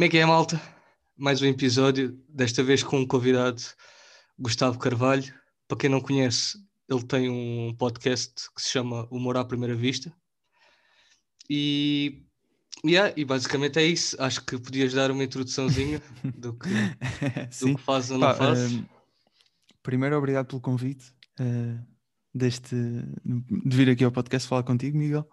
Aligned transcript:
Como 0.00 0.06
é 0.06 0.08
que 0.08 0.16
é, 0.16 0.24
malta? 0.24 0.58
Mais 1.14 1.42
um 1.42 1.44
episódio, 1.44 2.18
desta 2.26 2.62
vez 2.62 2.82
com 2.82 3.00
um 3.00 3.06
convidado, 3.06 3.60
Gustavo 4.38 4.78
Carvalho. 4.78 5.30
Para 5.68 5.76
quem 5.76 5.90
não 5.90 6.00
conhece, 6.00 6.56
ele 6.88 7.02
tem 7.02 7.28
um 7.28 7.74
podcast 7.76 8.32
que 8.56 8.62
se 8.62 8.70
chama 8.70 9.06
Humor 9.10 9.36
à 9.36 9.44
Primeira 9.44 9.74
Vista. 9.74 10.10
E, 11.50 12.22
yeah, 12.82 13.12
e 13.14 13.26
basicamente 13.26 13.78
é 13.78 13.84
isso. 13.84 14.16
Acho 14.18 14.42
que 14.42 14.58
podias 14.58 14.94
dar 14.94 15.10
uma 15.10 15.22
introduçãozinha 15.22 16.00
do 16.34 16.54
que, 16.54 16.70
do 17.60 17.76
que 17.76 17.82
fazes 17.82 18.10
ou 18.10 18.16
não 18.16 18.34
fazes. 18.34 18.76
Uh, 18.76 18.88
primeiro, 19.82 20.16
obrigado 20.16 20.46
pelo 20.46 20.62
convite. 20.62 21.12
Uh, 21.38 21.78
deste, 22.34 22.74
de 22.74 23.76
vir 23.76 23.90
aqui 23.90 24.04
ao 24.04 24.12
podcast 24.12 24.48
falar 24.48 24.62
contigo, 24.62 24.96
Miguel. 24.96 25.28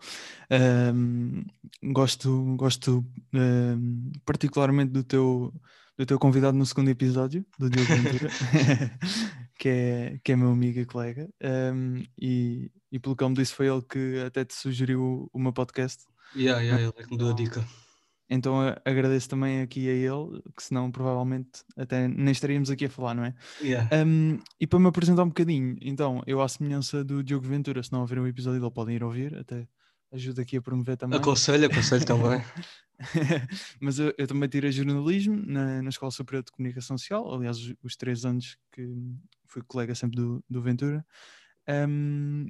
Um, 0.93 1.43
gosto 1.91 2.55
gosto 2.55 3.05
um, 3.33 4.11
particularmente 4.25 4.91
do 4.91 5.03
teu, 5.03 5.53
do 5.97 6.05
teu 6.05 6.19
convidado 6.19 6.57
no 6.57 6.65
segundo 6.65 6.89
episódio, 6.89 7.45
do 7.57 7.69
Diogo 7.69 7.93
Ventura, 7.93 8.29
que, 9.57 9.69
é, 9.69 10.19
que 10.23 10.31
é 10.31 10.35
meu 10.35 10.49
amigo 10.49 10.79
e 10.79 10.85
colega. 10.85 11.29
Um, 11.73 12.03
e, 12.19 12.71
e 12.91 12.99
pelo 12.99 13.15
que 13.15 13.23
ele 13.23 13.29
me 13.31 13.37
disse, 13.37 13.53
foi 13.53 13.67
ele 13.67 13.81
que 13.81 14.19
até 14.25 14.43
te 14.43 14.55
sugeriu 14.55 15.29
meu 15.35 15.53
podcast. 15.53 16.03
Yeah, 16.35 16.61
yeah, 16.61 16.81
ele 16.81 16.93
é 16.97 17.03
que 17.03 17.11
me 17.11 17.17
deu 17.17 17.29
a 17.29 17.33
dica. 17.33 17.65
Então 18.29 18.55
agradeço 18.83 19.29
também 19.29 19.61
aqui 19.61 19.87
a 19.87 19.93
ele, 19.93 20.41
que 20.55 20.61
senão 20.61 20.91
provavelmente 20.91 21.63
até 21.77 22.07
nem 22.07 22.31
estaríamos 22.31 22.69
aqui 22.69 22.85
a 22.85 22.89
falar, 22.89 23.13
não 23.13 23.23
é? 23.23 23.33
Yeah. 23.61 23.89
Um, 24.05 24.39
e 24.59 24.67
para 24.67 24.79
me 24.79 24.87
apresentar 24.87 25.23
um 25.23 25.29
bocadinho, 25.29 25.77
então, 25.81 26.21
eu 26.27 26.41
à 26.41 26.47
semelhança 26.47 27.03
do 27.03 27.23
Diogo 27.23 27.47
Ventura, 27.47 27.81
se 27.81 27.91
não 27.91 28.01
ouviram 28.01 28.23
o 28.23 28.27
episódio 28.27 28.59
dele 28.59 28.71
podem 28.71 28.95
ir 28.97 29.03
ouvir, 29.03 29.37
até 29.37 29.67
ajuda 30.11 30.41
aqui 30.41 30.57
a 30.57 30.61
promover 30.61 30.97
também. 30.97 31.17
Aconselho, 31.17 31.67
aconselho 31.67 32.05
também. 32.05 32.43
Mas 33.79 33.99
eu, 33.99 34.13
eu, 34.17 34.27
também 34.27 34.49
tirei 34.49 34.71
jornalismo 34.71 35.41
na, 35.45 35.81
na 35.81 35.89
Escola 35.89 36.11
Superior 36.11 36.43
de 36.43 36.51
Comunicação 36.51 36.97
Social, 36.97 37.33
aliás, 37.33 37.57
os, 37.57 37.75
os 37.81 37.95
três 37.95 38.25
anos 38.25 38.57
que 38.73 38.87
fui 39.45 39.61
colega 39.67 39.95
sempre 39.95 40.17
do, 40.17 40.43
do 40.49 40.61
Ventura, 40.61 41.05
um, 41.87 42.47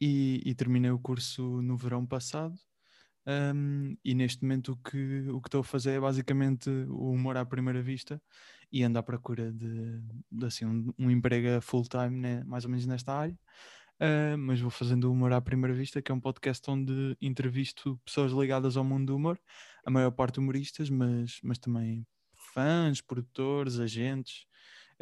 e, 0.00 0.42
e 0.44 0.54
terminei 0.54 0.90
o 0.90 0.98
curso 0.98 1.60
no 1.62 1.76
verão 1.76 2.06
passado 2.06 2.54
um, 3.28 3.94
e 4.02 4.14
neste 4.14 4.42
momento 4.42 4.72
o 4.72 4.76
que, 4.76 5.28
o 5.28 5.40
que 5.42 5.48
estou 5.48 5.60
a 5.60 5.64
fazer 5.64 5.92
é 5.92 6.00
basicamente 6.00 6.70
o 6.88 7.10
humor 7.10 7.36
à 7.36 7.44
primeira 7.44 7.82
vista 7.82 8.22
e 8.72 8.82
ando 8.82 8.98
à 8.98 9.02
procura 9.02 9.52
de, 9.52 10.00
de 10.32 10.46
assim, 10.46 10.64
um, 10.64 10.92
um 10.98 11.10
emprego 11.10 11.60
full-time, 11.60 12.16
né, 12.16 12.42
mais 12.44 12.64
ou 12.64 12.70
menos 12.70 12.86
nesta 12.86 13.12
área. 13.12 13.38
Uh, 14.00 14.38
mas 14.38 14.60
vou 14.60 14.70
fazendo 14.70 15.08
o 15.08 15.12
Humor 15.12 15.32
à 15.32 15.40
Primeira 15.40 15.74
Vista, 15.74 16.00
que 16.00 16.12
é 16.12 16.14
um 16.14 16.20
podcast 16.20 16.70
onde 16.70 17.16
entrevisto 17.20 18.00
pessoas 18.04 18.30
ligadas 18.30 18.76
ao 18.76 18.84
mundo 18.84 19.06
do 19.06 19.16
humor, 19.16 19.38
a 19.84 19.90
maior 19.90 20.12
parte 20.12 20.38
humoristas, 20.38 20.88
mas, 20.88 21.40
mas 21.42 21.58
também 21.58 22.06
fãs, 22.54 23.00
produtores, 23.00 23.80
agentes, 23.80 24.46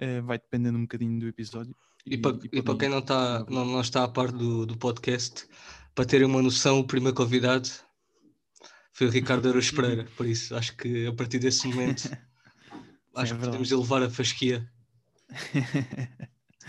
uh, 0.00 0.24
vai 0.24 0.38
dependendo 0.38 0.78
um 0.78 0.82
bocadinho 0.82 1.20
do 1.20 1.28
episódio. 1.28 1.76
E, 2.06 2.14
e 2.14 2.18
para, 2.18 2.38
e 2.50 2.62
para 2.62 2.78
quem 2.78 2.88
não 2.88 3.00
está, 3.00 3.44
não, 3.48 3.64
não 3.66 3.80
está 3.80 4.02
a 4.02 4.08
par 4.08 4.32
do, 4.32 4.64
do 4.64 4.76
podcast, 4.78 5.46
para 5.94 6.06
terem 6.06 6.26
uma 6.26 6.42
noção, 6.42 6.80
o 6.80 6.86
primeiro 6.86 7.14
convidado 7.14 7.68
foi 8.96 9.08
o 9.08 9.10
Ricardo 9.10 9.48
Aros 9.50 9.70
Pereira, 9.70 10.08
por 10.16 10.26
isso 10.26 10.56
acho 10.56 10.74
que 10.74 11.06
a 11.06 11.12
partir 11.12 11.38
desse 11.38 11.68
momento 11.68 12.10
acho 13.14 13.34
é 13.34 13.36
que 13.36 13.44
podemos 13.44 13.70
elevar 13.70 14.02
a 14.02 14.08
fasquia. 14.08 14.66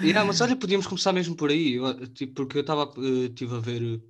yeah, 0.01 0.23
mas 0.27 0.41
olha, 0.41 0.55
podíamos 0.57 0.85
começar 0.85 1.13
mesmo 1.13 1.37
por 1.37 1.49
aí, 1.49 1.77
tipo, 2.13 2.33
porque 2.33 2.57
eu 2.57 2.61
estava 2.61 2.83
uh, 2.83 3.55
a 3.55 3.59
ver 3.59 3.81
uh, 3.81 4.03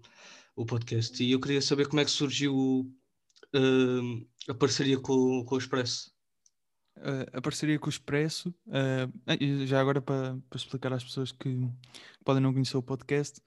o 0.56 0.66
podcast 0.66 1.24
e 1.24 1.32
eu 1.32 1.40
queria 1.40 1.62
saber 1.62 1.88
como 1.88 2.00
é 2.00 2.06
que 2.06 2.12
surgiu 2.12 2.92
uh, 3.56 4.28
a 4.50 4.54
parceria 4.56 5.00
com, 5.00 5.46
com 5.46 5.54
o 5.54 5.60
Expresso. 5.60 6.12
a 7.32 7.40
parceria 7.40 7.78
com 7.78 7.86
o 7.86 7.90
Expresso, 7.90 8.52
já 9.68 9.80
agora 9.80 10.02
para, 10.02 10.36
para 10.50 10.58
explicar 10.58 10.92
às 10.92 11.04
pessoas 11.04 11.32
que 11.32 11.70
podem 12.26 12.42
não 12.42 12.52
conhecer 12.52 12.78
o 12.78 12.82
podcast, 12.82 13.40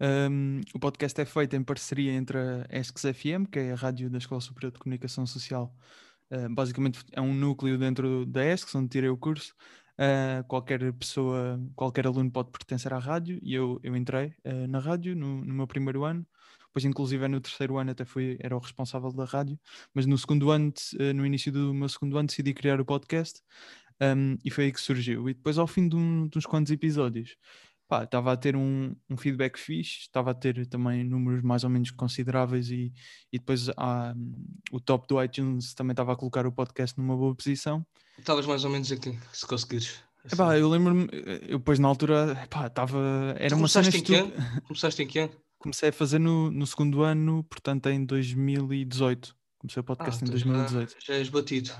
um, 0.00 0.60
o 0.74 0.78
podcast 0.78 1.20
é 1.20 1.24
feito 1.24 1.56
em 1.56 1.62
parceria 1.62 2.12
entre 2.12 2.38
a 2.38 2.66
ESCS 2.70 3.16
FM, 3.16 3.50
que 3.50 3.58
é 3.58 3.72
a 3.72 3.74
rádio 3.74 4.08
da 4.08 4.18
Escola 4.18 4.40
Superior 4.40 4.72
de 4.72 4.78
Comunicação 4.78 5.26
Social. 5.26 5.74
Uh, 6.30 6.52
basicamente 6.54 7.04
é 7.12 7.20
um 7.20 7.34
núcleo 7.34 7.76
dentro 7.76 8.24
da 8.26 8.44
ESCS, 8.44 8.74
onde 8.76 8.88
tirei 8.88 9.08
o 9.08 9.16
curso. 9.16 9.54
Uh, 9.98 10.46
qualquer 10.46 10.92
pessoa, 10.92 11.60
qualquer 11.74 12.06
aluno 12.06 12.30
pode 12.30 12.50
pertencer 12.52 12.92
à 12.92 12.98
rádio 12.98 13.40
e 13.42 13.52
eu, 13.52 13.80
eu 13.82 13.96
entrei 13.96 14.34
uh, 14.44 14.68
na 14.68 14.78
rádio 14.78 15.16
no, 15.16 15.44
no, 15.44 15.54
meu 15.54 15.66
primeiro 15.66 16.04
ano. 16.04 16.24
Depois, 16.68 16.84
inclusive, 16.84 17.26
no 17.26 17.40
terceiro 17.40 17.78
ano 17.78 17.90
até 17.90 18.04
fui, 18.04 18.36
era 18.40 18.54
o 18.54 18.60
responsável 18.60 19.10
da 19.10 19.24
rádio. 19.24 19.58
Mas 19.92 20.06
no 20.06 20.16
segundo 20.16 20.50
ano, 20.50 20.72
no 21.14 21.26
início 21.26 21.50
do 21.50 21.74
meu 21.74 21.88
segundo 21.88 22.16
ano, 22.18 22.28
decidi 22.28 22.54
criar 22.54 22.80
o 22.80 22.84
podcast 22.84 23.42
um, 24.00 24.36
e 24.44 24.50
foi 24.50 24.64
aí 24.66 24.72
que 24.72 24.80
surgiu. 24.80 25.28
E 25.28 25.34
depois, 25.34 25.58
ao 25.58 25.66
fim 25.66 25.88
de, 25.88 25.96
um, 25.96 26.28
de 26.28 26.38
uns 26.38 26.46
quantos 26.46 26.70
episódios, 26.72 27.36
pá, 27.88 28.04
estava 28.04 28.32
a 28.32 28.36
ter 28.36 28.54
um, 28.54 28.94
um 29.08 29.16
feedback 29.16 29.58
fixe, 29.58 30.00
estava 30.02 30.30
a 30.30 30.34
ter 30.34 30.66
também 30.66 31.02
números 31.02 31.42
mais 31.42 31.64
ou 31.64 31.70
menos 31.70 31.90
consideráveis 31.90 32.70
e, 32.70 32.92
e 33.32 33.38
depois 33.38 33.68
ah, 33.76 34.14
o 34.70 34.78
top 34.78 35.08
do 35.08 35.22
iTunes 35.22 35.72
também 35.74 35.92
estava 35.92 36.12
a 36.12 36.16
colocar 36.16 36.46
o 36.46 36.52
podcast 36.52 36.96
numa 36.98 37.16
boa 37.16 37.34
posição. 37.34 37.84
Estavas 38.18 38.46
mais 38.46 38.64
ou 38.64 38.70
menos 38.70 38.92
aqui, 38.92 39.18
se 39.32 39.46
conseguires. 39.46 40.02
Assim. 40.24 40.34
Epá, 40.34 40.58
eu 40.58 40.68
lembro-me, 40.68 41.08
eu 41.48 41.58
depois 41.58 41.78
na 41.78 41.88
altura, 41.88 42.38
epá, 42.44 42.66
estava, 42.66 43.34
era 43.38 43.56
uma 43.56 43.68
cena 43.68 43.88
em 43.88 44.02
que 44.02 44.14
ano? 44.14 44.32
Começaste 44.66 45.02
em 45.02 45.06
que 45.06 45.18
ano? 45.20 45.32
Comecei 45.58 45.88
a 45.88 45.92
fazer 45.92 46.20
no, 46.20 46.50
no 46.50 46.66
segundo 46.66 47.02
ano, 47.02 47.42
portanto 47.44 47.88
em 47.88 48.04
2018. 48.04 49.34
Comecei 49.58 49.80
o 49.80 49.84
podcast 49.84 50.22
ah, 50.22 50.26
em 50.26 50.30
2018. 50.30 50.90
Já, 50.90 50.96
já 51.00 51.14
és 51.14 51.28
batido. 51.28 51.70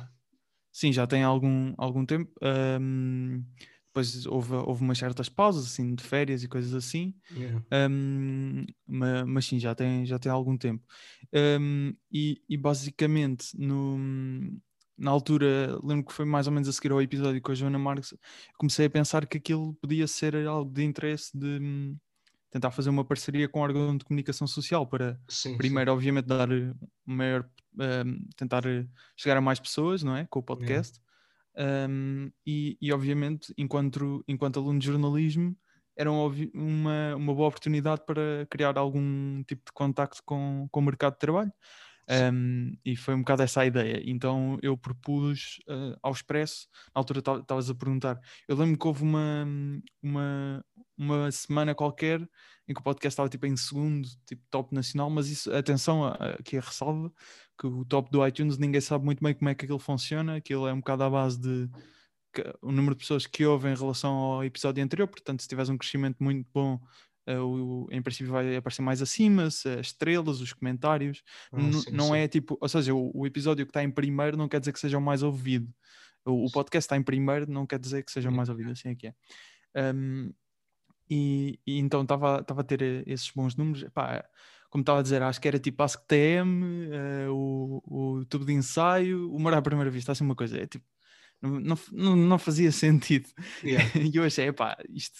Sim, 0.72 0.92
já 0.92 1.06
tem 1.06 1.22
algum, 1.22 1.74
algum 1.76 2.04
tempo. 2.04 2.30
Um, 2.42 3.44
depois 3.98 4.26
houve, 4.26 4.54
houve 4.54 4.82
umas 4.82 4.98
certas 4.98 5.28
pausas 5.28 5.66
assim 5.66 5.94
de 5.94 6.02
férias 6.02 6.42
e 6.42 6.48
coisas 6.48 6.74
assim. 6.74 7.14
Yeah. 7.34 7.62
um, 7.90 8.64
mas, 8.86 9.24
mas, 9.26 9.46
sim 9.46 9.58
já 9.58 9.74
tem 9.74 10.06
já 10.06 10.18
tem 10.18 10.30
algum 10.30 10.56
tempo. 10.56 10.84
Um, 11.60 11.94
e, 12.10 12.40
e, 12.48 12.56
basicamente 12.56 13.58
no, 13.58 13.98
na 14.96 15.10
altura 15.10 15.78
lembro 15.82 16.06
que 16.06 16.12
foi 16.12 16.24
mais 16.24 16.46
ou 16.46 16.52
menos 16.52 16.68
a 16.68 16.72
seguir 16.72 16.92
ao 16.92 17.02
episódio 17.02 17.40
com 17.42 17.52
a 17.52 17.54
Joana 17.54 17.78
Marques 17.78 18.14
comecei 18.56 18.86
a 18.86 18.90
pensar 18.90 19.26
que 19.26 19.36
aquilo 19.36 19.74
podia 19.74 20.06
ser 20.06 20.34
algo 20.46 20.72
de 20.72 20.82
interesse 20.84 21.36
de 21.36 21.58
hum, 21.60 21.96
tentar 22.50 22.70
fazer 22.70 22.90
uma 22.90 23.04
parceria 23.04 23.48
com 23.48 23.60
o 23.60 23.62
órgão 23.62 23.96
de 23.96 24.04
comunicação 24.04 24.46
social 24.46 24.86
para 24.86 25.20
sim, 25.28 25.56
primeiro 25.56 25.90
sim. 25.90 25.96
obviamente 25.96 26.26
dar 26.26 26.48
maior 27.04 27.48
um, 27.78 28.28
tentar 28.36 28.62
chegar 29.16 29.36
a 29.36 29.40
mais 29.40 29.60
pessoas 29.60 30.02
não 30.02 30.16
é? 30.16 30.26
Com 30.30 30.38
o 30.38 30.42
podcast. 30.42 30.96
yeah 30.96 31.07
um, 31.58 32.30
e, 32.46 32.76
e, 32.80 32.92
obviamente, 32.92 33.52
enquanto, 33.58 34.24
enquanto 34.28 34.60
aluno 34.60 34.78
de 34.78 34.86
jornalismo, 34.86 35.56
era 35.96 36.10
uma, 36.12 37.16
uma 37.16 37.34
boa 37.34 37.48
oportunidade 37.48 38.02
para 38.06 38.46
criar 38.48 38.78
algum 38.78 39.42
tipo 39.42 39.64
de 39.66 39.72
contacto 39.72 40.22
com, 40.24 40.68
com 40.70 40.80
o 40.80 40.82
mercado 40.82 41.14
de 41.14 41.18
trabalho. 41.18 41.52
Um, 42.10 42.72
e 42.86 42.96
foi 42.96 43.14
um 43.14 43.18
bocado 43.18 43.42
essa 43.42 43.60
a 43.60 43.66
ideia. 43.66 44.00
Então 44.06 44.58
eu 44.62 44.78
propus 44.78 45.58
uh, 45.68 45.98
ao 46.02 46.12
Expresso, 46.12 46.66
na 46.94 47.00
altura 47.00 47.18
estavas 47.18 47.68
a 47.68 47.74
perguntar. 47.74 48.18
Eu 48.48 48.56
lembro 48.56 48.78
que 48.78 48.86
houve 48.86 49.02
uma, 49.02 49.46
uma, 50.02 50.64
uma 50.96 51.30
semana 51.30 51.74
qualquer 51.74 52.20
em 52.66 52.72
que 52.72 52.80
o 52.80 52.84
podcast 52.84 53.08
estava 53.08 53.28
tipo 53.28 53.46
em 53.46 53.56
segundo, 53.56 54.08
tipo 54.26 54.42
top 54.50 54.74
nacional, 54.74 55.10
mas 55.10 55.28
isso, 55.28 55.52
atenção, 55.52 56.06
aqui 56.06 56.56
a 56.56 56.60
ressalva, 56.60 57.12
que 57.58 57.66
o 57.66 57.84
top 57.84 58.10
do 58.10 58.26
iTunes 58.26 58.56
ninguém 58.58 58.80
sabe 58.80 59.04
muito 59.04 59.22
bem 59.22 59.34
como 59.34 59.48
é 59.48 59.54
que 59.54 59.64
aquilo 59.64 59.78
funciona, 59.78 60.36
aquilo 60.36 60.66
é 60.66 60.72
um 60.72 60.78
bocado 60.78 61.02
à 61.04 61.10
base 61.10 61.40
de 61.40 61.68
o 62.62 62.70
número 62.70 62.94
de 62.94 63.00
pessoas 63.00 63.26
que 63.26 63.44
ouvem 63.44 63.72
em 63.72 63.76
relação 63.76 64.12
ao 64.12 64.44
episódio 64.44 64.84
anterior, 64.84 65.08
portanto 65.08 65.42
se 65.42 65.48
tiveres 65.48 65.68
um 65.68 65.78
crescimento 65.78 66.22
muito 66.22 66.46
bom 66.52 66.78
Uh, 67.28 67.44
o, 67.44 67.88
em 67.90 68.00
princípio 68.00 68.32
vai 68.32 68.56
aparecer 68.56 68.80
mais 68.80 69.02
acima, 69.02 69.44
as 69.44 69.62
estrelas, 69.66 70.40
os 70.40 70.54
comentários. 70.54 71.22
Ah, 71.52 71.60
sim, 71.60 71.90
não 71.92 72.06
sim. 72.06 72.16
é 72.16 72.26
tipo, 72.26 72.56
ou 72.58 72.66
seja, 72.66 72.94
o, 72.94 73.10
o, 73.14 73.26
episódio 73.26 73.66
que 73.66 73.70
está 73.70 73.84
em 73.84 73.90
primeiro 73.90 74.34
não 74.34 74.48
quer 74.48 74.60
dizer 74.60 74.72
que 74.72 74.80
seja 74.80 74.96
o 74.96 75.02
mais 75.02 75.22
ouvido. 75.22 75.70
O, 76.24 76.46
o 76.46 76.50
podcast 76.50 76.86
está 76.86 76.96
em 76.96 77.02
primeiro 77.02 77.50
não 77.50 77.66
quer 77.66 77.78
dizer 77.78 78.02
que 78.02 78.10
seja 78.10 78.30
o 78.30 78.32
mais 78.32 78.48
ouvido, 78.48 78.70
assim 78.70 78.88
é 78.88 78.94
que 78.94 79.08
é. 79.08 79.14
Um, 79.94 80.32
e, 81.10 81.60
e, 81.66 81.78
então 81.78 82.00
estava 82.00 82.38
a 82.38 82.64
ter 82.64 82.80
eh, 82.80 83.02
esses 83.06 83.30
bons 83.30 83.54
números. 83.56 83.82
Epá, 83.82 84.24
como 84.70 84.82
estava 84.82 85.00
a 85.00 85.02
dizer, 85.02 85.22
acho 85.22 85.40
que 85.40 85.48
era 85.48 85.58
tipo 85.58 85.82
Ask 85.82 86.00
TM, 86.06 86.62
uh, 86.62 86.92
eh, 86.92 87.28
o, 87.30 87.82
o 87.86 88.24
tubo 88.26 88.44
de 88.44 88.52
ensaio, 88.52 89.32
o 89.32 89.38
morar 89.38 89.58
à 89.58 89.62
primeira 89.62 89.90
vista, 89.90 90.12
assim 90.12 90.24
uma 90.24 90.34
coisa. 90.34 90.58
É 90.58 90.66
tipo, 90.66 90.84
não, 91.40 91.78
não, 91.92 92.16
não 92.16 92.38
fazia 92.38 92.70
sentido. 92.72 93.28
Yeah. 93.62 93.90
e 93.94 94.14
eu 94.14 94.24
achei, 94.24 94.48
epá, 94.48 94.76
isto, 94.90 95.16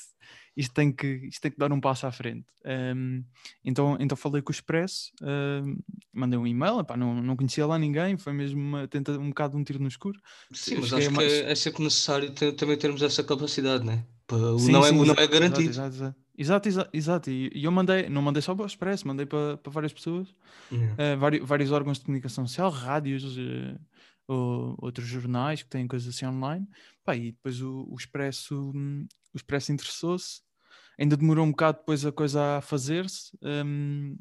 isto, 0.57 0.75
tem 0.75 0.93
que, 0.93 1.07
isto 1.29 1.41
tem 1.41 1.51
que 1.51 1.59
dar 1.59 1.73
um 1.73 1.81
passo 1.81 2.07
à 2.07 2.13
frente. 2.13 2.47
Um, 2.95 3.25
então, 3.65 3.97
então 3.99 4.17
falei 4.17 4.43
com 4.43 4.51
o 4.51 4.55
Expresso, 4.55 5.13
um, 5.23 5.79
mandei 6.13 6.39
um 6.39 6.47
e-mail, 6.47 6.81
epá, 6.81 6.97
não, 6.97 7.23
não 7.23 7.37
conhecia 7.37 7.67
lá 7.67 7.79
ninguém, 7.79 8.19
foi 8.19 8.33
mesmo 8.33 8.61
uma, 8.61 8.87
tenta, 8.87 9.13
um 9.13 9.29
bocado 9.29 9.57
um 9.57 9.65
tiro 9.65 9.81
no 9.81 9.89
escuro. 9.89 10.21
Sim, 10.53 10.77
mas 10.81 10.93
acho 10.93 11.11
mais... 11.11 11.33
que 11.33 11.39
é, 11.41 11.53
é 11.53 11.55
sempre 11.55 11.85
necessário 11.85 12.31
ter, 12.33 12.53
também 12.53 12.77
termos 12.77 13.03
essa 13.03 13.25
capacidade, 13.25 13.85
né? 13.85 14.05
Sim, 14.59 14.73
não, 14.73 14.85
é, 14.85 14.91
sim, 14.91 15.07
não 15.07 15.15
é 15.15 15.27
garantido. 15.27 15.71
Exato, 15.71 15.95
exato. 15.95 15.95
Exato, 15.97 16.28
exato, 16.39 16.69
exato. 16.93 17.31
E, 17.31 17.51
eu 17.55 17.73
mandei, 17.73 18.09
não 18.09 18.23
mandei 18.23 18.41
só 18.41 18.55
para 18.55 18.63
o 18.63 18.67
Expresso, 18.67 19.07
mandei 19.07 19.27
para, 19.27 19.57
para 19.57 19.73
várias 19.73 19.93
pessoas, 19.93 20.35
yeah. 20.71 21.17
uh, 21.17 21.19
vários, 21.19 21.47
vários 21.47 21.73
órgãos 21.73 21.99
de 21.99 22.05
comunicação 22.05 22.47
social, 22.47 22.71
rádios, 22.71 23.37
uh, 23.37 23.79
ou 24.29 24.77
outros 24.79 25.07
jornais 25.07 25.63
que 25.63 25.71
têm 25.71 25.89
coisas 25.89 26.15
assim 26.15 26.27
online. 26.27 26.69
Pá, 27.05 27.17
e 27.17 27.33
depois 27.33 27.61
o, 27.63 27.89
o 27.91 27.97
Expresso, 27.97 28.73
hum, 28.75 29.07
o 29.35 29.37
Expresso 29.37 29.73
interessou-se. 29.73 30.43
Ainda 30.99 31.17
demorou 31.17 31.47
um 31.47 31.51
bocado 31.51 31.79
depois 31.79 32.05
a 32.05 32.13
coisa 32.13 32.59
a 32.59 32.61
fazer-se. 32.61 33.37
Um, 33.43 34.19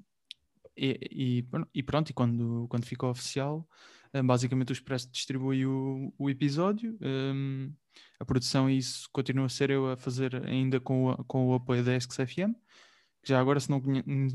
e, 0.76 1.00
e, 1.12 1.48
e, 1.74 1.84
pronto, 1.84 2.10
e 2.10 2.14
quando, 2.14 2.68
quando 2.70 2.86
ficou 2.86 3.10
oficial, 3.10 3.68
hum, 4.14 4.26
basicamente 4.26 4.72
o 4.72 4.74
Expresso 4.74 5.12
distribui 5.12 5.66
o, 5.66 6.14
o 6.18 6.30
episódio. 6.30 6.98
Um, 7.02 7.74
a 8.20 8.26
produção 8.26 8.70
e 8.70 8.78
isso 8.78 9.08
continua 9.12 9.46
a 9.46 9.50
ser 9.50 9.70
eu 9.70 9.92
a 9.92 9.98
fazer 9.98 10.44
ainda 10.46 10.80
com 10.80 11.10
o, 11.10 11.24
com 11.26 11.48
o 11.48 11.54
apoio 11.54 11.84
da 11.84 11.96
ESCS-FM 11.96 12.56
já 13.28 13.40
agora, 13.40 13.60
se 13.60 13.70
não 13.70 13.82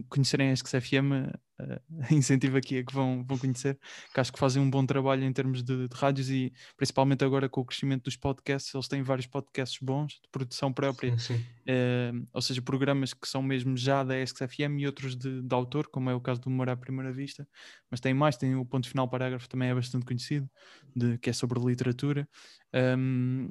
conhecerem 0.09 0.51
a 0.51 0.57
XFM, 0.57 1.13
uh, 1.59 1.81
incentivo 2.13 2.59
aqui 2.59 2.79
a 2.79 2.85
que 2.85 2.93
vão, 2.93 3.25
vão 3.27 3.39
conhecer, 3.39 3.79
que 4.13 4.21
acho 4.21 4.31
que 4.31 4.39
fazem 4.39 4.61
um 4.61 4.69
bom 4.69 4.85
trabalho 4.85 5.25
em 5.25 5.33
termos 5.33 5.63
de, 5.63 5.89
de, 5.89 5.97
rádios 5.97 6.29
e 6.29 6.53
principalmente 6.77 7.25
agora 7.25 7.49
com 7.49 7.63
o 7.63 7.65
crescimento 7.65 8.05
dos 8.05 8.17
podcasts, 8.17 8.75
eles 8.75 8.89
têm 8.89 9.03
vários 9.03 9.27
podcasts 9.27 9.79
bons 9.81 10.15
de 10.15 10.29
produção 10.31 10.73
própria, 10.73 11.17
sim, 11.19 11.37
sim. 11.37 11.45
Uh, 11.63 12.27
ou 12.33 12.43
seja, 12.43 12.61
programas 12.61 13.15
que 13.15 13.27
são 13.27 13.43
mesmo 13.43 13.77
já 13.77 14.05
da 14.05 14.15
XFM 14.27 14.79
e 14.81 14.87
outros 14.87 15.17
de, 15.17 15.41
de 15.41 15.55
autor, 15.55 15.89
como 15.89 16.11
é 16.11 16.15
o 16.15 16.21
caso 16.21 16.41
do 16.43 16.49
Humor 16.49 16.69
à 16.69 16.77
Primeira 16.77 17.13
Vista, 17.13 17.49
mas 17.91 18.01
tem 18.01 18.13
mais, 18.13 18.37
tem 18.37 18.55
o 18.55 18.65
Ponto 18.65 18.89
Final 18.89 19.09
Parágrafo, 19.09 19.49
também 19.49 19.71
é 19.71 19.75
bastante 19.75 20.05
conhecido, 20.05 20.49
de, 20.95 21.17
que 21.19 21.31
é 21.31 21.33
sobre 21.33 21.59
literatura. 21.59 22.29
Um, 22.75 23.51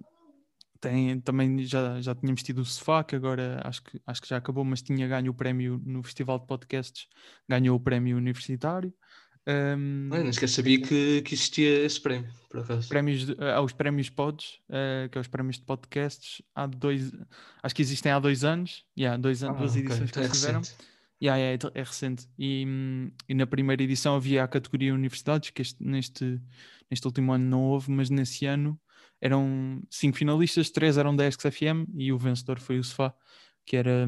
tem, 0.81 1.21
também 1.21 1.63
já, 1.63 2.01
já 2.01 2.15
tínhamos 2.15 2.41
tido 2.41 2.59
o 2.59 2.65
Sofá, 2.65 3.03
que 3.03 3.15
agora 3.15 3.61
acho 3.63 3.83
que, 3.83 4.01
acho 4.05 4.21
que 4.21 4.27
já 4.27 4.37
acabou, 4.37 4.65
mas 4.65 4.81
tinha 4.81 5.07
ganho 5.07 5.31
o 5.31 5.33
prémio 5.33 5.79
no 5.85 6.01
Festival 6.01 6.39
de 6.39 6.47
Podcasts, 6.47 7.07
ganhou 7.47 7.77
o 7.77 7.79
prémio 7.79 8.17
universitário. 8.17 8.91
Um, 9.47 10.09
não 10.09 10.29
esqueci, 10.29 10.55
sabia 10.55 10.81
que, 10.81 11.21
que 11.21 11.33
existia 11.33 11.83
esse 11.83 11.99
prémio, 11.99 12.31
por 12.49 12.61
acaso. 12.61 12.89
Prémios 12.89 13.27
há 13.39 13.61
os 13.61 13.73
prémios 13.73 14.09
Pods, 14.09 14.59
uh, 14.69 15.09
que 15.09 15.17
é 15.17 15.21
os 15.21 15.27
prémios 15.27 15.57
de 15.57 15.63
podcasts, 15.63 16.41
há 16.53 16.65
dois, 16.65 17.11
acho 17.63 17.75
que 17.75 17.81
existem 17.81 18.11
há 18.11 18.19
dois 18.19 18.43
anos, 18.43 18.83
yeah, 18.97 19.17
dois 19.17 19.43
anos, 19.43 19.57
ah, 19.57 19.59
duas 19.59 19.75
edições 19.75 20.09
okay. 20.09 20.11
que 20.11 20.19
então 20.19 20.23
é 20.23 20.29
tiveram. 20.29 20.61
Yeah, 21.23 21.39
yeah, 21.39 21.69
é, 21.75 21.79
é 21.79 21.83
recente. 21.83 22.27
E, 22.37 22.65
e, 23.29 23.33
na 23.35 23.45
primeira 23.45 23.83
edição 23.83 24.15
havia 24.15 24.43
a 24.43 24.47
categoria 24.47 24.93
universidades, 24.93 25.51
que 25.51 25.61
este, 25.61 25.83
neste, 25.83 26.41
neste 26.89 27.05
último 27.05 27.31
ano 27.31 27.45
não 27.45 27.61
houve, 27.61 27.91
mas 27.91 28.09
nesse 28.09 28.47
ano 28.47 28.79
eram 29.21 29.81
cinco 29.89 30.18
finalistas, 30.18 30.71
três 30.71 30.97
eram 30.97 31.15
da 31.15 31.31
FM 31.31 31.88
e 31.94 32.12
o 32.12 32.18
vencedor 32.18 32.59
foi 32.59 32.79
o 32.79 32.83
Sofá, 32.83 33.13
que 33.65 33.77
era, 33.77 34.07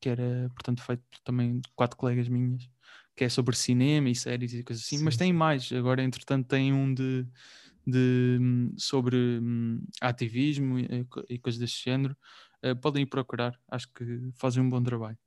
que 0.00 0.08
era 0.08 0.50
portanto, 0.54 0.82
feito 0.82 1.02
também 1.24 1.60
de 1.60 1.68
quatro 1.76 1.96
colegas 1.96 2.28
minhas, 2.28 2.68
que 3.16 3.24
é 3.24 3.28
sobre 3.28 3.56
cinema 3.56 4.10
e 4.10 4.14
séries 4.14 4.52
e 4.52 4.64
coisas 4.64 4.84
assim, 4.84 4.98
Sim. 4.98 5.04
mas 5.04 5.16
tem 5.16 5.32
mais. 5.32 5.70
Agora, 5.72 6.02
entretanto, 6.02 6.48
tem 6.48 6.72
um 6.72 6.92
de, 6.92 7.24
de 7.86 8.38
sobre 8.76 9.16
um, 9.16 9.80
ativismo 10.00 10.78
e, 10.78 11.06
e, 11.28 11.38
coisas 11.38 11.60
desse 11.60 11.80
género. 11.84 12.16
Uh, 12.64 12.76
podem 12.76 13.02
ir 13.02 13.06
procurar, 13.06 13.58
acho 13.70 13.88
que 13.92 14.04
fazem 14.34 14.62
um 14.62 14.68
bom 14.68 14.82
trabalho. 14.82 15.18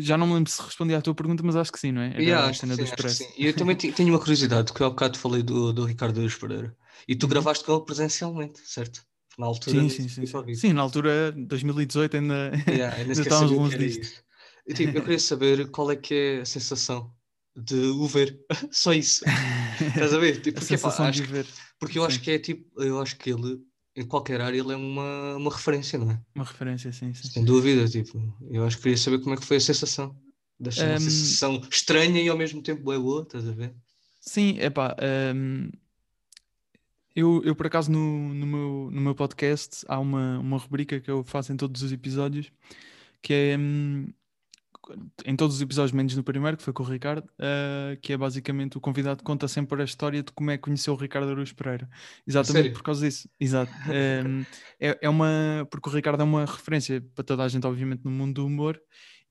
Já 0.00 0.16
não 0.16 0.26
me 0.26 0.34
lembro 0.34 0.50
se 0.50 0.62
respondi 0.62 0.94
à 0.94 1.02
tua 1.02 1.14
pergunta, 1.14 1.42
mas 1.42 1.56
acho 1.56 1.72
que 1.72 1.80
sim, 1.80 1.90
não 1.90 2.00
é? 2.00 2.10
Era 2.10 2.22
yeah, 2.22 2.48
a 2.48 2.54
cena 2.54 2.74
sim, 2.74 2.82
do 2.82 2.84
Expresso. 2.86 3.24
E 3.36 3.46
eu 3.46 3.56
também 3.56 3.74
tenho 3.74 4.10
uma 4.10 4.18
curiosidade, 4.18 4.72
que 4.72 4.80
eu 4.80 4.86
há 4.86 4.90
bocado 4.90 5.18
falei 5.18 5.42
do, 5.42 5.72
do 5.72 5.84
Ricardo 5.84 6.20
Eus 6.20 6.36
Pereira. 6.36 6.76
E 7.06 7.14
tu 7.16 7.24
uhum. 7.24 7.30
gravaste 7.30 7.64
com 7.64 7.74
ele 7.74 7.84
presencialmente, 7.84 8.60
certo? 8.64 9.04
Na 9.38 9.46
altura. 9.46 9.80
Sim, 9.80 9.88
sim, 9.88 10.08
sim. 10.08 10.26
Sim. 10.26 10.54
sim, 10.54 10.72
na 10.72 10.82
altura, 10.82 11.32
2018, 11.32 12.16
ainda, 12.16 12.52
yeah, 12.68 12.94
ainda, 13.00 13.12
estávamos 13.12 13.50
longe 13.52 13.78
disto. 13.78 14.22
Eu, 14.66 14.74
tipo, 14.74 14.96
eu 14.96 15.02
queria 15.02 15.18
saber 15.18 15.70
qual 15.70 15.90
é 15.90 15.96
que 15.96 16.14
é 16.14 16.40
a 16.40 16.44
sensação 16.44 17.12
de 17.56 17.76
o 17.76 18.06
ver. 18.06 18.38
Só 18.70 18.92
isso. 18.92 19.24
Estás 19.80 20.12
a 20.12 20.18
ver? 20.18 20.40
Tipo, 20.40 20.60
porque, 20.60 20.78
pá, 20.78 20.88
acho, 20.88 21.24
ver. 21.24 21.46
porque 21.78 21.98
eu 21.98 22.02
sim. 22.02 22.08
acho 22.08 22.20
que 22.20 22.30
é 22.30 22.38
tipo, 22.38 22.82
eu 22.82 23.00
acho 23.00 23.16
que 23.16 23.30
ele 23.30 23.60
em 23.94 24.06
qualquer 24.06 24.40
área 24.40 24.58
ele 24.58 24.72
é 24.72 24.76
uma, 24.76 25.36
uma 25.36 25.50
referência, 25.50 25.98
não 25.98 26.10
é? 26.10 26.20
Uma 26.34 26.44
referência, 26.44 26.90
sim, 26.92 27.12
sim. 27.12 27.28
Sem 27.28 27.44
dúvida, 27.44 27.86
tipo, 27.86 28.18
eu 28.50 28.64
acho 28.64 28.76
que 28.76 28.84
queria 28.84 28.96
saber 28.96 29.18
como 29.20 29.34
é 29.34 29.38
que 29.38 29.44
foi 29.44 29.58
a 29.58 29.60
sensação. 29.60 30.16
Deixa 30.58 30.84
um... 30.84 30.90
uma 30.90 31.00
sensação 31.00 31.60
estranha 31.70 32.22
e 32.22 32.28
ao 32.28 32.36
mesmo 32.36 32.62
tempo 32.62 32.82
boa, 32.82 33.22
estás 33.22 33.46
a 33.46 33.52
ver? 33.52 33.74
Sim, 34.20 34.56
é 34.60 34.70
pá, 34.70 34.96
um, 35.34 35.68
eu, 37.14 37.42
eu, 37.44 37.54
por 37.54 37.66
acaso, 37.66 37.90
no, 37.90 38.34
no, 38.34 38.46
meu, 38.46 38.90
no 38.92 39.00
meu 39.00 39.14
podcast, 39.14 39.84
há 39.88 39.98
uma, 39.98 40.38
uma 40.38 40.58
rubrica 40.58 41.00
que 41.00 41.10
eu 41.10 41.22
faço 41.24 41.52
em 41.52 41.56
todos 41.56 41.82
os 41.82 41.92
episódios, 41.92 42.52
que 43.20 43.32
é 43.32 43.56
hum, 43.58 44.06
em 45.24 45.36
todos 45.36 45.56
os 45.56 45.62
episódios, 45.62 45.92
menos 45.92 46.16
no 46.16 46.24
primeiro, 46.24 46.56
que 46.56 46.62
foi 46.62 46.72
com 46.72 46.82
o 46.82 46.86
Ricardo, 46.86 47.24
uh, 47.24 47.96
que 48.00 48.12
é 48.12 48.16
basicamente 48.16 48.76
o 48.76 48.80
convidado 48.80 49.22
conta 49.22 49.46
sempre 49.46 49.80
a 49.80 49.84
história 49.84 50.22
de 50.22 50.32
como 50.32 50.50
é 50.50 50.56
que 50.56 50.62
conheceu 50.62 50.94
o 50.94 50.96
Ricardo 50.96 51.30
Aruz 51.30 51.52
Pereira. 51.52 51.88
Exatamente 52.26 52.64
Sério? 52.64 52.72
por 52.72 52.82
causa 52.82 53.06
disso. 53.06 53.28
Exato. 53.38 53.72
Um, 53.92 54.44
é, 54.80 54.98
é 55.02 55.08
uma. 55.08 55.66
Porque 55.70 55.88
o 55.88 55.92
Ricardo 55.92 56.20
é 56.20 56.24
uma 56.24 56.44
referência 56.44 57.04
para 57.14 57.24
toda 57.24 57.44
a 57.44 57.48
gente, 57.48 57.66
obviamente, 57.66 58.04
no 58.04 58.10
mundo 58.10 58.34
do 58.34 58.46
humor, 58.46 58.80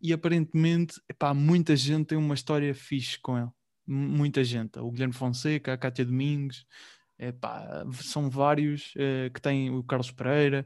e 0.01 0.13
aparentemente, 0.13 1.01
epá, 1.09 1.33
muita 1.33 1.75
gente 1.75 2.07
tem 2.07 2.17
uma 2.17 2.33
história 2.33 2.73
fixe 2.73 3.19
com 3.19 3.37
ele. 3.37 3.49
Muita 3.87 4.43
gente. 4.43 4.79
O 4.79 4.91
Guilherme 4.91 5.13
Fonseca, 5.13 5.73
a 5.73 5.77
Cátia 5.77 6.05
Domingos, 6.05 6.65
Epá, 7.21 7.85
são 8.01 8.31
vários 8.31 8.95
uh, 8.95 9.31
que 9.31 9.39
têm 9.39 9.69
o 9.69 9.83
Carlos 9.83 10.09
Pereira, 10.09 10.65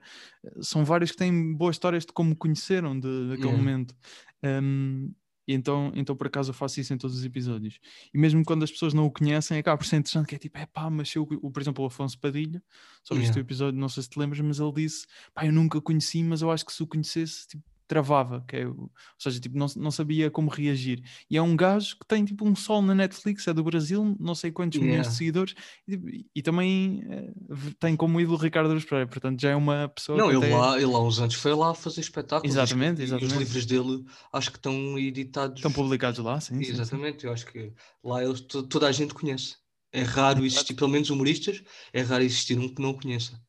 são 0.62 0.86
vários 0.86 1.12
que 1.12 1.18
têm 1.18 1.54
boas 1.54 1.76
histórias 1.76 2.06
de 2.06 2.14
como 2.14 2.34
conheceram 2.34 2.98
de, 2.98 3.30
daquele 3.30 3.50
uhum. 3.50 3.58
momento. 3.58 3.94
Um, 4.42 5.14
e 5.48 5.54
então, 5.54 5.92
então, 5.96 6.16
por 6.16 6.28
acaso, 6.28 6.50
eu 6.50 6.54
faço 6.54 6.80
isso 6.80 6.94
em 6.94 6.98
todos 6.98 7.18
os 7.18 7.26
episódios. 7.26 7.78
E 8.14 8.18
mesmo 8.18 8.44
quando 8.44 8.64
as 8.64 8.72
pessoas 8.72 8.94
não 8.94 9.06
o 9.06 9.12
conhecem, 9.12 9.58
acaba 9.58 9.78
por 9.78 9.86
ser 9.86 9.98
interessante, 9.98 10.28
que 10.28 10.36
é 10.36 10.40
tipo, 10.40 10.58
é 10.58 10.66
pá, 10.66 10.90
mas 10.90 11.14
eu, 11.14 11.26
por 11.26 11.62
exemplo, 11.62 11.84
o 11.84 11.88
Afonso 11.88 12.18
Padilha, 12.18 12.64
sobre 13.04 13.24
yeah. 13.24 13.30
este 13.30 13.40
episódio, 13.40 13.80
não 13.80 13.90
sei 13.90 14.04
se 14.04 14.10
te 14.10 14.18
lembras, 14.18 14.40
mas 14.40 14.60
ele 14.60 14.72
disse, 14.72 15.06
pá, 15.34 15.46
eu 15.46 15.52
nunca 15.52 15.80
conheci, 15.82 16.24
mas 16.24 16.42
eu 16.42 16.50
acho 16.50 16.66
que 16.66 16.74
se 16.74 16.82
o 16.82 16.88
conhecesse, 16.88 17.48
tipo, 17.48 17.64
travava, 17.88 18.44
que 18.48 18.58
é, 18.58 18.68
ou 18.68 18.90
seja, 19.18 19.40
tipo, 19.40 19.58
não, 19.58 19.68
não 19.76 19.92
sabia 19.92 20.30
como 20.32 20.50
reagir. 20.50 21.04
E 21.30 21.38
é 21.38 21.42
um 21.42 21.56
gajo 21.56 21.98
que 22.00 22.06
tem 22.08 22.26
tipo 22.26 22.48
um 22.48 22.56
sol 22.56 22.82
na 22.82 22.96
Netflix, 22.96 23.48
é 23.48 23.54
do 23.54 23.64
Brasil, 23.64 24.16
não 24.20 24.34
sei 24.36 24.52
quantos 24.52 24.78
yeah. 24.78 24.92
milhões 24.92 25.08
de 25.08 25.18
seguidores, 25.18 25.56
e, 25.88 25.92
tipo, 25.92 26.30
e 26.36 26.42
também 26.42 27.04
é, 27.10 27.32
tem 27.80 27.96
como 27.96 28.20
ídolo 28.20 28.38
Ricardo 28.38 28.70
Aruz 28.70 28.86
Pereira, 28.86 29.08
portanto 29.08 29.40
já 29.40 29.52
é 29.52 29.56
uma 29.56 29.88
pessoa 29.90 30.18
Não, 30.18 30.30
ele, 30.30 30.38
até... 30.38 30.56
lá, 30.56 30.76
ele 30.82 30.94
há 30.94 31.00
uns 31.00 31.20
anos 31.20 31.36
foi 31.36 31.54
lá 31.54 31.74
fazer 31.74 32.02
espetáculos. 32.02 32.54
Exatamente, 32.54 33.02
exatamente. 33.02 33.32
E 33.32 33.36
os 33.36 33.40
livros 33.40 33.66
dele 33.66 34.06
acho 34.34 34.52
que 34.52 34.58
estão 34.58 34.98
editados. 34.98 35.58
Estão 35.58 35.72
publicados 35.72 36.20
lá, 36.20 36.40
sim. 36.40 36.60
Exatamente, 36.60 37.22
sim, 37.22 37.28
eu 37.28 37.34
acho 37.34 37.46
que 37.46 37.72
lá 38.04 38.24
eles, 38.24 38.42
toda 38.42 38.88
a 38.88 38.92
gente 38.92 39.14
conhece. 39.14 39.56
É 39.92 40.02
raro 40.02 40.46
existir, 40.46 40.74
pelo 40.74 40.90
menos 40.90 41.10
humoristas, 41.10 41.64
é 41.94 42.02
raro 42.02 42.24
existir 42.24 42.60
um 42.60 42.68
que 42.68 42.82
não 42.82 42.94
conheça. 42.94 43.40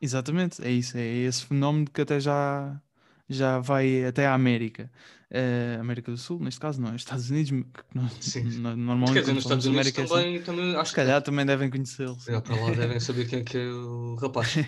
Exatamente, 0.00 0.62
é 0.64 0.70
isso, 0.70 0.96
é 0.96 1.06
esse 1.06 1.44
fenómeno 1.44 1.84
que 1.92 2.00
até 2.00 2.18
já 2.18 2.80
já 3.30 3.60
vai 3.60 4.04
até 4.04 4.26
a 4.26 4.34
América. 4.34 4.90
Uh, 5.30 5.80
América 5.80 6.10
do 6.10 6.18
Sul, 6.18 6.40
neste 6.40 6.58
caso, 6.58 6.82
não 6.82 6.90
é? 6.90 6.96
Estados 6.96 7.30
Unidos, 7.30 7.50
que 7.50 7.84
não, 7.94 8.08
Sim. 8.20 8.42
normalmente. 8.58 9.12
Quer 9.12 9.20
dizer, 9.20 9.32
nos 9.32 9.44
Estados 9.44 9.64
Unidos 9.64 9.86
América, 9.86 10.08
também, 10.08 10.34
assim, 10.34 10.44
também 10.44 10.76
acho 10.76 10.90
se 10.90 10.96
calhar 10.96 11.20
que... 11.20 11.24
também 11.26 11.46
devem 11.46 11.70
conhecê-lo. 11.70 12.18
É, 12.26 12.40
para 12.40 12.56
lá 12.56 12.70
devem 12.72 12.98
saber 12.98 13.28
quem 13.28 13.38
é 13.38 13.44
que 13.44 13.56
é 13.56 13.68
o 13.68 14.16
rapaz. 14.16 14.56
uh, 14.56 14.64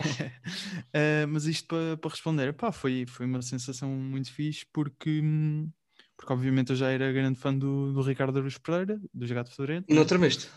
mas 1.28 1.46
isto 1.46 1.66
para, 1.66 1.96
para 1.96 2.10
responder, 2.12 2.52
pá, 2.52 2.70
foi, 2.70 3.04
foi 3.08 3.26
uma 3.26 3.42
sensação 3.42 3.88
muito 3.88 4.32
fixe 4.32 4.64
porque, 4.72 5.20
porque 6.16 6.32
obviamente 6.32 6.70
eu 6.70 6.76
já 6.76 6.90
era 6.90 7.10
grande 7.10 7.40
fã 7.40 7.52
do, 7.52 7.92
do 7.92 8.00
Ricardo 8.00 8.38
Aruz 8.38 8.56
Pereira, 8.56 9.00
do 9.12 9.34
Gato 9.34 9.50
Fedorento. 9.50 9.86
E 9.88 9.94
não 9.94 10.04
tremeste? 10.04 10.48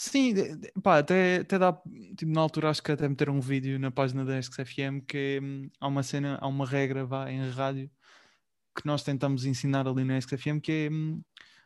Sim, 0.00 0.32
pá, 0.80 0.98
até, 0.98 1.38
até 1.38 1.58
dá, 1.58 1.72
tipo, 2.16 2.30
na 2.30 2.40
altura 2.40 2.70
acho 2.70 2.80
que 2.80 2.92
até 2.92 3.08
meteram 3.08 3.34
um 3.34 3.40
vídeo 3.40 3.80
na 3.80 3.90
página 3.90 4.24
da 4.24 4.40
FM 4.40 5.00
que 5.04 5.40
hum, 5.42 5.68
há 5.80 5.88
uma 5.88 6.04
cena, 6.04 6.38
há 6.40 6.46
uma 6.46 6.64
regra 6.64 7.04
vá, 7.04 7.28
em 7.28 7.50
rádio 7.50 7.90
que 8.76 8.86
nós 8.86 9.02
tentamos 9.02 9.44
ensinar 9.44 9.88
ali 9.88 10.04
na 10.04 10.20
FM 10.20 10.60
que 10.62 10.86
é 10.86 10.88
hum, 10.88 11.20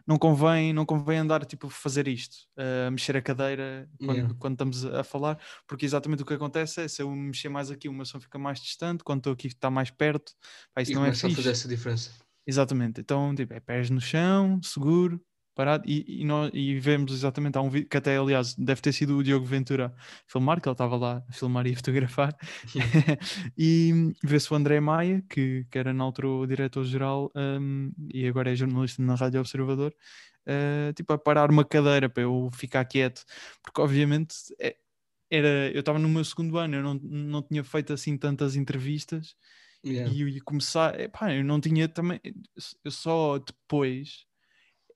não 0.06 0.16
convém, 0.16 0.72
não 0.72 0.86
convém 0.86 1.18
andar 1.18 1.44
tipo 1.44 1.68
fazer 1.68 2.08
isto, 2.08 2.48
uh, 2.56 2.90
mexer 2.90 3.18
a 3.18 3.20
cadeira 3.20 3.86
quando, 3.98 4.16
yeah. 4.16 4.34
quando, 4.38 4.52
estamos 4.54 4.86
a 4.86 5.04
falar, 5.04 5.38
porque 5.66 5.84
exatamente 5.84 6.22
o 6.22 6.26
que 6.26 6.32
acontece 6.32 6.80
é 6.80 6.88
se 6.88 7.02
eu 7.02 7.10
mexer 7.10 7.50
mais 7.50 7.70
aqui, 7.70 7.86
o 7.86 7.92
meu 7.92 8.06
som 8.06 8.18
fica 8.18 8.38
mais 8.38 8.62
distante, 8.62 9.04
quando 9.04 9.18
estou 9.18 9.34
aqui 9.34 9.48
está 9.48 9.68
mais 9.68 9.90
perto, 9.90 10.32
pá, 10.74 10.80
isso 10.80 10.92
e 10.92 10.94
não 10.94 11.04
é 11.04 11.12
fixe. 11.12 11.26
a 11.26 11.36
fazer 11.36 11.50
essa 11.50 11.68
diferença. 11.68 12.10
Exatamente, 12.46 12.98
então 12.98 13.34
tipo, 13.34 13.52
é 13.52 13.60
pés 13.60 13.90
no 13.90 14.00
chão, 14.00 14.58
seguro, 14.62 15.22
parado 15.54 15.84
e, 15.86 16.22
e, 16.22 16.24
nós, 16.24 16.50
e 16.54 16.78
vemos 16.78 17.12
exatamente, 17.12 17.56
há 17.58 17.60
um 17.60 17.70
vídeo 17.70 17.88
que 17.88 17.96
até 17.96 18.16
aliás 18.16 18.54
deve 18.54 18.80
ter 18.80 18.92
sido 18.92 19.16
o 19.18 19.22
Diogo 19.22 19.44
Ventura 19.44 19.94
filmar, 20.26 20.60
que 20.60 20.68
ele 20.68 20.74
estava 20.74 20.96
lá 20.96 21.22
a 21.28 21.32
filmar 21.32 21.66
e 21.66 21.72
a 21.72 21.76
fotografar. 21.76 22.36
E 23.56 24.12
vê-se 24.22 24.52
o 24.52 24.56
André 24.56 24.80
Maia 24.80 25.22
que, 25.28 25.66
que 25.70 25.78
era 25.78 25.92
na 25.92 26.04
altura 26.04 26.28
o 26.28 26.46
diretor-geral 26.46 27.30
um, 27.34 27.92
e 28.12 28.26
agora 28.26 28.52
é 28.52 28.56
jornalista 28.56 29.02
na 29.02 29.14
Rádio 29.14 29.40
Observador 29.40 29.94
uh, 30.46 30.92
tipo 30.94 31.12
a 31.12 31.18
parar 31.18 31.50
uma 31.50 31.64
cadeira 31.64 32.08
para 32.08 32.22
eu 32.22 32.50
ficar 32.52 32.84
quieto, 32.84 33.24
porque 33.62 33.80
obviamente 33.80 34.34
é, 34.58 34.76
era, 35.30 35.70
eu 35.72 35.80
estava 35.80 35.98
no 35.98 36.08
meu 36.08 36.24
segundo 36.24 36.58
ano, 36.58 36.76
eu 36.76 36.82
não, 36.82 36.94
não 36.94 37.42
tinha 37.42 37.64
feito 37.64 37.92
assim 37.92 38.16
tantas 38.16 38.56
entrevistas. 38.56 39.36
Yeah. 39.84 40.12
e, 40.14 40.22
e 40.36 40.40
começar, 40.40 41.00
epá, 41.00 41.34
eu 41.34 41.42
não 41.42 41.60
tinha 41.60 41.88
também, 41.88 42.20
eu 42.84 42.90
só 42.92 43.38
depois 43.38 44.26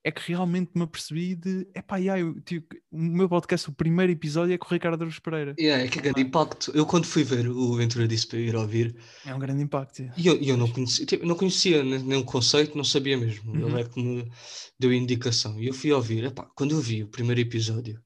é 0.07 0.11
que 0.11 0.21
realmente 0.29 0.71
me 0.73 0.83
apercebi 0.83 1.35
de 1.35 1.67
epá, 1.75 1.97
yeah, 1.97 2.21
eu, 2.21 2.39
tipo, 2.41 2.73
o 2.89 2.97
meu 2.97 3.27
podcast, 3.27 3.69
o 3.69 3.73
primeiro 3.73 4.09
episódio 4.11 4.53
é 4.53 4.57
com 4.57 4.65
o 4.65 4.69
Ricardo 4.69 5.01
Aruz 5.01 5.19
Pereira. 5.19 5.53
Yeah, 5.59 5.83
é 5.83 5.87
que 5.89 5.99
é 5.99 6.01
grande 6.03 6.21
impacto. 6.21 6.71
Eu 6.73 6.85
quando 6.85 7.05
fui 7.05 7.25
ver 7.25 7.49
o 7.49 7.75
Ventura 7.75 8.07
disse 8.07 8.25
para 8.25 8.39
ir 8.39 8.55
ouvir, 8.55 8.95
É 9.25 9.35
um 9.35 9.39
grande 9.39 9.61
impacto. 9.61 9.99
yeah. 9.99 10.15
e 10.17 10.27
eu, 10.27 10.41
eu 10.41 10.55
não 10.55 10.69
conhecia, 10.69 11.05
tipo, 11.05 11.25
não 11.25 11.35
conhecia 11.35 11.83
o 11.83 12.23
conceito, 12.23 12.77
não 12.77 12.85
sabia 12.85 13.17
mesmo. 13.17 13.51
Uhum. 13.51 13.67
Ele 13.67 13.81
é 13.81 13.83
que 13.83 14.01
me 14.01 14.31
deu 14.79 14.93
indicação. 14.93 15.59
E 15.59 15.67
eu 15.67 15.73
fui 15.73 15.91
ouvir, 15.91 16.23
epá, 16.23 16.47
quando 16.55 16.71
eu 16.71 16.79
vi 16.79 17.03
o 17.03 17.09
primeiro 17.09 17.41
episódio, 17.41 18.01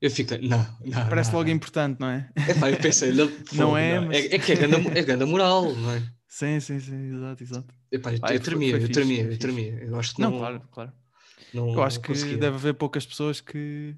eu 0.00 0.10
fiquei, 0.10 0.38
não, 0.46 0.58
não. 0.84 1.08
Parece 1.08 1.30
não, 1.32 1.38
logo 1.40 1.48
não. 1.50 1.56
importante, 1.56 1.98
não 1.98 2.08
é? 2.10 2.30
Epá, 2.48 2.70
eu 2.70 2.76
pensei, 2.76 3.12
não, 3.12 3.26
é, 3.76 3.98
não. 4.00 4.06
mas- 4.06 4.16
é, 4.18 4.36
é 4.36 4.38
que 4.38 4.52
é 4.52 4.54
grande, 4.54 4.88
é 4.96 5.02
grande 5.02 5.24
moral, 5.24 5.74
não 5.74 5.90
é? 5.90 6.02
sim, 6.28 6.60
sim, 6.60 6.78
sim, 6.78 7.16
exato, 7.16 7.42
exato. 7.42 7.74
Epá, 7.90 8.12
eu, 8.12 8.18
Ah, 8.22 8.32
eu 8.34 8.40
tremia, 8.40 8.76
eu 8.76 8.88
tremia, 8.88 9.24
eu 9.24 9.36
tremia. 9.36 9.72
Eu 9.82 9.98
acho 9.98 10.14
que 10.14 10.20
Não, 10.20 10.30
não. 10.30 10.38
claro, 10.38 10.62
claro. 10.70 10.92
Não 11.54 11.72
Eu 11.74 11.82
acho 11.82 12.00
que 12.00 12.12
deve 12.36 12.56
haver 12.56 12.74
poucas 12.74 13.04
pessoas 13.06 13.40
que, 13.40 13.94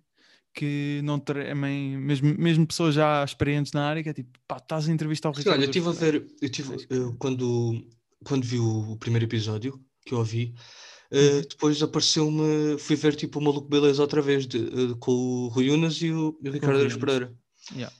que 0.54 1.00
não 1.04 1.18
tremem, 1.18 1.96
mesmo, 1.98 2.34
mesmo 2.38 2.66
pessoas 2.66 2.94
já 2.94 3.24
experientes 3.24 3.72
na 3.72 3.86
área, 3.86 4.02
que 4.02 4.08
é 4.08 4.12
tipo, 4.14 4.38
pá, 4.46 4.56
estás 4.58 4.88
a 4.88 4.92
entrevistar 4.92 5.30
o 5.30 5.34
Sim, 5.34 5.40
Ricardo. 5.40 5.56
olha, 5.58 5.64
eu 5.64 5.70
estive 5.70 5.88
a 5.88 5.92
ver, 5.92 6.26
eu 6.40 6.48
tive, 6.50 6.76
que- 6.76 6.86
eu, 6.94 7.14
quando, 7.18 7.86
quando 8.24 8.44
vi 8.44 8.58
o 8.58 8.96
primeiro 8.98 9.24
episódio 9.24 9.80
que 10.04 10.14
eu 10.14 10.18
ouvi, 10.18 10.54
Uhum. 11.12 11.42
depois 11.42 11.82
apareceu-me, 11.82 12.78
fui 12.78 12.96
ver 12.96 13.14
tipo 13.14 13.38
o 13.38 13.42
Maluco 13.42 13.68
Beleza 13.68 14.00
outra 14.00 14.22
vez 14.22 14.46
de, 14.46 14.58
eh, 14.58 14.94
com 14.98 15.12
o 15.12 15.48
Rui 15.48 15.68
Unas 15.70 16.00
e 16.00 16.10
o, 16.10 16.38
e 16.42 16.48
o 16.48 16.52
Ricardo 16.52 16.80
Unas. 16.80 16.96
Pereira. 16.96 17.34
Yeah. 17.74 17.94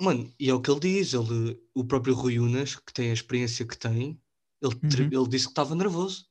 Mano, 0.00 0.32
e 0.40 0.48
é 0.48 0.54
o 0.54 0.60
que 0.62 0.70
ele 0.70 0.80
diz, 0.80 1.12
ele, 1.12 1.58
o 1.74 1.84
próprio 1.84 2.14
Rui 2.14 2.38
Unas, 2.38 2.74
que 2.74 2.92
tem 2.92 3.10
a 3.10 3.12
experiência 3.12 3.66
que 3.66 3.76
tem, 3.76 4.18
ele, 4.62 4.74
Uhum. 4.82 5.20
ele 5.20 5.28
disse 5.28 5.44
que 5.44 5.50
estava 5.52 5.74
nervoso. 5.74 6.24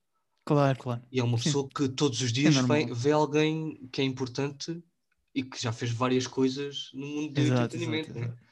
Claro, 0.46 0.78
claro. 0.80 1.02
E 1.12 1.20
é 1.20 1.24
uma 1.24 1.38
Sim. 1.38 1.40
pessoa 1.40 1.70
que 1.70 1.88
todos 1.90 2.22
os 2.22 2.32
dias 2.34 2.56
normal. 2.56 2.88
vem, 2.88 2.94
vê 2.94 3.12
alguém 3.12 3.88
que 3.90 4.02
é 4.02 4.04
importante 4.04 4.84
e 5.36 5.44
que 5.44 5.62
já 5.62 5.72
fez 5.72 5.92
várias 5.92 6.28
coisas 6.28 6.90
no 6.94 7.08
mundo 7.08 7.34
do 7.36 7.46
Exato, 7.46 7.48
entretenimento. 7.48 8.10
exato, 8.10 8.20
né? 8.20 8.32
exato. 8.32 8.44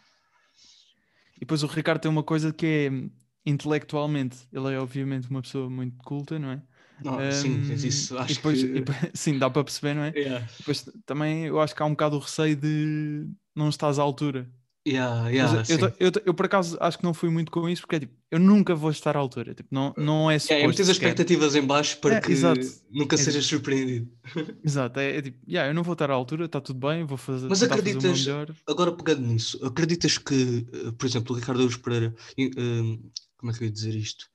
E 1.36 1.39
depois 1.41 1.63
o 1.63 1.67
Ricardo 1.67 2.01
tem 2.01 2.12
uma 2.12 2.24
coisa 2.24 2.53
que 2.53 2.65
é 2.65 2.91
hum, 2.91 3.10
intelectualmente, 3.45 4.48
ele 4.51 4.74
é 4.74 4.79
obviamente 4.79 5.29
uma 5.29 5.41
pessoa 5.41 5.69
muito 5.69 5.98
culta, 6.03 6.38
não 6.39 6.51
é? 6.51 6.63
Não, 7.03 7.29
sim, 7.31 7.60
Hum, 7.60 7.83
isso 7.83 8.17
acho 8.17 8.41
depois, 8.41 8.63
que. 8.63 8.67
depois- 8.71 8.98
sim, 9.15 9.38
dá 9.39 9.50
para 9.50 9.63
perceber, 9.63 9.93
não 9.95 10.03
é? 10.03 10.15
Yeah. 10.15 10.48
Depois 10.57 10.83
também 11.05 11.45
eu 11.48 11.60
acho 11.60 11.75
que 11.75 11.81
há 11.81 11.86
um 11.86 11.91
bocado 11.91 12.15
o 12.17 12.19
receio 12.19 12.55
de 12.55 13.27
não 13.55 13.69
estás 13.69 13.98
à 14.00 14.03
altura. 14.03 14.51
Yeah, 14.88 15.30
yeah, 15.30 15.64
eu, 15.70 15.78
eu, 15.80 15.94
eu, 16.00 16.12
eu, 16.26 16.34
por 16.34 16.48
acaso 16.48 16.76
acho 16.82 16.98
que 16.98 17.04
não 17.04 17.14
fui 17.14 17.30
muito 17.30 17.52
com 17.52 17.70
isso 17.70 17.84
porque 17.84 17.98
é 17.98 18.00
tipo, 18.00 18.14
eu 18.32 18.40
nunca 18.40 18.74
vou 18.74 18.90
estar 18.90 19.16
à 19.16 19.20
altura. 19.20 19.54
Tipo, 19.54 19.70
não, 19.72 19.94
não 19.96 20.30
é 20.32 20.34
É, 20.34 20.38
é 20.38 20.40
suposto. 20.40 20.68
meter 20.70 20.82
as 20.82 20.88
sequer. 20.88 20.92
expectativas 21.10 21.56
em 21.56 21.62
baixo 21.62 21.98
para 22.00 22.16
É, 22.16 22.22
que 22.22 22.32
exato. 22.32 22.62
nunca 22.90 23.16
É 23.16 23.18
sejas 23.20 23.46
surpreendido. 23.46 24.12
Exato, 24.66 25.00
é, 25.00 25.18
é 25.18 25.22
tipo, 25.22 25.38
yeah, 25.48 25.70
eu 25.70 25.76
não 25.76 25.84
vou 25.84 25.94
estar 25.94 26.10
à 26.10 26.14
altura, 26.16 26.46
está 26.46 26.60
tudo 26.60 26.80
bem, 26.88 27.04
vou 27.04 27.16
fazer, 27.18 27.48
Mas 27.48 27.60
fazer 27.60 27.74
acreditas- 27.74 28.26
melhor. 28.26 28.56
Agora, 28.68 28.92
pegando 28.92 29.22
nisso, 29.22 29.64
acreditas 29.64 30.18
que, 30.18 30.66
eh, 30.74 30.92
por 30.98 31.06
exemplo, 31.06 31.36
o 31.36 31.40
Ricardo 31.40 31.62
Aruz 31.62 31.78
Pereira, 31.78 32.16
eh, 32.38 32.46
eh, 32.46 33.00
como 33.38 33.52
é 33.52 33.56
que 33.56 33.64
eu 33.64 33.68
ia 33.68 33.72
dizer 33.72 33.94
isto? 33.96 34.26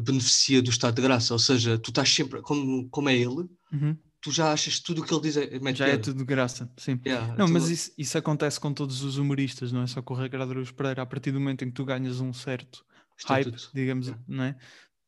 Beneficia 0.00 0.62
do 0.62 0.70
estado 0.70 0.94
de 0.94 1.02
graça, 1.02 1.32
ou 1.32 1.40
seja, 1.40 1.76
tu 1.76 1.90
estás 1.90 2.08
sempre, 2.08 2.40
como, 2.42 2.88
como 2.88 3.08
é 3.08 3.16
ele, 3.16 3.48
Uhum. 3.72 3.96
Tu 4.20 4.30
já 4.32 4.52
achas 4.52 4.80
tudo 4.80 5.02
o 5.02 5.04
que 5.04 5.12
ele 5.14 5.22
diz 5.22 5.36
é, 5.36 5.58
mete 5.60 5.76
Já 5.78 5.84
é 5.86 5.88
piada. 5.90 6.02
tudo 6.02 6.18
de 6.18 6.24
graça, 6.24 6.70
sim. 6.76 7.00
Yeah, 7.06 7.36
Não, 7.36 7.46
tu- 7.46 7.52
mas 7.52 7.68
isso, 7.68 7.92
isso 7.96 8.18
acontece 8.18 8.58
com 8.58 8.72
todos 8.72 9.02
os 9.02 9.16
humoristas, 9.18 9.70
não 9.72 9.82
é 9.82 9.86
só 9.86 10.02
com 10.02 10.14
o 10.14 10.16
Ricardo 10.20 10.50
Aruz 10.50 10.70
Pereira. 10.70 11.02
A 11.02 11.06
partir 11.06 11.30
do 11.32 11.40
momento 11.40 11.64
em 11.64 11.68
que 11.68 11.74
tu 11.74 11.84
ganhas 11.84 12.20
um 12.20 12.32
certo 12.32 12.84
hype, 13.26 13.48
Estatuto. 13.48 13.70
digamos, 13.74 14.06
Yeah. 14.08 14.24
não 14.28 14.44
é? 14.44 14.56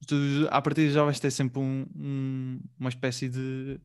Tu, 0.07 0.15
à 0.51 0.63
partida 0.63 0.91
já 0.93 1.05
vais 1.05 1.21
ter 1.21 1.31
sempre 1.31 1.61
um- 1.61 1.87
um- 1.95 2.61
uma 2.79 2.89
espécie 2.89 3.29
de 3.29 3.81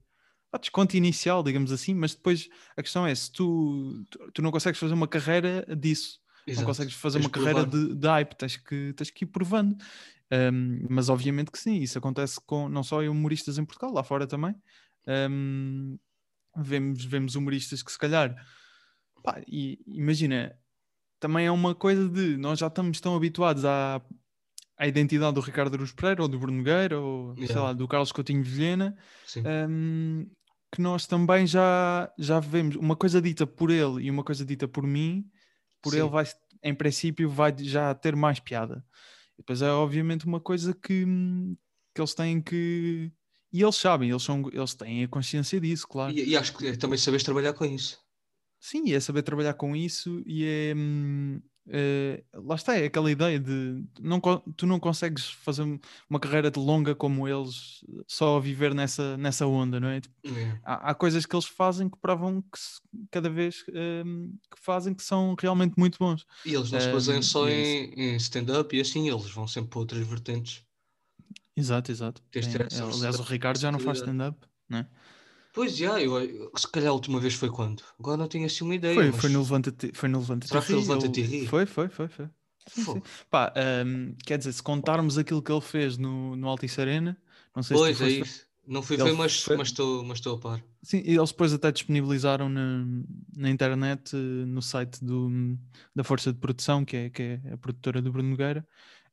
ah, 0.54 0.58
desconto 0.58 0.96
inicial, 0.96 1.44
digamos 1.44 1.70
assim, 1.74 1.94
mas 1.94 2.16
depois 2.16 2.48
a 2.78 2.82
questão 2.82 3.06
é 3.06 3.14
se 3.14 3.30
tu, 3.32 4.06
tu, 4.34 4.42
não 4.42 4.52
consegues 4.52 4.80
fazer 4.80 4.94
uma 4.94 5.08
carreira 5.08 5.66
disso, 5.78 6.20
não 6.48 6.54
Exato. 6.54 6.66
consegues 6.68 6.94
fazer 6.94 7.18
Tens 7.20 7.26
uma 7.26 7.32
de 7.32 7.40
carreira 7.46 7.66
de, 7.70 7.96
de 7.96 8.08
hype, 8.08 8.36
tens 8.38 8.56
que, 8.56 8.94
tens 8.94 9.10
que 9.10 9.26
ir 9.26 9.28
provando. 9.28 9.76
Um, 10.32 10.86
mas 10.90 11.10
obviamente 11.10 11.52
que 11.52 11.60
sim, 11.60 11.76
isso 11.82 11.98
acontece 11.98 12.40
com 12.46 12.68
não 12.70 12.84
só 12.84 13.04
em 13.04 13.10
humoristas 13.10 13.58
em 13.58 13.66
Portugal, 13.66 13.94
lá 13.94 14.04
fora 14.04 14.26
também. 14.26 14.56
Um, 15.08 15.98
vemos, 16.58 17.06
vemos 17.06 17.36
humoristas 17.36 17.84
que 17.84 17.92
se 17.92 17.98
calhar 17.98 18.36
pá, 19.24 19.42
e, 19.48 19.80
imagina, 19.88 20.58
também 21.20 21.46
é 21.46 21.52
uma 21.52 21.76
coisa 21.76 22.08
de 22.10 22.38
nós 22.38 22.60
já 22.60 22.68
estamos 22.68 23.00
tão 23.00 23.16
habituados 23.16 23.66
à, 23.66 24.02
à 24.78 24.88
identidade 24.88 25.34
do 25.36 25.42
Ricardo 25.42 25.76
Aruz 25.76 25.92
Pereira 25.92 26.22
ou 26.22 26.28
do 26.28 26.40
Bruno 26.40 26.58
Nogueira 26.58 27.00
ou 27.00 27.36
sei 27.36 27.46
Yeah. 27.46 27.62
lá, 27.62 27.74
do 27.74 27.88
Carlos 27.88 28.12
Coutinho 28.12 28.44
Vilhena 28.44 28.98
um, 29.70 30.30
que 30.74 30.82
nós 30.82 31.08
também 31.08 31.48
já, 31.48 32.12
já 32.18 32.40
vemos 32.40 32.76
uma 32.76 32.96
coisa 32.96 33.22
dita 33.22 33.48
por 33.48 33.72
ele 33.72 34.04
e 34.06 34.12
uma 34.12 34.24
coisa 34.24 34.46
dita 34.46 34.68
por 34.68 34.84
mim, 34.86 35.26
por 35.82 35.92
Sim. 35.94 36.00
ele 36.00 36.10
vai, 36.10 36.26
em 36.64 36.74
princípio, 36.76 37.30
vai 37.30 37.56
já 37.60 37.94
ter 37.96 38.16
mais 38.16 38.40
piada. 38.40 38.84
E 39.36 39.38
depois 39.38 39.62
é 39.62 39.70
obviamente 39.72 40.26
uma 40.26 40.40
coisa 40.40 40.74
que, 40.74 41.06
que 41.94 42.02
eles 42.02 42.14
têm 42.14 42.42
que. 42.42 43.12
E 43.56 43.62
eles 43.64 43.76
sabem, 43.78 44.10
eles, 44.10 44.24
são, 44.24 44.44
eles 44.52 44.74
têm 44.76 45.04
a 45.04 45.08
consciência 45.08 45.60
disso, 45.62 45.88
claro. 45.88 46.16
E, 46.16 46.18
e 46.30 46.38
acho 46.42 46.52
que 46.58 46.66
é 46.70 46.76
também 46.82 46.98
sabes 47.00 47.22
trabalhar 47.28 47.54
com 47.54 47.66
isso. 47.66 47.94
Sim, 48.60 48.92
é 48.94 49.00
saber 49.00 49.22
trabalhar 49.24 49.54
com 49.54 49.76
isso 49.76 50.22
e 50.26 50.44
é. 50.46 50.74
hum, 50.76 51.42
é, 51.68 52.24
lá 52.34 52.56
está, 52.56 52.78
é 52.78 52.86
aquela 52.86 53.10
ideia 53.12 53.40
de 53.40 53.84
não, 54.00 54.20
tu 54.56 54.66
não 54.68 54.80
consegues 54.80 55.30
fazer 55.30 55.64
uma 56.10 56.20
carreira 56.20 56.50
de 56.52 56.60
longa 56.60 56.94
como 56.96 57.28
eles 57.28 57.80
só 58.08 58.38
a 58.38 58.40
viver 58.40 58.74
nessa, 58.76 59.18
nessa 59.18 59.48
onda, 59.48 59.80
não 59.80 59.88
é? 59.90 60.00
Tipo, 60.02 60.16
Yeah. 60.24 60.56
há, 60.64 60.92
há 60.92 60.96
coisas 60.96 61.26
que 61.26 61.36
eles 61.36 61.46
fazem 61.46 61.90
que 61.90 61.98
provam 62.00 62.42
que 62.42 62.60
se- 62.60 62.80
cada 63.12 63.30
vez 63.30 63.64
hum, 64.06 64.38
que 64.56 64.62
fazem 64.64 64.94
que 64.96 65.04
são 65.04 65.36
realmente 65.40 65.74
muito 65.78 65.98
bons. 66.00 66.26
E 66.46 66.54
eles 66.54 66.72
não 66.72 66.80
se 66.80 66.88
Um, 66.88 66.90
baseiam 66.90 67.22
só 67.22 67.50
é 67.50 67.50
em, 67.50 67.94
em 67.94 68.16
stand-up 68.16 68.74
e 68.74 68.80
assim, 68.80 69.10
eles 69.10 69.30
vão 69.32 69.46
sempre 69.50 69.72
para 69.72 69.80
outras 69.80 70.08
vertentes. 70.08 70.65
Exato, 71.56 71.92
exato. 71.92 72.22
Tens 72.32 72.48
essa 72.48 72.84
aliás, 72.84 73.20
o 73.20 73.24
Ricardo 73.24 73.60
já 73.60 73.72
não 73.72 73.80
faz 73.80 74.00
stand-up. 74.00 74.38
né? 74.70 74.88
Pois 75.54 75.76
já, 75.78 76.02
eu, 76.02 76.20
eu- 76.22 76.52
se 76.58 76.68
calhar 76.70 76.90
a 76.90 76.94
última 76.94 77.20
vez 77.20 77.34
foi 77.34 77.50
quando? 77.50 77.82
Agora 77.98 78.18
não 78.18 78.28
tinha 78.28 78.46
assim 78.46 78.64
uma 78.66 78.76
ideia. 78.76 78.96
Foi, 78.96 79.06
mas 79.12 79.22
foi 79.22 79.30
no 79.30 79.40
Levanta-te 79.40 79.92
foi 79.94 80.10
no 80.10 80.20
Levanta 80.20 80.48
Será 80.48 80.60
que 80.60 80.68
foi 80.68 80.76
Levanta-te 80.76 81.22
e 81.22 81.24
Ri? 81.24 81.48
Foi, 81.48 81.66
foi, 81.66 81.88
foi. 81.88 82.08
foi. 82.10 82.30
Sim, 82.68 82.84
sim. 82.84 83.02
Pá, 83.30 83.54
hum, 83.86 84.16
quer 84.26 84.38
dizer, 84.38 84.52
se 84.52 84.62
contarmos 84.62 85.18
aquilo 85.18 85.42
que 85.42 85.52
ele 85.52 85.62
fez 85.62 85.98
no, 85.98 86.36
no 86.36 86.48
Altice 86.50 86.82
Arena, 86.82 87.16
não 87.56 87.64
sei 87.64 87.78
Pois 87.78 87.96
se 87.98 88.04
é 88.04 88.08
ver- 88.08 88.22
isso. 88.22 88.46
Não 88.68 88.82
fui 88.82 88.98
ver, 88.98 89.14
mas 89.14 89.42
foi- 89.44 89.56
mas 89.56 89.68
estou 89.68 90.04
mas 90.04 90.18
estou 90.18 90.36
a 90.36 90.40
par. 90.40 90.64
Sim, 90.82 91.02
e 91.06 91.16
eles 91.16 91.32
depois 91.32 91.54
até 91.54 91.72
disponibilizaram 91.72 92.50
na, 92.50 92.86
na 93.36 93.50
internet, 93.50 94.16
eh, 94.16 94.18
no 94.46 94.62
site 94.62 95.04
do, 95.06 95.58
da 95.96 96.04
Força 96.04 96.34
de 96.34 96.40
Produção, 96.40 96.84
que 96.84 96.96
é, 96.98 97.10
que 97.10 97.22
é 97.24 97.54
a 97.54 97.58
produtora 97.58 98.02
do 98.02 98.12
Bruno 98.12 98.30
Nogueira. 98.30 98.68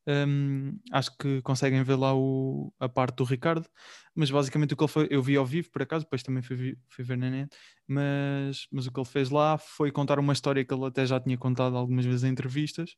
Hum, 0.07 0.81
acho 0.91 1.17
que 1.17 1.41
conseguem 1.43 1.83
ver 1.85 1.95
lá 1.97 2.13
o, 2.15 2.75
a 2.81 2.89
parte 2.89 3.17
do 3.17 3.25
Ricardo, 3.25 3.69
mas 4.15 4.31
basicamente 4.33 4.75
o 4.75 4.77
que 4.77 4.83
ele 4.83 4.91
foi, 4.91 5.07
eu 5.11 5.23
vi 5.23 5.37
ao 5.37 5.47
vivo 5.47 5.71
por 5.71 5.83
acaso, 5.83 6.05
depois 6.05 6.23
também 6.25 6.43
fui, 6.43 6.77
fui 6.89 7.05
ver 7.05 7.17
na 7.17 7.31
net, 7.31 7.57
mas, 7.87 8.67
mas 8.73 8.87
o 8.87 8.93
que 8.93 8.99
ele 8.99 9.07
fez 9.09 9.31
lá 9.31 9.57
foi 9.59 9.93
contar 9.93 10.19
uma 10.19 10.33
história 10.33 10.65
que 10.65 10.75
ele 10.75 10.87
até 10.87 11.07
já 11.07 11.21
tinha 11.21 11.39
contado 11.39 11.77
algumas 11.77 12.05
vezes 12.05 12.25
em 12.25 12.31
entrevistas, 12.31 12.97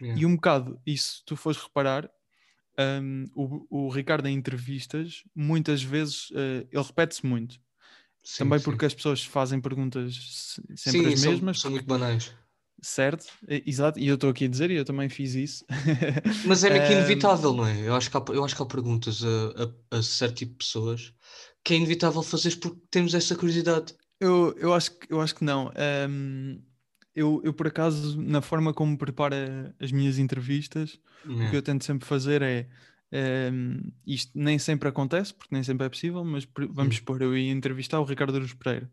Yeah. 0.00 0.20
e 0.22 0.26
um 0.26 0.34
bocado, 0.34 0.80
e 0.86 0.96
se 0.98 1.24
tu 1.24 1.36
fores 1.36 1.60
reparar, 1.62 2.10
hum, 3.02 3.24
o, 3.34 3.86
o 3.86 3.88
Ricardo 3.90 4.26
em 4.28 4.34
entrevistas, 4.36 5.22
muitas 5.34 5.82
vezes 5.82 6.28
eh, 6.34 6.66
ele 6.72 6.82
repete-se 6.84 7.26
muito. 7.26 7.60
Sim, 8.24 8.38
Também 8.44 8.58
sim. 8.58 8.64
porque 8.64 8.84
as 8.86 8.94
pessoas 8.94 9.24
fazem 9.24 9.60
perguntas 9.60 10.14
se- 10.16 10.62
sempre 10.76 11.08
Sim, 11.08 11.12
as 11.14 11.20
são, 11.20 11.32
mesmas, 11.32 11.60
são 11.60 11.70
porque- 11.70 11.86
muito 11.86 11.88
banais. 11.88 12.34
Certo? 12.82 13.26
Exato, 13.48 13.98
e 13.98 14.06
eu 14.08 14.14
estou 14.16 14.30
aqui 14.30 14.44
a 14.44 14.48
dizer, 14.48 14.70
e 14.70 14.76
eu 14.76 14.84
também 14.84 15.08
fiz 15.08 15.34
isso. 15.34 15.64
Mas 16.42 16.64
é 16.64 16.70
meio 16.70 16.82
que 16.84 16.92
Ahm, 16.92 16.92
inevitável, 16.92 17.52
não 17.54 17.66
é? 17.66 17.86
Eu 17.86 17.94
acho 17.94 18.10
que 18.10 18.16
há, 18.16 18.24
eu 18.34 18.44
acho 18.44 18.54
que 18.56 18.62
há 18.62 18.66
perguntas 18.66 19.22
a, 19.24 19.94
a, 19.94 19.98
a 19.98 20.02
certo 20.02 20.36
tipo 20.36 20.52
de 20.52 20.58
pessoas 20.58 21.14
que 21.64 21.74
é 21.74 21.76
inevitável 21.76 22.22
fazer 22.22 22.56
porque 22.58 22.80
temos 22.90 23.14
essa 23.14 23.36
curiosidade. 23.36 23.94
Eu, 24.18 24.54
eu, 24.58 24.74
acho, 24.74 24.98
que- 24.98 25.12
eu 25.12 25.20
acho 25.20 25.34
que 25.34 25.44
não. 25.44 25.70
Ahm, 25.76 26.60
eu, 27.14 27.40
eu, 27.44 27.52
por 27.54 27.66
acaso, 27.66 28.20
na 28.20 28.42
forma 28.42 28.72
como 28.74 28.96
preparo 28.98 29.34
as 29.80 29.90
minhas 29.92 30.18
entrevistas, 30.18 31.00
o 31.38 31.48
que 31.48 31.56
Yeah. 31.56 31.56
eu 31.56 31.62
tento 31.62 31.84
sempre 31.84 32.06
fazer 32.06 32.42
é. 32.42 32.68
ahm, 33.12 33.80
isto 34.06 34.30
nem 34.38 34.58
sempre 34.58 34.88
acontece, 34.88 35.34
porque 35.34 35.54
nem 35.54 35.62
sempre 35.64 35.86
é 35.86 35.88
possível, 35.88 36.22
mas 36.24 36.46
vamos 36.70 36.96
Hum. 36.96 36.96
supor, 36.96 37.20
eu 37.22 37.36
ia 37.36 37.50
entrevistar 37.52 37.98
o 38.00 38.04
Ricardo 38.04 38.36
Aruz 38.36 38.52
Pereira. 38.54 38.90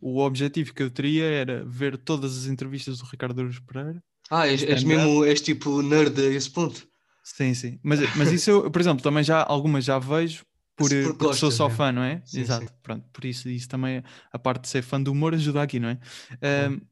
O 0.00 0.20
objetivo 0.20 0.72
que 0.72 0.82
eu 0.82 0.90
teria 0.90 1.24
era 1.24 1.64
ver 1.64 1.96
todas 1.98 2.36
as 2.38 2.46
entrevistas 2.46 2.98
do 2.98 3.04
Ricardo 3.06 3.40
Aruz 3.40 3.58
Pereira 3.60 4.02
Ah, 4.30 4.46
és, 4.46 4.62
és 4.62 4.84
mesmo, 4.84 5.24
és 5.24 5.40
tipo 5.40 5.82
nerd 5.82 6.18
a 6.20 6.24
esse 6.30 6.50
ponto. 6.50 6.86
Sim, 7.24 7.52
sim. 7.54 7.78
Mas, 7.82 8.00
mas 8.16 8.30
isso 8.32 8.50
eu, 8.50 8.70
por 8.70 8.80
exemplo, 8.80 9.02
também 9.02 9.22
já 9.24 9.42
algumas 9.42 9.84
já 9.84 9.98
vejo 9.98 10.44
por, 10.76 10.92
eh, 10.92 11.02
por 11.02 11.16
porque 11.16 11.34
sou 11.36 11.50
só 11.50 11.66
é. 11.66 11.70
fã, 11.70 11.90
não 11.92 12.02
é? 12.02 12.22
Sim, 12.24 12.40
Exato. 12.40 12.66
sim. 12.66 12.72
Pronto, 12.82 13.04
por 13.12 13.24
isso, 13.24 13.48
isso 13.48 13.68
também, 13.68 14.02
a 14.32 14.38
parte 14.38 14.62
de 14.62 14.68
ser 14.68 14.82
fã 14.82 15.02
do 15.02 15.12
humor 15.12 15.34
ajuda 15.34 15.62
aqui, 15.62 15.78
não 15.80 15.88
é? 15.88 15.98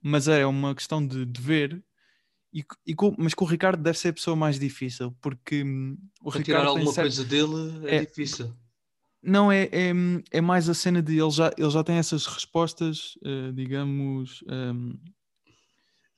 Mas 0.02 0.28
é 0.28 0.44
uma 0.44 0.74
questão 0.74 1.06
de, 1.06 1.24
de 1.24 1.40
ver, 1.40 1.82
e, 2.52 2.64
e 2.86 2.94
com- 2.94 3.14
mas 3.18 3.34
com 3.34 3.44
o 3.44 3.48
Ricardo 3.48 3.82
deve 3.82 3.98
ser 3.98 4.08
a 4.08 4.12
pessoa 4.12 4.36
mais 4.36 4.58
difícil, 4.58 5.14
porque 5.20 5.62
hum, 5.62 5.96
o 6.20 6.30
Para 6.30 6.38
Ricardo 6.38 6.44
tirar 6.44 6.66
alguma 6.66 6.92
certo- 6.92 7.04
coisa 7.06 7.24
dele 7.24 7.86
é, 7.88 7.96
É. 7.96 8.00
difícil. 8.04 8.52
Não, 9.26 9.50
é, 9.50 9.64
é, 9.64 9.92
é 10.30 10.40
mais 10.40 10.68
a 10.68 10.74
cena 10.74 11.02
de 11.02 11.18
ele 11.18 11.30
já, 11.30 11.50
ele 11.58 11.70
já 11.70 11.82
tem 11.82 11.96
essas 11.96 12.26
respostas, 12.26 13.18
uh, 13.24 13.52
digamos. 13.52 14.44
Um, 14.48 14.96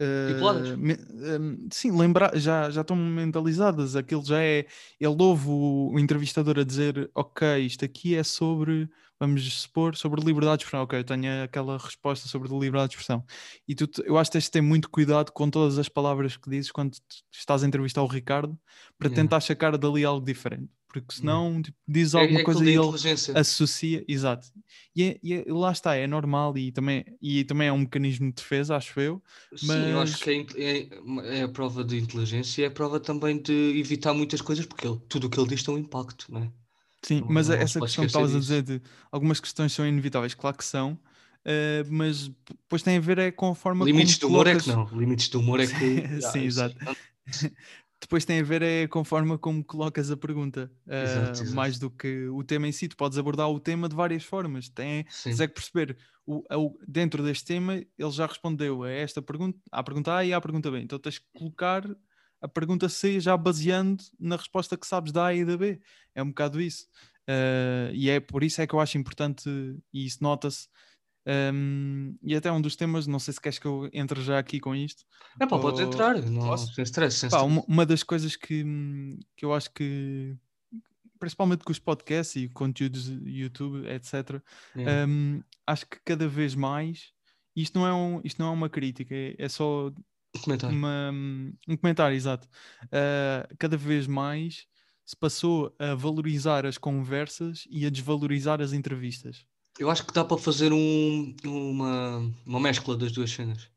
Uh, 0.00 0.76
me, 0.76 0.94
um, 0.94 1.68
sim, 1.72 1.90
lembrar, 1.90 2.36
já, 2.38 2.70
já 2.70 2.82
estão 2.82 2.96
mentalizadas. 2.96 3.96
Aquilo 3.96 4.24
já 4.24 4.40
é. 4.40 4.64
Ele 5.00 5.16
ouve 5.18 5.48
o, 5.48 5.90
o, 5.92 5.98
entrevistador 5.98 6.56
a 6.56 6.62
dizer: 6.62 7.10
Ok, 7.12 7.58
isto 7.58 7.84
aqui 7.84 8.14
é 8.14 8.22
sobre, 8.22 8.88
vamos 9.18 9.42
supor, 9.60 9.96
sobre 9.96 10.20
liberdade 10.20 10.58
de 10.58 10.64
expressão. 10.66 10.84
Ok, 10.84 11.00
eu 11.00 11.04
tenho 11.04 11.42
aquela 11.42 11.76
resposta 11.78 12.28
sobre 12.28 12.48
liberdade 12.48 12.90
de 12.90 12.94
expressão. 12.94 13.24
E 13.66 13.74
tu, 13.74 13.90
eu 14.04 14.16
acho 14.16 14.30
que 14.30 14.34
tens 14.34 14.44
de 14.44 14.52
ter 14.52 14.60
muito 14.60 14.88
cuidado 14.88 15.32
com 15.32 15.50
todas 15.50 15.78
as 15.78 15.88
palavras 15.88 16.36
que 16.36 16.48
dizes 16.48 16.70
quando 16.70 16.96
estás 17.32 17.64
a 17.64 17.66
entrevistar 17.66 18.02
o 18.02 18.06
Ricardo 18.06 18.56
para 18.96 19.08
yeah. 19.08 19.20
tentar 19.20 19.40
sacar 19.40 19.76
dali 19.76 20.04
algo 20.04 20.24
diferente 20.24 20.77
porque 20.88 21.14
senão 21.14 21.60
tipo, 21.62 21.76
diz 21.86 22.14
é, 22.14 22.20
alguma 22.20 22.38
é, 22.38 22.42
é 22.42 22.44
coisa 22.44 22.64
e 22.64 22.68
ele 22.70 23.38
associa, 23.38 24.04
exato. 24.08 24.48
E, 24.96 25.04
é, 25.04 25.20
e, 25.22 25.34
é, 25.34 25.44
lá 25.46 25.70
está, 25.70 25.94
é 25.94 26.06
normal 26.06 26.56
e 26.56 26.72
também, 26.72 27.04
e 27.20 27.44
também 27.44 27.68
é 27.68 27.72
um 27.72 27.78
mecanismo 27.78 28.28
de 28.28 28.34
defesa, 28.34 28.74
acho 28.74 28.98
eu. 28.98 29.22
Mas... 29.52 29.60
Sim, 29.60 29.90
eu 29.90 30.00
acho 30.00 30.18
que 30.18 30.46
é, 30.56 30.88
é, 31.38 31.42
a 31.42 31.48
prova 31.48 31.84
de 31.84 31.98
inteligência 31.98 32.62
e 32.62 32.64
é 32.64 32.68
a 32.68 32.70
prova 32.70 32.98
também 32.98 33.40
de 33.40 33.78
evitar 33.78 34.14
muitas 34.14 34.40
coisas, 34.40 34.64
porque 34.64 34.88
ele, 34.88 34.98
tudo 35.08 35.26
o 35.26 35.30
que 35.30 35.38
ele 35.38 35.48
diz 35.48 35.62
tem 35.62 35.74
um 35.74 35.78
impacto, 35.78 36.32
não 36.32 36.42
é? 36.42 36.50
Sim, 37.02 37.20
não, 37.20 37.28
mas 37.28 37.48
não 37.48 37.54
essa 37.54 37.80
questão 37.80 38.02
que 38.02 38.08
estavas 38.08 38.34
a 38.34 38.38
dizer 38.38 38.62
de 38.62 38.82
algumas 39.12 39.38
questões 39.38 39.72
são 39.72 39.86
inevitáveis, 39.86 40.34
claro 40.34 40.56
que 40.56 40.64
são, 40.64 40.92
uh, 40.92 41.86
mas 41.90 42.28
depois 42.48 42.82
tem 42.82 42.96
a 42.96 43.00
ver 43.00 43.18
é 43.18 43.30
com 43.30 43.50
a 43.50 43.54
forma 43.54 43.84
Limites 43.84 44.18
do 44.18 44.26
humor 44.26 44.46
colocas... 44.46 44.68
é 44.68 44.70
que 44.70 44.76
não, 44.76 44.98
limites 44.98 45.28
do 45.28 45.38
humor 45.38 45.60
é 45.60 45.66
que. 45.66 46.22
sim, 46.32 46.40
exato. 46.40 46.76
depois 48.00 48.24
tem 48.24 48.40
a 48.40 48.44
ver 48.44 48.62
é 48.62 48.86
com 48.86 49.00
a 49.00 49.04
forma 49.04 49.36
como 49.36 49.64
colocas 49.64 50.10
a 50.10 50.16
pergunta, 50.16 50.70
uh, 50.86 50.92
exato, 50.92 51.42
exato. 51.42 51.54
mais 51.54 51.78
do 51.78 51.90
que 51.90 52.28
o 52.28 52.44
tema 52.44 52.68
em 52.68 52.72
si. 52.72 52.88
Tu 52.88 52.96
podes 52.96 53.18
abordar 53.18 53.50
o 53.50 53.58
tema 53.58 53.88
de 53.88 53.96
várias 53.96 54.24
formas. 54.24 54.68
Tem, 54.68 55.04
tens 55.22 55.40
é 55.40 55.48
que 55.48 55.54
perceber, 55.54 55.96
o, 56.24 56.42
o, 56.54 56.78
dentro 56.86 57.22
deste 57.22 57.44
tema, 57.44 57.74
ele 57.74 58.10
já 58.10 58.26
respondeu 58.26 58.84
a 58.84 58.90
esta 58.90 59.20
pergunta, 59.20 59.58
à 59.72 59.82
pergunta 59.82 60.16
A 60.16 60.24
e 60.24 60.32
à 60.32 60.40
pergunta 60.40 60.70
B. 60.70 60.80
Então 60.80 60.98
tens 60.98 61.18
que 61.18 61.26
colocar 61.34 61.84
a 62.40 62.48
pergunta 62.48 62.88
C 62.88 63.18
já 63.18 63.36
baseando 63.36 64.02
na 64.18 64.36
resposta 64.36 64.76
que 64.76 64.86
sabes 64.86 65.12
da 65.12 65.26
A 65.26 65.34
e 65.34 65.44
da 65.44 65.56
B. 65.56 65.80
É 66.14 66.22
um 66.22 66.28
bocado 66.28 66.60
isso. 66.60 66.86
Uh, 67.28 67.92
e 67.92 68.08
é 68.08 68.20
por 68.20 68.42
isso 68.42 68.62
é 68.62 68.66
que 68.66 68.74
eu 68.74 68.80
acho 68.80 68.96
importante, 68.96 69.50
e 69.92 70.06
isso 70.06 70.18
nota-se 70.22 70.68
um, 71.28 72.16
e 72.22 72.34
até 72.34 72.50
um 72.50 72.60
dos 72.60 72.74
temas, 72.74 73.06
não 73.06 73.18
sei 73.18 73.34
se 73.34 73.40
queres 73.40 73.58
que 73.58 73.66
eu 73.66 73.90
entre 73.92 74.22
já 74.22 74.38
aqui 74.38 74.58
com 74.58 74.74
isto. 74.74 75.04
É 75.38 75.46
pá, 75.46 75.56
ou... 75.56 75.62
pode 75.62 75.82
entrar, 75.82 76.18
não, 76.22 76.56
sem 76.56 76.82
stress. 76.84 77.18
Sem 77.18 77.28
pá, 77.28 77.42
uma, 77.42 77.62
uma, 77.68 77.84
das 77.84 78.02
coisas 78.02 78.34
que, 78.34 78.64
que 79.36 79.44
eu 79.44 79.52
acho 79.52 79.70
que, 79.74 80.34
principalmente 81.18 81.64
com 81.64 81.70
os 81.72 81.78
podcasts 81.78 82.36
e 82.36 82.48
conteúdos 82.48 83.08
YouTube, 83.26 83.86
etc., 83.88 84.40
yeah. 84.74 85.06
um, 85.06 85.42
acho 85.66 85.86
que 85.86 85.98
cada 86.02 86.26
vez 86.26 86.54
mais, 86.54 87.12
isto 87.54 87.78
não 87.78 87.86
é, 87.86 87.92
um, 87.92 88.20
isto 88.24 88.40
não 88.40 88.48
é 88.48 88.52
uma 88.52 88.70
crítica, 88.70 89.14
é, 89.14 89.34
é 89.38 89.48
só 89.50 89.88
um 89.88 90.40
comentário. 90.40 90.74
Uma, 90.74 91.10
um 91.68 91.76
comentário, 91.76 92.16
exato. 92.16 92.48
Uh, 92.84 93.54
cada 93.58 93.76
vez 93.76 94.06
mais 94.06 94.66
se 95.04 95.16
passou 95.16 95.74
a 95.78 95.94
valorizar 95.94 96.64
as 96.64 96.78
conversas 96.78 97.66
e 97.70 97.84
a 97.84 97.90
desvalorizar 97.90 98.62
as 98.62 98.72
entrevistas. 98.72 99.44
Eu 99.78 99.90
acho 99.90 100.04
que 100.04 100.12
dá 100.12 100.24
para 100.24 100.36
fazer 100.36 100.72
um, 100.72 101.34
uma, 101.44 102.32
uma 102.44 102.60
mescla 102.60 102.96
das 102.96 103.12
duas 103.12 103.30
cenas. 103.30 103.70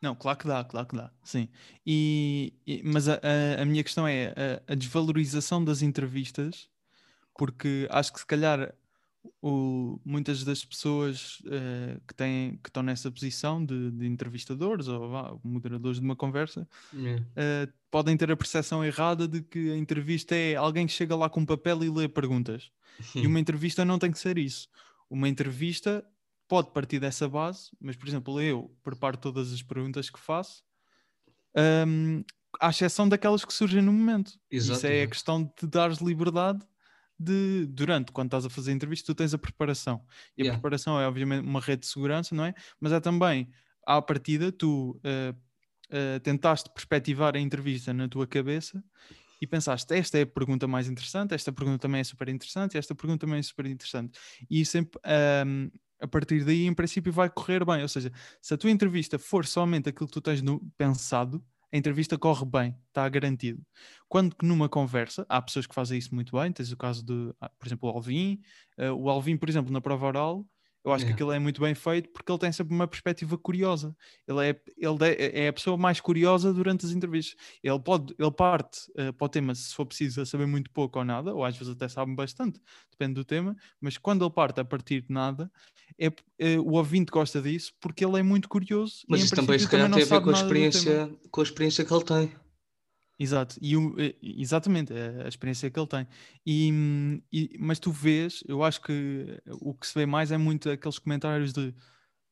Não, 0.00 0.14
claro 0.14 0.38
que 0.38 0.46
dá, 0.46 0.64
claro 0.64 0.86
que 0.86 0.96
dá, 0.96 1.10
sim. 1.22 1.48
E, 1.86 2.54
e 2.66 2.82
mas 2.82 3.08
a, 3.08 3.14
a, 3.14 3.62
a, 3.62 3.64
minha 3.64 3.82
questão 3.84 4.06
é 4.08 4.34
a, 4.66 4.72
a, 4.72 4.74
desvalorização 4.74 5.62
das 5.62 5.82
entrevistas, 5.82 6.68
porque 7.36 7.86
acho 7.90 8.12
que 8.12 8.20
se 8.20 8.26
calhar 8.26 8.74
o, 9.42 10.00
muitas 10.02 10.42
das 10.42 10.64
pessoas 10.64 11.40
uh, 11.40 12.00
que, 12.08 12.14
têm, 12.14 12.58
que 12.62 12.70
estão 12.70 12.82
nessa 12.82 13.10
posição 13.10 13.62
de, 13.62 13.90
de 13.90 14.06
entrevistadores 14.06 14.88
ou 14.88 15.38
moderadores 15.44 15.98
de 15.98 16.04
uma 16.04 16.16
conversa 16.16 16.66
yeah. 16.94 17.22
uh, 17.22 17.72
podem 17.90 18.16
ter 18.16 18.30
a 18.30 18.36
percepção 18.36 18.82
errada 18.82 19.28
de 19.28 19.42
que 19.42 19.70
a 19.70 19.76
entrevista 19.76 20.34
é 20.34 20.56
alguém 20.56 20.86
que 20.86 20.92
chega 20.94 21.14
lá 21.14 21.28
com 21.28 21.40
um 21.40 21.46
papel 21.46 21.84
e 21.84 21.90
lê 21.90 22.08
perguntas. 22.08 22.70
e 23.14 23.26
uma 23.26 23.40
entrevista 23.40 23.84
não 23.84 23.98
tem 23.98 24.10
que 24.10 24.18
ser 24.18 24.38
isso 24.38 24.68
uma 25.10 25.28
entrevista 25.28 26.04
pode 26.48 26.70
partir 26.72 26.98
dessa 26.98 27.28
base, 27.28 27.70
mas, 27.80 27.96
por 27.96 28.08
exemplo, 28.08 28.40
eu 28.40 28.74
preparo 28.82 29.16
todas 29.16 29.52
as 29.52 29.62
perguntas 29.62 30.08
que 30.08 30.18
faço, 30.18 30.64
um, 31.86 32.24
à 32.60 32.70
exceção 32.70 33.08
daquelas 33.08 33.44
que 33.44 33.52
surgem 33.52 33.82
no 33.82 33.92
momento. 33.92 34.32
Exato, 34.50 34.78
Isso 34.78 34.86
é 34.86 35.02
a 35.02 35.06
questão 35.06 35.42
de 35.42 35.66
dares 35.66 35.98
liberdade 35.98 36.64
de, 37.18 37.66
durante, 37.66 38.12
quando 38.12 38.28
estás 38.28 38.46
a 38.46 38.50
fazer 38.50 38.70
a 38.70 38.74
entrevista, 38.74 39.12
tu 39.12 39.14
tens 39.14 39.34
a 39.34 39.38
preparação. 39.38 40.04
E 40.36 40.42
a 40.42 40.44
yeah. 40.44 40.58
preparação 40.58 40.98
é, 40.98 41.06
obviamente, 41.06 41.46
uma 41.46 41.60
rede 41.60 41.82
de 41.82 41.88
segurança, 41.88 42.34
não 42.34 42.44
é? 42.44 42.54
Mas 42.80 42.92
é 42.92 43.00
também, 43.00 43.50
à 43.86 44.00
partida, 44.00 44.50
tu 44.50 44.98
uh, 45.04 45.36
uh, 45.90 46.20
tentaste 46.20 46.70
perspectivar 46.70 47.36
a 47.36 47.40
entrevista 47.40 47.92
na 47.92 48.08
tua 48.08 48.26
cabeça 48.26 48.82
e 49.40 49.46
pensaste, 49.46 49.94
esta 49.94 50.18
é 50.18 50.22
a 50.22 50.26
pergunta 50.26 50.68
mais 50.68 50.88
interessante, 50.88 51.34
esta 51.34 51.52
pergunta 51.52 51.78
também 51.78 52.00
é 52.00 52.04
super 52.04 52.28
interessante, 52.28 52.76
esta 52.76 52.94
pergunta 52.94 53.26
também 53.26 53.38
é 53.38 53.42
super 53.42 53.66
interessante. 53.66 54.18
E 54.50 54.64
sempre, 54.66 55.00
um, 55.46 55.70
a 56.00 56.06
partir 56.06 56.44
daí, 56.44 56.66
em 56.66 56.74
princípio, 56.74 57.12
vai 57.12 57.30
correr 57.30 57.64
bem. 57.64 57.82
Ou 57.82 57.88
seja, 57.88 58.12
se 58.40 58.52
a 58.52 58.58
tua 58.58 58.70
entrevista 58.70 59.18
for 59.18 59.46
somente 59.46 59.88
aquilo 59.88 60.06
que 60.06 60.12
tu 60.12 60.20
tens 60.20 60.42
no, 60.42 60.60
pensado, 60.76 61.42
a 61.72 61.76
entrevista 61.76 62.18
corre 62.18 62.44
bem, 62.44 62.76
está 62.88 63.08
garantido. 63.08 63.62
Quando 64.08 64.34
que 64.34 64.44
numa 64.44 64.68
conversa, 64.68 65.24
há 65.28 65.40
pessoas 65.40 65.66
que 65.66 65.74
fazem 65.74 65.98
isso 65.98 66.14
muito 66.14 66.36
bem, 66.36 66.52
tens 66.52 66.72
o 66.72 66.76
caso 66.76 67.04
de, 67.04 67.32
ah, 67.40 67.48
por 67.58 67.66
exemplo, 67.66 67.88
o 67.88 67.92
Alvin. 67.92 68.40
Uh, 68.76 68.92
o 68.92 69.08
Alvin, 69.08 69.36
por 69.36 69.48
exemplo, 69.48 69.72
na 69.72 69.80
prova 69.80 70.06
oral, 70.06 70.44
eu 70.84 70.92
acho 70.92 71.04
que 71.04 71.12
aquilo 71.12 71.30
é 71.30 71.38
muito 71.38 71.60
bem 71.60 71.74
feito 71.74 72.08
porque 72.08 72.30
ele 72.32 72.38
tem 72.38 72.50
sempre 72.52 72.74
uma 72.74 72.88
perspectiva 72.88 73.36
curiosa. 73.36 73.94
Ele 74.26 74.48
é, 74.48 74.60
ele 74.78 74.98
é 75.34 75.48
a 75.48 75.52
pessoa 75.52 75.76
mais 75.76 76.00
curiosa 76.00 76.52
durante 76.54 76.86
as 76.86 76.92
entrevistas. 76.92 77.36
Ele, 77.62 77.78
pode, 77.78 78.14
ele 78.18 78.30
parte 78.30 78.90
uh, 78.92 79.12
para 79.12 79.24
o 79.26 79.28
tema 79.28 79.54
se 79.54 79.74
for 79.74 79.84
preciso 79.84 80.24
saber 80.24 80.46
muito 80.46 80.70
pouco 80.70 80.98
ou 80.98 81.04
nada, 81.04 81.34
ou 81.34 81.44
às 81.44 81.56
vezes 81.56 81.74
até 81.74 81.86
sabe 81.86 82.14
bastante, 82.14 82.60
depende 82.90 83.14
do 83.14 83.24
tema, 83.24 83.54
mas 83.80 83.98
quando 83.98 84.24
ele 84.24 84.32
parte 84.32 84.60
a 84.60 84.64
partir 84.64 85.02
de 85.02 85.12
nada, 85.12 85.50
é, 85.98 86.10
é 86.38 86.58
o 86.58 86.72
ouvinte 86.72 87.10
gosta 87.12 87.42
disso 87.42 87.72
porque 87.78 88.04
ele 88.04 88.18
é 88.18 88.22
muito 88.22 88.48
curioso. 88.48 89.04
Mas 89.06 89.22
isso 89.22 89.34
também 89.34 89.58
se 89.58 89.68
calhar 89.68 89.90
tem 89.92 90.02
a 90.02 90.06
ver 90.06 90.20
com 90.22 90.30
a, 90.30 90.32
experiência, 90.32 91.14
com 91.30 91.40
a 91.40 91.44
experiência 91.44 91.84
que 91.84 91.92
ele 91.92 92.04
tem. 92.04 92.32
Exato, 93.22 93.58
e 93.60 93.76
o, 93.76 93.94
exatamente, 94.22 94.94
é 94.94 95.24
a 95.26 95.28
experiência 95.28 95.70
que 95.70 95.78
ele 95.78 95.86
tem. 95.86 96.08
E, 96.46 97.22
e, 97.30 97.54
mas 97.60 97.78
tu 97.78 97.92
vês, 97.92 98.42
eu 98.48 98.64
acho 98.64 98.80
que 98.80 99.38
o 99.60 99.74
que 99.74 99.86
se 99.86 99.92
vê 99.92 100.06
mais 100.06 100.32
é 100.32 100.38
muito 100.38 100.70
aqueles 100.70 100.98
comentários 100.98 101.52
de 101.52 101.74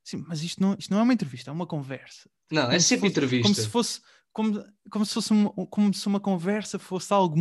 sim, 0.02 0.24
mas 0.26 0.42
isto 0.42 0.62
não, 0.62 0.74
isto 0.78 0.90
não 0.90 1.00
é 1.00 1.02
uma 1.02 1.12
entrevista, 1.12 1.50
é 1.50 1.52
uma 1.52 1.66
conversa. 1.66 2.30
Não, 2.50 2.62
é 2.62 2.64
como 2.64 2.76
é 2.76 2.80
sempre 2.80 3.00
fosse, 3.00 3.10
entrevista. 3.10 3.42
Como 3.42 3.54
se 3.54 3.68
fosse, 3.68 4.00
como, 4.32 4.64
como, 4.90 5.04
se 5.04 5.14
fosse 5.14 5.32
uma, 5.32 5.50
como 5.66 5.92
se 5.92 6.06
uma 6.06 6.20
conversa 6.20 6.78
fosse 6.78 7.12
algo 7.12 7.36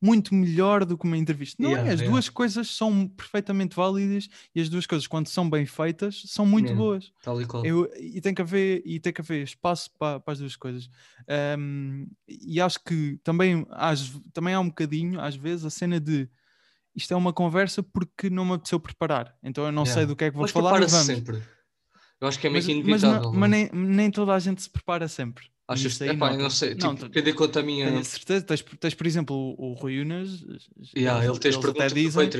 muito 0.00 0.34
melhor 0.34 0.84
do 0.84 0.96
que 0.96 1.04
uma 1.04 1.16
entrevista. 1.16 1.60
Não 1.60 1.70
é, 1.70 1.72
yeah, 1.72 1.90
é, 1.90 1.94
as 1.94 2.00
yeah. 2.00 2.12
duas 2.12 2.28
coisas 2.28 2.68
são 2.70 3.08
perfeitamente 3.08 3.74
válidas 3.74 4.28
e 4.54 4.60
as 4.60 4.68
duas 4.68 4.86
coisas, 4.86 5.06
quando 5.06 5.28
são 5.28 5.48
bem 5.48 5.66
feitas, 5.66 6.22
são 6.26 6.46
muito 6.46 6.66
yeah, 6.66 6.80
boas. 6.80 7.12
Tal 7.22 7.40
e 7.42 7.46
qual. 7.46 7.64
Eu, 7.64 7.90
e, 7.96 8.20
tem 8.20 8.32
que 8.32 8.42
haver, 8.42 8.82
e 8.84 9.00
tem 9.00 9.12
que 9.12 9.20
haver 9.20 9.42
espaço 9.42 9.90
para, 9.98 10.20
para 10.20 10.32
as 10.32 10.38
duas 10.38 10.56
coisas. 10.56 10.88
Um, 11.58 12.06
e 12.28 12.60
acho 12.60 12.78
que 12.84 13.18
também, 13.24 13.66
às, 13.70 14.10
também 14.32 14.54
há 14.54 14.60
um 14.60 14.68
bocadinho, 14.68 15.20
às 15.20 15.34
vezes, 15.34 15.64
a 15.64 15.70
cena 15.70 15.98
de 15.98 16.28
isto 16.94 17.14
é 17.14 17.16
uma 17.16 17.32
conversa 17.32 17.82
porque 17.82 18.28
não 18.28 18.44
me 18.44 18.54
apeteceu 18.54 18.80
preparar. 18.80 19.36
Então 19.42 19.64
eu 19.64 19.72
não 19.72 19.86
sei 19.86 20.04
do 20.04 20.16
que 20.16 20.24
é 20.24 20.30
que 20.30 20.36
vou 20.36 20.42
mas 20.42 20.50
falar. 20.50 20.80
Mas 20.80 20.90
sempre. 20.90 21.40
Eu 22.20 22.26
acho 22.26 22.38
que 22.40 22.48
é 22.48 22.50
meio 22.50 22.58
mas, 22.58 22.66
que 22.66 22.72
inevitável. 22.72 23.30
Mas, 23.30 23.38
mas, 23.38 23.50
nem, 23.50 23.70
nem 23.72 24.10
toda 24.10 24.34
a 24.34 24.38
gente 24.38 24.60
se 24.62 24.68
prepara 24.68 25.06
sempre. 25.06 25.44
Achas 25.68 25.98
que 25.98 26.04
epá, 26.04 26.34
não 26.34 26.48
sei, 26.48 26.70
tipo, 26.70 26.86
não, 26.86 26.94
depende 26.94 27.34
quanto 27.34 27.58
a 27.58 27.62
minha. 27.62 27.88
Tenho 27.88 28.04
certeza, 28.04 28.42
tens, 28.42 28.64
tens 28.80 28.94
por 28.94 29.06
exemplo 29.06 29.36
o, 29.36 29.72
o 29.72 29.74
Rui 29.74 30.00
Unas, 30.00 30.42
yeah, 30.96 31.22
ele 31.22 31.38
tem 31.38 31.52
perguntas 31.52 31.92
dizem, 31.92 32.28
do 32.30 32.38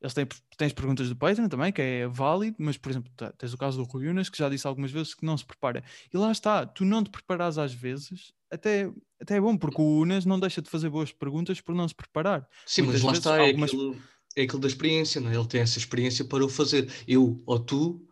Eles 0.00 0.14
têm, 0.14 0.26
tens 0.56 0.72
perguntas 0.72 1.10
do 1.10 1.16
Patreon 1.16 1.48
também, 1.48 1.70
que 1.70 1.82
é 1.82 2.08
válido, 2.08 2.56
mas 2.58 2.78
por 2.78 2.90
exemplo, 2.90 3.12
tens 3.36 3.52
o 3.52 3.58
caso 3.58 3.76
do 3.76 3.84
Rui 3.84 4.08
Unas, 4.08 4.30
que 4.30 4.38
já 4.38 4.48
disse 4.48 4.66
algumas 4.66 4.90
vezes 4.90 5.12
que 5.12 5.26
não 5.26 5.36
se 5.36 5.44
prepara. 5.44 5.84
E 6.10 6.16
lá 6.16 6.32
está, 6.32 6.64
tu 6.64 6.86
não 6.86 7.04
te 7.04 7.10
preparas 7.10 7.58
às 7.58 7.74
vezes, 7.74 8.32
até, 8.50 8.90
até 9.20 9.36
é 9.36 9.40
bom, 9.42 9.54
porque 9.54 9.82
o 9.82 10.00
Unas 10.00 10.24
não 10.24 10.40
deixa 10.40 10.62
de 10.62 10.70
fazer 10.70 10.88
boas 10.88 11.12
perguntas 11.12 11.60
por 11.60 11.74
não 11.74 11.86
se 11.86 11.94
preparar. 11.94 12.48
Sim, 12.64 12.82
Muitas 12.82 13.02
mas 13.02 13.12
lá 13.12 13.18
está, 13.18 13.36
é 13.42 13.48
algumas... 13.48 13.70
é, 13.70 13.74
aquilo, 13.74 13.96
é 14.36 14.42
aquilo 14.44 14.60
da 14.60 14.68
experiência, 14.68 15.20
não 15.20 15.30
é? 15.30 15.34
ele 15.34 15.46
tem 15.46 15.60
essa 15.60 15.78
experiência 15.78 16.24
para 16.24 16.42
o 16.42 16.48
fazer. 16.48 16.90
Eu 17.06 17.42
ou 17.44 17.58
tu 17.58 18.07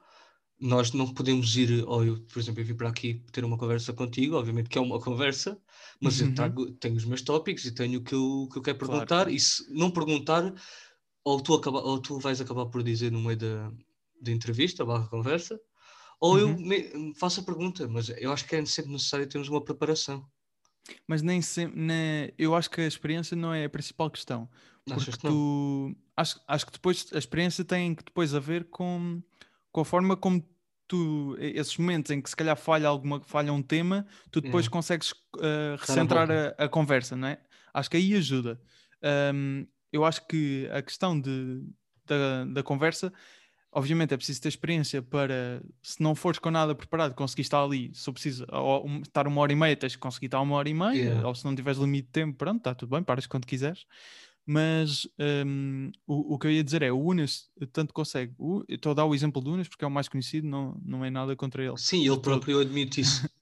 nós 0.59 0.93
não 0.93 1.13
podemos 1.13 1.55
ir, 1.57 1.85
ou 1.87 2.05
eu, 2.05 2.21
por 2.21 2.39
exemplo, 2.39 2.61
eu 2.61 2.65
vim 2.65 2.75
para 2.75 2.89
aqui 2.89 3.23
ter 3.31 3.45
uma 3.45 3.59
conversa 3.59 3.93
contigo, 3.93 4.37
obviamente 4.37 4.69
que 4.69 4.79
é 4.79 4.81
uma 4.81 4.99
conversa, 4.99 5.59
mas 6.01 6.21
uhum. 6.21 6.29
eu 6.29 6.35
trago, 6.35 6.71
tenho 6.73 6.97
os 6.97 7.05
meus 7.05 7.23
tópicos 7.23 7.65
e 7.67 7.73
tenho 7.73 8.01
o 8.01 8.03
que 8.03 8.15
eu, 8.15 8.49
que 8.51 8.59
eu 8.59 8.63
quero 8.63 8.79
perguntar, 8.79 9.07
claro. 9.07 9.31
e 9.31 9.39
se 9.39 9.71
não 9.73 9.91
perguntar, 9.91 10.55
ou 11.23 11.41
tu, 11.41 11.55
acaba, 11.55 11.81
ou 11.81 12.01
tu 12.01 12.19
vais 12.19 12.41
acabar 12.41 12.67
por 12.67 12.83
dizer 12.83 13.13
no 13.13 13.21
meio 13.21 13.37
da, 13.37 13.73
da 14.21 14.33
entrevista, 14.33 14.85
barra 14.85 15.09
conversa, 15.09 15.61
ou 16.19 16.35
uhum. 16.35 16.41
eu 16.41 16.57
me, 16.57 17.15
faço 17.15 17.41
a 17.41 17.45
pergunta, 17.45 17.87
mas 17.87 18.09
eu 18.09 18.33
acho 18.33 18.47
que 18.47 18.57
é 18.57 18.65
sempre 18.65 18.93
necessário 18.93 19.29
termos 19.29 19.49
uma 19.49 19.63
preparação. 19.63 20.27
Mas 21.07 21.21
nem 21.21 21.43
sempre, 21.43 21.83
eu 22.39 22.55
acho 22.55 22.71
que 22.71 22.81
a 22.81 22.87
experiência 22.87 23.37
não 23.37 23.53
é 23.53 23.65
a 23.65 23.71
principal 23.71 24.11
questão, 24.11 24.49
Porque 24.87 25.11
que 25.11 25.19
tu 25.19 25.97
acho, 26.17 26.41
acho 26.47 26.67
que 26.67 26.73
depois 26.73 27.07
a 27.13 27.19
experiência 27.19 27.65
tem 27.65 27.95
que 27.95 28.05
depois 28.05 28.35
a 28.35 28.41
ver 28.41 28.65
com, 28.71 29.21
com 29.77 29.83
a 29.83 29.85
forma 29.85 30.17
como 30.17 30.43
tu, 30.89 31.37
esses 31.39 31.77
momentos 31.77 32.11
em 32.11 32.19
que 32.23 32.31
se 32.31 32.35
calhar 32.35 32.57
falha 32.57 32.89
alguma, 32.89 33.21
falha 33.21 33.53
um 33.53 33.61
tema, 33.61 34.07
tu 34.31 34.41
depois 34.41 34.65
Yeah. 34.65 34.73
consegues 34.73 35.11
uh, 35.37 35.77
recentrar 35.79 36.31
a, 36.31 36.65
a 36.65 36.67
conversa, 36.67 37.15
não 37.15 37.29
é? 37.29 37.39
Acho 37.75 37.91
que 37.91 37.99
aí 37.99 38.15
ajuda. 38.15 38.59
Um, 39.35 39.67
eu 39.93 40.03
acho 40.03 40.27
que 40.27 40.67
a 40.73 40.81
questão 40.81 41.21
de, 41.21 41.63
da, 42.07 42.47
da 42.47 42.63
conversa, 42.63 43.13
obviamente 43.71 44.15
é 44.15 44.17
preciso 44.17 44.41
ter 44.41 44.49
experiência 44.49 45.03
para, 45.03 45.61
se 45.83 46.03
não 46.03 46.15
fores 46.15 46.39
com 46.39 46.51
nada 46.51 46.75
preparado, 46.75 47.15
conseguir 47.15 47.43
estar 47.43 47.63
ali, 47.63 47.91
se 47.93 48.09
eu 48.09 48.15
um- 48.83 49.03
estar 49.03 49.27
uma 49.29 49.43
hora 49.43 49.53
e 49.53 49.57
meia, 49.57 49.77
tens 49.77 49.95
que 49.95 50.01
conseguir 50.01 50.27
estar 50.27 50.41
uma 50.41 50.57
hora 50.57 50.71
e 50.71 50.75
meia, 50.75 50.93
Yeah. 50.95 51.29
ou 51.29 51.35
se 51.35 51.45
não 51.45 51.55
tiveres 51.55 51.79
limite 51.79 52.07
de 52.07 52.13
tempo, 52.13 52.39
pronto, 52.39 52.57
está 52.59 52.75
tudo 52.75 52.89
bem, 52.97 53.03
paras 53.03 53.27
quando 53.27 53.47
quiseres. 53.47 53.85
Mas 54.47 55.09
hum, 55.45 55.91
o, 56.07 56.35
o 56.35 56.39
que 56.39 56.47
eu 56.47 56.51
ia 56.53 56.63
dizer 56.63 56.83
é, 56.83 56.93
o 56.93 56.99
Unas 57.01 57.51
tanto 57.73 57.93
consegue. 57.93 58.33
O- 58.39 58.63
eu 58.69 58.77
Estou 58.77 58.93
a 58.93 58.95
dar 58.95 59.05
o 59.05 59.15
exemplo 59.15 59.43
do 59.43 59.53
Unas 59.53 59.69
porque 59.69 59.85
é 59.85 59.89
o 59.89 59.91
mais 59.91 60.09
conhecido, 60.09 60.47
não, 60.47 60.81
não 60.85 61.05
é 61.05 61.11
nada 61.11 61.35
contra 61.35 61.65
ele. 61.65 61.77
Sim, 61.77 62.07
ele 62.07 62.21
próprio 62.21 62.61
admite 62.61 63.01
isso. 63.01 63.29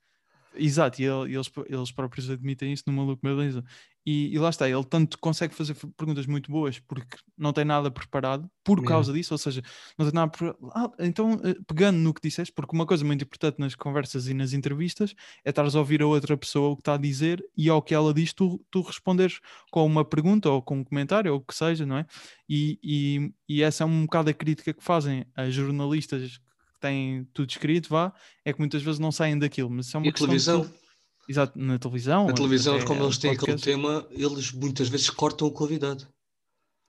Exato, 0.57 1.03
e 1.03 1.05
ele- 1.05 1.35
eles, 1.35 1.51
eles 1.67 1.91
próprios 1.93 2.31
admitem 2.31 2.73
isso 2.73 2.85
no 2.87 2.93
maluco 2.93 3.21
beleza. 3.23 3.63
E, 4.07 4.35
e 4.35 4.39
lá 4.39 4.51
está, 4.51 4.69
ele 4.69 4.85
tanto 4.85 5.19
consegue 5.19 5.55
fazer 5.55 5.75
perguntas 5.97 6.27
muito 6.27 6.51
boas 6.51 6.79
porque 6.79 7.17
não 7.39 7.53
tem 7.53 7.65
nada 7.65 7.91
preparado 7.91 8.51
por 8.63 8.79
Yeah. 8.79 8.89
causa 8.95 9.13
disso, 9.13 9.33
ou 9.33 9.39
seja, 9.39 9.63
não 9.99 10.05
tem 10.05 10.15
nada 10.15 10.31
preparado. 10.31 10.73
Ah, 10.75 10.91
então, 11.01 11.41
eh, 11.43 11.55
pegando 11.67 11.99
no 11.99 12.13
que 12.13 12.21
disseste, 12.23 12.53
porque 12.53 12.75
uma 12.77 12.85
coisa 12.87 13.05
muito 13.05 13.23
importante 13.25 13.59
nas 13.59 13.75
conversas 13.75 14.29
e 14.29 14.35
nas 14.35 14.53
entrevistas 14.53 15.15
é 15.45 15.51
estares 15.51 15.75
a 15.75 15.79
ouvir 15.79 16.03
a 16.03 16.07
outra 16.07 16.37
pessoa 16.37 16.71
o 16.71 16.77
que 16.77 16.83
está 16.83 16.95
a 16.95 16.99
dizer 16.99 17.43
e 17.57 17.69
ao 17.69 17.81
que 17.81 17.95
ela 17.95 18.13
diz, 18.13 18.33
tu, 18.35 18.63
tu 18.71 18.83
responderes 18.83 19.41
com 19.71 19.85
uma 19.87 20.05
pergunta 20.05 20.51
ou 20.51 20.61
com 20.61 20.79
um 20.79 20.85
comentário 20.85 21.33
ou 21.33 21.39
o 21.39 21.43
que 21.43 21.55
seja, 21.55 21.87
não 21.87 21.97
é? 21.99 22.07
E, 22.49 22.79
e, 22.83 23.33
e 23.49 23.63
essa 23.63 23.85
é 23.85 23.87
um 23.87 24.03
bocado 24.03 24.29
a 24.31 24.35
crítica 24.35 24.75
que 24.75 24.85
fazem 24.85 25.25
a 25.35 25.49
jornalistas 25.49 26.39
que 26.39 26.81
têm 26.81 27.25
tudo 27.33 27.49
escrito, 27.49 27.89
vá, 27.89 28.13
é 28.45 28.53
que 28.53 28.59
muitas 28.59 28.83
vezes 28.83 28.99
não 28.99 29.11
saem 29.13 29.39
daquilo, 29.39 29.71
mas 29.71 29.95
é 29.95 29.99
uma 29.99 30.07
E 30.07 30.09
a 30.11 30.13
questão 30.13 30.37
de 30.37 30.45
televisão? 30.45 30.84
Exato, 31.29 31.59
na 31.59 31.79
televisão. 31.79 32.27
Na 32.27 32.33
televisão, 32.35 32.85
como 32.85 33.05
eles 33.05 33.19
têm 33.19 33.31
aquele 33.33 33.59
tema, 33.59 34.07
eles 34.11 34.53
muitas 34.53 34.89
vezes 34.89 35.09
cortam 35.11 35.49
o 35.49 35.53
convidado. 35.53 36.07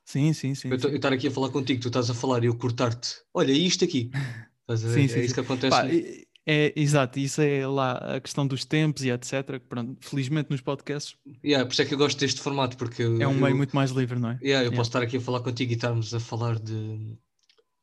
Sim, 0.06 0.34
sim, 0.34 0.54
sim. 0.54 0.70
Eu 0.70 0.80
sim. 0.80 0.90
estar 0.90 1.12
aqui 1.12 1.28
a 1.28 1.32
falar 1.32 1.50
contigo, 1.50 1.82
tu 1.82 1.88
estás 1.88 2.10
a 2.10 2.14
falar 2.14 2.44
e 2.44 2.48
eu 2.48 2.56
cortar-te. 2.56 3.16
Olha, 3.34 3.52
isto 3.52 3.84
aqui. 3.84 4.12
Estás 4.62 4.84
a 4.84 4.88
ver? 4.88 4.94
Sim, 4.94 5.04
é 5.04 5.08
sim, 5.08 5.20
isso 5.20 5.28
sim. 5.28 5.34
que 5.36 5.40
acontece. 5.42 5.70
Pá, 5.70 5.88
é, 5.88 6.26
é- 6.48 6.74
exato, 6.76 7.20
isso 7.20 7.40
é 7.40 7.68
lá 7.68 8.16
a 8.16 8.20
questão 8.20 8.48
dos 8.48 8.66
tempos 8.66 9.04
e 9.04 9.12
etc. 9.12 9.60
Pronto, 9.60 9.98
felizmente 10.02 10.50
nos 10.50 10.62
podcasts 10.62 11.16
Yeah, 11.44 11.66
por 11.66 11.74
isso 11.74 11.82
é 11.84 11.86
que 11.86 11.94
eu 11.94 11.98
gosto 12.00 12.20
deste 12.20 12.42
formato, 12.42 12.76
porque 12.78 13.04
é 13.04 13.08
um 13.08 13.22
eu- 13.22 13.32
meio 13.32 13.56
muito 13.56 13.76
mais 13.76 13.92
livre, 13.92 14.18
não 14.20 14.30
é? 14.32 14.40
yeah, 14.42 14.60
eu 14.66 14.72
Yeah. 14.72 14.76
posso 14.76 14.90
estar 14.90 15.02
aqui 15.04 15.18
a 15.18 15.22
falar 15.22 15.42
contigo 15.42 15.72
e 15.72 15.76
estarmos 15.76 16.14
a 16.14 16.20
falar 16.20 16.60
de 16.60 17.16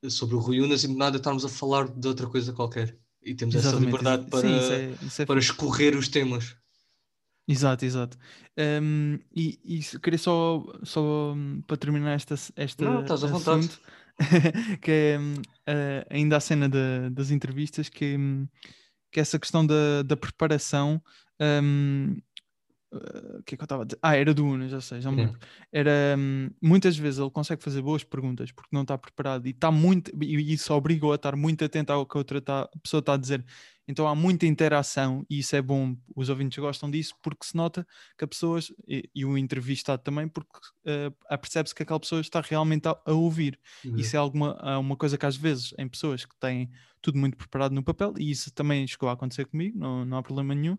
sobre 0.08 0.34
o 0.34 0.38
Rui 0.40 0.60
Unas 0.60 0.82
e 0.82 0.88
de 0.88 0.94
nada 0.96 1.16
estarmos 1.18 1.44
a 1.44 1.48
falar 1.48 1.88
de 1.88 2.08
outra 2.08 2.26
coisa 2.26 2.52
qualquer. 2.52 2.96
E 3.24 3.34
temos 3.34 3.54
essa 3.54 3.66
Exatamente, 3.66 3.86
liberdade 3.86 4.22
exa- 4.22 4.30
para, 4.30 4.40
Sim, 4.40 4.56
isso 4.58 4.72
é, 4.72 4.96
isso 5.06 5.22
é 5.22 5.26
para 5.26 5.38
escorrer 5.40 5.96
os 5.96 6.08
temas. 6.08 6.56
Exato, 7.46 7.84
exato. 7.84 8.16
Um, 8.56 9.18
e, 9.34 9.58
e 9.64 9.98
queria 9.98 10.18
só, 10.18 10.62
só 10.84 11.32
hum, 11.32 11.60
para 11.66 11.76
terminar 11.76 12.12
esta, 12.14 12.34
esta 12.56 12.84
Não, 12.84 13.00
estás 13.00 13.24
à 13.24 13.26
vontade. 13.26 13.68
que 14.80 14.90
é 14.90 15.18
eh, 15.66 16.06
ainda 16.10 16.36
a 16.36 16.40
cena 16.40 16.68
da- 16.68 17.08
das 17.10 17.30
entrevistas, 17.30 17.88
que, 17.88 18.16
hum, 18.16 18.46
que 19.12 19.20
essa 19.20 19.38
questão 19.38 19.66
da, 19.66 20.02
da 20.02 20.16
preparação. 20.16 21.02
hum, 21.40 22.16
eh, 22.92 23.38
O 23.38 23.42
que 23.44 23.54
é 23.54 23.58
que 23.58 23.62
eu 23.62 23.64
estava 23.64 23.82
a 23.82 23.86
dizer? 23.86 23.98
Ah, 24.02 24.16
era 24.16 24.34
do 24.34 24.44
Unas, 24.46 24.70
já 24.70 24.80
sei, 24.80 25.00
já 25.00 25.10
me 25.10 25.18
lembro. 25.22 25.38
Era 25.72 26.14
hum, 26.18 26.50
muitas 26.62 26.96
vezes 26.96 27.18
ele 27.20 27.30
consegue 27.30 27.62
fazer 27.62 27.82
boas 27.82 28.04
perguntas 28.04 28.52
porque 28.52 28.68
não 28.74 28.82
está 28.82 28.96
preparado 28.98 29.46
e 29.46 29.50
está 29.50 29.70
muito, 29.70 30.10
e 30.22 30.52
isso 30.52 30.72
obriga-o 30.74 31.12
a 31.12 31.16
estar 31.16 31.36
muito 31.36 31.64
atento 31.64 31.92
ao 31.92 32.06
que 32.06 32.16
a 32.16 32.20
outra 32.20 32.40
tá- 32.40 32.62
a 32.74 32.78
pessoa 32.82 33.00
está 33.00 33.14
a 33.14 33.16
dizer. 33.16 33.44
Então 33.88 34.06
há 34.06 34.14
muita 34.14 34.46
interação 34.46 35.26
e 35.28 35.40
isso 35.40 35.56
é 35.56 35.62
bom, 35.62 35.96
os 36.14 36.28
ouvintes 36.28 36.58
gostam 36.58 36.90
disso 36.90 37.14
porque 37.22 37.44
se 37.46 37.56
nota 37.56 37.86
que 38.16 38.24
a 38.24 38.28
pessoa, 38.28 38.60
e, 38.86 39.10
e 39.14 39.24
o 39.24 39.36
entrevistado 39.36 40.02
também, 40.02 40.28
porque 40.28 40.58
eh, 40.86 41.12
apercebe-se 41.28 41.74
que 41.74 41.82
aquela 41.82 41.98
pessoa 42.00 42.20
está 42.20 42.40
realmente 42.40 42.86
a, 42.88 42.96
a 43.04 43.12
ouvir. 43.12 43.58
Isso 43.96 44.16
é 44.16 44.18
alguma, 44.18 44.78
uma 44.78 44.96
coisa 44.96 45.18
que 45.18 45.26
às 45.26 45.36
vezes 45.36 45.74
em 45.78 45.88
pessoas 45.88 46.24
que 46.24 46.36
têm 46.38 46.70
tudo 47.00 47.18
muito 47.18 47.36
preparado 47.36 47.72
no 47.74 47.82
papel, 47.82 48.14
e 48.16 48.30
isso 48.30 48.52
também 48.52 48.86
chegou 48.86 49.08
a 49.08 49.12
acontecer 49.12 49.44
comigo, 49.46 49.76
não, 49.76 50.04
não 50.04 50.16
há 50.18 50.22
problema 50.22 50.54
nenhum, 50.54 50.76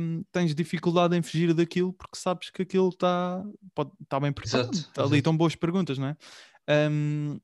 hum, 0.00 0.22
tens 0.30 0.54
dificuldade 0.54 1.16
em 1.16 1.22
fugir 1.22 1.52
daquilo 1.52 1.92
porque 1.92 2.16
sabes 2.16 2.50
que 2.50 2.62
aquilo 2.62 2.88
está 2.90 3.44
tá 4.08 4.20
bem 4.20 4.32
preparado. 4.32 4.74
Exato, 4.74 4.92
Tá 4.92 5.02
ali 5.04 5.18
estão 5.18 5.36
boas 5.36 5.54
perguntas, 5.56 5.98
não 5.98 6.08
é? 6.08 6.16
Hum, 6.90 7.40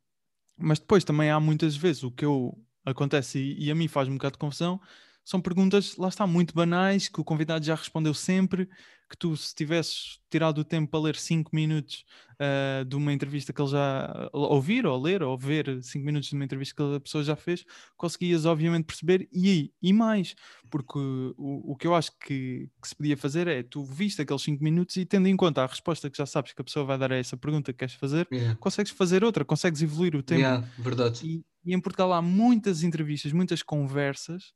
mas 0.56 0.78
depois 0.78 1.04
também 1.04 1.30
há 1.30 1.40
muitas 1.40 1.76
vezes 1.76 2.02
o 2.04 2.10
que 2.10 2.24
eu 2.24 2.56
acontece 2.84 3.38
e, 3.38 3.66
e 3.66 3.70
a 3.70 3.74
mim 3.74 3.88
faz 3.88 4.08
um 4.08 4.14
bocado 4.14 4.32
de 4.32 4.38
confusão 4.38 4.80
são 5.24 5.40
perguntas, 5.40 5.96
lá 5.96 6.08
está, 6.08 6.26
muito 6.26 6.54
banais, 6.54 7.08
que 7.08 7.20
o 7.20 7.24
convidado 7.24 7.64
já 7.64 7.74
respondeu 7.74 8.12
sempre, 8.12 8.68
que 9.08 9.16
tu 9.16 9.36
se 9.36 9.54
tivesses 9.54 10.18
tirado 10.30 10.58
o 10.58 10.64
tempo 10.64 10.90
para 10.90 11.00
ler 11.00 11.16
5 11.16 11.50
minutos 11.54 12.04
ah, 12.38 12.84
de 12.84 12.96
uma 12.96 13.12
entrevista 13.12 13.52
que 13.52 13.60
ele 13.62 13.70
já 13.70 14.28
ouvir 14.32 14.86
ou 14.86 15.00
ler 15.00 15.22
ou 15.22 15.38
ver 15.38 15.82
5 15.82 16.04
minutos 16.04 16.28
de 16.28 16.34
uma 16.34 16.44
entrevista 16.44 16.74
que 16.74 16.96
a 16.96 17.00
pessoa 17.00 17.22
já 17.22 17.36
fez, 17.36 17.64
conseguias 17.96 18.44
obviamente 18.44 18.84
perceber 18.84 19.28
e, 19.32 19.72
e 19.80 19.92
mais, 19.92 20.34
porque 20.70 20.98
o, 20.98 21.72
o 21.72 21.76
que 21.76 21.86
eu 21.86 21.94
acho 21.94 22.10
que, 22.18 22.68
que 22.82 22.88
se 22.88 22.94
podia 22.94 23.16
fazer 23.16 23.46
é 23.46 23.62
tu 23.62 23.84
viste 23.84 24.20
aqueles 24.20 24.42
5 24.42 24.62
minutos 24.62 24.96
e 24.96 25.06
tendo 25.06 25.28
em 25.28 25.36
conta 25.36 25.62
a 25.62 25.66
resposta 25.66 26.10
que 26.10 26.18
já 26.18 26.26
sabes 26.26 26.52
que 26.52 26.60
a 26.60 26.64
pessoa 26.64 26.84
vai 26.84 26.98
dar 26.98 27.12
a 27.12 27.16
essa 27.16 27.36
pergunta 27.36 27.72
que 27.72 27.78
queres 27.78 27.94
fazer, 27.94 28.26
Yeah. 28.34 28.56
consegues 28.58 28.90
fazer 28.90 29.22
outra, 29.22 29.44
consegues 29.44 29.80
evoluir 29.80 30.16
o 30.16 30.22
tempo. 30.22 30.40
Yeah, 30.40 30.66
verdade. 30.78 31.20
E, 31.24 31.44
e 31.64 31.74
em 31.74 31.80
Portugal 31.80 32.12
há 32.12 32.20
muitas 32.20 32.82
entrevistas, 32.82 33.32
muitas 33.32 33.62
conversas 33.62 34.52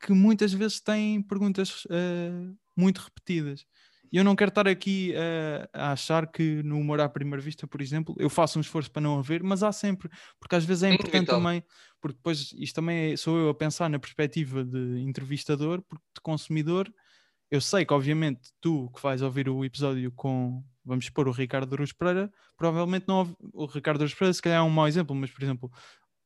que 0.00 0.12
muitas 0.12 0.52
vezes 0.52 0.80
têm 0.80 1.22
perguntas 1.22 1.86
eh, 1.90 2.50
muito 2.76 2.98
repetidas. 2.98 3.64
E 4.12 4.16
eu 4.16 4.24
não 4.24 4.34
quero 4.34 4.48
estar 4.48 4.66
aqui 4.66 5.12
eh, 5.14 5.68
a 5.72 5.92
achar 5.92 6.26
que 6.26 6.62
no 6.64 6.78
humor 6.80 7.00
à 7.00 7.08
primeira 7.08 7.40
vista, 7.40 7.64
por 7.66 7.80
exemplo, 7.80 8.14
eu 8.18 8.28
faço 8.28 8.58
um 8.58 8.60
esforço 8.60 8.90
para 8.90 9.02
não 9.02 9.18
haver, 9.20 9.40
mas 9.42 9.62
há 9.62 9.70
sempre, 9.70 10.08
porque 10.40 10.56
às 10.56 10.64
vezes 10.64 10.82
é 10.82 10.88
importante 10.88 11.14
inevitável. 11.14 11.42
também, 11.44 11.64
porque 12.00 12.16
depois 12.16 12.52
isto 12.58 12.74
também 12.74 13.12
é- 13.12 13.16
sou 13.16 13.38
eu 13.38 13.48
a 13.50 13.54
pensar 13.54 13.88
na 13.88 14.00
perspectiva 14.00 14.64
de 14.64 14.98
entrevistador, 15.00 15.80
porque 15.88 16.04
de 16.16 16.20
consumidor, 16.22 16.92
eu 17.52 17.60
sei 17.60 17.84
que 17.84 17.94
obviamente 17.94 18.40
tu 18.60 18.90
que 18.90 19.00
vais 19.00 19.22
ouvir 19.22 19.48
o 19.48 19.64
episódio 19.64 20.10
com, 20.16 20.64
vamos 20.84 21.04
expor 21.04 21.28
o 21.28 21.32
Ricardo 21.32 21.72
Aruz 21.74 21.92
Pereira, 21.92 22.32
provavelmente 22.56 23.04
não 23.06 23.18
ouve- 23.18 23.36
o 23.52 23.66
Ricardo 23.66 24.00
Aruz 24.00 24.14
Pereira 24.14 24.34
se 24.34 24.42
calhar 24.42 24.58
é 24.58 24.62
um 24.62 24.70
mau 24.70 24.88
exemplo, 24.88 25.14
mas 25.14 25.30
por 25.30 25.40
exemplo 25.42 25.70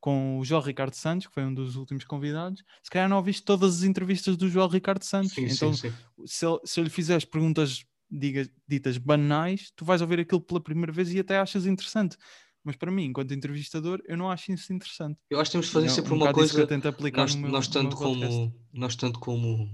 com 0.04 0.38
o 0.38 0.44
João 0.44 0.60
Ricardo 0.60 0.92
Santos, 0.92 1.26
que 1.26 1.32
foi 1.32 1.46
um 1.46 1.54
dos 1.54 1.76
últimos 1.76 2.04
convidados, 2.04 2.62
se 2.82 2.90
calhar 2.90 3.08
não 3.08 3.16
ouviste 3.16 3.42
todas 3.42 3.76
as 3.78 3.84
entrevistas 3.84 4.36
do 4.36 4.50
João 4.50 4.68
Ricardo 4.68 5.02
Santos. 5.02 5.32
Sim, 5.32 5.46
então, 5.46 5.72
sim, 5.72 5.88
sim. 5.88 5.96
Se, 6.26 6.44
ele- 6.44 6.58
se 6.62 6.78
eu 6.78 6.84
lhe 6.84 6.90
fizeres 6.90 7.24
perguntas 7.24 7.82
diga, 8.10 8.46
ditas 8.68 8.98
banais, 8.98 9.72
tu 9.74 9.82
vais 9.82 10.02
ouvir 10.02 10.20
aquilo 10.20 10.42
pela 10.42 10.60
primeira 10.60 10.92
vez 10.92 11.10
e 11.10 11.18
até 11.18 11.38
achas 11.38 11.64
interessante. 11.64 12.18
Mas 12.62 12.76
para 12.76 12.90
mim, 12.90 13.04
enquanto 13.04 13.32
entrevistador, 13.32 14.02
eu 14.04 14.14
não 14.14 14.30
acho 14.30 14.52
isso 14.52 14.74
interessante. 14.74 15.18
Eu 15.30 15.40
acho 15.40 15.48
que 15.48 15.52
temos 15.52 15.66
de 15.68 15.72
fazer 15.72 15.88
sempre 15.88 16.12
um 16.12 16.16
uma 16.16 16.26
isso 16.26 16.34
que 16.34 16.34
coisa. 16.34 16.60
eu 16.60 16.66
tento 16.66 16.86
aplicar 16.86 17.22
Nós, 17.22 17.34
no 17.34 17.40
meu, 17.40 17.50
nós 17.50 17.66
no 17.68 17.72
meu 17.72 17.82
tanto 17.90 17.96
como 17.96 18.54
nós 18.74 18.96
tanto 18.96 19.18
como 19.18 19.70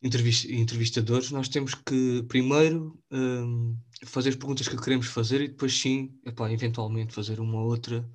entrevis- 0.00 0.44
entrevistadores, 0.44 1.32
nós 1.32 1.48
temos 1.48 1.74
que 1.74 2.22
primeiro 2.28 3.02
hum, 3.10 3.76
fazer 4.04 4.28
as 4.28 4.36
perguntas 4.36 4.68
que 4.68 4.76
queremos 4.76 5.06
fazer 5.08 5.40
e 5.40 5.48
depois 5.48 5.76
sim, 5.76 6.16
epá, 6.24 6.52
eventualmente 6.52 7.12
fazer 7.12 7.40
uma 7.40 7.60
ou 7.60 7.66
outra 7.68 8.08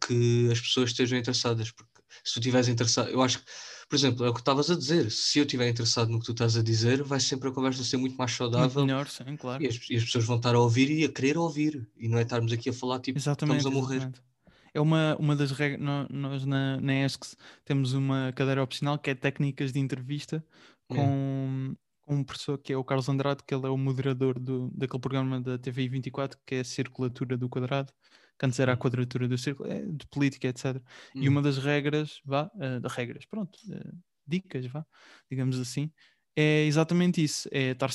que 0.00 0.48
as 0.50 0.60
pessoas 0.60 0.90
estejam 0.90 1.18
interessadas. 1.18 1.70
Porque 1.70 1.90
se 2.24 2.34
tu 2.34 2.38
estiveres 2.40 2.68
interessado, 2.68 3.10
eu 3.10 3.22
acho 3.22 3.38
que, 3.38 3.44
por 3.88 3.96
exemplo, 3.96 4.24
é 4.24 4.28
o 4.30 4.34
que 4.34 4.40
estavas 4.40 4.70
a 4.70 4.76
dizer. 4.76 5.10
Se 5.10 5.38
eu 5.38 5.44
estiver 5.44 5.68
interessado 5.68 6.10
no 6.10 6.18
que 6.20 6.26
tu 6.26 6.32
estás 6.32 6.56
a 6.56 6.62
dizer, 6.62 7.02
vai 7.02 7.20
sempre 7.20 7.48
a 7.48 7.52
conversa 7.52 7.82
ser 7.84 7.96
muito 7.96 8.16
mais 8.16 8.30
Muito 8.30 8.52
saudável 8.52 8.84
melhor, 8.84 9.08
sim, 9.08 9.36
claro. 9.36 9.62
e 9.62 9.66
as, 9.66 9.78
e 9.90 9.96
as 9.96 10.04
pessoas 10.04 10.24
vão 10.24 10.36
estar 10.36 10.54
a 10.54 10.60
ouvir 10.60 10.90
e 10.90 11.04
a 11.04 11.08
querer 11.08 11.38
ouvir. 11.38 11.88
E 11.96 12.08
não 12.08 12.18
é 12.18 12.22
estarmos 12.22 12.52
aqui 12.52 12.70
a 12.70 12.72
falar 12.72 13.00
tipo, 13.00 13.18
Exatamente. 13.18 13.58
estamos 13.58 13.76
a 13.76 13.80
morrer. 13.80 13.96
exatamente. 13.96 14.28
É 14.74 14.80
uma, 14.80 15.16
uma 15.16 15.34
das 15.34 15.50
regras. 15.50 15.80
Nós 16.10 16.44
na, 16.44 16.80
na 16.80 17.04
ESCS 17.04 17.36
temos 17.64 17.94
uma 17.94 18.32
cadeira 18.34 18.62
opcional 18.62 18.98
que 18.98 19.10
é 19.10 19.14
técnicas 19.14 19.72
de 19.72 19.80
entrevista 19.80 20.44
com, 20.86 21.74
com 22.06 22.14
um 22.16 22.24
professor 22.24 22.58
que 22.58 22.72
é 22.72 22.76
o 22.76 22.84
Carlos 22.84 23.08
Andrade, 23.08 23.42
que 23.46 23.54
ele 23.54 23.66
é 23.66 23.70
o 23.70 23.76
moderador 23.76 24.38
do, 24.38 24.70
daquele 24.74 25.00
programa 25.00 25.40
da 25.40 25.58
TVI 25.58 25.88
24 25.88 26.38
que 26.46 26.56
é 26.56 26.60
a 26.60 26.64
Circulatura 26.64 27.36
do 27.36 27.48
Quadrado, 27.48 27.92
que 28.38 28.46
antes 28.46 28.58
era 28.60 28.72
a 28.72 28.76
Hum. 28.76 28.78
Quadratura 28.78 29.28
do 29.28 29.36
Círculo, 29.38 29.70
é 29.70 29.82
de 29.84 30.06
política, 30.08 30.48
etc. 30.48 30.84
E 31.20 31.28
Hum. 31.28 31.28
uma 31.28 31.42
das 31.42 31.58
regras, 31.58 32.20
vá, 32.24 32.50
eh, 32.60 32.80
regras, 32.88 33.26
pronto, 33.26 33.58
eh, 33.72 33.92
dicas, 34.26 34.66
vá, 34.66 34.86
digamos 35.30 35.58
assim, 35.58 35.90
é 36.36 36.64
exatamente 36.66 37.22
isso, 37.22 37.48
é 37.52 37.70
estar 37.72 37.90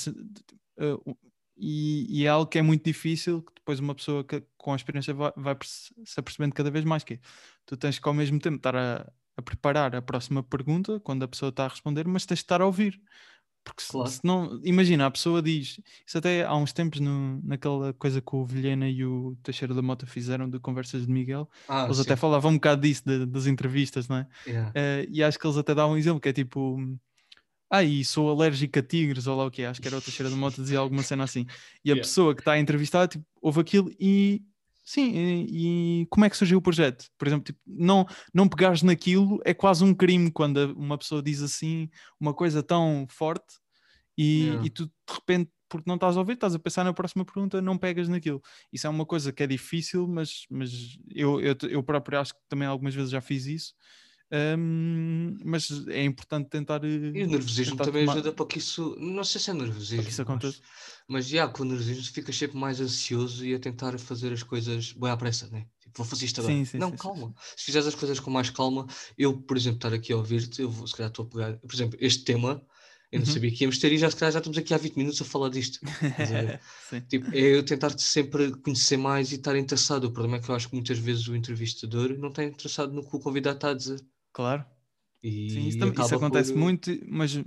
eh, 0.79 0.95
e, 1.57 2.21
e 2.21 2.25
é 2.25 2.29
algo 2.29 2.47
que 2.49 2.57
é 2.57 2.61
muito 2.61 2.83
difícil, 2.85 3.41
que 3.43 3.53
depois 3.55 3.79
uma 3.79 3.93
pessoa 3.95 4.23
que, 4.23 4.43
com 4.57 4.73
a 4.73 4.75
experiência 4.75 5.13
vai, 5.13 5.31
vai 5.37 5.55
se 5.63 6.19
apercebendo 6.19 6.55
cada 6.55 6.71
vez 6.71 6.83
mais 6.85 7.03
que 7.03 7.15
é, 7.15 7.19
tu 7.65 7.77
tens 7.77 7.99
que 7.99 8.07
ao 8.07 8.13
mesmo 8.13 8.39
tempo 8.39 8.57
estar 8.57 8.75
a, 8.75 9.11
a 9.37 9.41
preparar 9.41 9.95
a 9.95 10.01
próxima 10.01 10.41
pergunta 10.43 10.99
quando 10.99 11.23
a 11.23 11.27
pessoa 11.27 11.49
está 11.49 11.65
a 11.65 11.67
responder, 11.69 12.07
mas 12.07 12.25
tens 12.25 12.39
de 12.39 12.43
estar 12.45 12.61
a 12.61 12.65
ouvir. 12.65 12.99
Porque 13.63 13.81
se, 13.81 13.89
Claro. 13.91 14.09
se 14.09 14.19
não, 14.23 14.59
imagina, 14.63 15.05
a 15.05 15.11
pessoa 15.11 15.41
diz, 15.41 15.79
isso 16.05 16.17
até 16.17 16.43
há 16.45 16.53
uns 16.55 16.73
tempos 16.73 16.99
no, 16.99 17.41
naquela 17.43 17.93
coisa 17.93 18.21
que 18.21 18.35
o 18.35 18.45
Vilhena 18.45 18.89
e 18.89 19.05
o 19.05 19.37
Teixeira 19.41 19.73
da 19.73 19.81
Mota 19.81 20.05
fizeram 20.05 20.49
de 20.49 20.59
conversas 20.59 21.05
de 21.07 21.11
Miguel, 21.13 21.49
Ah, 21.67 21.85
eles 21.85 21.97
sim. 21.97 22.03
até 22.03 22.15
falavam 22.17 22.51
um 22.51 22.55
bocado 22.55 22.81
disso, 22.81 23.03
de- 23.05 23.25
das 23.25 23.47
entrevistas, 23.47 24.07
não 24.09 24.17
é? 24.17 24.27
Yeah. 24.45 24.71
Eh, 24.75 25.07
e 25.09 25.23
acho 25.23 25.39
que 25.39 25.47
eles 25.47 25.57
até 25.57 25.73
davam 25.73 25.93
um 25.93 25.97
exemplo 25.97 26.19
que 26.19 26.29
é 26.29 26.33
tipo, 26.33 26.77
ah, 27.71 27.83
e 27.83 28.03
sou 28.05 28.29
alérgico 28.31 28.79
a 28.79 28.83
tigres, 28.83 29.27
ou 29.27 29.35
lá 29.37 29.45
o 29.45 29.51
que 29.51 29.61
é, 29.63 29.67
acho 29.67 29.81
que 29.81 29.87
era 29.87 29.97
o 29.97 30.01
Teixeira 30.01 30.29
da 30.29 30.35
Mota 30.35 30.61
dizia 30.61 30.79
alguma 30.79 31.03
cena 31.03 31.23
assim. 31.23 31.45
E 31.83 31.89
a 31.91 31.95
Yeah. 31.95 32.01
pessoa 32.01 32.35
que 32.35 32.41
está 32.41 32.53
a 32.53 32.59
entrevistar, 32.59 33.07
tipo, 33.07 33.25
ouve 33.41 33.61
aquilo 33.61 33.91
e 33.99 34.43
sim, 34.83 35.11
e, 35.15 36.01
e 36.03 36.07
como 36.07 36.25
é 36.25 36.29
que 36.29 36.37
surgiu 36.37 36.57
o 36.59 36.61
projeto? 36.61 37.05
Por 37.17 37.27
exemplo, 37.27 37.45
tipo, 37.45 37.59
não, 37.65 38.05
não 38.33 38.47
pegares 38.47 38.81
naquilo 38.83 39.39
é 39.45 39.53
quase 39.53 39.83
um 39.83 39.93
crime 39.93 40.31
quando 40.31 40.73
uma 40.77 40.97
pessoa 40.97 41.21
diz 41.23 41.41
assim 41.41 41.89
uma 42.19 42.33
coisa 42.33 42.61
tão 42.63 43.05
forte 43.09 43.55
e, 44.17 44.59
Yeah. 44.59 44.65
e 44.65 44.69
tu 44.69 44.85
de 44.85 44.91
repente, 45.13 45.51
porque 45.69 45.89
não 45.89 45.95
estás 45.95 46.15
a 46.17 46.19
ouvir, 46.19 46.33
estás 46.33 46.55
a 46.55 46.59
pensar 46.59 46.83
na 46.83 46.93
próxima 46.93 47.25
pergunta, 47.25 47.61
não 47.61 47.77
pegas 47.77 48.07
naquilo. 48.07 48.41
Isso 48.71 48.87
é 48.87 48.89
uma 48.89 49.05
coisa 49.05 49.33
que 49.33 49.43
é 49.43 49.47
difícil, 49.47 50.07
mas, 50.07 50.45
mas 50.49 50.71
eu, 51.09 51.41
eu, 51.41 51.55
eu 51.69 51.83
próprio 51.83 52.19
acho 52.19 52.33
que 52.33 52.41
também 52.49 52.67
algumas 52.67 52.93
vezes 52.95 53.11
já 53.11 53.21
fiz 53.21 53.45
isso. 53.47 53.73
Hum, 54.35 55.37
mas 55.45 55.69
é 55.89 56.03
importante 56.03 56.49
tentar. 56.49 56.83
E 56.83 57.23
o 57.23 57.27
nervosismo 57.27 57.73
tentar 57.73 57.85
também 57.85 58.01
tomar- 58.05 58.13
ajuda 58.13 58.31
para 58.33 58.45
que 58.47 58.57
isso. 58.57 58.95
Não 58.99 59.23
sei 59.23 59.39
se 59.39 59.51
é 59.51 59.53
nervosismo. 59.53 59.97
Para 59.97 60.05
que 60.05 60.09
isso 60.11 60.21
mas- 60.21 60.29
aconteça. 60.29 60.59
Mas 61.07 61.27
já, 61.27 61.47
com 61.47 61.61
o 61.63 61.65
nervosismo 61.65 62.03
ficas 62.13 62.35
sempre 62.35 62.57
mais 62.57 62.81
ansioso 62.81 63.45
e 63.45 63.53
a 63.53 63.59
tentar 63.59 63.97
fazer 63.99 64.33
as 64.33 64.41
coisas 64.41 64.91
bem 64.93 65.11
à 65.11 65.17
pressa, 65.17 65.47
né? 65.51 65.65
Tipo, 65.81 65.97
vou 65.97 66.05
fazer 66.05 66.25
isto 66.25 66.39
agora. 66.41 66.55
Sim, 66.55 66.65
sim, 66.65 66.77
não, 66.79 66.89
sim, 66.89 66.97
calma. 66.97 67.33
Se 67.55 67.65
fizeres 67.65 67.87
as 67.87 67.93
coisas 67.95 68.19
com 68.19 68.31
mais 68.31 68.49
calma, 68.49 68.87
eu, 69.17 69.37
por 69.37 69.55
exemplo, 69.55 69.77
estar 69.77 69.93
aqui 69.93 70.11
a 70.13 70.17
ouvir-te, 70.17 70.61
eu 70.63 70.69
vou, 70.71 70.87
se 70.87 70.95
calhar 70.95 71.09
estou 71.11 71.25
a 71.25 71.29
pegar. 71.29 71.53
Por 71.59 71.73
exemplo, 71.75 71.97
este 72.01 72.23
tema, 72.23 72.65
eu 73.11 73.19
não 73.19 73.27
Uhum. 73.27 73.33
sabia 73.33 73.51
que 73.51 73.63
íamos 73.63 73.77
ter 73.77 73.91
e 73.93 73.97
já, 73.99 74.09
se 74.09 74.15
calhar, 74.15 74.31
já 74.31 74.39
estamos 74.39 74.57
aqui 74.57 74.73
há 74.73 74.77
20 74.77 74.95
minutos 74.95 75.21
a 75.21 75.25
falar 75.25 75.49
disto. 75.49 75.79
Tipo, 77.09 77.27
é 77.35 77.39
eu 77.39 77.63
tentar 77.63 77.97
sempre 77.99 78.51
conhecer 78.61 78.97
mais 78.97 79.31
e 79.31 79.35
estar 79.35 79.55
interessado. 79.57 80.05
O 80.05 80.11
problema 80.11 80.37
é 80.37 80.39
que 80.41 80.49
eu 80.49 80.55
acho 80.55 80.69
que 80.69 80.75
muitas 80.75 80.97
vezes 80.97 81.27
o 81.27 81.35
entrevistador 81.35 82.17
não 82.17 82.29
está 82.29 82.43
interessado 82.43 82.93
no 82.93 83.07
que 83.07 83.15
o 83.15 83.19
convidado 83.19 83.57
está 83.57 83.69
a 83.69 83.73
dizer. 83.73 84.01
Claro. 84.33 84.65
E 85.23 85.49
Sim, 85.49 85.67
isso, 85.67 85.79
tam- 85.79 85.93
isso 85.93 86.15
acontece 86.15 86.51
por- 86.51 86.59
muito, 86.59 86.91
mas 87.07 87.35
hum, 87.35 87.43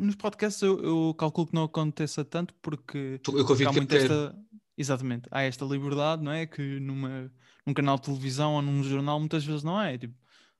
nos 0.00 0.14
podcasts 0.14 0.62
eu, 0.62 0.80
eu 0.82 1.14
calculo 1.14 1.48
que 1.48 1.54
não 1.54 1.64
aconteça 1.64 2.24
tanto 2.24 2.54
porque 2.62 3.20
Eu 3.26 3.44
convido 3.44 3.70
há 3.70 3.72
muito 3.72 3.94
esta. 3.94 4.36
Exatamente, 4.76 5.28
há 5.30 5.42
esta 5.42 5.64
liberdade, 5.64 6.22
não 6.22 6.32
é? 6.32 6.46
Que 6.46 6.80
numa, 6.80 7.32
num 7.64 7.72
canal 7.74 7.96
de 7.96 8.02
televisão 8.02 8.54
ou 8.54 8.62
num 8.62 8.82
jornal 8.82 9.18
muitas 9.20 9.44
vezes 9.44 9.62
não 9.62 9.80
é. 9.80 9.96
Tipo, 9.96 10.14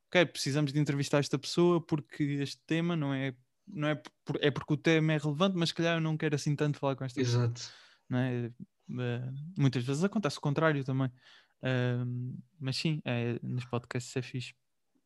ok, 0.08 0.26
precisamos 0.26 0.72
de 0.72 0.78
entrevistar 0.78 1.18
esta 1.18 1.36
pessoa 1.38 1.84
porque 1.84 2.22
este 2.22 2.60
tema 2.66 2.96
não 2.96 3.12
é. 3.12 3.34
Não 3.66 3.88
é, 3.88 3.94
por, 4.24 4.38
é 4.40 4.50
porque 4.50 4.74
o 4.74 4.76
tema 4.76 5.14
é 5.14 5.18
relevante, 5.18 5.56
mas 5.56 5.70
se 5.70 5.74
calhar 5.74 5.96
eu 5.96 6.00
não 6.00 6.16
quero 6.16 6.34
assim 6.34 6.54
tanto 6.54 6.78
falar 6.78 6.94
com 6.96 7.04
esta 7.04 7.18
pessoa. 7.20 7.44
Exato. 7.44 7.72
não 8.08 8.18
é? 8.18 8.46
Eh, 8.46 9.30
muitas 9.56 9.82
vezes 9.82 10.04
acontece 10.04 10.38
o 10.38 10.40
contrário 10.40 10.84
também. 10.84 11.10
Ahm, 11.62 12.36
mas 12.60 12.76
sim, 12.76 13.00
é, 13.04 13.38
nos 13.42 13.64
podcasts 13.64 14.14
é 14.16 14.22
fixe. 14.22 14.54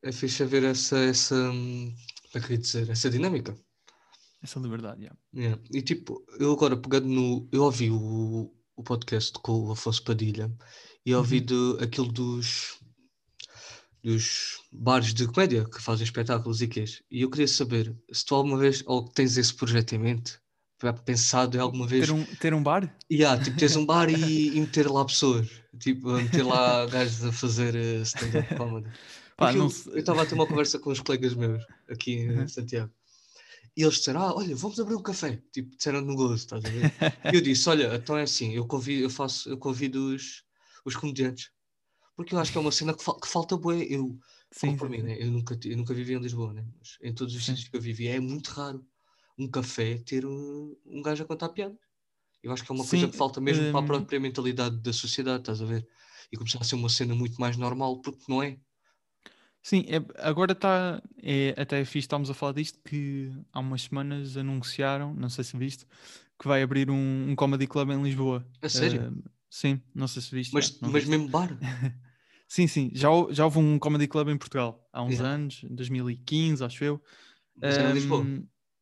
É 0.02 0.12
fixe 0.12 0.42
haver 0.42 0.64
essa, 0.64 0.96
essa, 0.98 1.34
hum, 1.34 1.92
como 2.32 2.44
é 2.44 2.46
que 2.46 2.52
eu 2.52 2.56
ia 2.56 2.62
dizer, 2.62 2.88
essa 2.90 3.10
dinâmica. 3.10 3.56
Essa 4.42 4.60
liberdade, 4.60 5.02
yeah. 5.02 5.18
Yeah. 5.34 5.62
E 5.72 5.82
tipo, 5.82 6.24
eu 6.38 6.52
agora 6.52 6.76
pegando 6.76 7.08
no. 7.08 7.48
Eu 7.50 7.64
ouvi 7.64 7.90
o, 7.90 8.54
o 8.76 8.82
podcast 8.84 9.32
com 9.42 9.64
o 9.66 9.72
Afonso 9.72 10.04
Padilha 10.04 10.52
e 11.04 11.12
ouvi 11.14 11.40
Uhum. 11.40 11.44
do, 11.46 11.78
aquilo 11.82 12.12
dos, 12.12 12.78
dos 14.02 14.58
bares 14.72 15.12
de 15.12 15.26
comédia 15.26 15.64
que 15.68 15.82
fazem 15.82 16.04
espetáculos 16.04 16.62
e 16.62 16.68
quês. 16.68 17.02
E 17.10 17.22
eu 17.22 17.30
queria 17.30 17.48
saber 17.48 17.96
se 18.12 18.24
tu 18.24 18.34
alguma 18.34 18.56
vez, 18.58 18.82
ou 18.86 19.04
tens 19.08 19.36
esse 19.36 19.52
projeto 19.54 19.94
em 19.94 19.98
mente, 19.98 20.38
pensado 21.04 21.56
em 21.56 21.60
alguma 21.60 21.86
vez, 21.86 22.06
Ter 22.06 22.12
um, 22.12 22.24
ter 22.36 22.54
um 22.54 22.62
bar? 22.62 22.96
yeah, 23.10 23.42
tipo, 23.42 23.56
teres 23.56 23.74
um 23.74 23.84
bar 23.84 24.08
e, 24.08 24.56
e 24.56 24.60
meter 24.60 24.88
lá 24.88 25.04
pessoas, 25.04 25.48
tipo, 25.80 26.08
meter 26.12 26.44
lá 26.44 26.86
gajos 26.86 27.24
a 27.24 27.32
fazer 27.32 27.74
eh, 27.74 28.02
stand-up 28.02 28.54
comedy. 28.54 28.88
Pá, 29.38 29.54
eu- 29.54 29.66
estava 29.96 30.22
a 30.22 30.26
ter 30.26 30.34
uma 30.34 30.48
conversa 30.48 30.78
com 30.78 30.90
uns 30.90 31.00
colegas 31.00 31.34
meus 31.34 31.64
aqui 31.88 32.12
em 32.14 32.46
Uhum. 32.46 32.48
Santiago. 32.48 32.92
E 33.76 33.82
eles 33.82 33.96
disseram: 33.96 34.22
Ah, 34.22 34.34
olha, 34.34 34.56
vamos 34.56 34.80
abrir 34.80 34.96
um 34.96 35.02
café. 35.02 35.42
Tipo, 35.52 35.76
disseram 35.76 36.00
no 36.02 36.16
gozo, 36.16 36.34
estás 36.36 36.66
a 36.66 36.70
ver? 36.70 36.90
E 37.30 37.36
eu 37.36 37.40
disse: 37.42 37.68
Olha, 37.68 37.94
então 37.96 38.16
é 38.18 38.22
assim, 38.24 38.52
eu 38.54 38.66
convido, 38.66 39.04
eu 39.04 39.10
faço, 39.10 39.50
eu 39.50 39.58
convido 39.58 40.14
os, 40.14 40.44
os 40.84 40.96
comediantes. 40.96 41.50
Porque 42.16 42.34
eu 42.34 42.40
acho 42.40 42.52
que 42.52 42.58
é 42.58 42.62
uma 42.62 42.72
cena 42.72 42.94
que, 42.96 43.04
fal- 43.04 43.20
que 43.20 43.28
falta 43.28 43.56
bué. 43.56 43.84
Eu 43.88 44.18
Sim, 44.50 44.86
mim, 44.90 45.02
né? 45.02 45.16
Eu 45.22 45.30
nunca, 45.30 45.58
eu 45.64 45.76
nunca 45.76 45.94
vivi 45.94 46.14
em 46.14 46.20
Lisboa, 46.20 46.52
né? 46.54 46.66
Mas 46.78 46.98
em 47.02 47.14
todos 47.14 47.34
os 47.34 47.44
Sim. 47.44 47.48
sítios 47.48 47.68
que 47.68 47.76
eu 47.76 47.80
vivi 47.80 48.08
é 48.08 48.20
muito 48.20 48.48
raro 48.50 48.86
um 49.38 49.48
café 49.50 49.98
ter 49.98 50.26
um, 50.26 50.76
um 50.86 51.02
gajo 51.02 51.24
a 51.24 51.26
contar 51.26 51.50
piadas. 51.50 51.78
Eu 52.42 52.52
acho 52.52 52.64
que 52.64 52.72
é 52.72 52.74
uma 52.74 52.86
coisa 52.86 53.08
Sim, 53.08 53.08
que 53.08 53.16
falta 53.16 53.40
mesmo 53.40 53.68
para 53.68 53.80
a 53.80 53.82
hum. 53.82 53.84
própria 53.84 54.20
mentalidade 54.20 54.78
da 54.82 54.92
sociedade, 54.92 55.40
estás 55.42 55.62
a 55.62 55.66
ver? 55.66 55.86
E 56.32 56.36
começar 56.36 56.60
a 56.60 56.64
ser 56.64 56.76
uma 56.76 56.88
cena 56.88 57.14
muito 57.14 57.40
mais 57.40 57.56
normal, 57.56 58.00
porque 58.02 58.24
não 58.28 58.42
é. 58.42 58.60
Sim, 59.68 59.84
é- 59.86 60.26
agora 60.26 60.52
está. 60.52 61.02
É, 61.22 61.54
até 61.60 61.84
fixe 61.84 61.98
estamos 62.06 62.30
a 62.30 62.34
falar 62.34 62.52
disto 62.52 62.78
que 62.82 63.30
há 63.52 63.60
umas 63.60 63.82
semanas 63.82 64.34
anunciaram, 64.34 65.12
não 65.12 65.28
sei 65.28 65.44
se 65.44 65.58
viste, 65.58 65.84
que 66.40 66.48
vai 66.48 66.62
abrir 66.62 66.90
um, 66.90 67.30
um 67.30 67.36
comedy 67.36 67.66
club 67.66 67.90
em 67.90 68.02
Lisboa. 68.02 68.46
A 68.62 68.68
sério? 68.70 69.02
Eh, 69.02 69.30
sim, 69.50 69.82
não 69.94 70.08
sei 70.08 70.22
se 70.22 70.34
viste. 70.34 70.54
Mas, 70.54 70.68
já, 70.68 70.74
mas 70.80 70.92
viste? 71.04 71.10
mesmo 71.10 71.28
bar. 71.28 71.54
Sim, 72.50 72.66
sim, 72.66 72.90
já, 72.94 73.10
já 73.30 73.44
houve 73.44 73.58
um 73.58 73.78
comedy 73.78 74.08
club 74.08 74.30
em 74.30 74.38
Portugal 74.38 74.88
há 74.90 75.02
uns 75.02 75.16
Yeah. 75.16 75.34
anos, 75.34 75.62
em 75.64 75.74
2015, 75.74 76.64
acho 76.64 76.82
eu. 76.82 77.02
Mas 77.54 77.76
era 77.76 77.90
em 77.90 77.92
Lisboa. 77.92 78.26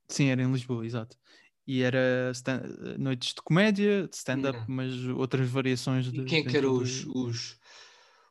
Sim, 0.08 0.26
era 0.26 0.40
em 0.40 0.52
Lisboa, 0.52 0.86
exato. 0.86 1.18
E 1.66 1.82
era 1.82 2.30
stand- 2.32 2.96
noites 2.96 3.34
de 3.34 3.42
comédia, 3.42 4.06
de 4.06 4.14
stand-up, 4.14 4.56
Yeah. 4.56 4.66
mas 4.68 5.04
outras 5.18 5.50
variações 5.50 6.12
de. 6.12 6.20
E 6.20 6.24
quem 6.26 6.38
é 6.38 6.44
que 6.44 6.56
eram 6.56 6.78
de- 6.78 6.84
os, 6.84 7.06
os, 7.06 7.58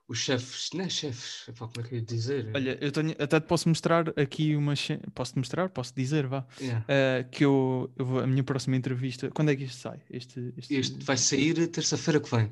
os 0.07 0.19
chefes? 0.19 0.69
Não 0.73 0.85
é 0.85 0.89
chefes, 0.89 1.49
como 1.57 1.71
é 1.79 1.83
que 1.83 1.95
eu 1.95 1.99
ia 1.99 2.05
dizer? 2.05 2.51
Olha, 2.53 2.77
eu 2.79 2.91
tenho, 2.91 3.11
até 3.17 3.39
te 3.39 3.47
posso 3.47 3.67
mostrar 3.69 4.09
aqui 4.19 4.55
uma. 4.55 4.75
che- 4.75 4.99
Posso-te 5.13 5.37
mostrar? 5.39 5.69
Posso 5.69 5.93
dizer, 5.95 6.27
vá. 6.27 6.45
Yeah. 6.61 6.85
Uh, 6.85 7.29
que 7.29 7.43
eu, 7.45 7.91
eu 7.97 8.05
vou, 8.05 8.19
a 8.19 8.27
minha 8.27 8.43
próxima 8.43 8.75
entrevista. 8.75 9.29
Quando 9.31 9.49
é 9.51 9.55
que 9.55 9.63
isto 9.63 9.77
sai? 9.81 9.99
Este, 10.09 10.53
este, 10.57 10.73
Este 10.75 11.03
vai 11.03 11.17
sair 11.17 11.67
terça-feira 11.67 12.19
que 12.19 12.29
vem. 12.29 12.51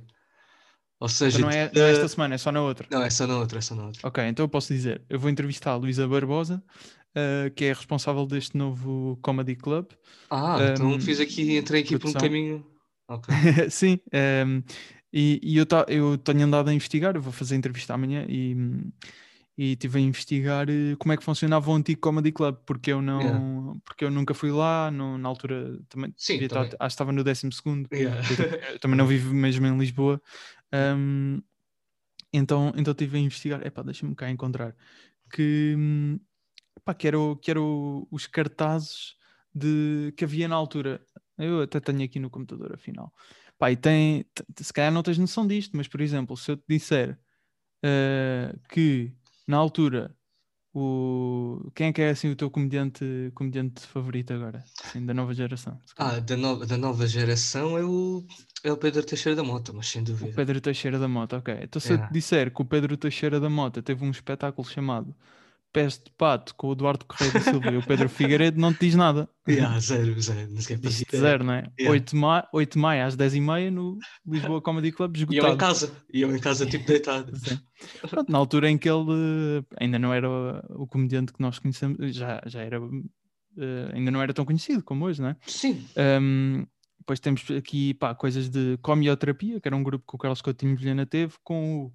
Ou 1.00 1.08
Então 1.08 1.10
seja, 1.10 1.40
não, 1.40 1.50
é, 1.50 1.70
não 1.74 1.82
é 1.84 1.92
esta 1.92 2.08
semana, 2.08 2.36
é 2.36 2.38
só 2.38 2.52
na 2.52 2.62
outra. 2.62 2.88
não, 2.90 3.02
é 3.04 3.10
só 3.10 3.28
na 3.28 3.38
outra, 3.38 3.58
é 3.60 3.62
só 3.62 3.76
na 3.76 3.86
outra. 3.88 4.08
Ok, 4.08 4.24
então 4.26 4.46
eu 4.46 4.50
posso 4.50 4.74
dizer. 4.74 5.04
Eu 5.10 5.20
vou 5.20 5.30
entrevistar 5.30 5.72
a 5.72 5.76
Luísa 5.76 6.08
Barbosa, 6.08 6.64
uh, 7.16 7.52
que 7.54 7.66
é 7.66 7.74
responsável 7.74 8.26
deste 8.26 8.56
novo 8.58 9.20
Comedy 9.22 9.56
Club. 9.56 9.88
Ah, 10.30 10.58
então 10.74 10.92
Um, 10.94 11.02
fiz 11.02 11.20
aqui, 11.20 11.58
entrei 11.58 11.82
aqui 11.82 12.00
por 12.00 12.10
um 12.10 12.14
caminho. 12.14 12.66
Ok. 13.08 13.34
Sim, 13.70 14.00
um, 14.48 14.64
e, 15.14 15.40
e 15.44 15.58
eu, 15.58 15.66
ta- 15.66 15.86
eu 15.88 16.18
tenho 16.18 16.44
andado 16.44 16.70
a 16.70 16.74
investigar, 16.74 17.16
eu 17.16 17.22
vou 17.22 17.32
fazer 17.32 17.54
a 17.56 17.58
entrevista 17.58 17.94
amanhã 17.94 18.26
e, 18.28 18.56
e 19.58 19.74
estive 19.74 20.00
a 20.00 20.02
investigar 20.02 20.68
eh, 20.70 20.96
como 20.98 21.14
é 21.14 21.18
que 21.18 21.24
funcionava 21.24 21.70
o 21.70 21.74
antigo 21.76 22.02
Comedy 22.02 22.32
Club, 22.32 22.58
porque 22.66 22.92
eu 22.92 23.02
não 23.02 23.22
Yeah. 23.22 23.80
porque 23.86 24.06
eu 24.06 24.12
nunca 24.12 24.34
fui 24.34 24.52
lá, 24.52 24.90
não, 24.90 25.18
na 25.18 25.30
altura 25.30 25.80
também, 25.90 26.12
Sim, 26.18 26.38
estar- 26.38 26.62
acho 26.64 26.70
que 26.80 26.86
estava 26.86 27.12
no 27.12 27.24
12 27.24 27.52
segundo, 27.52 27.88
Yeah. 27.94 28.22
eu 28.74 28.80
também 28.80 28.98
não 28.98 29.06
vivo 29.06 29.34
mesmo 29.34 29.66
em 29.68 29.78
Lisboa. 29.78 30.20
Um, 30.74 31.40
então, 32.34 32.74
então 32.76 32.92
estive 32.94 33.18
a 33.18 33.22
investigar, 33.22 33.66
epá, 33.66 33.84
deixa-me 33.84 34.16
cá 34.16 34.30
encontrar 34.30 34.76
que, 35.32 35.76
epá, 36.78 36.94
que, 36.96 37.08
era, 37.08 37.20
o- 37.20 37.36
que 37.36 37.52
era 37.52 37.62
o- 37.62 38.08
os 38.12 38.26
cartazes 38.26 39.16
de, 39.54 40.12
que 40.18 40.24
havia 40.26 40.48
na 40.48 40.56
altura. 40.56 41.00
Eu 41.38 41.62
até 41.62 41.80
tenho 41.80 42.04
aqui 42.04 42.20
no 42.20 42.30
computador, 42.30 42.74
afinal. 42.74 43.14
Pá, 43.64 43.72
e 43.72 43.78
tem, 43.78 44.26
se 44.60 44.74
calhar 44.74 44.92
não 44.92 45.02
tens 45.02 45.18
noção 45.18 45.48
disto, 45.48 45.78
mas 45.78 45.88
por 45.88 46.02
exemplo, 46.02 46.36
se 46.36 46.52
eu 46.52 46.58
te 46.58 46.66
disser 46.68 47.18
eh, 47.84 48.54
que 48.70 49.14
na 49.48 49.58
altura 49.58 50.18
o, 50.74 51.72
quem 51.76 51.88
é 51.90 51.94
que 51.94 52.02
é 52.02 52.10
assim 52.12 52.30
o 52.32 52.36
teu 52.36 52.52
comediante, 52.52 53.06
comediante 53.36 53.82
favorito 53.88 54.34
agora, 54.34 54.70
assim, 54.84 55.06
da 55.06 55.14
nova 55.14 55.34
geração? 55.34 55.82
Ah, 55.98 56.20
da 56.20 56.38
nova, 56.38 56.66
da 56.68 56.78
nova 56.78 57.08
geração 57.08 57.76
é 57.78 57.84
o, 57.84 58.24
é 58.64 58.72
o 58.72 58.78
Pedro 58.78 59.04
Teixeira 59.06 59.36
da 59.36 59.44
Mota, 59.44 59.74
mas 59.74 59.88
sem 59.88 60.04
O 60.20 60.28
dúvida. 60.28 60.38
Pedro 60.38 60.62
Teixeira 60.62 60.98
da 61.00 61.08
Mota, 61.08 61.38
ok. 61.38 61.50
Então 61.64 61.80
se 61.82 61.94
eu 61.94 61.98
Yeah. 61.98 62.00
te 62.00 62.12
disser 62.12 62.52
que 62.54 62.62
o 62.62 62.66
Pedro 62.66 62.96
Teixeira 62.98 63.40
da 63.40 63.50
Mota 63.50 63.82
teve 63.84 64.04
um 64.06 64.12
espetáculo 64.12 64.68
chamado 64.68 65.16
Pés 65.74 65.98
de 65.98 66.12
Pato 66.16 66.54
com 66.56 66.68
o 66.68 66.74
Eduardo 66.74 67.04
Correia 67.06 67.34
da 67.34 67.40
Silva 67.42 67.72
e 67.72 67.78
o 67.78 67.86
Pedro 67.86 68.08
Figueiredo, 68.08 68.62
não 68.62 68.72
te 68.72 68.82
diz 68.82 68.96
nada. 68.96 69.28
Yeah, 69.50 69.78
zero, 69.80 70.22
zero. 70.22 70.50
Não 70.52 70.62
ideia. 70.62 70.90
zero, 71.12 71.44
não 71.44 71.54
é? 71.54 71.64
Yeah. 71.78 71.92
8, 71.92 72.12
de 72.12 72.16
maio, 72.16 72.44
8 72.54 72.74
de 72.74 72.80
maio 72.80 73.06
às 73.06 73.18
10h30 73.18 73.72
no 73.72 73.98
Lisboa 74.26 74.62
Comedy 74.62 74.92
Club, 74.94 75.18
E 75.18 75.20
eu 75.20 75.26
em 75.26 75.30
esgotado. 75.34 75.58
casa, 75.58 75.92
e 76.14 76.22
eu 76.22 76.34
em 76.34 76.40
casa 76.40 76.66
tipo 76.66 76.86
deitado. 76.88 77.34
Pronto, 78.10 78.32
na 78.32 78.38
altura 78.38 78.70
em 78.70 78.78
que 78.78 78.88
ele 78.88 79.12
eh, 79.12 79.64
ainda 79.82 80.00
não 80.00 80.14
era 80.14 80.30
o 80.70 80.88
comediante 80.88 81.34
que 81.34 81.42
nós 81.42 81.60
conhecemos, 81.60 82.16
já, 82.16 82.42
já 82.46 82.62
era, 82.62 82.78
eh, 83.58 83.92
ainda 83.94 84.12
não 84.12 84.22
era 84.22 84.34
tão 84.34 84.46
conhecido 84.46 84.82
como 84.82 85.04
hoje, 85.06 85.22
não 85.22 85.30
é? 85.30 85.36
Sim, 85.46 85.86
Um, 86.22 86.66
depois 87.00 87.20
temos 87.20 87.44
aqui 87.52 87.94
pá, 87.96 88.16
coisas 88.16 88.48
de 88.48 88.78
comioterapia, 88.82 89.60
que 89.60 89.68
era 89.68 89.76
um 89.76 89.84
grupo 89.84 90.06
que 90.08 90.16
o 90.16 90.18
Carlos 90.18 90.42
Coutinho 90.42 90.78
Vilhena 90.78 91.06
teve, 91.06 91.34
com 91.44 91.88
o. 91.88 91.94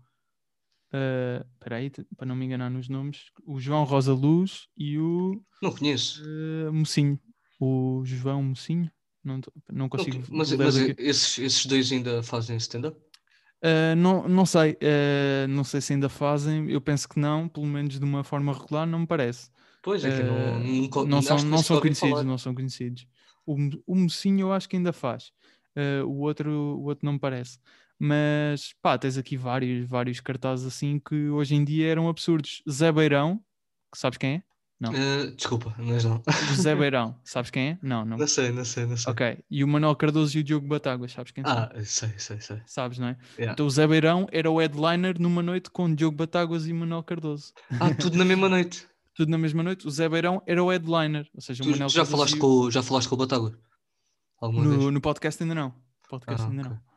eh, 0.92 1.44
Espera 1.55 1.77
aí, 1.77 1.90
te- 1.90 2.07
para 2.16 2.27
não 2.27 2.37
me 2.37 2.44
enganar 2.46 2.70
nos 2.70 2.88
nomes, 2.88 3.27
o 3.44 3.59
João 3.61 3.85
Rosa 3.85 4.12
Luz 4.12 4.66
e 4.77 4.98
o 4.98 5.42
não 5.62 5.70
conheço. 5.72 6.22
eh, 6.24 6.70
Mocinho. 6.70 7.18
o 7.61 8.03
João 8.05 8.42
Mocinho. 8.42 8.90
Não, 9.24 9.40
não 9.70 9.88
consigo. 9.88 10.22
Mas, 10.31 10.51
ler 10.53 10.59
mas 10.59 10.74
daqui. 10.77 10.94
esses, 11.03 11.38
esses 11.38 11.66
dois 11.66 11.90
ainda 11.92 12.22
fazem 12.22 12.57
stand-up? 12.57 12.96
Uh, 13.62 13.96
não, 13.96 14.29
não 14.29 14.46
sei, 14.46 14.72
uh, 14.74 15.48
não 15.48 15.64
sei 15.64 15.81
se 15.81 15.92
ainda 15.92 16.09
fazem. 16.09 16.70
Eu 16.70 16.81
penso 16.81 17.09
que 17.09 17.18
não, 17.18 17.48
pelo 17.48 17.66
menos 17.66 17.98
de 17.98 18.05
uma 18.05 18.22
forma 18.22 18.53
regular, 18.53 18.87
não 18.87 19.01
me 19.01 19.07
parece. 19.07 19.51
Pois 19.83 20.05
é, 20.05 20.11
que 20.16 20.22
não, 20.22 20.57
Uh, 20.57 20.59
nunca, 20.61 21.05
não 21.05 21.20
são, 21.20 21.37
não 21.42 21.59
são 21.59 21.81
conhecidos, 21.81 22.11
falar. 22.11 22.24
não 22.24 22.38
são 22.38 22.55
conhecidos. 22.55 23.07
O, 23.44 23.57
o 23.87 23.96
Mocinho 23.96 24.42
eu 24.42 24.53
acho 24.53 24.68
que 24.68 24.77
ainda 24.77 24.92
faz. 24.92 25.33
Uh, 25.77 26.07
o, 26.07 26.20
outro, 26.20 26.51
o 26.53 26.85
outro 26.85 27.05
não 27.05 27.14
me 27.14 27.18
parece. 27.18 27.59
Mas 27.99 28.75
pá, 28.81 28.97
tens 28.97 29.19
aqui 29.19 29.37
vários, 29.37 29.89
vários 29.89 30.21
cartazes 30.21 30.67
assim 30.67 30.99
que 31.01 31.29
hoje 31.31 31.55
em 31.55 31.65
dia 31.65 31.89
eram 31.91 32.09
absurdos. 32.09 32.63
Zé 32.71 32.93
Beirão, 32.93 33.41
que 33.93 33.99
sabes 33.99 34.19
quem 34.19 34.35
é? 34.37 34.43
Não. 34.81 34.93
Uh, 34.93 35.33
desculpa, 35.35 35.75
mas 35.77 36.05
não. 36.05 36.19
O 36.19 36.23
Zé 36.55 36.77
Beirão, 36.77 37.19
sabes 37.25 37.51
quem 37.51 37.71
é? 37.71 37.79
Não, 37.83 38.05
não. 38.05 38.17
Não 38.17 38.27
sei, 38.29 38.53
não 38.53 38.65
sei, 38.65 38.87
não 38.87 38.97
sei. 38.97 39.11
Ok. 39.13 39.39
E 39.51 39.65
o 39.65 39.69
Manuel 39.69 39.97
Cardoso 39.97 40.39
e 40.39 40.41
o 40.41 40.45
Diogo 40.45 40.69
Batáguas, 40.69 41.11
sabes 41.11 41.33
quem 41.33 41.43
são? 41.43 41.53
Ah, 41.53 41.73
sei, 41.85 42.11
sei, 42.17 42.41
sei. 42.41 42.63
Sabes, 42.65 42.97
não 42.99 43.09
é? 43.09 43.17
Yeah. 43.37 43.55
Então 43.55 43.67
o 43.67 43.71
Zé 43.71 43.85
Beirão 43.89 44.29
era 44.31 44.49
o 44.49 44.61
headliner 44.61 45.21
numa 45.21 45.43
noite 45.43 45.69
com 45.69 45.93
Diogo 45.93 46.17
Batáguas 46.17 46.69
e 46.69 46.73
Manuel 46.73 47.03
Cardoso. 47.03 47.53
Ah, 47.81 47.93
tudo 47.93 48.17
na 48.17 48.25
mesma 48.25 48.49
noite. 48.49 48.87
Tudo 49.19 49.33
na 49.33 49.39
mesma 49.39 49.65
noite. 49.65 49.85
O 49.85 49.91
Zé 49.91 50.09
Beirão 50.09 50.41
era 50.47 50.63
o 50.63 50.71
headliner. 50.71 51.29
Ou 51.35 51.41
seja, 51.41 51.61
o 51.65 51.67
Tu 51.67 51.71
Manuel 51.73 51.89
já 51.89 52.03
Cardoso 52.03 52.13
falaste, 52.17 52.35
o- 52.35 52.39
com, 52.39 52.47
o- 52.47 52.71
já 52.71 52.83
falaste 52.85 53.09
com 53.09 53.17
o 53.17 53.19
Batágua? 53.19 53.59
Alguma 54.41 54.63
vez? 54.69 54.77
no, 54.81 54.91
no 54.93 55.01
podcast 55.01 55.43
ainda 55.43 55.57
não. 55.57 55.75
Podcast 56.09 56.41
Ah, 56.45 56.49
ainda 56.49 56.63
ok. 56.63 56.71
não. 56.71 56.88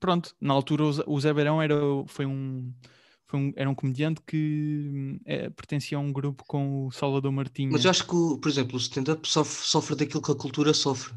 Pronto, 0.00 0.34
na 0.40 0.54
altura 0.54 0.84
o 1.06 1.20
Zé- 1.20 1.32
Beirão 1.32 1.60
era, 1.60 1.74
foi 2.06 2.26
um, 2.26 2.72
foi 3.26 3.38
um, 3.38 3.52
era 3.56 3.68
um 3.68 3.74
comediante 3.74 4.20
que 4.26 4.36
hum, 4.92 5.20
eh, 5.24 5.50
pertencia 5.50 5.98
a 5.98 6.00
um 6.00 6.12
grupo 6.12 6.44
com 6.46 6.86
o 6.86 6.90
Salvador 6.90 7.30
Martinha. 7.32 7.70
Mas 7.72 7.84
eu 7.84 7.90
acho 7.90 8.04
que, 8.04 8.40
por 8.40 8.48
exemplo, 8.48 8.74
o 8.76 8.78
stand-up 8.78 9.28
sofre, 9.28 9.66
sofre 9.66 9.96
daquilo 9.96 10.22
que 10.22 10.32
a 10.32 10.34
cultura 10.34 10.72
sofre. 10.72 11.14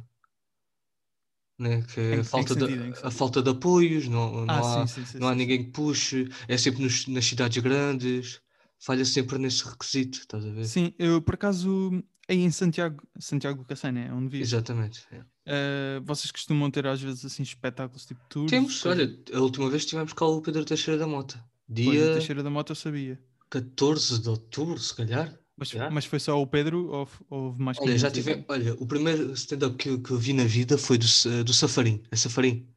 Né? 1.57 1.83
Que 1.83 1.99
é 1.99 2.15
Em- 2.15 2.19
a 2.19 2.23
falta, 2.23 2.55
de, 2.55 2.65
sentido? 2.65 2.93
Que 2.93 3.07
a 3.07 3.11
falta 3.11 3.41
de 3.41 3.49
apoios, 3.51 4.07
não, 4.07 4.45
não, 4.47 4.55
ah, 4.55 4.63
há, 4.63 4.87
sim, 4.87 4.87
sim, 4.87 5.05
sim. 5.05 5.19
não 5.19 5.27
há 5.27 5.35
ninguém 5.35 5.63
que 5.65 5.71
puxe, 5.71 6.27
é 6.47 6.57
sempre 6.57 6.81
nos- 6.81 7.07
nas 7.07 7.25
cidades 7.25 7.61
grandes, 7.61 8.41
falha 8.79 9.05
sempre 9.05 9.37
nesse 9.37 9.63
requisito, 9.63 10.19
estás 10.19 10.43
a 10.45 10.49
ver? 10.51 10.65
Sim, 10.65 10.93
eu 10.97 11.21
por 11.21 11.35
acaso 11.35 12.03
aí 12.27 12.39
em 12.41 12.51
Santiago, 12.51 13.01
Santiago 13.19 13.59
do 13.59 13.65
Cacém, 13.67 13.91
né? 13.91 14.11
Onde 14.13 14.29
vivo. 14.29 14.43
Exatamente. 14.43 15.05
é. 15.11 15.19
Uh, 15.43 16.03
vocês 16.03 16.31
costumam 16.31 16.69
ter 16.69 16.85
às 16.85 17.01
vezes 17.01 17.25
assim 17.25 17.41
espetáculos 17.43 18.05
tipo 18.05 18.21
tours? 18.29 18.49
Temos, 18.49 18.79
coisa- 18.81 19.01
olha, 19.01 19.19
a 19.33 19.39
última 19.41 19.69
vez 19.69 19.85
tivemos 19.85 20.13
cá 20.13 20.25
o 20.25 20.41
Pedro 20.41 20.63
Teixeira 20.63 20.99
da 20.99 21.07
Mota. 21.07 21.43
Pois, 21.67 21.87
o 21.87 21.91
Dia 21.91 22.13
Teixeira 22.13 22.43
da 22.43 22.49
Mota 22.49 22.71
eu 22.71 22.75
sabia. 22.75 23.19
14 23.49 24.19
de 24.21 24.29
outubro, 24.29 24.77
se 24.79 24.95
calhar. 24.95 25.37
Mas, 25.57 25.73
mas 25.91 26.05
foi 26.05 26.19
só 26.19 26.41
o 26.41 26.47
Pedro 26.47 26.87
ou, 26.89 27.09
houve 27.29 27.61
mais 27.61 27.77
Olha, 27.79 27.97
já 27.97 28.09
tive, 28.09 28.43
olha, 28.47 28.73
o 28.75 28.85
primeiro 28.87 29.31
stand-up 29.33 29.75
que, 29.77 29.89
eu- 29.89 30.01
que 30.01 30.11
eu 30.11 30.17
vi 30.17 30.33
na 30.33 30.43
vida 30.45 30.77
foi 30.77 30.97
do, 30.97 31.05
do 31.43 31.53
Safarim. 31.53 32.01
É 32.11 32.15
Safarim? 32.15 32.67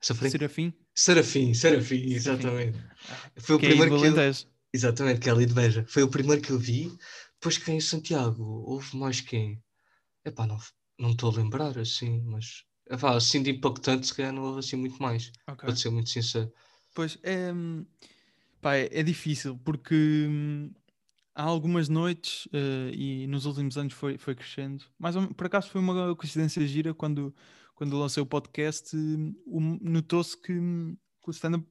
Safarim? 0.00 0.30
Serafim? 0.30 0.72
Serafim, 0.94 1.54
Serafim, 1.54 2.02
exatamente. 2.12 2.78
Foi 3.38 3.56
o 3.56 3.58
Que 3.58 3.66
é 3.66 3.68
primeiro 3.70 3.96
do 3.96 4.00
que 4.02 4.06
eu. 4.20 4.34
Exatamente, 4.72 5.20
que 5.20 5.28
é 5.28 5.32
ali 5.32 5.46
de 5.46 5.54
Beja. 5.54 5.84
Foi 5.88 6.02
o 6.02 6.08
primeiro 6.08 6.42
que 6.42 6.50
eu 6.50 6.58
vi. 6.58 6.92
Depois 7.40 7.58
quem 7.58 7.76
em 7.76 7.80
Santiago? 7.80 8.42
Houve 8.66 8.96
mais 8.96 9.20
quem? 9.20 9.62
Epá, 10.24 10.46
não 10.46 10.58
não 10.98 11.10
estou 11.12 11.30
a 11.30 11.36
lembrar 11.36 11.78
assim, 11.78 12.20
mas 12.22 12.64
epá, 12.90 13.14
assim 13.16 13.40
de 13.42 13.50
impactante, 13.50 14.08
se 14.08 14.14
calhar 14.14 14.32
não 14.32 14.42
houve 14.42 14.58
assim 14.58 14.76
muito 14.76 15.00
mais. 15.00 15.30
Ok. 15.46 15.60
Para 15.66 15.76
ser 15.76 15.90
muito 15.90 16.10
sincero. 16.10 16.52
Pois 16.94 17.16
é, 17.22 17.52
pá, 18.60 18.76
é, 18.76 18.88
é 18.92 19.02
difícil 19.02 19.56
porque 19.64 19.94
hum, 20.28 20.70
há 21.34 21.42
algumas 21.44 21.88
noites 21.88 22.48
eh, 22.52 22.90
e 22.94 23.26
nos 23.28 23.46
últimos 23.46 23.76
anos 23.78 23.92
foi, 23.94 24.18
foi 24.18 24.34
crescendo. 24.34 24.84
Men- 24.98 25.32
por 25.32 25.46
acaso 25.46 25.70
foi 25.70 25.80
uma 25.80 26.14
coincidência 26.16 26.66
gira 26.66 26.92
quando, 26.94 27.34
quando 27.74 27.98
lancei 27.98 28.22
o 28.22 28.26
podcast, 28.26 28.96
o- 29.46 29.60
notou-se 29.80 30.40
que, 30.40 30.52
hum, 30.52 30.96
que 31.22 31.30
o 31.30 31.32
stand-up 31.32 31.66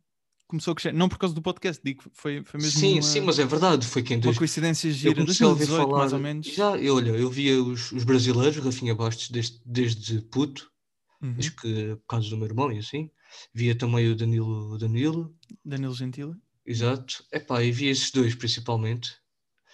começou 0.47 0.71
a 0.71 0.75
crescer. 0.75 0.93
Não 0.93 1.09
por 1.09 1.17
causa 1.17 1.35
do 1.35 1.41
podcast, 1.41 1.81
digo, 1.83 2.03
foi, 2.13 2.43
foi 2.43 2.59
mesmo 2.59 2.79
Sim, 2.79 2.93
uma, 2.93 3.01
sim, 3.01 3.21
mas 3.21 3.37
é 3.39 3.45
verdade. 3.45 3.85
Foi 3.85 4.01
quem 4.01 4.17
uma 4.17 4.33
coincidência 4.33 4.87
Eu 4.87 4.93
gira. 4.93 5.09
a 5.19 5.21
ouvir 5.21 5.25
2018, 5.67 5.67
falar. 5.67 5.97
mais 5.99 6.13
ou 6.13 6.19
menos. 6.19 6.47
Já, 6.47 6.77
eu, 6.77 6.95
olha, 6.95 7.09
eu 7.11 7.29
via 7.29 7.61
os, 7.61 7.91
os 7.91 8.03
brasileiros, 8.03 8.57
Rafinha 8.63 8.95
Bastos, 8.95 9.29
desde, 9.29 9.59
desde 9.65 10.21
puto, 10.21 10.69
Uhum. 11.21 11.35
acho 11.39 11.55
que 11.55 11.95
por 11.95 12.05
causa 12.07 12.29
do 12.29 12.37
meu 12.37 12.45
irmão 12.47 12.71
e 12.71 12.77
assim. 12.77 13.09
Via 13.53 13.75
também 13.75 14.07
o 14.09 14.15
Danilo, 14.15 14.77
Danilo, 14.77 15.35
Danilo 15.65 15.93
Gentili. 15.93 16.33
exato. 16.65 17.23
Epá, 17.31 17.63
e 17.63 17.71
via 17.71 17.89
esses 17.91 18.11
dois 18.11 18.35
principalmente. 18.35 19.11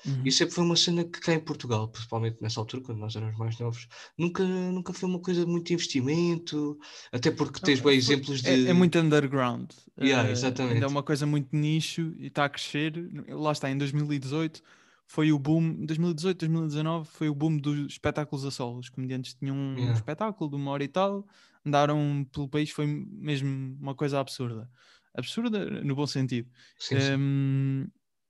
Uhum. 0.05 0.25
E 0.25 0.31
sempre 0.31 0.55
foi 0.55 0.63
uma 0.63 0.75
cena 0.75 1.03
que 1.05 1.19
cá 1.19 1.33
em 1.33 1.39
Portugal, 1.43 1.89
principalmente 1.89 2.41
nessa 2.41 2.59
altura, 2.59 2.83
quando 2.83 2.99
nós 2.99 3.15
éramos 3.15 3.37
mais 3.37 3.57
novos, 3.59 3.87
nunca, 4.17 4.43
nunca 4.45 4.93
foi 4.93 5.09
uma 5.09 5.21
coisa 5.21 5.45
de 5.45 5.51
muito 5.51 5.71
investimento, 5.73 6.77
até 7.11 7.31
porque 7.31 7.59
tens 7.61 7.79
Não, 7.79 7.81
bem 7.81 7.97
exemplos 7.97 8.41
de. 8.41 8.53
É, 8.65 8.71
é 8.71 8.73
muito 8.73 8.97
underground. 8.99 9.71
Yeah, 10.01 10.29
Eh, 10.29 10.31
exatamente. 10.31 10.73
Ainda 10.73 10.85
é 10.85 10.87
uma 10.87 11.03
coisa 11.03 11.25
muito 11.25 11.55
nicho 11.55 12.13
e 12.17 12.27
está 12.27 12.45
a 12.45 12.49
crescer. 12.49 12.93
Lá 13.29 13.51
está, 13.51 13.69
em 13.69 13.77
2018 13.77 14.61
foi 15.07 15.31
o 15.31 15.39
boom. 15.39 15.85
2018, 15.85 16.39
2019 16.39 17.09
foi 17.09 17.29
o 17.29 17.35
boom 17.35 17.57
dos 17.57 17.91
espetáculos 17.93 18.45
a 18.45 18.51
solo. 18.51 18.79
Os 18.79 18.89
comediantes 18.89 19.33
tinham 19.35 19.55
um 19.55 19.91
Yeah. 19.91 19.91
espetáculo 19.91 20.49
de 20.49 20.55
uma 20.57 20.71
hora 20.71 20.83
e 20.83 20.87
tal, 20.87 21.25
andaram 21.65 22.25
pelo 22.31 22.49
país, 22.49 22.69
foi 22.71 22.85
mesmo 22.87 23.77
uma 23.79 23.95
coisa 23.95 24.19
absurda. 24.19 24.69
Absurda 25.15 25.65
no 25.83 25.95
bom 25.95 26.07
sentido. 26.07 26.49
Sim, 26.77 26.99
sim. 27.01 27.19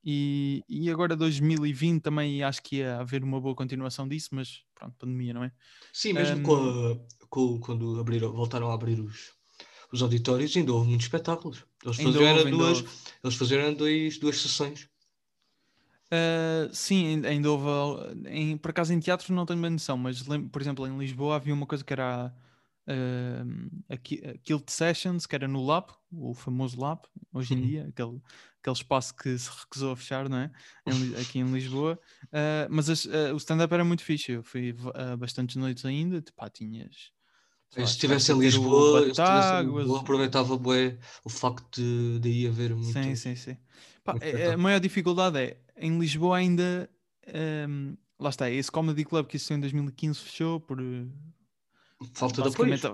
E, 0.05 0.63
e 0.67 0.89
agora 0.91 1.15
2020 1.15 2.01
também 2.01 2.43
acho 2.43 2.61
que 2.61 2.77
ia 2.77 2.97
haver 2.99 3.23
uma 3.23 3.39
boa 3.39 3.55
continuação 3.55 4.07
disso, 4.07 4.29
mas 4.33 4.61
pronto, 4.75 4.93
pandemia, 4.99 5.33
não 5.33 5.43
é? 5.45 5.51
Sim, 5.93 6.13
mesmo 6.13 6.37
um, 6.39 6.43
com 6.43 6.55
a- 6.55 7.27
com- 7.29 7.59
quando 7.59 7.99
abriram, 7.99 8.31
voltaram 8.33 8.69
a 8.69 8.73
abrir 8.73 8.99
os, 8.99 9.31
os 9.91 10.01
auditórios, 10.01 10.55
ainda 10.57 10.73
houve 10.73 10.89
muitos 10.89 11.05
espetáculos. 11.05 11.63
Eles 11.83 11.97
faziam, 11.97 12.37
houve, 12.37 12.51
duas, 12.51 12.77
houve. 12.79 12.89
eles 13.23 13.35
faziam 13.37 13.73
dois, 13.73 14.17
duas 14.19 14.41
sessões. 14.41 14.89
Uh, 16.11 16.69
sim, 16.73 17.25
ainda- 17.25 17.49
houve. 17.51 17.67
Em, 18.27 18.57
por 18.57 18.71
acaso 18.71 18.93
em 18.93 18.99
teatros 18.99 19.29
não 19.29 19.45
tenho 19.45 19.61
bem 19.61 19.71
noção, 19.71 19.97
mas 19.97 20.21
por 20.51 20.61
exemplo 20.61 20.85
em 20.85 20.97
Lisboa 20.97 21.37
havia 21.37 21.53
uma 21.53 21.65
coisa 21.65 21.83
que 21.83 21.91
era 21.93 22.31
uh, 22.87 23.83
a, 23.89 23.97
Kilt 24.43 24.69
Sessions, 24.69 25.25
que 25.25 25.35
era 25.35 25.47
no 25.47 25.63
Lab, 25.65 25.91
o 26.11 26.33
famoso 26.33 26.79
Lab, 26.79 27.01
hoje 27.33 27.53
em 27.53 27.57
Uhum. 27.57 27.67
dia, 27.67 27.87
aquele, 27.89 28.21
aquele 28.61 28.75
espaço 28.75 29.15
que 29.15 29.37
se 29.37 29.49
recusou 29.49 29.91
a 29.91 29.95
fechar, 29.95 30.27
não 30.29 30.37
é? 30.37 30.51
Em 30.85 31.15
aqui 31.21 31.39
em 31.39 31.51
Lisboa. 31.51 31.99
Uh, 32.25 32.67
mas 32.69 32.89
as- 32.89 33.05
uh, 33.05 33.33
o 33.33 33.37
stand-up 33.37 33.73
era 33.73 33.83
muito 33.83 34.03
fixe. 34.03 34.31
Eu 34.33 34.43
fui 34.43 34.75
a 34.93 35.15
bastantes 35.17 35.55
noites 35.55 35.85
ainda, 35.85 36.21
tipo, 36.21 36.37
pá, 36.37 36.49
tinhas. 36.49 37.11
se 37.71 37.81
estivesse 37.81 38.31
em 38.31 38.39
Lisboa, 38.39 39.01
se 39.03 39.09
estivesse 39.09 39.31
em 39.31 39.39
Batáguas, 39.51 39.83
Lisboa, 39.83 39.99
aproveitava 40.01 40.53
o 41.23 41.29
facto 41.29 41.81
de, 41.81 42.19
de 42.19 42.29
ir 42.29 42.47
haver 42.47 42.75
muito. 42.75 42.91
Sim, 42.91 43.15
sim, 43.15 43.35
sim. 43.35 43.57
Pá, 44.03 44.13
muito 44.13 44.25
é- 44.25 44.53
a 44.53 44.57
maior 44.57 44.79
dificuldade 44.79 45.37
é, 45.39 45.57
em 45.77 45.97
Lisboa 45.97 46.37
ainda, 46.37 46.89
ehm, 47.27 47.95
lá 48.19 48.29
está, 48.29 48.49
esse 48.49 48.71
Comedy 48.71 49.03
Club 49.03 49.25
que 49.27 49.37
existia 49.37 49.57
em 49.57 49.59
2015 49.59 50.19
fechou 50.19 50.59
por... 50.59 50.77
Falta 52.13 52.41
de 52.41 52.49
apoio. 52.49 52.73
eh, 52.73 52.85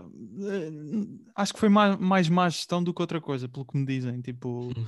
acho 1.36 1.54
que 1.54 1.60
foi 1.60 1.70
mais, 1.70 1.98
mais 2.00 2.30
má 2.30 2.50
gestão 2.50 2.84
do 2.84 2.94
que 2.94 3.02
outra 3.02 3.20
coisa, 3.22 3.48
pelo 3.48 3.66
que 3.66 3.78
me 3.78 3.86
dizem, 3.86 4.22
tipo, 4.22 4.72
Hum. 4.78 4.86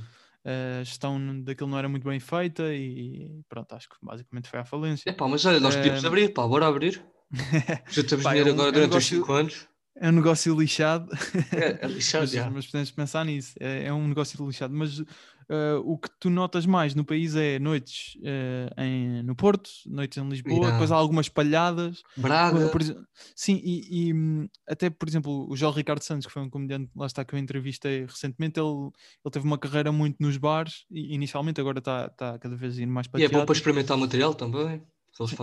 a 0.79 0.83
gestão 0.83 1.41
daquilo 1.43 1.69
não 1.69 1.77
era 1.77 1.87
muito 1.89 2.03
bem 2.07 2.19
feita 2.19 2.73
e 2.73 3.41
pronto, 3.49 3.73
acho 3.73 3.89
que 3.89 3.95
basicamente 4.01 4.49
foi 4.49 4.59
à 4.59 4.65
falência. 4.65 5.09
Epá, 5.09 5.27
mas 5.27 5.45
olha, 5.45 5.59
nós 5.59 5.75
podíamos 5.75 6.03
Ehm, 6.03 6.07
abrir, 6.07 6.29
pá, 6.33 6.47
bora 6.47 6.67
abrir. 6.67 7.03
Já 7.91 8.03
temos 8.03 8.23
Pá, 8.23 8.31
é 8.31 8.43
dinheiro 8.43 8.49
um- 8.51 8.53
agora 8.53 8.67
é 8.67 8.69
um 8.69 8.73
durante 8.73 8.89
os 8.97 9.11
negócio- 9.11 9.17
5 9.19 9.33
anos. 9.33 9.67
É 9.95 10.07
um 10.09 10.13
negócio 10.13 10.57
lixado, 10.59 11.09
É, 11.51 11.85
é 11.85 11.87
lixado, 11.87 12.21
mas, 12.23 12.31
já. 12.31 12.49
mas 12.49 12.65
podemos 12.65 12.91
pensar 12.91 13.25
nisso. 13.25 13.53
É, 13.59 13.85
é 13.85 13.93
um 13.93 14.07
negócio 14.07 14.43
lixado. 14.47 14.73
Mas 14.73 15.03
eh, 15.51 15.75
o 15.83 15.97
que 15.97 16.09
tu 16.19 16.29
notas 16.29 16.65
mais 16.65 16.95
no 16.95 17.03
país 17.05 17.35
é 17.35 17.59
noites 17.59 18.17
eh, 18.23 18.69
em, 18.77 19.23
no 19.23 19.35
Porto, 19.35 19.69
noites 19.85 20.17
em 20.17 20.27
Lisboa, 20.29 20.71
depois 20.71 20.91
há 20.91 20.95
algumas 20.95 21.27
palhadas. 21.29 22.01
Braga. 22.17 22.69
Por 22.69 22.81
exe- 22.81 22.95
sim, 23.35 23.59
e, 23.63 24.09
e, 24.09 24.13
hum, 24.13 24.47
até 24.67 24.89
por 24.89 25.07
exemplo, 25.09 25.47
o 25.49 25.55
João 25.55 25.71
Ricardo 25.71 26.01
Santos, 26.03 26.25
que 26.27 26.33
foi 26.33 26.41
um 26.41 26.49
comediante 26.49 26.89
lá 26.95 27.05
está 27.05 27.25
que 27.25 27.35
eu 27.35 27.39
entrevistei 27.39 28.05
recentemente, 28.05 28.59
ele, 28.59 28.67
ele 29.23 29.31
teve 29.31 29.45
uma 29.45 29.57
carreira 29.57 29.91
muito 29.91 30.17
nos 30.19 30.37
bares, 30.37 30.85
e, 30.89 31.13
inicialmente, 31.13 31.59
agora 31.61 31.79
está 31.79 32.05
está 32.07 32.39
cada 32.39 32.55
vez 32.55 32.77
ir 32.79 32.85
mais 32.85 33.07
para 33.07 33.19
E 33.19 33.23
é 33.25 33.29
bom 33.29 33.45
para 33.45 33.55
experimentar 33.55 33.97
material 33.97 34.33
também. 34.33 34.81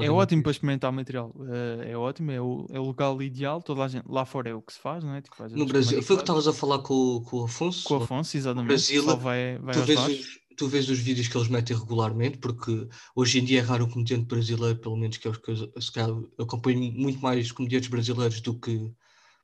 É 0.01 0.11
ótimo 0.11 0.43
para 0.43 0.51
experimentar 0.51 0.91
material, 0.93 1.33
eh, 1.51 1.91
é 1.93 1.97
ótimo, 1.97 2.31
é 2.31 2.41
o, 2.41 2.67
é 2.71 2.81
o 2.81 2.85
local 2.85 3.21
ideal. 3.23 3.61
Toda 3.63 3.85
a 3.85 3.89
gente 3.89 4.05
lá 4.09 4.25
fora 4.25 4.51
é 4.51 4.55
o 4.55 4.63
que 4.63 4.73
se 4.73 4.79
faz, 4.79 5.05
não 5.05 5.15
é? 5.15 5.21
Tipo, 5.21 5.37
No 5.55 5.67
Brasil, 5.67 6.03
foi 6.03 6.17
o 6.17 6.19
que 6.19 6.23
estavas 6.25 6.49
a 6.49 6.53
falar 6.53 6.79
com, 6.81 6.95
o- 6.95 7.21
com 7.23 7.39
o 7.39 7.45
Afonso. 7.45 7.85
Com 7.85 7.99
o 7.99 8.03
Afonso, 8.03 8.37
exatamente. 8.37 8.69
Brasil, 8.69 9.03
só 9.03 9.17
vai, 9.17 9.59
vai 9.59 9.75
tu, 9.75 9.83
vês 9.83 10.01
os, 10.01 10.39
tu 10.57 10.69
vês 10.69 10.89
os 10.89 10.99
vídeos 10.99 11.29
que 11.29 11.37
eles 11.37 11.49
metem 11.49 11.77
regularmente, 11.77 12.39
porque 12.39 12.89
hoje 13.15 13.39
em 13.39 13.45
dia 13.45 13.61
é 13.61 13.63
raro 13.63 13.85
um 13.85 13.91
comediante 13.91 14.25
brasileiro, 14.25 14.79
pelo 14.79 14.97
menos 14.97 15.17
que 15.17 15.29
é 15.29 15.31
os 15.31 15.39
que 15.39 15.51
eu, 15.51 15.57
se 15.81 15.93
calhar, 15.93 16.11
acompanho 16.39 16.81
muito 16.93 17.21
mais 17.21 17.53
comediantes 17.53 17.89
brasileiros 17.89 18.41
do 18.41 18.59
que 18.59 18.93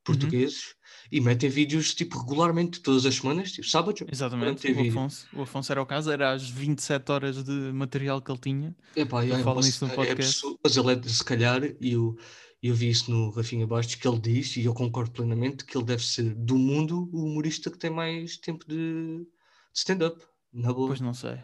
portugueses 0.05 0.75
e 1.11 1.21
metem 1.21 1.49
vídeos 1.51 1.95
tipo 1.95 2.19
regularmente, 2.19 2.81
todas 2.81 3.05
as 3.07 3.15
semanas, 3.17 3.53
tipo 3.53 3.67
sábados. 3.67 4.03
Exatamente, 4.11 4.67
o 4.71 4.89
Afonso, 4.89 5.27
o 5.35 5.43
Afonso 5.43 5.73
era 5.73 5.83
o 5.83 5.87
caso, 5.87 6.11
era 6.11 6.33
às 6.33 6.49
27 6.49 7.11
horas 7.13 7.43
de 7.45 7.53
material 7.73 8.21
que 8.21 8.31
ele 8.31 8.41
tinha. 8.41 8.77
Epá, 8.97 9.25
eu 9.25 9.37
Eu 9.37 9.45
falo 9.45 9.57
mas, 9.57 9.67
nisso 9.67 9.87
no 9.87 9.93
é 9.93 9.95
podcast. 9.95 10.23
absurdo, 10.23 10.59
mas 10.63 10.77
ele 10.77 10.93
é 10.93 10.95
de, 10.97 11.11
se 11.13 11.25
calhar, 11.25 11.63
e 11.81 11.93
eu, 11.93 12.17
eu 12.63 12.75
vi 12.75 12.91
isso 12.91 13.11
no 13.11 13.31
Rafinha 13.31 13.67
Bastos, 13.67 13.95
que 13.97 14.09
ele 14.09 14.19
diz, 14.19 14.57
e 14.57 14.65
eu 14.65 14.75
concordo 14.75 15.11
plenamente, 15.11 15.65
que 15.65 15.77
ele 15.77 15.85
deve 15.85 16.03
ser 16.05 16.35
do 16.35 16.57
mundo 16.57 17.09
o 17.13 17.25
humorista 17.27 17.71
que 17.71 17.79
tem 17.79 17.91
mais 17.91 18.37
tempo 18.37 18.65
de, 18.67 18.77
de 19.19 19.27
stand-up. 19.75 20.23
Na 20.53 20.73
boa. 20.73 20.89
Pois 20.89 21.01
não 21.01 21.13
sei. 21.15 21.39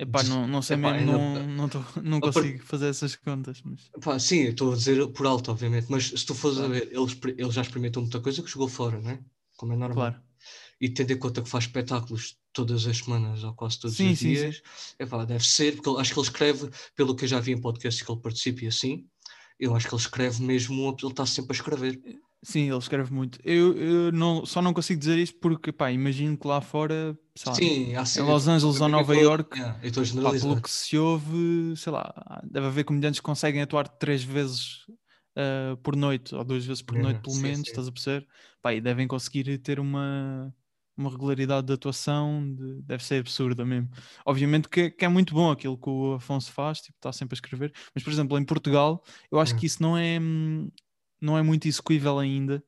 Epá, 0.00 0.22
não, 0.22 0.46
não 0.48 0.62
sei 0.62 0.76
epá, 0.78 0.94
mesmo, 0.94 1.12
não, 1.12 1.46
não, 1.46 1.68
tô- 1.68 1.84
não 2.02 2.20
consigo 2.20 2.64
fazer 2.64 2.88
essas 2.88 3.14
contas. 3.16 3.60
Mas... 3.62 3.90
Pá, 4.02 4.18
sim, 4.18 4.40
eu 4.44 4.50
estou 4.52 4.72
a 4.72 4.76
dizer 4.76 5.06
por 5.08 5.26
alto, 5.26 5.50
obviamente, 5.50 5.86
mas 5.90 6.06
se 6.08 6.24
tu 6.24 6.34
fores 6.34 6.56
Claro. 6.56 6.72
a 6.72 6.78
ver, 6.78 6.88
ele, 6.90 7.04
exper- 7.04 7.34
ele 7.36 7.50
já 7.50 7.60
experimentou 7.60 8.02
muita 8.02 8.18
coisa 8.20 8.42
que 8.42 8.48
jogou 8.50 8.68
fora, 8.68 8.98
não 9.00 9.10
é? 9.10 9.20
Como 9.56 9.72
é 9.74 9.76
normal. 9.76 9.94
Claro. 10.12 10.22
E 10.80 10.88
tendo 10.88 11.12
em 11.12 11.18
conta 11.18 11.42
que 11.42 11.48
faz 11.50 11.64
espetáculos 11.64 12.38
todas 12.52 12.86
as 12.86 12.96
semanas 12.96 13.44
ou 13.44 13.52
quase 13.54 13.78
todos 13.78 13.96
Sim, 13.96 14.12
os 14.12 14.18
sim, 14.18 14.34
sim. 14.34 14.40
dias, 14.40 14.62
epá, 14.98 15.24
deve 15.26 15.46
ser, 15.46 15.74
porque 15.76 15.90
ele- 15.90 16.00
acho 16.00 16.12
que 16.14 16.18
ele 16.18 16.26
escreve, 16.26 16.70
pelo 16.96 17.14
que 17.14 17.24
eu 17.24 17.28
já 17.28 17.38
vi 17.40 17.52
em 17.52 17.60
podcasts 17.60 18.02
que 18.02 18.10
ele 18.10 18.20
participa 18.22 18.64
e 18.64 18.68
assim, 18.68 19.06
eu 19.58 19.74
acho 19.76 19.86
que 19.86 19.94
ele 19.94 20.00
escreve 20.00 20.42
mesmo, 20.42 20.96
ele 20.98 21.10
está 21.12 21.26
sempre 21.26 21.52
a 21.52 21.56
escrever. 21.56 22.00
Sim, 22.42 22.70
ele 22.70 22.78
escreve 22.78 23.12
muito. 23.12 23.38
Eu, 23.44 23.76
eu 23.76 24.12
não, 24.12 24.46
só 24.46 24.62
não 24.62 24.72
consigo 24.72 24.98
dizer 24.98 25.18
isto 25.18 25.38
porque, 25.38 25.70
pá, 25.70 25.92
imagino 25.92 26.38
que 26.38 26.46
lá 26.46 26.62
fora, 26.62 27.14
lá, 27.48 27.54
Sim, 27.54 27.94
há 27.94 28.02
em 28.02 28.06
sempre- 28.06 28.30
Los 28.32 28.48
Angeles 28.48 28.80
ou 28.80 28.88
Nova 28.88 29.16
York, 29.16 29.56
Yeah, 29.58 29.86
estou 29.86 30.02
pá, 30.02 30.08
generalizar. 30.08 30.48
pelo 30.50 30.62
que 30.62 30.70
se 30.70 30.98
ouve, 30.98 31.74
sei 31.76 31.92
lá, 31.92 32.42
deve 32.44 32.66
haver 32.66 32.84
comediantes 32.84 33.20
que 33.20 33.24
conseguem 33.24 33.62
atuar 33.62 33.88
três 33.88 34.22
vezes 34.22 34.84
ah, 35.36 35.76
por 35.82 35.96
noite, 35.96 36.34
ou 36.34 36.44
duas 36.44 36.64
vezes 36.66 36.82
por 36.82 36.96
Yeah, 36.96 37.12
noite, 37.12 37.22
pelo 37.24 37.36
sim, 37.36 37.42
menos, 37.42 37.60
sim. 37.60 37.70
estás 37.70 37.88
a 37.88 37.92
perceber? 37.92 38.26
Pá, 38.60 38.74
e 38.74 38.80
devem 38.80 39.06
conseguir 39.08 39.56
ter 39.58 39.80
uma, 39.80 40.54
uma 40.96 41.08
regularidade 41.10 41.66
de 41.68 41.72
atuação, 41.72 42.52
de- 42.54 42.82
deve 42.82 43.02
ser 43.04 43.20
absurda 43.20 43.64
mesmo. 43.64 43.88
Obviamente 44.26 44.68
que, 44.68 44.90
que 44.90 45.04
é 45.04 45.08
muito 45.08 45.32
bom 45.32 45.50
aquilo 45.50 45.78
que 45.78 45.88
o 45.88 46.14
Afonso 46.14 46.52
faz, 46.52 46.80
tipo, 46.80 46.98
está 46.98 47.12
sempre 47.12 47.34
a 47.34 47.36
escrever, 47.36 47.72
mas, 47.94 48.02
por 48.04 48.12
exemplo, 48.12 48.36
em 48.38 48.44
Portugal, 48.44 49.02
eu 49.30 49.38
acho 49.40 49.52
Yeah. 49.52 49.60
que 49.60 49.66
isso 49.66 49.82
não 49.82 49.96
é, 49.96 50.18
hum, 50.20 50.70
não 51.20 51.38
é 51.38 51.42
muito 51.42 51.66
execuível 51.68 52.18
ainda, 52.18 52.62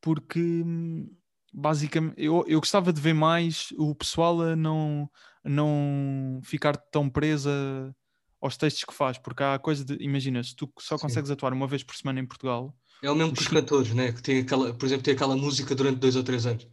porque 0.00 0.38
hum, 0.40 1.10
basicamente 1.52 2.14
eu, 2.16 2.44
eu 2.46 2.60
gostava 2.60 2.92
de 2.92 3.00
ver 3.00 3.14
mais 3.14 3.68
o 3.76 3.94
pessoal 3.94 4.40
a 4.40 4.56
não, 4.56 5.10
não 5.44 6.40
ficar 6.44 6.76
tão 6.76 7.08
presa 7.10 7.94
aos 8.40 8.56
textos 8.56 8.84
que 8.84 8.94
faz, 8.94 9.18
porque 9.18 9.42
há 9.42 9.54
a 9.54 9.58
coisa 9.58 9.84
de, 9.84 9.96
imagina, 10.02 10.42
se 10.42 10.54
tu 10.56 10.72
só 10.80 10.98
Sim. 10.98 11.02
consegues 11.02 11.30
atuar 11.30 11.52
uma 11.52 11.66
vez 11.66 11.82
por 11.82 11.94
semana 11.94 12.20
em 12.20 12.26
Portugal, 12.26 12.74
É 13.02 13.10
o 13.10 13.14
mesmo 13.14 13.32
que 13.34 13.40
os 13.40 13.48
Sim. 13.48 13.54
cantores, 13.54 13.92
né? 13.94 14.12
que 14.12 14.22
tem 14.22 14.38
aquela, 14.40 14.74
por 14.74 14.86
exemplo, 14.86 15.04
tem 15.04 15.14
aquela 15.14 15.36
música 15.36 15.74
durante 15.74 15.98
dois 15.98 16.16
ou 16.16 16.22
três 16.24 16.46
anos. 16.46 16.66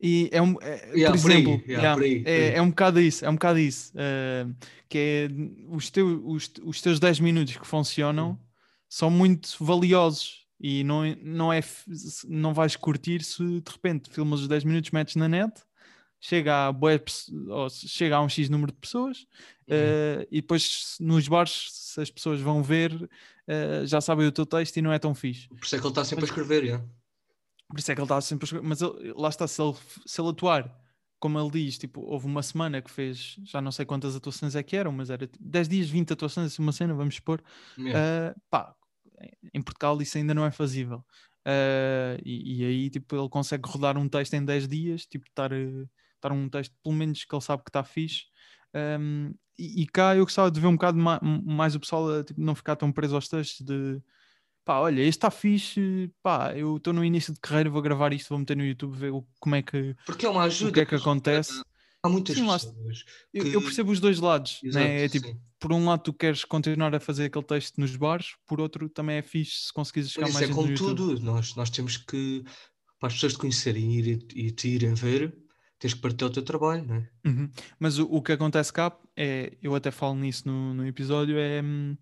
e 0.00 0.28
é 0.32 0.42
um, 0.42 0.56
é- 0.60 0.90
Yeah, 0.96 1.10
por 1.16 1.22
por 1.22 1.30
aí, 1.32 1.42
exemplo, 1.42 1.52
yeah, 1.68 1.72
yeah, 1.72 1.94
por 1.94 2.02
aí, 2.02 2.20
por 2.24 2.30
é, 2.30 2.48
aí. 2.48 2.56
é 2.58 2.62
um 2.62 2.68
bocado 2.70 3.00
isso, 3.00 3.24
é 3.24 3.30
um 3.30 3.34
bocado 3.34 3.58
isso, 3.58 3.92
eh, 3.96 4.46
que 4.88 4.98
é 4.98 5.28
os, 5.68 5.90
teu, 5.90 6.26
os, 6.26 6.52
os 6.62 6.80
teus 6.82 7.00
10 7.00 7.18
minutos 7.18 7.56
que 7.56 7.66
funcionam 7.66 8.38
são 8.88 9.10
muito 9.10 9.48
valiosos 9.64 10.45
e 10.60 10.82
não, 10.84 11.04
é- 11.04 11.16
não, 11.22 11.52
é, 11.52 11.60
não 12.28 12.54
vais 12.54 12.76
curtir 12.76 13.22
se 13.22 13.42
de 13.60 13.70
repente 13.70 14.10
filmas 14.10 14.40
os 14.40 14.48
10 14.48 14.64
minutos, 14.64 14.90
metes 14.90 15.16
na 15.16 15.28
net, 15.28 15.52
chega 16.20 16.68
a, 16.68 17.70
se- 17.70 17.88
chega 17.88 18.16
a 18.16 18.22
um 18.22 18.28
X 18.28 18.48
número 18.48 18.72
de 18.72 18.78
pessoas 18.78 19.18
Uhum. 19.68 19.76
eh, 19.76 20.28
e 20.30 20.40
depois 20.40 20.96
nos 21.00 21.28
bares, 21.28 21.68
se 21.72 22.00
as 22.00 22.10
pessoas 22.10 22.40
vão 22.40 22.62
ver, 22.62 23.08
eh, 23.46 23.82
já 23.86 24.00
sabem 24.00 24.26
o 24.26 24.32
teu 24.32 24.46
texto 24.46 24.76
e 24.76 24.82
não 24.82 24.92
é 24.92 24.98
tão 24.98 25.14
fixe. 25.14 25.48
Por 25.48 25.64
isso 25.64 25.76
é 25.76 25.78
que 25.78 25.84
ele 25.84 25.90
está 25.90 26.04
sempre 26.04 26.22
Mas- 26.22 26.30
a 26.30 26.32
escrever, 26.32 26.64
yeah. 26.64 26.84
Por 27.68 27.78
isso 27.80 27.90
é 27.90 27.94
que 27.94 28.00
ele 28.00 28.04
está 28.04 28.20
sempre 28.20 28.44
a 28.44 28.46
escrever. 28.46 28.66
Mas 28.66 28.80
ele- 28.80 29.12
lá 29.16 29.28
está, 29.28 29.46
se 29.48 29.60
ele, 29.60 29.74
se 30.06 30.20
ele 30.20 30.28
atuar, 30.30 30.72
como 31.18 31.38
ele 31.40 31.50
diz, 31.50 31.76
tipo, 31.78 32.00
houve 32.00 32.26
uma 32.26 32.42
semana 32.42 32.80
que 32.80 32.90
fez, 32.90 33.36
já 33.44 33.60
não 33.60 33.72
sei 33.72 33.84
quantas 33.84 34.14
atuações 34.14 34.54
é 34.54 34.62
que 34.62 34.76
eram, 34.76 34.92
mas 34.92 35.10
era 35.10 35.26
tipo, 35.26 35.42
10 35.44 35.68
dias, 35.68 35.88
20 35.88 36.12
atuações, 36.12 36.52
assim, 36.52 36.62
uma 36.62 36.72
cena, 36.72 36.94
vamos 36.94 37.16
supor. 37.16 37.42
Yeah. 37.78 38.34
Ah, 38.36 38.40
pá, 38.48 38.74
em 39.54 39.62
Portugal 39.62 40.00
isso 40.02 40.18
ainda 40.18 40.34
não 40.34 40.44
é 40.44 40.50
fazível. 40.50 41.04
Ah, 41.44 42.16
e, 42.24 42.62
e 42.62 42.64
aí, 42.64 42.90
tipo, 42.90 43.16
ele 43.16 43.28
consegue 43.28 43.68
rodar 43.68 43.96
um 43.96 44.08
texto 44.08 44.34
em 44.34 44.44
10 44.44 44.66
dias, 44.66 45.06
tipo, 45.06 45.26
estar, 45.26 45.50
estar 45.52 46.32
um 46.32 46.48
texto, 46.48 46.74
pelo 46.82 46.94
menos 46.94 47.24
que 47.24 47.34
ele 47.34 47.42
sabe 47.42 47.62
que 47.62 47.70
está 47.70 47.84
fixe. 47.84 48.24
Ahm, 48.74 49.32
e, 49.58 49.82
e 49.82 49.86
cá 49.86 50.14
eu 50.16 50.24
gostava 50.24 50.50
de 50.50 50.60
ver 50.60 50.66
um 50.66 50.72
bocado 50.74 50.98
ma- 50.98 51.20
mais 51.22 51.74
o 51.74 51.80
pessoal 51.80 52.10
a 52.20 52.24
tipo, 52.24 52.40
não 52.40 52.54
ficar 52.54 52.76
tão 52.76 52.92
preso 52.92 53.14
aos 53.14 53.28
textos 53.28 53.64
de 53.64 54.02
pá, 54.64 54.80
olha, 54.80 55.00
este 55.00 55.10
está 55.18 55.30
fixe, 55.30 56.12
pá, 56.22 56.52
eu 56.56 56.76
estou 56.76 56.92
no 56.92 57.04
início 57.04 57.32
de 57.32 57.38
carreira, 57.40 57.70
vou 57.70 57.80
gravar 57.80 58.12
isto, 58.12 58.28
vou 58.28 58.38
meter 58.38 58.56
no 58.56 58.64
YouTube, 58.66 58.96
ver 58.96 59.12
o- 59.12 59.24
como 59.38 59.54
é 59.54 59.62
que, 59.62 59.94
Porque 60.04 60.26
é 60.26 60.28
uma 60.28 60.42
ajuda. 60.42 60.70
o 60.70 60.74
que 60.74 60.80
é 60.80 60.86
que 60.86 60.94
acontece. 60.96 61.62
Há 62.06 62.08
muitas 62.10 62.36
Sim, 62.36 62.46
pessoas. 62.46 63.04
Eu, 63.32 63.44
que- 63.44 63.56
eu 63.56 63.62
percebo 63.62 63.90
os 63.90 64.00
dois 64.00 64.18
lados, 64.20 64.60
Exato, 64.62 64.86
né? 64.86 65.04
é 65.04 65.08
tipo, 65.08 65.26
sim. 65.26 65.40
por 65.58 65.72
um 65.72 65.84
lado 65.84 66.02
tu 66.02 66.12
queres 66.12 66.44
continuar 66.44 66.94
a 66.94 67.00
fazer 67.00 67.24
aquele 67.26 67.44
texto 67.44 67.78
nos 67.80 67.96
bares, 67.96 68.34
por 68.46 68.60
outro 68.60 68.88
também 68.88 69.16
é 69.16 69.22
fixe 69.22 69.66
se 69.66 69.72
conseguires 69.72 70.10
chegar 70.10 70.26
Mas 70.26 70.34
mais 70.34 70.44
é 70.44 70.46
gente 70.48 70.54
no 70.56 70.62
como 70.62 70.72
YouTube. 70.72 70.96
tudo. 70.98 71.20
Nós, 71.20 71.54
nós 71.54 71.70
temos 71.70 71.96
que, 71.96 72.44
para 72.98 73.08
as 73.08 73.14
pessoas 73.14 73.32
te 73.34 73.38
conhecerem 73.38 73.98
e, 74.00 74.18
e 74.34 74.50
te 74.50 74.68
irem 74.68 74.94
ver, 74.94 75.36
tens 75.78 75.94
que 75.94 76.00
partilhar 76.00 76.30
o 76.30 76.34
teu 76.34 76.42
trabalho, 76.42 76.84
não 76.86 76.96
é? 76.96 77.08
Uhum. 77.26 77.50
Mas 77.78 77.98
o, 77.98 78.04
o 78.04 78.22
que 78.22 78.32
acontece 78.32 78.72
cá 78.72 78.96
é, 79.16 79.56
eu 79.62 79.74
até 79.74 79.90
falo 79.90 80.14
nisso 80.14 80.46
no, 80.46 80.74
no 80.74 80.86
episódio, 80.86 81.38
é 81.38 81.60
hum, 81.62 81.96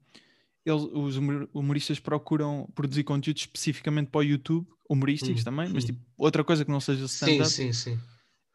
eles, 0.64 0.82
os 0.92 1.16
humor- 1.16 1.48
humoristas 1.54 1.98
procuram 2.00 2.68
produzir 2.74 3.04
conteúdo 3.04 3.38
especificamente 3.38 4.10
para 4.10 4.20
o 4.20 4.22
YouTube, 4.24 4.66
humorísticos 4.88 5.40
Hum, 5.40 5.44
também, 5.44 5.68
mas 5.70 5.84
hum. 5.84 5.86
tipo 5.86 6.00
outra 6.16 6.44
coisa 6.44 6.64
que 6.64 6.70
não 6.70 6.80
seja 6.80 7.06
Sim, 7.08 7.14
stand-up, 7.36 7.50
sim, 7.50 7.72
sim. 7.72 7.98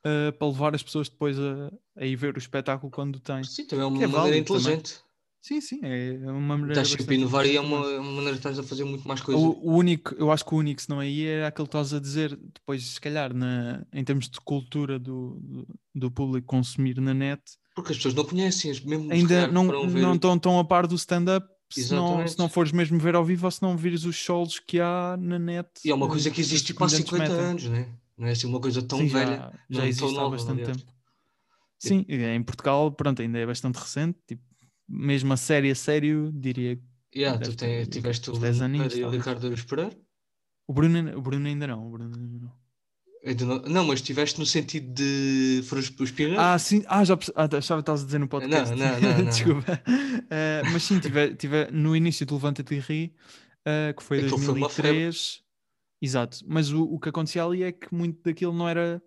Uh, 0.05 0.31
para 0.37 0.47
levar 0.47 0.75
as 0.75 0.83
pessoas 0.83 1.09
depois 1.09 1.37
a, 1.39 1.71
a 1.97 2.05
ir 2.05 2.15
ver 2.15 2.35
o 2.35 2.39
espetáculo 2.39 2.91
quando 2.91 3.19
tem. 3.19 3.43
Sim, 3.43 3.65
também 3.65 3.83
é 3.85 3.87
uma 3.87 3.97
Que 3.97 4.03
é 4.03 4.07
maneira 4.07 4.29
válido 4.29 4.45
também. 4.47 4.61
inteligente. 4.61 4.99
Sim, 5.41 5.61
sim, 5.61 5.79
é 5.81 6.29
uma 6.29 6.57
maneira. 6.57 6.81
Estás 6.81 7.07
a 7.09 7.13
inovar 7.13 7.45
e 7.45 7.55
é 7.55 7.61
uma, 7.61 7.77
é 7.89 7.97
uma 7.99 8.11
maneira 8.11 8.33
de 8.33 8.39
estás 8.39 8.59
a 8.59 8.63
fazer 8.63 8.83
muito 8.83 9.07
mais 9.07 9.21
coisas. 9.21 9.41
O, 9.41 9.51
o 9.51 9.73
único, 9.77 10.13
eu 10.15 10.31
acho 10.31 10.45
que 10.45 10.53
o 10.53 10.57
único, 10.57 10.81
se 10.81 10.89
não 10.89 10.99
aí, 10.99 11.25
é 11.25 11.45
aquele 11.45 11.65
que 11.65 11.69
estás 11.69 11.93
a 11.93 11.99
dizer, 11.99 12.35
depois, 12.35 12.83
se 12.83 12.99
calhar, 12.99 13.33
na, 13.33 13.85
em 13.93 14.03
termos 14.03 14.29
de 14.29 14.37
cultura 14.41 14.99
do, 14.99 15.39
do, 15.41 15.67
do 15.95 16.11
público 16.11 16.45
consumir 16.45 16.99
na 16.99 17.13
net, 17.13 17.41
Porque 17.73 17.93
as 17.93 17.97
pessoas 17.97 18.13
não 18.15 18.25
conhecem, 18.25 18.71
mesmo 18.83 19.11
ainda 19.13 19.47
não, 19.47 19.63
não 19.63 20.15
estão 20.15 20.37
tão 20.37 20.59
a 20.59 20.65
par 20.65 20.85
do 20.85 20.95
stand-up 20.95 21.47
se 21.71 21.93
não, 21.93 22.27
se 22.27 22.37
não 22.37 22.49
fores 22.49 22.71
mesmo 22.71 22.99
ver 22.99 23.15
ao 23.15 23.23
vivo 23.23 23.45
ou 23.45 23.51
se 23.51 23.61
não 23.61 23.77
vires 23.77 24.03
os 24.03 24.15
shows 24.15 24.59
que 24.59 24.79
há 24.79 25.15
na 25.17 25.37
net. 25.39 25.69
E 25.85 25.91
é 25.91 25.93
uma 25.93 26.07
coisa 26.07 26.29
que 26.31 26.41
existe 26.41 26.71
há 26.71 26.75
comediantes 26.75 27.09
50 27.09 27.29
metem. 27.29 27.45
anos, 27.45 27.63
né? 27.65 27.87
Não 28.19 28.27
é 28.27 28.31
assim 28.31 28.45
uma 28.47 28.59
coisa 28.59 28.81
tão 28.83 28.99
Sim, 28.99 29.07
velha. 29.07 29.35
já, 29.37 29.53
não 29.69 29.79
já 29.81 29.87
existe 29.87 30.17
há 30.19 30.29
bastante 30.29 30.63
tempo. 30.63 30.93
Sim, 31.79 32.05
em 32.09 32.43
Portugal, 32.43 32.91
pronto, 32.91 33.21
ainda 33.21 33.39
é 33.39 33.45
bastante 33.45 33.77
recente. 33.77 34.19
Tipo, 34.27 34.43
mesmo 34.87 35.31
a 35.31 35.37
série 35.37 35.71
a 35.71 35.75
sério, 35.75 36.31
diria 36.33 36.75
que 36.75 36.83
Yeah, 37.19 37.39
tu 37.39 37.55
ter 37.55 37.55
tem, 37.55 37.85
tiveste 37.85 38.29
o 38.29 38.33
uns 38.33 38.39
10 38.39 38.57
Bruno 38.57 38.65
aninhos, 38.65 38.95
e 38.97 39.03
o. 39.03 39.09
Ricardo 39.09 39.65
Pereira. 39.67 39.97
o 40.67 40.73
Bruno, 40.73 40.97
ainda- 40.97 41.17
o 41.17 41.21
Bruno 41.21 41.47
ainda 41.47 41.67
não. 41.67 41.87
O 41.87 41.89
Bruno 41.89 42.15
ainda 42.15 42.39
não. 42.45 42.59
Não, 43.47 43.61
não, 43.63 43.85
mas 43.85 44.01
tiveste 44.01 44.39
no 44.39 44.45
sentido 44.45 44.93
de 44.93 45.61
foram 45.65 45.81
os, 45.81 45.89
os 45.99 46.11
pioneiros? 46.11 46.43
Ah, 46.43 46.57
sim, 46.57 46.83
ah, 46.87 47.03
já 47.03 47.15
ah, 47.35 47.49
achava 47.57 47.81
que 47.81 47.83
estavas 47.83 48.01
a 48.03 48.05
dizer 48.05 48.19
no 48.19 48.27
podcast. 48.29 48.75
não, 48.75 48.99
não, 48.99 48.99
não, 49.23 49.25
Desculpa. 49.25 49.81
Eh, 50.29 50.61
mas 50.71 50.83
sim, 50.83 50.99
tive, 50.99 51.35
tive 51.35 51.69
no 51.71 51.95
início 51.95 52.25
do 52.25 52.35
Levanta-te 52.35 52.75
e 52.75 52.79
Ri, 52.79 53.13
eh, 53.65 53.93
que 53.97 54.03
foi 54.03 54.29
foi 54.29 54.37
uma 54.37 54.69
2003. 54.69 55.41
Exato, 56.01 56.39
mas 56.47 56.71
o, 56.71 56.83
o 56.83 56.99
que 56.99 57.09
acontecia 57.09 57.43
ali 57.43 57.63
é 57.63 57.71
que 57.71 57.93
muito 57.93 58.21
daquilo 58.23 58.53
não 58.53 58.67
era, 58.69 59.01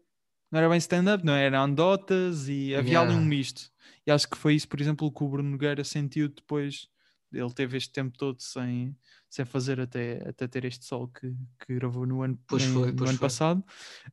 não 0.51 0.59
era 0.59 0.69
bem 0.69 0.79
stand-up, 0.79 1.25
não 1.25 1.35
era 1.35 1.61
anedotas 1.61 2.49
e 2.49 2.75
havia 2.75 3.01
ali 3.01 3.15
um 3.15 3.19
Yeah. 3.19 3.27
misto. 3.27 3.71
E 4.07 4.11
acho 4.11 4.29
que 4.29 4.37
foi 4.37 4.55
isso, 4.55 4.69
por 4.69 4.81
exemplo, 4.81 5.11
que 5.13 5.25
o 5.25 5.29
Bruno 5.29 5.51
Nogueira 5.51 5.85
sentiu 5.85 6.29
depois. 6.29 6.89
Ele 7.33 7.51
teve 7.55 7.79
este 7.79 7.91
tempo 7.93 8.17
todo 8.19 8.41
sem, 8.43 8.95
sem 9.31 9.45
fazer 9.47 9.81
até, 9.81 10.29
até 10.29 10.47
ter 10.47 10.67
este 10.67 10.85
sol 10.85 11.09
que, 11.09 11.35
que 11.65 11.75
gravou 11.77 12.07
no 12.07 12.23
ano, 12.23 12.39
Pois 12.47 12.63
em- 12.63 12.73
foi, 12.75 12.93
no 12.93 12.99
pois 12.99 13.11
ano 13.11 13.19
foi. 13.19 13.29
passado. 13.29 13.65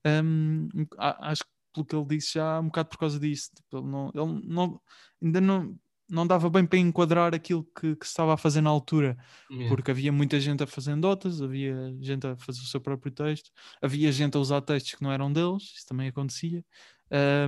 Um, 0.05 0.69
acho 0.97 1.43
que 1.43 1.49
pelo 1.73 1.85
que 1.85 1.95
ele 1.95 2.05
disse 2.17 2.33
já 2.35 2.59
um 2.61 2.65
bocado 2.67 2.89
por 2.89 2.97
causa 2.97 3.19
disso. 3.19 3.51
Tipo, 3.53 3.77
ele 3.79 3.87
não, 3.87 4.07
ele 4.15 4.47
não, 4.47 4.81
ainda 5.21 5.41
não, 5.41 5.77
não 6.09 6.25
dava 6.27 6.49
bem 6.49 6.65
para 6.65 6.79
enquadrar 6.79 7.33
aquilo 7.35 7.63
que, 7.63 7.95
que 7.95 8.05
se 8.05 8.11
estava 8.11 8.33
a 8.33 8.37
fazer 8.37 8.61
na 8.61 8.69
altura, 8.69 9.17
Yeah. 9.49 9.75
porque 9.75 9.91
havia 9.91 10.11
muita 10.11 10.39
gente 10.39 10.63
a 10.63 10.67
fazer 10.67 10.95
notas, 10.95 11.41
havia 11.41 11.95
gente 12.01 12.25
a 12.27 12.35
fazer 12.37 12.59
o 12.61 12.65
seu 12.65 12.81
próprio 12.81 13.11
texto, 13.11 13.51
havia 13.81 14.11
gente 14.11 14.37
a 14.37 14.39
usar 14.39 14.61
textos 14.61 14.95
que 14.95 15.03
não 15.03 15.11
eram 15.11 15.31
deles, 15.31 15.63
isso 15.75 15.85
também 15.87 16.07
acontecia. 16.07 16.63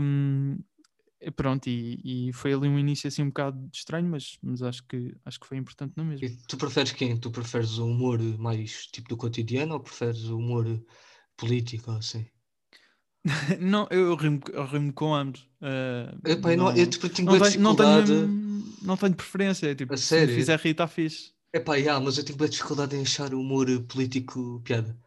Um, 0.02 0.58
e 1.20 1.30
pronto, 1.30 1.68
e, 1.68 2.30
e 2.30 2.34
foi 2.34 2.54
ali 2.54 2.68
um 2.68 2.80
início 2.80 3.08
assim 3.08 3.22
um 3.22 3.28
bocado 3.28 3.70
estranho, 3.72 4.08
mas, 4.08 4.38
mas 4.42 4.64
acho, 4.64 4.84
que, 4.88 5.16
acho 5.24 5.40
que 5.40 5.46
foi 5.46 5.58
importante 5.58 5.94
não 5.96 6.04
mesmo. 6.04 6.26
E 6.26 6.36
tu 6.48 6.58
preferes 6.58 6.92
quem? 6.92 7.16
Tu 7.20 7.30
preferes 7.30 7.78
o 7.78 7.86
humor 7.86 8.20
mais 8.40 8.88
tipo 8.88 9.10
do 9.10 9.18
cotidiano 9.18 9.76
ou 9.76 9.80
preferes 9.80 10.24
o 10.26 10.38
humor 10.38 10.66
político 11.38 11.92
assim? 11.92 12.26
não, 13.60 13.88
eu 13.92 14.16
rimo, 14.16 14.42
eu 14.52 14.66
rimo 14.66 14.92
com 14.94 15.14
ambos. 15.14 15.42
uh, 15.62 16.28
Epá, 16.28 16.54
eu, 16.54 16.58
não, 16.58 16.76
eu 16.76 16.88
tipo, 16.90 17.08
tenho 17.10 17.30
não, 17.30 17.40
tenho, 17.40 17.60
não, 17.62 17.76
tenho, 17.76 18.64
não 18.82 18.98
tenho 18.98 19.14
preferência. 19.14 19.68
é 19.68 19.76
Tipo, 19.76 19.94
A 19.94 19.98
se 19.98 20.04
sério? 20.04 20.30
me 20.30 20.36
fizer 20.36 20.60
rir, 20.60 20.70
está 20.72 20.88
fixe. 20.88 21.32
Epá, 21.54 21.76
yeah, 21.76 22.04
mas 22.04 22.18
eu 22.18 22.24
tenho 22.24 22.38
bué 22.38 22.48
dificuldade 22.48 22.96
em 22.96 23.02
achar 23.02 23.34
o 23.34 23.40
humor 23.42 23.68
político 23.84 24.62
piada. 24.64 24.98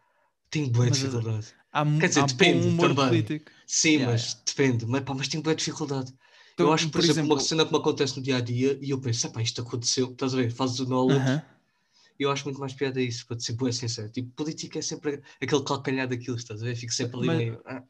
tenho 0.51 0.71
boa 0.71 0.91
dificuldade. 0.91 1.49
Há, 1.73 1.85
Quer 1.99 2.09
dizer, 2.09 2.21
há 2.23 2.27
depende 2.27 2.69
humor 2.69 2.95
também. 2.95 3.09
político. 3.09 3.51
Sim, 3.67 3.95
Yeah, 3.95 4.12
mas 4.12 4.35
depende. 4.47 4.87
Mas, 4.87 5.03
pá, 5.03 5.15
mas 5.15 5.27
tenho 5.29 5.43
boa 5.43 5.55
dificuldade. 5.57 6.12
Então, 6.53 6.67
eu 6.67 6.73
acho 6.73 6.87
que, 6.87 6.93
por, 6.93 7.01
por 7.01 7.05
exemplo, 7.11 7.33
uma 7.33 7.41
exemplo- 7.41 7.49
cena 7.49 7.67
que 7.67 7.73
me 7.73 7.79
acontece 7.79 8.17
no 8.17 8.23
dia 8.23 8.37
a 8.37 8.41
dia 8.41 8.79
e 8.81 8.91
eu 8.91 9.01
penso, 9.01 9.29
pá, 9.33 9.43
isto 9.43 9.61
aconteceu, 9.61 10.12
estás 10.12 10.35
a 10.35 10.37
ver? 10.37 10.53
Fazes 10.53 10.79
o 10.79 10.85
knowledge 10.87 11.21
Aham. 11.23 11.43
e 12.21 12.23
eu 12.23 12.31
acho 12.31 12.45
muito 12.45 12.61
mais 12.61 12.73
piada 12.75 13.01
isso, 13.03 13.27
para 13.27 13.41
ser 13.41 13.55
bué 13.55 13.73
sincero. 13.73 14.09
Tipo, 14.12 14.31
política 14.37 14.79
é 14.79 14.83
sempre 14.83 15.21
aquele 15.43 15.65
calcanhar 15.65 16.07
daquilo, 16.07 16.37
estás 16.37 16.62
a 16.62 16.65
ver? 16.67 16.77
Fico 16.77 16.93
sempre 16.93 17.17
ali 17.17 17.27
Mas- 17.27 17.39
meio. 17.39 17.61
ah, 17.67 17.83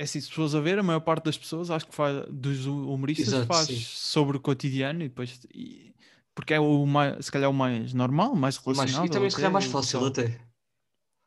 É 0.00 0.04
assim, 0.04 0.20
se 0.20 0.28
pessoas 0.28 0.54
a 0.54 0.60
ver, 0.60 0.78
a 0.78 0.82
maior 0.82 1.00
parte 1.00 1.24
das 1.24 1.36
pessoas, 1.36 1.70
acho 1.70 1.86
que 1.86 1.94
faz, 1.94 2.24
dos 2.30 2.66
humoristas 2.66 3.26
Exato, 3.28 3.46
faz 3.46 3.66
sim. 3.66 3.80
sobre 3.80 4.36
o 4.36 4.40
cotidiano 4.40 5.02
e 5.02 5.08
depois. 5.08 5.40
e- 5.52 5.92
porque 6.34 6.54
é 6.54 6.60
o 6.60 6.86
mais, 6.86 7.26
se 7.26 7.32
calhar 7.32 7.50
o 7.50 7.52
mais 7.52 7.92
normal, 7.92 8.36
mais 8.36 8.56
relacionado. 8.58 9.06
e 9.06 9.10
também 9.10 9.28
se 9.28 9.34
calhar 9.36 9.50
mais 9.52 9.64
fácil 9.64 10.04
até. 10.06 10.22
até. 10.26 10.40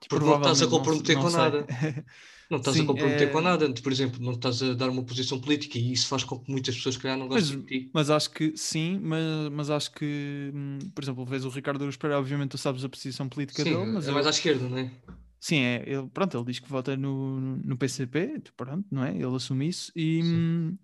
Porque 0.07 0.25
não 0.25 0.37
estás 0.37 0.61
a 0.61 0.67
comprometer 0.67 1.15
não 1.15 1.21
com 1.23 1.29
sei- 1.29 1.39
nada. 1.39 1.65
Não 2.49 2.57
estás 2.57 2.75
Sim, 2.75 2.83
a 2.83 2.85
comprometer 2.85 3.29
é- 3.29 3.31
com 3.31 3.39
nada. 3.39 3.73
Por 3.73 3.91
exemplo, 3.93 4.21
não 4.21 4.33
estás 4.33 4.61
a 4.61 4.73
dar 4.73 4.89
uma 4.89 5.03
posição 5.05 5.39
política 5.39 5.77
e 5.77 5.93
isso 5.93 6.05
faz 6.09 6.25
com 6.25 6.37
que 6.37 6.51
muitas 6.51 6.75
pessoas, 6.75 6.95
se 6.95 7.01
calhar, 7.01 7.17
não 7.17 7.29
Mas- 7.29 7.43
gostem 7.49 7.61
de 7.61 7.65
ti. 7.85 7.91
Mas 7.93 8.09
acho 8.09 8.29
que 8.29 8.57
sim, 8.57 8.99
mas, 9.01 9.21
mas 9.53 9.69
acho 9.69 9.89
que, 9.93 10.51
hum, 10.53 10.79
por 10.93 11.01
exemplo, 11.01 11.25
vês 11.25 11.45
o 11.45 11.49
Ricardo 11.49 11.81
Aruz 11.83 11.95
Pereira, 11.95 12.19
obviamente 12.19 12.49
tu 12.49 12.57
sabes 12.57 12.83
a 12.83 12.89
posição 12.89 13.29
política 13.29 13.63
Sim, 13.63 13.69
dele, 13.73 13.85
mas 13.93 14.05
é 14.05 14.09
eu- 14.09 14.13
mais 14.13 14.27
à 14.27 14.31
esquerda, 14.31 14.67
não 14.67 14.77
é? 14.79 14.91
Sim, 15.41 15.57
é, 15.59 15.83
ele, 15.85 16.07
pronto, 16.13 16.37
ele 16.37 16.45
diz 16.45 16.59
que 16.59 16.69
vota 16.69 16.95
no, 16.95 17.41
no 17.57 17.75
PCP, 17.75 18.41
pronto, 18.55 18.85
não 18.89 19.03
é? 19.03 19.13
Ele 19.13 19.35
assume 19.35 19.67
isso, 19.67 19.91
e, 19.95 20.23
Sim. 20.23 20.33
hum, 20.35 20.77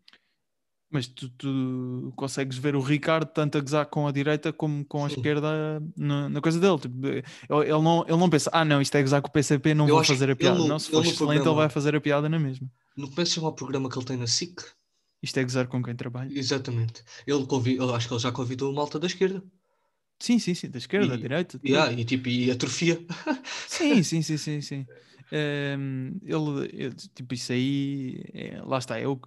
mas 0.89 1.05
tu, 1.05 1.29
tu 1.31 2.13
consegues 2.15 2.57
ver 2.57 2.73
o 2.75 2.79
Ricardo 2.81 3.27
tanto 3.29 3.57
a 3.57 3.61
gozar 3.61 3.85
com 3.87 4.07
a 4.07 4.11
direita 4.11 4.53
como 4.53 4.85
com 4.85 5.03
a 5.05 5.09
Sim. 5.09 5.15
esquerda 5.17 5.81
na, 5.97 6.29
na 6.29 6.39
coisa 6.41 6.59
dele. 6.61 6.79
Tipo, 6.79 7.07
ele, 7.07 7.23
ele 7.49 7.81
não, 7.81 8.03
ele 8.07 8.17
não 8.17 8.29
pensa, 8.29 8.49
ah, 8.53 8.63
não, 8.63 8.81
isto 8.81 8.95
é 8.95 9.01
gozar 9.01 9.21
com 9.21 9.27
o 9.27 9.31
PCP, 9.31 9.73
não 9.73 9.85
Eu 9.87 9.95
vou 9.95 10.03
fazer 10.03 10.31
a 10.31 10.35
piada. 10.35 10.55
ele 10.55 10.63
no- 10.63 10.69
não, 10.69 10.79
se 10.79 10.87
ele 10.87 10.95
for 10.95 11.01
excelente, 11.11 11.21
ele 11.21 11.43
programa- 11.43 11.55
vai 11.57 11.69
fazer 11.69 11.95
a 11.95 12.01
piada 12.01 12.29
na 12.29 12.39
mesma. 12.39 12.71
No 12.95 13.09
começo 13.09 13.33
chama 13.33 13.49
o 13.49 13.53
programa 13.53 13.89
que 13.89 13.97
ele 13.97 14.05
tem 14.05 14.17
na 14.17 14.27
SIC. 14.27 14.61
Isto 15.21 15.37
é 15.39 15.43
gozar 15.43 15.67
com 15.67 15.83
quem 15.83 15.93
trabalha. 15.95 16.31
Exatamente. 16.31 17.03
Ele 17.25 17.45
convi... 17.45 17.75
eu 17.75 17.93
acho 17.93 18.07
que 18.07 18.13
ele 18.13 18.21
já 18.21 18.31
convidou 18.31 18.71
o 18.71 18.75
malta 18.75 18.97
da 18.97 19.07
esquerda. 19.07 19.43
Sim, 20.19 20.39
sim, 20.39 20.53
sim, 20.53 20.69
da 20.69 20.77
esquerda, 20.77 21.07
da 21.09 21.15
E- 21.15 21.19
direita. 21.19 21.59
E, 21.63 21.75
ah, 21.75 21.91
e 21.91 22.03
tipo, 22.03 22.27
e 22.27 22.49
atrofia. 22.49 22.99
Sim, 23.67 24.01
sim, 24.03 24.21
sim, 24.21 24.37
sim, 24.37 24.61
sim. 24.61 24.85
Ehm, 25.31 26.17
ele, 26.23 26.93
tipo, 27.13 27.33
isso 27.33 27.51
aí, 27.51 28.23
é- 28.33 28.61
lá 28.63 28.77
está, 28.79 28.99
eu, 28.99 29.19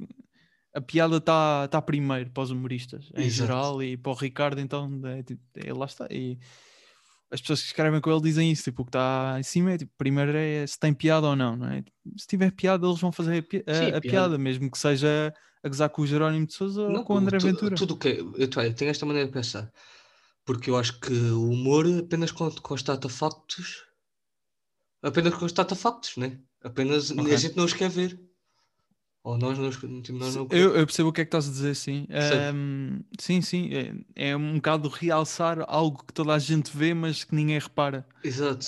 a 0.74 0.80
piada 0.80 1.18
está 1.18 1.68
tá 1.68 1.80
primeiro 1.82 2.30
para 2.30 2.42
os 2.42 2.50
humoristas, 2.50 3.10
em 3.14 3.24
Exato. 3.24 3.30
geral, 3.30 3.82
e 3.82 3.96
para 3.96 4.12
o 4.12 4.14
Ricardo, 4.14 4.60
então, 4.60 4.90
é, 5.04 5.22
tipo, 5.22 5.42
é, 5.56 5.72
lá 5.72 5.86
está. 5.86 6.06
E 6.10 6.38
as 7.30 7.40
pessoas 7.40 7.60
que 7.60 7.66
escrevem 7.68 8.00
com 8.00 8.10
ele 8.10 8.20
dizem 8.22 8.50
isso, 8.50 8.64
tipo, 8.64 8.82
o 8.82 8.84
que 8.84 8.88
está 8.88 9.36
em 9.38 9.42
cima 9.42 9.72
é, 9.72 9.78
tipo, 9.78 9.92
primeiro 9.96 10.32
é 10.36 10.66
se 10.66 10.78
tem 10.78 10.92
piada 10.92 11.28
ou 11.28 11.36
não, 11.36 11.54
não 11.56 11.68
é? 11.68 11.84
Se 12.18 12.26
tiver 12.26 12.50
piada, 12.50 12.86
eles 12.86 13.00
vão 13.00 13.12
fazer 13.12 13.38
a, 13.38 13.42
pi- 13.42 13.64
a- 13.66 13.74
Sim, 13.74 13.84
a 13.84 14.00
piada. 14.00 14.00
piada, 14.00 14.38
mesmo 14.38 14.70
que 14.70 14.78
seja 14.78 15.32
a 15.62 15.68
gozar 15.68 15.88
com 15.90 16.02
o 16.02 16.06
Jerónimo 16.06 16.46
de 16.46 16.54
Souza 16.54 16.82
ou 16.82 17.04
com 17.04 17.14
o 17.14 17.16
André 17.18 17.38
tu- 17.38 17.46
Ventura. 17.46 17.76
Tudo 17.76 17.96
que 17.96 18.08
é. 18.08 18.20
Eu, 18.20 18.34
eu 18.38 18.74
tenho 18.74 18.90
esta 18.90 19.06
maneira 19.06 19.28
de 19.28 19.32
pensar. 19.34 19.70
Porque 20.50 20.68
eu 20.68 20.76
acho 20.76 20.98
que 20.98 21.12
o 21.12 21.48
humor 21.48 21.86
apenas 22.00 22.32
con- 22.32 22.50
constata 22.50 23.08
factos. 23.08 23.84
Apenas 25.00 25.32
constata 25.34 25.76
factos, 25.76 26.16
né? 26.16 26.40
Apenas 26.60 27.12
Ok. 27.12 27.32
a 27.32 27.36
gente 27.36 27.56
não 27.56 27.64
os 27.66 27.72
quer 27.72 27.88
ver. 27.88 28.20
Ou 29.22 29.38
nós 29.38 29.56
tipo, 30.02 30.18
nós 30.18 30.34
não 30.34 30.48
Eu, 30.50 30.74
eu 30.74 30.84
percebo 30.86 31.10
o 31.10 31.12
que 31.12 31.20
é 31.20 31.24
que 31.24 31.28
estás 31.28 31.46
a 31.46 31.52
dizer, 31.52 31.76
sim. 31.76 32.08
Ahm, 32.10 33.04
sim, 33.20 33.40
sim. 33.40 33.70
É, 34.16 34.30
é 34.30 34.36
um 34.36 34.56
bocado 34.56 34.88
realçar 34.88 35.64
algo 35.68 36.04
que 36.04 36.12
toda 36.12 36.34
a 36.34 36.38
gente 36.40 36.76
vê, 36.76 36.92
mas 36.94 37.22
que 37.22 37.32
ninguém 37.32 37.56
repara. 37.60 38.04
Exato. 38.24 38.66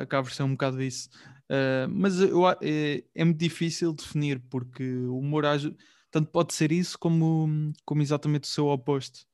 Acaba 0.00 0.22
por 0.22 0.32
ser 0.32 0.44
um 0.44 0.52
bocado 0.52 0.80
isso. 0.80 1.08
Ah, 1.50 1.88
mas 1.90 2.20
eu, 2.20 2.48
é, 2.62 3.02
é 3.12 3.24
muito 3.24 3.38
difícil 3.38 3.92
definir, 3.92 4.38
porque 4.48 4.84
o 4.84 5.18
humor 5.18 5.44
tanto 6.08 6.30
pode 6.30 6.54
ser 6.54 6.70
isso 6.70 6.96
como, 6.96 7.72
como 7.84 8.00
exatamente 8.00 8.44
o 8.44 8.46
seu 8.46 8.68
oposto. 8.68 9.26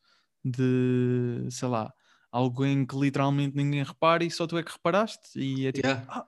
De, 0.45 1.47
sei 1.51 1.69
lá, 1.69 1.93
algo 2.33 2.65
em 2.65 2.87
que 2.87 2.97
literalmente 2.97 3.57
ninguém 3.57 3.83
repara 3.85 4.25
e 4.25 4.31
só 4.31 4.47
tu 4.47 4.57
é 4.59 4.63
que 4.63 4.73
reparaste. 4.73 5.39
E 5.39 5.67
é 5.67 5.73
tipo, 5.73 5.89
Yeah. 5.89 6.05
ah, 6.09 6.27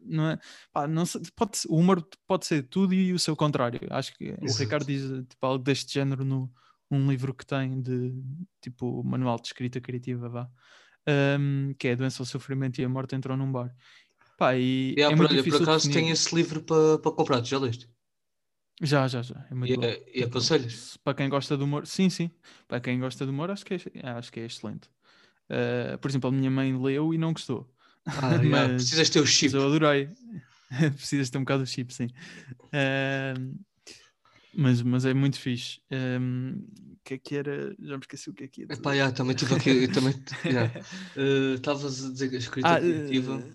não 0.00 0.28
é? 0.30 0.38
Pá, 0.72 0.86
não 0.86 1.06
sei, 1.06 1.22
pode, 1.36 1.60
o 1.68 1.76
humor 1.78 2.06
pode 2.26 2.46
ser 2.46 2.62
tudo 2.68 2.94
e 2.94 3.12
o 3.12 3.18
seu 3.18 3.36
contrário. 3.36 3.80
Acho 3.90 4.14
que 4.16 4.36
o 4.40 4.52
Exato. 4.52 4.54
Ricardo 4.54 4.86
diz 4.86 5.02
tipo, 5.28 5.46
algo 5.46 5.62
deste 5.64 5.92
género 5.94 6.24
no 6.24 6.52
um 6.90 7.08
livro 7.10 7.34
que 7.34 7.46
tem 7.46 7.80
de 7.82 8.12
tipo 8.60 9.02
manual 9.04 9.36
de 9.40 9.48
escrita 9.48 9.80
criativa, 9.80 10.28
vá, 10.28 10.50
Ahm, 11.06 11.74
que 11.78 11.88
é 11.88 11.92
a 11.92 11.96
doença, 11.96 12.22
o 12.22 12.26
sofrimento 12.26 12.80
e 12.80 12.84
a 12.84 12.88
morte 12.88 13.14
entram 13.16 13.36
num 13.36 13.50
bar. 13.52 13.74
Pá, 14.38 14.56
e 14.56 14.98
Yeah, 14.98 15.10
é 15.10 15.16
por, 15.16 15.26
muito 15.26 15.30
olha, 15.30 15.44
por 15.46 15.56
acaso 15.56 15.88
definir. 15.88 15.90
tem 15.90 16.10
esse 16.10 16.34
livro 16.34 16.62
para 16.64 16.98
comprar, 17.12 17.44
já 17.44 17.58
leste? 17.58 17.88
Já, 18.82 19.06
já, 19.08 19.22
já. 19.22 19.46
É 19.50 19.54
muito 19.54 19.72
E, 19.72 19.76
bom. 19.76 19.84
é- 19.86 20.02
e 20.20 20.24
aconselhas? 20.24 20.72
Se- 20.74 20.98
Para 20.98 21.14
quem 21.14 21.28
gosta 21.28 21.56
do 21.56 21.64
humor, 21.64 21.86
sim, 21.86 22.10
sim. 22.10 22.30
Para 22.68 22.80
quem 22.80 22.98
gosta 22.98 23.24
do 23.24 23.32
humor, 23.32 23.50
acho 23.50 23.64
que 23.64 23.74
é, 23.74 23.78
acho 24.10 24.32
que 24.32 24.40
é 24.40 24.46
excelente. 24.46 24.88
Ah, 25.48 25.98
por 25.98 26.10
exemplo, 26.10 26.28
a 26.28 26.32
minha 26.32 26.50
mãe 26.50 26.76
leu 26.76 27.14
e 27.14 27.18
não 27.18 27.32
gostou. 27.32 27.70
Ah, 28.06 28.38
Mas- 28.44 28.72
precisas 28.84 29.10
ter 29.10 29.20
o 29.20 29.26
chip. 29.26 29.54
eu 29.54 29.66
adorei. 29.66 30.08
Precisas 30.96 31.30
ter 31.30 31.38
um 31.38 31.42
bocado 31.42 31.64
de 31.64 31.70
chip, 31.70 31.92
sim. 31.94 32.08
Ahm, 32.72 33.54
mas, 34.56 34.82
mas 34.82 35.04
é 35.04 35.14
muito 35.14 35.38
fixe. 35.38 35.80
Ahm, 35.90 36.64
O 36.92 36.98
que 37.04 37.14
é 37.14 37.18
que 37.18 37.36
era? 37.36 37.74
Já 37.80 37.96
me 37.96 38.00
esqueci 38.02 38.30
o 38.30 38.34
que 38.34 38.44
é 38.44 38.48
que 38.48 38.66
dizer. 38.66 38.80
Epá, 38.80 38.92
yeah, 38.94 39.14
também 39.14 39.36
tive 39.36 39.54
aqui. 39.54 39.70
yeah. 40.50 40.70
Eh, 41.16 41.54
Estavas 41.54 42.04
a 42.04 42.10
dizer 42.12 42.28
que 42.30 42.36
a 42.36 42.38
escrita 42.38 42.68
Ah, 42.68 42.80
criativa. 42.80 43.38
eh, 43.38 43.54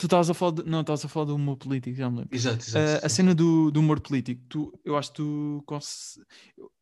tu 0.00 0.06
estavas 0.06 0.30
a 0.30 0.34
falar 0.34 0.52
de, 0.52 0.62
não, 0.64 0.80
estavas 0.80 1.04
a 1.04 1.08
falar 1.08 1.26
do 1.26 1.34
humor 1.36 1.56
político, 1.56 1.96
já 1.96 2.08
me 2.10 2.18
lembro. 2.18 2.34
Exato, 2.34 2.64
exato. 2.66 3.02
Ah, 3.02 3.06
a 3.06 3.08
cena 3.08 3.34
do, 3.34 3.70
do 3.70 3.80
humor 3.80 4.00
político, 4.00 4.42
tu, 4.48 4.72
eu 4.84 4.96
acho 4.96 5.10
que 5.10 5.16
tu 5.16 5.64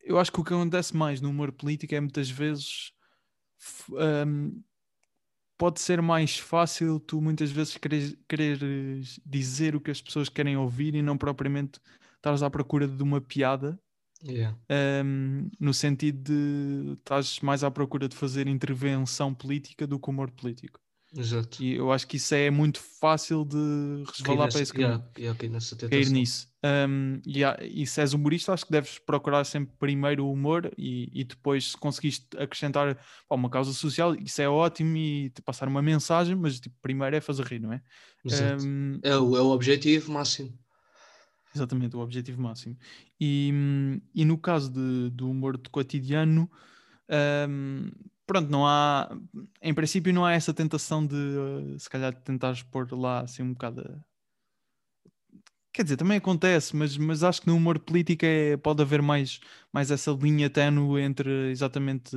eu, 0.04 0.18
acho 0.18 0.32
que 0.32 0.40
o 0.40 0.44
que 0.44 0.54
acontece 0.54 0.96
mais 0.96 1.20
no 1.20 1.28
humor 1.28 1.52
político 1.52 1.94
é 1.94 2.00
muitas 2.00 2.30
vezes 2.30 2.92
ahm, 3.98 4.62
pode 5.58 5.80
ser 5.80 6.00
mais 6.00 6.38
fácil 6.38 7.00
tu 7.00 7.20
muitas 7.20 7.50
vezes 7.50 7.76
quereres, 7.76 8.16
quereres 8.28 9.20
dizer 9.26 9.74
o 9.74 9.80
que 9.80 9.90
as 9.90 10.00
pessoas 10.00 10.28
querem 10.28 10.56
ouvir 10.56 10.94
e 10.94 11.02
não 11.02 11.18
propriamente 11.18 11.80
estares 12.16 12.42
à 12.42 12.50
procura 12.50 12.86
de 12.86 13.02
uma 13.02 13.20
piada 13.20 13.78
Yeah. 14.22 14.52
ahm, 14.70 15.50
no 15.60 15.72
sentido 15.72 16.22
de 16.22 16.92
estás 16.94 17.40
mais 17.40 17.64
à 17.64 17.70
procura 17.70 18.08
de 18.08 18.16
fazer 18.16 18.48
intervenção 18.48 19.34
política 19.34 19.86
do 19.86 19.98
que 19.98 20.10
humor 20.10 20.30
político. 20.30 20.80
Exato. 21.16 21.58
E 21.58 21.74
eu 21.74 21.90
acho 21.92 22.06
que 22.06 22.16
isso 22.16 22.34
é 22.34 22.50
muito 22.50 22.80
fácil 23.00 23.44
de 23.44 23.56
resvalar 24.12 24.48
para 24.50 24.60
esse 24.62 24.72
caminho 24.72 25.02
yeah, 25.02 25.10
yeah, 25.18 25.34
cair 25.90 26.10
nisso. 26.10 26.48
Um, 26.64 27.20
e, 27.26 27.44
há- 27.44 27.58
e 27.62 27.86
se 27.86 28.00
és 28.00 28.12
humorista, 28.14 28.52
acho 28.52 28.66
que 28.66 28.72
deves 28.72 28.98
procurar 28.98 29.44
sempre 29.44 29.74
primeiro 29.78 30.26
o 30.26 30.32
humor 30.32 30.72
e, 30.78 31.08
e 31.20 31.24
depois, 31.24 31.72
se 31.72 31.76
conseguiste 31.76 32.26
acrescentar 32.38 32.96
pá, 33.28 33.36
uma 33.36 33.50
causa 33.50 33.72
social, 33.72 34.14
isso 34.16 34.42
é 34.42 34.48
ótimo 34.48 34.96
e 34.96 35.30
te 35.30 35.42
passar 35.42 35.68
uma 35.68 35.82
mensagem, 35.82 36.36
mas 36.36 36.60
tipo, 36.60 36.76
primeiro 36.82 37.16
é 37.16 37.20
fazer 37.20 37.44
rir, 37.46 37.60
não 37.60 37.72
é? 37.72 37.82
Exato. 38.24 38.64
Um, 38.64 39.00
É, 39.02 39.16
o, 39.16 39.36
é 39.36 39.40
o 39.42 39.48
objetivo 39.50 40.12
máximo. 40.12 40.56
exatamente, 41.54 41.96
o 41.96 42.00
objetivo 42.00 42.40
máximo. 42.40 42.76
E, 43.20 43.50
e 44.14 44.24
no 44.24 44.38
caso 44.38 44.70
de, 44.72 45.10
do 45.10 45.30
humor 45.30 45.56
de 45.58 45.68
cotidiano, 45.70 46.50
um, 47.48 47.90
pronto, 48.28 48.50
não 48.50 48.66
há, 48.66 49.10
em 49.62 49.74
princípio, 49.74 50.12
não 50.14 50.24
há 50.26 50.32
essa 50.34 50.54
tentação 50.54 51.06
de 51.06 51.16
uh, 51.16 51.78
se 51.80 51.90
calhar 51.90 52.14
tentares 52.22 52.62
pôr 52.62 52.92
lá 52.92 53.22
assim 53.22 53.42
um 53.42 53.52
bocado. 53.54 53.82
a- 53.82 54.08
Quer 55.72 55.82
dizer, 55.84 55.96
também 55.96 56.16
acontece, 56.18 56.74
mas, 56.74 56.96
mas 56.96 57.22
acho 57.22 57.40
que 57.42 57.46
no 57.46 57.54
humor 57.56 57.78
político 57.78 58.24
é, 58.26 58.56
pode 58.56 58.82
haver 58.82 59.00
mais, 59.02 59.38
mais 59.72 59.90
essa 59.90 60.10
linha 60.12 60.50
ténue 60.50 61.00
entre 61.00 61.50
exatamente, 61.50 62.16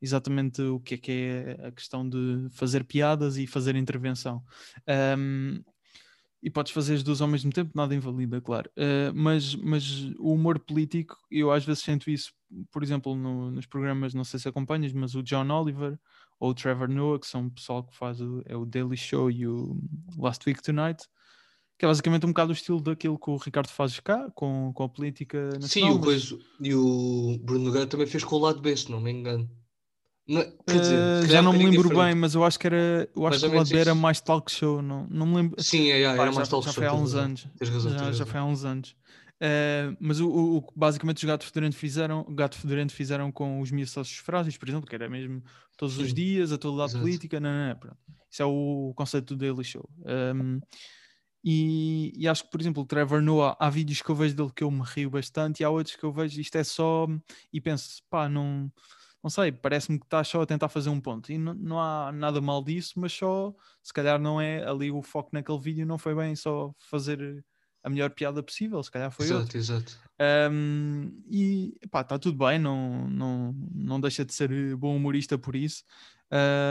exatamente 0.00 0.62
o 0.62 0.78
que 0.80 0.94
é 0.94 0.98
que 0.98 1.12
é 1.12 1.66
a 1.68 1.72
questão 1.72 2.08
de 2.08 2.48
fazer 2.52 2.84
piadas 2.84 3.36
e 3.38 3.46
fazer 3.46 3.74
intervenção. 3.76 4.44
Um, 5.18 5.62
e 6.42 6.50
podes 6.50 6.72
fazer 6.72 6.94
as 6.94 7.02
duas 7.02 7.20
ao 7.20 7.28
mesmo 7.28 7.50
tempo, 7.50 7.72
nada 7.74 7.94
invalida, 7.94 8.40
claro. 8.40 8.70
Uh, 8.76 9.12
mas, 9.14 9.54
mas 9.54 10.04
o 10.18 10.32
humor 10.32 10.58
político, 10.58 11.16
eu 11.30 11.50
às 11.50 11.64
vezes 11.64 11.82
sinto 11.82 12.10
isso, 12.10 12.32
por 12.70 12.82
exemplo, 12.82 13.16
no- 13.16 13.50
nos 13.50 13.66
programas, 13.66 14.14
não 14.14 14.24
sei 14.24 14.38
se 14.38 14.48
acompanhas, 14.48 14.92
mas 14.92 15.14
o 15.14 15.22
John 15.22 15.48
Oliver 15.50 15.98
ou 16.38 16.50
o 16.50 16.54
Trevor 16.54 16.88
Noah, 16.88 17.18
que 17.18 17.26
são 17.26 17.46
o 17.46 17.50
pessoal 17.50 17.82
que 17.82 17.96
faz 17.96 18.20
o, 18.20 18.42
é 18.44 18.56
o 18.56 18.66
Daily 18.66 18.96
Show 18.96 19.30
e 19.30 19.46
o 19.46 19.80
Last 20.18 20.46
Week 20.48 20.62
Tonight, 20.62 21.04
que 21.78 21.84
é 21.84 21.88
basicamente 21.88 22.24
um 22.24 22.30
bocado 22.30 22.50
o 22.50 22.54
estilo 22.54 22.80
daquilo 22.80 23.18
que 23.18 23.30
o 23.30 23.36
Ricardo 23.36 23.68
faz 23.68 23.98
cá, 24.00 24.30
com, 24.34 24.72
com 24.74 24.82
a 24.84 24.88
política 24.88 25.58
nacional. 25.58 25.68
Sim, 25.68 25.90
o 25.90 25.94
mas, 25.94 26.04
coisa, 26.30 26.38
e 26.60 26.74
o 26.74 27.38
Bruno 27.42 27.64
Nogueira 27.66 27.86
também 27.86 28.06
fez 28.06 28.22
com 28.24 28.36
o 28.36 28.40
lado 28.40 28.60
B, 28.60 28.76
se 28.76 28.90
não 28.90 29.00
me 29.00 29.10
engano. 29.10 29.50
Não, 30.28 30.42
dizer, 30.68 31.00
uh, 31.22 31.26
já 31.28 31.40
um 31.40 31.44
não 31.44 31.52
me 31.52 31.58
bocadinho 31.58 31.70
lembro 31.70 31.88
diferente. 31.88 32.00
bem, 32.04 32.14
mas 32.14 32.34
eu 32.34 32.44
acho 32.44 32.58
que 32.58 32.66
era, 32.66 33.08
eu 33.14 33.26
Mais 33.28 33.40
acho 33.40 33.44
que 33.44 33.50
o 33.50 33.54
lado 33.54 33.68
B 33.70 33.78
era 33.78 33.94
mais 33.94 34.20
talk 34.20 34.50
show, 34.50 34.82
não, 34.82 35.06
não 35.08 35.26
me 35.26 35.36
lembro. 35.36 35.62
Sim, 35.62 35.88
é, 35.90 36.02
é, 36.02 36.04
Pá, 36.16 36.22
era 36.22 36.32
já, 36.32 36.32
mais 36.32 36.48
talk 36.48 36.64
já 36.64 36.72
show, 36.72 36.80
foi 36.80 36.86
há 36.86 36.94
uns 36.94 37.00
razão. 37.12 37.24
anos. 37.24 37.46
Razão, 37.62 38.12
já, 38.12 38.26
foi 38.26 38.40
há 38.40 38.44
uns 38.44 38.64
anos. 38.64 38.96
Eh, 39.40 39.94
mas 40.00 40.18
o, 40.20 40.28
o- 40.30 40.72
basicamente 40.74 41.18
os 41.18 41.24
gatos 41.24 41.46
fedorentes 41.46 41.78
fizeram, 41.78 42.20
o 42.20 42.34
gato 42.34 42.56
fedorento 42.56 42.92
fizeram 42.92 43.30
com 43.30 43.60
os 43.60 43.70
miúdos 43.70 43.92
frágeis, 44.24 44.56
por 44.56 44.68
exemplo, 44.68 44.88
que 44.88 44.94
era 44.94 45.08
mesmo 45.08 45.42
todos 45.76 45.98
os 45.98 46.08
Sim, 46.08 46.14
dias, 46.14 46.52
a 46.52 46.58
todo 46.58 46.74
lado 46.76 46.88
exato. 46.88 47.02
política, 47.02 47.38
não, 47.38 47.50
não, 47.50 47.68
não, 47.68 47.76
pronto. 47.78 47.96
Isso 48.30 48.42
é 48.42 48.46
o 48.46 48.92
conceito 48.96 49.34
do 49.34 49.38
Daily 49.38 49.62
Show. 49.64 49.88
Um, 50.04 50.60
e, 51.44 52.12
e, 52.16 52.26
acho 52.26 52.44
que, 52.44 52.50
por 52.50 52.60
exemplo, 52.60 52.82
o 52.82 52.86
Trevor 52.86 53.22
Noah, 53.22 53.56
há 53.60 53.70
vídeos 53.70 54.02
que 54.02 54.10
eu 54.10 54.16
vejo 54.16 54.34
dele 54.34 54.50
que 54.54 54.64
eu 54.64 54.70
me 54.70 54.82
rio 54.82 55.10
bastante 55.10 55.60
e 55.60 55.64
há 55.64 55.70
outros 55.70 55.94
que 55.94 56.02
eu 56.04 56.12
vejo 56.12 56.40
isto 56.40 56.56
é 56.56 56.64
só 56.64 57.06
e 57.52 57.60
penso, 57.60 58.02
pá, 58.10 58.28
não, 58.28 58.70
não 59.26 59.30
sei, 59.30 59.50
parece-me 59.50 59.98
que 59.98 60.06
está 60.06 60.22
só 60.22 60.42
a 60.42 60.46
tentar 60.46 60.68
fazer 60.68 60.88
um 60.88 61.00
ponto 61.00 61.32
e 61.32 61.36
não, 61.36 61.52
não 61.52 61.80
há 61.80 62.12
nada 62.12 62.40
mal 62.40 62.62
disso, 62.62 62.92
mas 62.94 63.12
só 63.12 63.52
se 63.82 63.92
calhar 63.92 64.20
não 64.20 64.40
é 64.40 64.64
ali 64.64 64.88
o 64.88 65.02
foco 65.02 65.30
naquele 65.32 65.58
vídeo, 65.58 65.84
não 65.84 65.98
foi 65.98 66.14
bem 66.14 66.36
só 66.36 66.72
fazer 66.78 67.44
a 67.82 67.90
melhor 67.90 68.10
piada 68.10 68.40
possível, 68.40 68.80
se 68.84 68.88
calhar 68.88 69.10
foi 69.10 69.26
exato, 69.26 69.40
outro. 69.40 69.58
exato. 69.58 69.98
Um, 70.52 71.20
e 71.28 71.74
pá, 71.90 72.02
está 72.02 72.20
tudo 72.20 72.38
bem, 72.38 72.60
não, 72.60 73.08
não, 73.08 73.52
não 73.74 74.00
deixa 74.00 74.24
de 74.24 74.32
ser 74.32 74.76
bom 74.76 74.94
humorista 74.94 75.36
por 75.36 75.56
isso. 75.56 75.82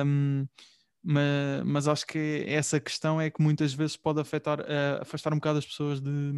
Um, 0.05 0.47
mas, 1.03 1.63
mas 1.65 1.87
acho 1.89 2.07
que 2.07 2.45
essa 2.47 2.79
questão 2.79 3.19
é 3.19 3.29
que 3.29 3.43
muitas 3.43 3.73
vezes 3.73 3.97
pode 3.97 4.21
afetar, 4.21 4.61
uh, 4.61 5.01
afastar 5.01 5.33
um 5.33 5.39
bocado 5.39 5.59
as 5.59 5.65
pessoas 5.65 5.99
de, 5.99 6.31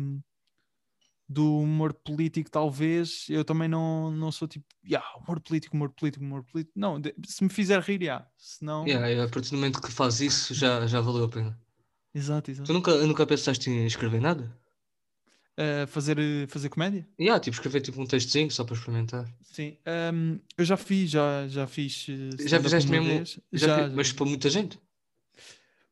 do 1.28 1.60
humor 1.60 1.94
político, 1.94 2.50
talvez. 2.50 3.26
Eu 3.30 3.44
também 3.44 3.68
não, 3.68 4.12
não 4.12 4.32
sou 4.32 4.48
tipo, 4.48 4.66
yeah, 4.86 5.06
humor 5.18 5.40
político, 5.40 5.76
humor 5.76 5.90
político, 5.90 6.24
humor 6.24 6.44
político. 6.44 6.80
Não, 6.80 7.02
se 7.26 7.44
me 7.44 7.50
fizer 7.50 7.80
rir, 7.82 8.02
yeah. 8.02 8.26
se 8.38 8.64
não. 8.64 8.88
Yeah, 8.88 9.24
a 9.24 9.28
partir 9.28 9.52
do 9.52 9.58
momento 9.58 9.82
que 9.82 9.92
faz 9.92 10.22
isso, 10.22 10.54
já, 10.54 10.86
já 10.88 11.02
valeu 11.02 11.26
a 11.26 11.30
pena. 11.30 11.60
Exato, 12.14 12.50
exato. 12.50 12.68
Tu 12.68 12.74
nunca, 12.74 12.96
nunca 13.06 13.28
pensaste 13.28 13.70
em 13.70 13.86
escrever 13.86 14.22
nada? 14.22 14.56
Uh, 15.60 15.88
fazer, 15.88 16.18
fazer 16.48 16.70
comédia? 16.70 17.08
Yeah, 17.20 17.40
tipo, 17.40 17.56
escrever 17.56 17.82
tipo 17.82 18.00
um 18.00 18.06
textozinho 18.06 18.50
só 18.52 18.64
para 18.64 18.76
experimentar. 18.76 19.28
Sim, 19.42 19.76
um, 20.14 20.40
eu 20.56 20.64
já 20.64 20.78
fiz, 20.78 21.10
já, 21.10 21.48
já 21.48 21.66
fiz. 21.66 22.06
Já 22.40 22.62
fizeste 22.62 22.90
mesmo? 22.92 23.08
Vez. 23.08 23.40
Já, 23.52 23.68
já, 23.68 23.90
mas 23.90 24.14
para 24.14 24.26
muita 24.28 24.50
gente? 24.50 24.80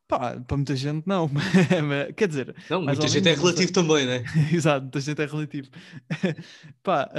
Pá, 0.08 0.40
para 0.40 0.58
muita 0.58 0.76
gente 0.76 1.08
não, 1.08 1.30
quer 2.16 2.28
dizer. 2.28 2.56
Não, 2.70 2.82
muita 2.82 3.08
gente 3.08 3.28
é 3.28 3.34
relativo 3.34 3.72
também, 3.72 4.06
né? 4.06 4.24
Exato, 4.54 4.84
muita 4.84 5.00
gente 5.00 5.22
é 5.22 5.26
relativo. 5.26 5.68
pá, 6.84 7.10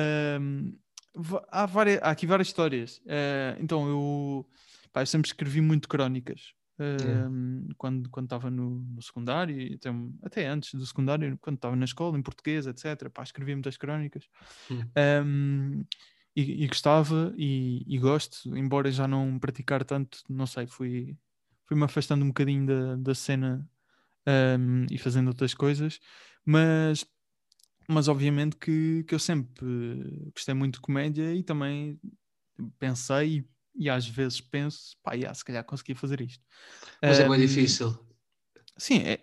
um, 0.40 0.72
há, 1.50 1.66
várias, 1.66 2.00
há 2.00 2.10
aqui 2.10 2.26
várias 2.26 2.46
histórias. 2.48 2.98
Uh, 2.98 3.58
então 3.60 3.88
eu, 3.88 4.46
pá, 4.92 5.02
eu 5.02 5.06
sempre 5.06 5.28
escrevi 5.28 5.60
muito 5.60 5.88
crónicas. 5.88 6.54
Um, 6.78 7.68
quando 7.78 8.10
quando 8.10 8.26
estava 8.26 8.50
no, 8.50 8.80
no, 8.80 9.00
secundário 9.00 9.74
até, 9.76 9.88
até 10.22 10.46
antes 10.46 10.74
do 10.74 10.84
secundário 10.84 11.38
quando 11.40 11.56
estava 11.56 11.74
na 11.74 11.86
escola 11.86 12.18
em 12.18 12.22
português 12.22 12.66
etc 12.66 13.08
pá, 13.08 13.22
escrevia 13.22 13.56
muitas 13.56 13.78
crónicas 13.78 14.28
hum. 14.70 14.82
um, 15.24 15.84
e, 16.36 16.64
e, 16.64 16.66
gostava 16.66 17.32
e, 17.34 17.82
e, 17.86 17.98
gosto 17.98 18.54
embora 18.54 18.92
já 18.92 19.08
não 19.08 19.38
praticar 19.38 19.86
tanto 19.86 20.18
não 20.28 20.46
sei 20.46 20.66
fui 20.66 21.16
fui 21.66 21.76
me 21.76 21.84
afastando 21.84 22.24
um 22.24 22.28
bocadinho 22.28 22.66
da, 22.66 22.96
da 22.96 23.14
cena 23.14 23.68
um, 24.58 24.86
e 24.90 24.98
fazendo 24.98 25.28
outras 25.28 25.54
coisas 25.54 26.00
mas 26.44 27.04
mas 27.88 28.08
obviamente 28.08 28.56
que, 28.56 29.04
que 29.04 29.14
eu 29.14 29.18
sempre 29.18 30.30
gostei 30.34 30.54
muito 30.54 30.74
de 30.74 30.80
comédia 30.80 31.34
e 31.34 31.42
também 31.42 32.00
pensei 32.78 33.44
e 33.78 33.90
às 33.90 34.06
vezes 34.06 34.40
penso, 34.40 34.96
pá, 35.02 35.12
yeah, 35.12 35.32
se 35.34 35.44
calhar 35.44 35.62
consegui 35.64 35.94
fazer 35.94 36.20
isto. 36.20 36.42
Mas 37.02 37.18
um, 37.18 37.22
é 37.22 37.28
bem 37.28 37.46
difícil. 37.46 37.98
Sim, 38.78 39.02
é. 39.02 39.20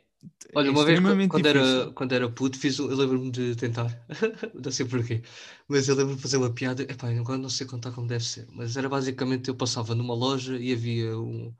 Olha, 0.55 0.67
é 0.67 0.71
uma 0.71 0.85
vez 0.85 1.27
quando 1.27 1.45
era, 1.45 1.91
quando 1.91 2.11
era 2.13 2.29
puto, 2.29 2.57
fiz, 2.57 2.77
eu 2.77 2.87
lembro-me 2.87 3.29
de 3.29 3.55
tentar, 3.55 3.89
não 4.53 4.71
sei 4.71 4.85
porquê, 4.85 5.21
mas 5.67 5.89
eu 5.89 5.95
lembro-me 5.95 6.15
de 6.15 6.21
fazer 6.21 6.37
uma 6.37 6.53
piada, 6.53 6.83
epá, 6.83 7.09
agora 7.09 7.37
não 7.37 7.49
sei 7.49 7.67
contar 7.67 7.91
como 7.91 8.07
deve 8.07 8.23
ser, 8.23 8.47
mas 8.49 8.77
era 8.77 8.87
basicamente 8.87 9.49
eu 9.49 9.55
passava 9.55 9.93
numa 9.93 10.13
loja 10.13 10.57
e 10.57 10.71
havia 10.71 11.17
um, 11.17 11.53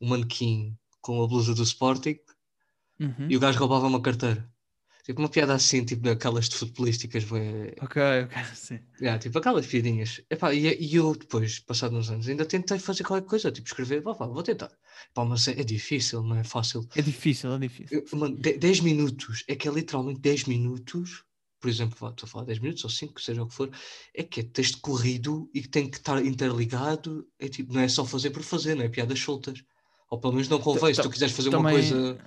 um 0.00 0.08
manequim 0.08 0.76
com 1.00 1.22
a 1.22 1.26
blusa 1.26 1.54
do 1.54 1.62
Sporting 1.62 2.18
uhum. 3.00 3.28
e 3.28 3.36
o 3.36 3.40
gajo 3.40 3.58
roubava 3.58 3.86
uma 3.86 4.00
carteira. 4.00 4.48
Tipo 5.08 5.20
uma 5.20 5.28
piada 5.30 5.54
assim, 5.54 5.82
tipo 5.86 6.02
daquelas 6.02 6.48
futebolísticas. 6.48 7.24
Bem... 7.24 7.72
Ok, 7.80 8.02
ok, 8.24 8.44
sim. 8.54 8.78
Yeah, 9.00 9.18
tipo 9.18 9.38
aquelas 9.38 9.66
piadinhas. 9.66 10.20
Epá, 10.28 10.52
e, 10.52 10.66
e 10.78 10.96
eu 10.96 11.16
depois, 11.16 11.58
passados 11.60 11.96
uns 11.96 12.10
anos, 12.10 12.28
ainda 12.28 12.44
tentei 12.44 12.78
fazer 12.78 13.04
qualquer 13.04 13.26
coisa, 13.26 13.50
tipo 13.50 13.66
escrever, 13.66 14.02
vá, 14.02 14.12
vou 14.12 14.42
tentar. 14.42 14.70
Epá, 15.10 15.24
mas 15.24 15.48
é, 15.48 15.52
é, 15.52 15.64
difícil, 15.64 16.22
não 16.22 16.36
é 16.36 16.44
fácil. 16.44 16.86
É 16.94 17.00
difícil, 17.00 17.50
é 17.54 17.58
difícil. 17.58 18.04
10 18.58 18.80
minutos, 18.80 19.44
é 19.48 19.56
que 19.56 19.66
é 19.66 19.72
literalmente 19.72 20.20
10 20.20 20.44
minutos, 20.44 21.24
por 21.58 21.70
exemplo, 21.70 22.08
estou 22.10 22.26
a 22.26 22.30
falar 22.30 22.44
10 22.44 22.58
minutos 22.58 22.84
ou 22.84 22.90
5, 22.90 23.18
seja 23.18 23.42
o 23.42 23.48
que 23.48 23.54
for, 23.54 23.70
é 24.14 24.22
que 24.22 24.40
é 24.40 24.42
texto 24.42 24.78
corrido 24.82 25.50
e 25.54 25.62
que 25.62 25.68
tem 25.68 25.88
que 25.88 25.96
estar 25.96 26.22
interligado, 26.22 27.26
é 27.38 27.48
tipo, 27.48 27.72
não 27.72 27.80
é 27.80 27.88
só 27.88 28.04
fazer 28.04 28.28
por 28.28 28.42
fazer, 28.42 28.74
não 28.74 28.84
é 28.84 28.90
piadas 28.90 29.18
soltas. 29.18 29.64
Ou 30.10 30.18
pelo 30.18 30.32
menos 30.32 30.48
não 30.48 30.58
convém, 30.58 30.94
se 30.94 31.02
tu 31.02 31.10
quiseres 31.10 31.34
fazer 31.34 31.50
uma 31.50 31.70
coisa 31.70 32.18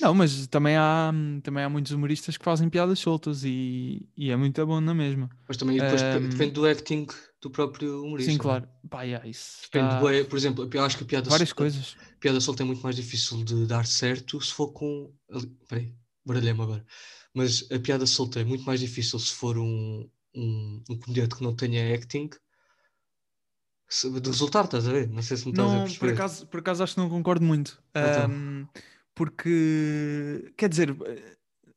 não, 0.00 0.12
mas 0.12 0.46
também 0.48 0.76
há, 0.76 1.12
também 1.42 1.64
há 1.64 1.68
muitos 1.68 1.92
humoristas 1.92 2.36
que 2.36 2.44
fazem 2.44 2.68
piadas 2.68 2.98
soltas 2.98 3.44
e, 3.44 4.08
e 4.16 4.30
é 4.30 4.36
muito 4.36 4.64
bom 4.66 4.80
na 4.80 4.94
mesma. 4.94 5.30
Mas 5.46 5.56
também 5.56 5.78
depois 5.78 6.02
um, 6.02 6.28
depende 6.28 6.52
do 6.52 6.66
acting 6.66 7.06
do 7.40 7.50
próprio 7.50 8.02
humorista. 8.02 8.30
Sim, 8.30 8.36
é? 8.36 8.40
claro. 8.40 8.68
Pá, 8.90 9.02
yeah, 9.02 9.26
isso 9.26 9.62
depende 9.62 9.90
tá... 9.90 10.00
do, 10.00 10.24
por 10.26 10.36
exemplo, 10.36 10.68
eu 10.72 10.84
acho 10.84 10.98
que 10.98 11.04
a 11.04 11.06
piada 11.06 11.30
Várias 11.30 11.48
solta, 11.50 11.62
coisas. 11.62 11.96
piada 12.18 12.40
solta 12.40 12.62
é 12.62 12.66
muito 12.66 12.82
mais 12.82 12.96
difícil 12.96 13.44
de 13.44 13.66
dar 13.66 13.86
certo 13.86 14.40
se 14.40 14.52
for 14.52 14.68
com. 14.68 15.12
Peraí, 15.68 15.94
baralhei-me 16.24 16.62
agora. 16.62 16.84
Mas 17.32 17.66
a 17.70 17.78
piada 17.78 18.06
solta 18.06 18.40
é 18.40 18.44
muito 18.44 18.64
mais 18.64 18.80
difícil 18.80 19.18
se 19.18 19.32
for 19.32 19.58
um, 19.58 20.08
um, 20.34 20.82
um 20.90 20.98
comediante 20.98 21.36
que 21.36 21.42
não 21.42 21.54
tenha 21.54 21.94
acting 21.94 22.30
de 23.88 24.30
resultar, 24.30 24.64
estás 24.64 24.88
a 24.88 24.92
ver? 24.92 25.08
Não 25.08 25.22
sei 25.22 25.36
se 25.36 25.44
me 25.44 25.52
estás 25.52 25.68
não, 25.68 25.76
a 25.76 25.82
perceber. 25.82 25.98
Por 25.98 26.12
acaso, 26.12 26.46
por 26.46 26.60
acaso 26.60 26.82
acho 26.82 26.94
que 26.94 27.00
não 27.00 27.08
concordo 27.08 27.44
muito. 27.44 27.82
Então. 27.90 28.30
Um, 28.30 28.66
porque 29.14 30.52
quer 30.56 30.68
dizer, 30.68 30.96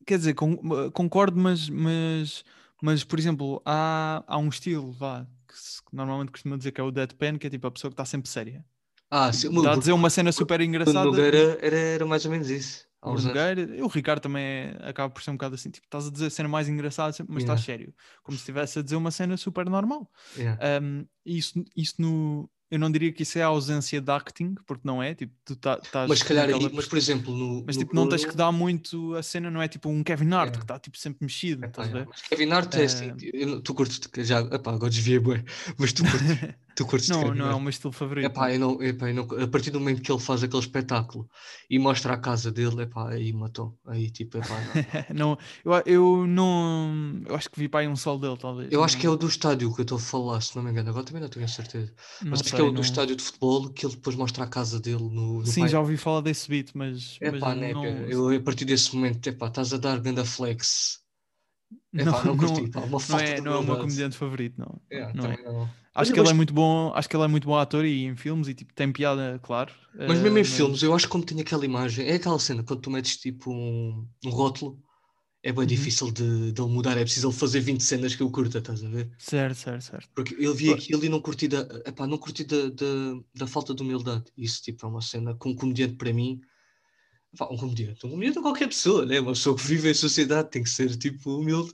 quer 0.04 0.18
dizer, 0.18 0.34
concordo, 0.34 1.38
mas, 1.38 1.68
mas, 1.68 2.44
mas 2.82 3.04
por 3.04 3.18
exemplo, 3.18 3.62
há, 3.64 4.24
há 4.26 4.38
um 4.38 4.48
estilo, 4.48 4.90
vá, 4.92 5.24
que, 5.46 5.56
se, 5.56 5.80
normalmente 5.92 6.32
costuma 6.32 6.56
dizer 6.56 6.72
que 6.72 6.80
é 6.80 6.84
o 6.84 6.90
deadpan, 6.90 7.38
que 7.38 7.46
é 7.46 7.50
tipo 7.50 7.66
a 7.66 7.70
pessoa 7.70 7.90
que 7.90 7.94
está 7.94 8.04
sempre 8.04 8.28
séria. 8.28 8.64
Ah, 9.10 9.32
sim, 9.32 9.48
está 9.56 9.72
a 9.72 9.76
dizer 9.76 9.92
uma 9.92 10.10
cena 10.10 10.32
super 10.32 10.60
engraçada. 10.60 11.00
O 11.08 11.12
Nogueira 11.12 11.58
era, 11.62 11.76
era 11.76 12.06
mais 12.06 12.24
ou 12.24 12.30
menos 12.30 12.50
isso. 12.50 12.87
O 13.00 13.14
Nogueira, 13.14 13.84
o 13.84 13.86
Ricardo 13.86 14.20
também 14.20 14.44
é, 14.44 14.78
acaba 14.82 15.12
por 15.12 15.22
ser 15.22 15.30
um 15.30 15.34
bocado 15.34 15.54
assim, 15.54 15.70
tipo, 15.70 15.86
estás 15.86 16.08
a 16.08 16.10
dizer 16.10 16.26
a 16.26 16.30
cena 16.30 16.48
mais 16.48 16.68
engraçada, 16.68 17.14
mas 17.28 17.42
yeah. 17.42 17.42
estás 17.42 17.60
sério, 17.60 17.94
como 18.24 18.36
se 18.36 18.42
estivesse 18.42 18.78
a 18.78 18.82
dizer 18.82 18.96
uma 18.96 19.10
cena 19.10 19.36
super 19.36 19.68
normal. 19.70 20.10
Yeah. 20.36 20.58
Um, 20.82 21.06
isso, 21.24 21.64
isso 21.76 21.94
no, 21.98 22.50
eu 22.70 22.78
não 22.78 22.90
diria 22.90 23.12
que 23.12 23.22
isso 23.22 23.38
é 23.38 23.42
a 23.42 23.46
ausência 23.46 24.00
de 24.00 24.10
acting, 24.10 24.54
porque 24.66 24.82
não 24.84 25.02
é, 25.02 25.14
tipo, 25.14 25.32
tu 25.44 25.56
tá, 25.56 25.78
estás... 25.82 26.08
Mas 26.08 26.22
calhar 26.22 26.48
aí, 26.48 26.70
mas 26.72 26.86
por 26.86 26.98
exemplo 26.98 27.34
no... 27.34 27.64
Mas 27.64 27.76
no 27.76 27.82
tipo, 27.82 27.94
não 27.94 28.08
tens 28.08 28.24
que 28.24 28.36
dar 28.36 28.52
muito 28.52 29.14
a 29.14 29.22
cena, 29.22 29.50
não 29.50 29.62
é 29.62 29.68
tipo 29.68 29.88
um 29.88 30.02
Kevin 30.02 30.32
Hart, 30.32 30.54
é. 30.54 30.58
que 30.58 30.64
está 30.64 30.78
tipo 30.78 30.98
sempre 30.98 31.18
mexido, 31.22 31.64
é, 31.64 31.68
estás 31.68 31.88
a 31.88 31.92
ver? 31.92 32.08
Kevin 32.28 32.50
Hart 32.50 32.74
é 32.74 32.84
assim, 32.84 33.14
tu 33.62 33.74
curtes, 33.74 34.00
já, 34.26 34.40
epá, 34.40 34.72
agora 34.72 34.90
desviei 34.90 35.18
bem, 35.18 35.42
mas 35.78 35.92
tu 35.92 36.02
curtes, 36.02 36.18
tu 36.78 36.86
curtes 36.86 37.08
Não, 37.08 37.34
não 37.34 37.50
é 37.50 37.54
o 37.54 37.60
meu 37.60 37.70
estilo 37.70 37.92
favorito. 37.92 38.26
Epá, 38.26 38.52
eu 38.52 38.60
não, 38.60 38.80
epá, 38.80 39.10
eu 39.10 39.14
não, 39.14 39.42
a 39.42 39.48
partir 39.48 39.72
do 39.72 39.80
momento 39.80 40.00
que 40.00 40.12
ele 40.12 40.20
faz 40.20 40.44
aquele 40.44 40.62
espetáculo 40.62 41.28
e 41.68 41.76
mostra 41.76 42.14
a 42.14 42.16
casa 42.16 42.52
dele, 42.52 42.82
epá, 42.82 43.10
aí 43.10 43.32
matou, 43.32 43.76
aí 43.84 44.08
tipo, 44.08 44.38
epá, 44.38 44.56
não. 45.12 45.36
não 45.36 45.38
eu, 45.64 45.82
eu 45.86 46.26
não, 46.26 47.20
eu 47.26 47.34
acho 47.34 47.50
que 47.50 47.58
vi 47.58 47.68
para 47.68 47.80
aí 47.80 47.88
um 47.88 47.96
sol 47.96 48.16
dele, 48.16 48.36
talvez. 48.36 48.70
Eu 48.70 48.84
acho 48.84 48.96
que 48.96 49.06
é 49.06 49.10
o 49.10 49.16
do 49.16 49.26
estádio 49.26 49.74
que 49.74 49.80
eu 49.80 49.82
estou 49.82 49.98
a 49.98 50.00
falar, 50.00 50.40
se 50.40 50.54
não 50.54 50.62
me 50.62 50.70
engano, 50.70 50.90
agora 50.90 51.04
também 51.04 51.20
não 51.20 51.28
tenho 51.28 51.44
a 51.44 51.48
certeza, 51.48 51.92
mas 52.24 52.40
acho 52.42 52.54
que 52.54 52.60
é 52.60 52.64
o 52.64 52.70
do 52.70 52.80
estádio 52.80 53.16
de 53.16 53.22
futebol 53.24 53.68
que 53.70 53.84
ele 53.84 53.94
depois 53.96 54.14
mostra 54.14 54.44
a 54.44 54.46
casa 54.46 54.78
dele 54.78 55.02
no. 55.02 55.40
no 55.40 55.46
Sim, 55.46 55.62
pai. 55.62 55.70
já 55.70 55.80
ouvi 55.80 55.96
falar 55.96 56.20
desse 56.20 56.48
beat, 56.48 56.70
mas. 56.74 57.18
Epá, 57.20 57.56
mas 57.56 57.74
não... 57.74 57.84
eu 57.84 58.28
a 58.28 58.40
partir 58.40 58.64
desse 58.64 58.94
momento, 58.94 59.26
epá, 59.26 59.48
estás 59.48 59.72
a 59.72 59.78
dar 59.78 59.98
ganda 59.98 60.24
flex. 60.24 61.00
Epá, 61.92 62.24
não, 62.24 62.24
não, 62.24 62.36
curti, 62.36 62.70
pá, 62.70 62.80
uma 62.80 62.98
não, 63.08 63.18
é, 63.18 63.40
não 63.40 63.52
é 63.52 63.56
o 63.56 63.62
meu 63.62 63.76
comediante 63.76 64.16
favorito, 64.16 64.54
não. 64.58 64.80
É, 64.90 65.12
não, 65.12 65.26
é. 65.26 65.42
não. 65.42 65.68
Acho 66.00 66.12
que 66.12 66.20
ele 66.20 66.28
é 66.28 66.32
muito 66.32 66.54
bom, 66.54 66.92
acho 66.94 67.08
que 67.08 67.16
ele 67.16 67.24
é 67.24 67.28
muito 67.28 67.46
bom 67.46 67.56
ator 67.56 67.84
e 67.84 68.04
em 68.04 68.16
filmes 68.16 68.48
e 68.48 68.54
tipo, 68.54 68.72
tem 68.72 68.92
piada, 68.92 69.40
claro. 69.42 69.72
Mas 69.94 70.18
mesmo 70.18 70.38
em 70.38 70.42
mas... 70.42 70.48
filmes, 70.48 70.82
eu 70.82 70.94
acho 70.94 71.06
que 71.06 71.12
como 71.12 71.24
tem 71.24 71.40
aquela 71.40 71.64
imagem, 71.64 72.06
é 72.06 72.14
aquela 72.14 72.38
cena 72.38 72.62
quando 72.62 72.80
tu 72.80 72.90
metes 72.90 73.16
tipo 73.16 73.50
um, 73.50 74.06
um 74.24 74.30
rótulo 74.30 74.80
é 75.42 75.52
bem 75.52 75.60
uhum. 75.60 75.66
difícil 75.66 76.10
de, 76.10 76.52
de 76.52 76.60
ele 76.60 76.70
mudar, 76.70 76.96
é 76.98 77.02
preciso 77.02 77.28
ele 77.28 77.36
fazer 77.36 77.60
20 77.60 77.80
cenas 77.82 78.14
que 78.14 78.22
eu 78.22 78.30
curta, 78.30 78.58
estás 78.58 78.84
a 78.84 78.88
ver? 78.88 79.10
Certo, 79.18 79.56
certo, 79.56 79.82
certo. 79.82 80.08
Porque 80.14 80.34
ele 80.34 80.52
via 80.52 80.74
aquilo 80.74 81.04
e 81.04 81.08
não 81.08 81.20
curti 81.20 81.46
da, 81.46 81.60
epá, 81.86 82.06
não 82.06 82.18
curti 82.18 82.44
da, 82.44 82.68
da, 82.70 83.20
da, 83.34 83.46
falta 83.46 83.74
de 83.74 83.82
humildade. 83.82 84.24
Isso 84.36 84.60
tipo 84.62 84.84
é 84.84 84.88
uma 84.88 85.00
cena 85.00 85.34
com 85.34 85.50
um 85.50 85.54
comediante 85.54 85.94
para 85.94 86.12
mim. 86.12 86.40
Epá, 87.32 87.48
um 87.50 87.56
comediante, 87.56 88.04
um 88.04 88.10
comediante 88.10 88.38
é 88.38 88.42
qualquer 88.42 88.66
pessoa, 88.66 89.06
né? 89.06 89.20
Uma 89.20 89.32
pessoa 89.32 89.56
que 89.56 89.62
vive 89.62 89.90
em 89.90 89.94
sociedade 89.94 90.50
tem 90.50 90.62
que 90.62 90.70
ser 90.70 90.96
tipo 90.96 91.38
humilde. 91.38 91.72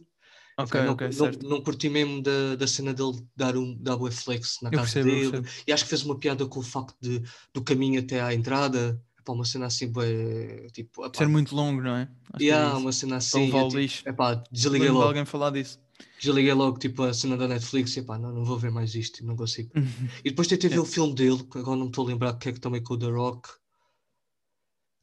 Ok, 0.57 0.81
não, 0.83 0.93
ok, 0.93 1.09
não, 1.19 1.49
não 1.49 1.61
curti 1.61 1.89
mesmo 1.89 2.23
da, 2.23 2.55
da 2.57 2.67
cena 2.67 2.95
dele 2.95 3.21
dar 3.37 3.57
um 3.57 3.75
double 3.75 4.13
flex 4.13 4.59
na 4.63 4.69
eu 4.69 4.79
casa 4.79 5.03
percebo, 5.03 5.33
dele. 5.33 5.49
E 5.67 5.73
acho 5.73 5.85
que 5.85 5.91
fez 5.91 6.05
uma 6.05 6.17
piada 6.17 6.47
com 6.47 6.61
o 6.61 6.63
facto 6.63 6.97
de, 7.01 7.23
do 7.53 7.63
caminho 7.63 8.01
até 8.01 8.21
à 8.21 8.33
entrada 8.33 9.01
pá, 9.25 9.33
uma 9.33 9.45
cena 9.45 9.67
assim, 9.67 9.91
bem, 9.91 10.67
tipo. 10.73 11.05
Epá, 11.05 11.19
Ser 11.19 11.29
muito 11.29 11.57
longo, 11.57 11.81
não 11.81 11.97
é? 11.97 12.09
Acho 12.33 12.45
yeah, 12.45 12.75
é 12.75 12.77
uma 12.77 12.93
cena 12.93 13.17
assim. 13.17 13.51
Para 13.51 13.63
levar 13.65 13.77
lixo. 13.77 14.09
Epá, 14.09 14.45
desliguei 14.53 14.91
logo. 14.91 15.07
alguém 15.07 15.25
falar 15.25 15.51
disso. 15.51 15.81
Desliguei 16.21 16.53
logo, 16.53 16.79
tipo, 16.79 17.03
a 17.03 17.15
cena 17.15 17.37
da 17.37 17.49
Netflix 17.49 17.97
e 17.97 18.01
epá, 18.01 18.19
não, 18.19 18.33
não 18.33 18.45
vou 18.45 18.59
ver 18.59 18.71
mais 18.71 18.95
isto, 18.95 19.25
não 19.25 19.37
consigo. 19.37 19.71
e 20.25 20.31
depois 20.31 20.47
tentei 20.47 20.69
ver 20.69 20.79
o 20.79 20.85
filme 20.85 21.15
dele, 21.15 21.47
agora 21.55 21.77
não 21.77 21.85
me 21.85 21.91
estou 21.91 22.05
a 22.05 22.09
lembrar 22.09 22.35
que 22.35 22.49
é 22.49 22.53
que 22.53 22.61
também 22.61 22.83
com 22.83 22.95
o 22.95 22.99
The 22.99 23.07
Rock. 23.07 23.49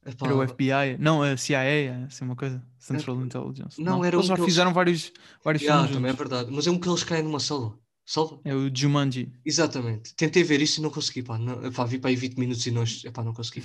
Epá, 0.04 0.26
Era 0.26 0.34
o 0.36 0.42
FBI, 0.48 0.98
não, 0.98 1.22
a 1.22 1.36
CIA, 1.36 2.06
assim 2.06 2.24
uma 2.24 2.34
coisa, 2.34 2.60
Central 2.78 3.20
É, 3.20 3.24
Intelligence. 3.24 3.80
não, 3.80 4.04
era 4.04 4.16
eles 4.16 4.24
um 4.26 4.28
já 4.28 4.34
que 4.34 4.40
eles- 4.40 4.52
fizeram 4.52 4.72
vários, 4.72 5.12
vários 5.44 5.62
yeah, 5.62 5.80
filmes 5.82 5.96
também 5.96 6.08
é 6.08 6.12
juntos. 6.12 6.28
verdade. 6.28 6.50
Mas 6.54 6.66
é 6.66 6.70
um 6.70 6.78
que 6.78 6.88
eles 6.88 7.04
caem 7.04 7.22
numa 7.22 7.38
selva. 7.38 7.78
Selva? 8.04 8.40
É 8.44 8.52
o 8.52 8.68
Jumanji. 8.74 9.32
Exatamente. 9.44 10.12
Tentei 10.16 10.42
ver 10.42 10.60
isso 10.60 10.80
e 10.80 10.82
não 10.82 10.90
consegui, 10.90 11.22
pá. 11.22 11.38
Não, 11.38 11.64
epá, 11.64 11.84
vi 11.84 11.98
para 12.00 12.10
aí 12.10 12.16
20 12.16 12.36
minutos 12.36 12.66
e 12.66 12.72
não, 12.72 12.82
epá, 12.82 13.22
não 13.22 13.32
consegui. 13.32 13.62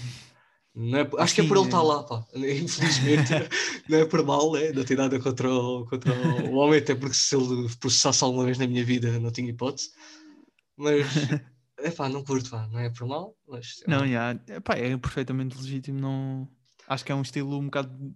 Não 0.75 0.99
é, 0.99 1.09
acho 1.17 1.33
que 1.33 1.41
é 1.41 1.47
por 1.47 1.57
Sim, 1.57 1.63
ele 1.63 1.69
estar 1.69 1.79
é. 1.79 1.81
lá, 1.81 2.03
pá. 2.03 2.23
Infelizmente, 2.35 3.31
não 3.89 3.97
é 3.97 4.05
por 4.05 4.23
mal, 4.23 4.55
é? 4.55 4.71
Não 4.71 4.83
tem 4.83 4.95
nada 4.95 5.19
contra 5.19 5.51
o, 5.51 5.85
contra 5.87 6.13
o 6.13 6.53
homem, 6.53 6.77
até 6.77 6.93
porque 6.93 7.15
se 7.15 7.35
ele 7.35 7.67
processasse 7.79 8.23
alguma 8.23 8.45
vez 8.45 8.59
na 8.59 8.67
minha 8.67 8.85
vida 8.85 9.19
não 9.19 9.31
tinha 9.31 9.49
hipótese. 9.49 9.89
Mas, 10.77 11.03
é 11.77 11.91
pá, 11.91 12.09
não 12.09 12.23
curto, 12.23 12.49
pá. 12.49 12.67
Não 12.71 12.79
é 12.79 12.89
por 12.89 13.07
mal, 13.07 13.35
mas. 13.47 13.81
Não, 13.87 14.05
yeah, 14.05 14.39
epá, 14.47 14.75
é 14.75 14.95
perfeitamente 14.97 15.57
legítimo. 15.57 15.99
Não... 15.99 16.47
Acho 16.87 17.03
que 17.05 17.11
é 17.11 17.15
um 17.15 17.21
estilo 17.21 17.57
um 17.59 17.65
bocado, 17.65 18.15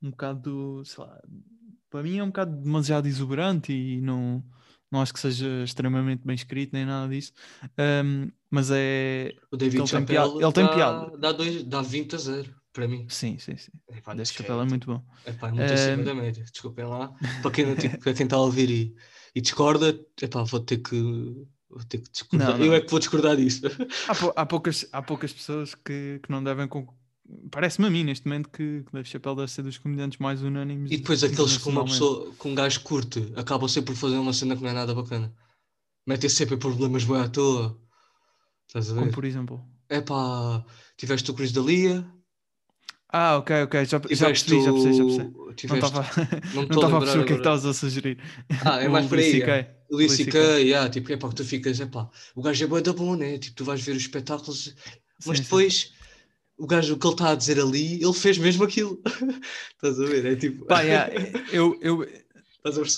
um 0.00 0.10
bocado, 0.10 0.82
sei 0.84 1.04
lá, 1.04 1.20
para 1.90 2.02
mim 2.02 2.18
é 2.18 2.22
um 2.22 2.28
bocado 2.28 2.56
demasiado 2.56 3.06
exuberante 3.06 3.72
e 3.72 4.00
não, 4.00 4.42
não 4.90 5.00
acho 5.02 5.12
que 5.12 5.20
seja 5.20 5.62
extremamente 5.62 6.24
bem 6.24 6.34
escrito 6.34 6.72
nem 6.72 6.84
nada 6.86 7.12
disso. 7.12 7.32
Ahm, 7.76 8.30
mas 8.50 8.70
é. 8.70 9.32
O 9.50 9.56
David 9.56 9.80
ele 9.80 9.88
tem 9.90 10.04
piada- 10.04 10.34
ele 10.34 10.52
tem 10.52 10.64
dá, 10.64 10.74
piada. 10.74 11.18
Dá, 11.18 11.32
dois, 11.32 11.62
dá 11.64 11.82
20 11.82 12.14
a 12.14 12.18
0 12.18 12.54
para 12.72 12.88
mim. 12.88 13.06
Sim, 13.08 13.38
sim, 13.38 13.56
sim. 13.56 13.72
Epá, 13.90 14.14
que 14.16 14.24
Chappelle 14.24 14.60
é 14.60 14.64
muito 14.64 14.86
bom. 14.86 15.04
Epá, 15.26 15.48
é 15.48 15.52
muito 15.52 15.72
acima 15.72 15.96
Ehm, 15.98 16.04
da 16.04 16.14
média, 16.14 16.44
desculpem 16.44 16.86
lá. 16.86 17.12
Para 17.42 17.50
quem, 17.50 17.66
não, 17.66 17.74
para 18.00 18.14
quem 18.14 18.24
está 18.24 18.36
a 18.36 18.40
ouvir 18.40 18.70
e, 18.70 18.94
e 19.34 19.40
discorda, 19.40 19.98
epá, 20.20 20.42
vou 20.44 20.60
ter 20.60 20.78
que, 20.78 20.96
vou 21.72 21.84
ter 21.84 21.98
que 21.98 22.10
discordar. 22.10 22.50
Não, 22.50 22.58
não. 22.58 22.64
Eu 22.66 22.74
é 22.74 22.80
que 22.80 22.90
vou 22.90 22.98
discordar 23.00 23.36
disso. 23.36 23.62
Há, 24.08 24.14
pou- 24.14 24.32
há 24.36 24.46
poucas, 24.46 24.86
há 24.92 25.02
poucas 25.02 25.32
pessoas 25.32 25.74
que, 25.74 26.20
que 26.22 26.30
não 26.30 26.42
devem. 26.44 26.68
con- 26.68 26.86
Parece-me 27.50 27.86
a 27.86 27.90
mim 27.90 28.04
neste 28.04 28.26
momento 28.28 28.50
que, 28.50 28.82
que 28.82 28.92
Dave 28.92 29.08
Chappelle 29.08 29.36
deve 29.36 29.50
ser 29.50 29.62
dos 29.62 29.78
comediantes 29.78 30.18
mais 30.18 30.42
unânimes. 30.42 30.90
E 30.92 30.98
depois 30.98 31.24
aqueles 31.24 31.56
que 31.56 31.68
uma 31.68 31.84
pessoa, 31.84 32.30
que 32.38 32.46
um 32.48 32.54
gajo 32.54 32.80
curte, 32.82 33.32
acabam 33.36 33.68
sempre 33.68 33.94
por 33.94 33.98
fazer 34.00 34.16
uma 34.16 34.32
cena 34.32 34.54
que 34.54 34.62
não 34.62 34.68
é 34.70 34.72
nada 34.74 34.94
bacana. 34.94 35.32
Metem 36.06 36.28
sempre 36.28 36.56
problemas 36.56 37.04
bem 37.04 37.16
à 37.20 37.28
toa. 37.28 37.80
Estás 38.68 38.90
a 38.90 38.94
Como 38.94 39.06
ver? 39.06 39.12
por 39.14 39.24
exemplo. 39.24 39.64
Epá, 39.88 40.64
tiveste 40.96 41.30
o 41.30 41.34
Chris 41.34 41.52
Dalia, 41.52 42.06
Ah, 43.12 43.36
ok, 43.36 43.62
ok. 43.64 43.84
Já, 43.84 44.00
percebi, 44.00 44.18
já 44.18 44.26
percebi, 44.26 44.62
já 44.64 44.72
percebi. 44.72 45.32
Não 45.36 45.54
Tiveste... 45.54 45.84
estava 45.86 46.02
Não 46.54 46.96
a 46.96 47.00
perceber 47.00 47.22
o 47.22 47.26
que 47.26 47.32
é 47.32 47.36
que 47.36 47.40
estavas 47.40 47.66
a 47.66 47.74
sugerir. 47.74 48.18
Ah, 48.64 48.80
é 48.82 48.88
mais 48.88 49.06
por 49.06 49.18
aí. 49.18 49.42
O 49.90 49.96
Luís 49.96 50.18
yeah, 50.18 50.88
tipo, 50.88 51.12
é 51.12 51.18
pá, 51.18 51.28
que 51.28 51.34
tu 51.34 51.44
ficas, 51.44 51.78
é 51.78 51.84
pá, 51.84 52.08
o 52.34 52.40
gajo 52.40 52.64
é 52.64 52.66
bué 52.66 52.80
da 52.80 52.94
bom, 52.94 53.14
né? 53.14 53.36
Tipo, 53.36 53.56
tu 53.56 53.64
vais 53.66 53.82
ver 53.82 53.92
os 53.92 54.02
espetáculos, 54.02 54.74
mas 55.26 55.36
Sim, 55.36 55.36
sim. 55.36 55.42
depois 55.42 55.92
o 56.56 56.66
gajo, 56.66 56.94
o 56.94 56.98
que 56.98 57.06
ele 57.06 57.14
está 57.14 57.30
a 57.30 57.34
dizer 57.34 57.60
ali, 57.60 58.02
ele 58.02 58.12
fez 58.14 58.38
mesmo 58.38 58.64
aquilo. 58.64 59.02
Estás 59.74 60.00
a 60.00 60.06
ver? 60.06 60.24
É 60.24 60.36
tipo, 60.36 60.64
Pá, 60.64 60.80
yeah, 60.80 61.12
eu, 61.52 61.78
eu, 61.82 62.06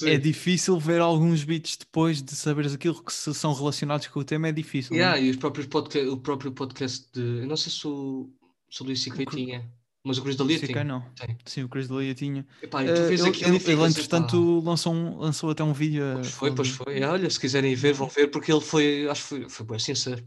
é 0.06 0.18
difícil 0.18 0.78
ver 0.78 1.00
alguns 1.00 1.42
beats 1.42 1.76
depois 1.78 2.22
de 2.22 2.36
saberes 2.36 2.74
aquilo 2.74 3.02
que 3.02 3.12
se 3.12 3.32
são 3.32 3.54
relacionados 3.54 4.06
com 4.08 4.20
o 4.20 4.24
tema, 4.24 4.48
é 4.48 4.52
difícil. 4.52 4.94
Yeah, 4.94 5.16
não 5.16 5.24
é? 5.24 5.26
e 5.26 5.30
os 5.30 5.36
próprios 5.36 5.66
podca 5.66 5.98
o 6.12 6.18
próprio 6.18 6.52
podcast 6.52 7.06
de. 7.12 7.20
Eu 7.20 7.46
não 7.46 7.56
sei 7.56 7.72
se 7.72 7.86
o, 7.86 8.30
se 8.70 8.82
o 8.82 8.84
Luís 8.84 9.04
Cru- 9.06 9.24
tinha, 9.24 9.66
mas 10.04 10.18
o 10.18 10.22
Chris 10.22 10.36
Dalia 10.36 10.58
CK 10.58 10.66
tinha. 10.66 10.84
não. 10.84 11.00
Tem. 11.16 11.36
Sim, 11.46 11.62
o 11.64 11.68
Chris 11.68 11.88
D'Elia 11.88 12.14
tinha. 12.14 12.46
Epá, 12.62 12.82
vês 12.82 13.20
ele, 13.24 13.30
ele, 13.42 13.56
ele, 13.56 13.82
entretanto, 13.86 14.60
lançou, 14.60 14.92
um, 14.94 15.16
lançou 15.18 15.50
até 15.50 15.64
um 15.64 15.72
vídeo. 15.72 16.02
Pois 16.14 16.30
foi, 16.30 16.54
pois 16.54 16.68
foi. 16.68 17.02
Olha, 17.02 17.28
se 17.30 17.40
quiserem 17.40 17.74
ver, 17.74 17.94
vão 17.94 18.08
ver, 18.08 18.28
porque 18.28 18.52
ele 18.52 18.60
foi, 18.60 19.08
acho 19.08 19.22
que 19.22 19.28
foi, 19.28 19.48
foi 19.48 19.66
bem 19.66 19.78
sincero. 19.78 20.22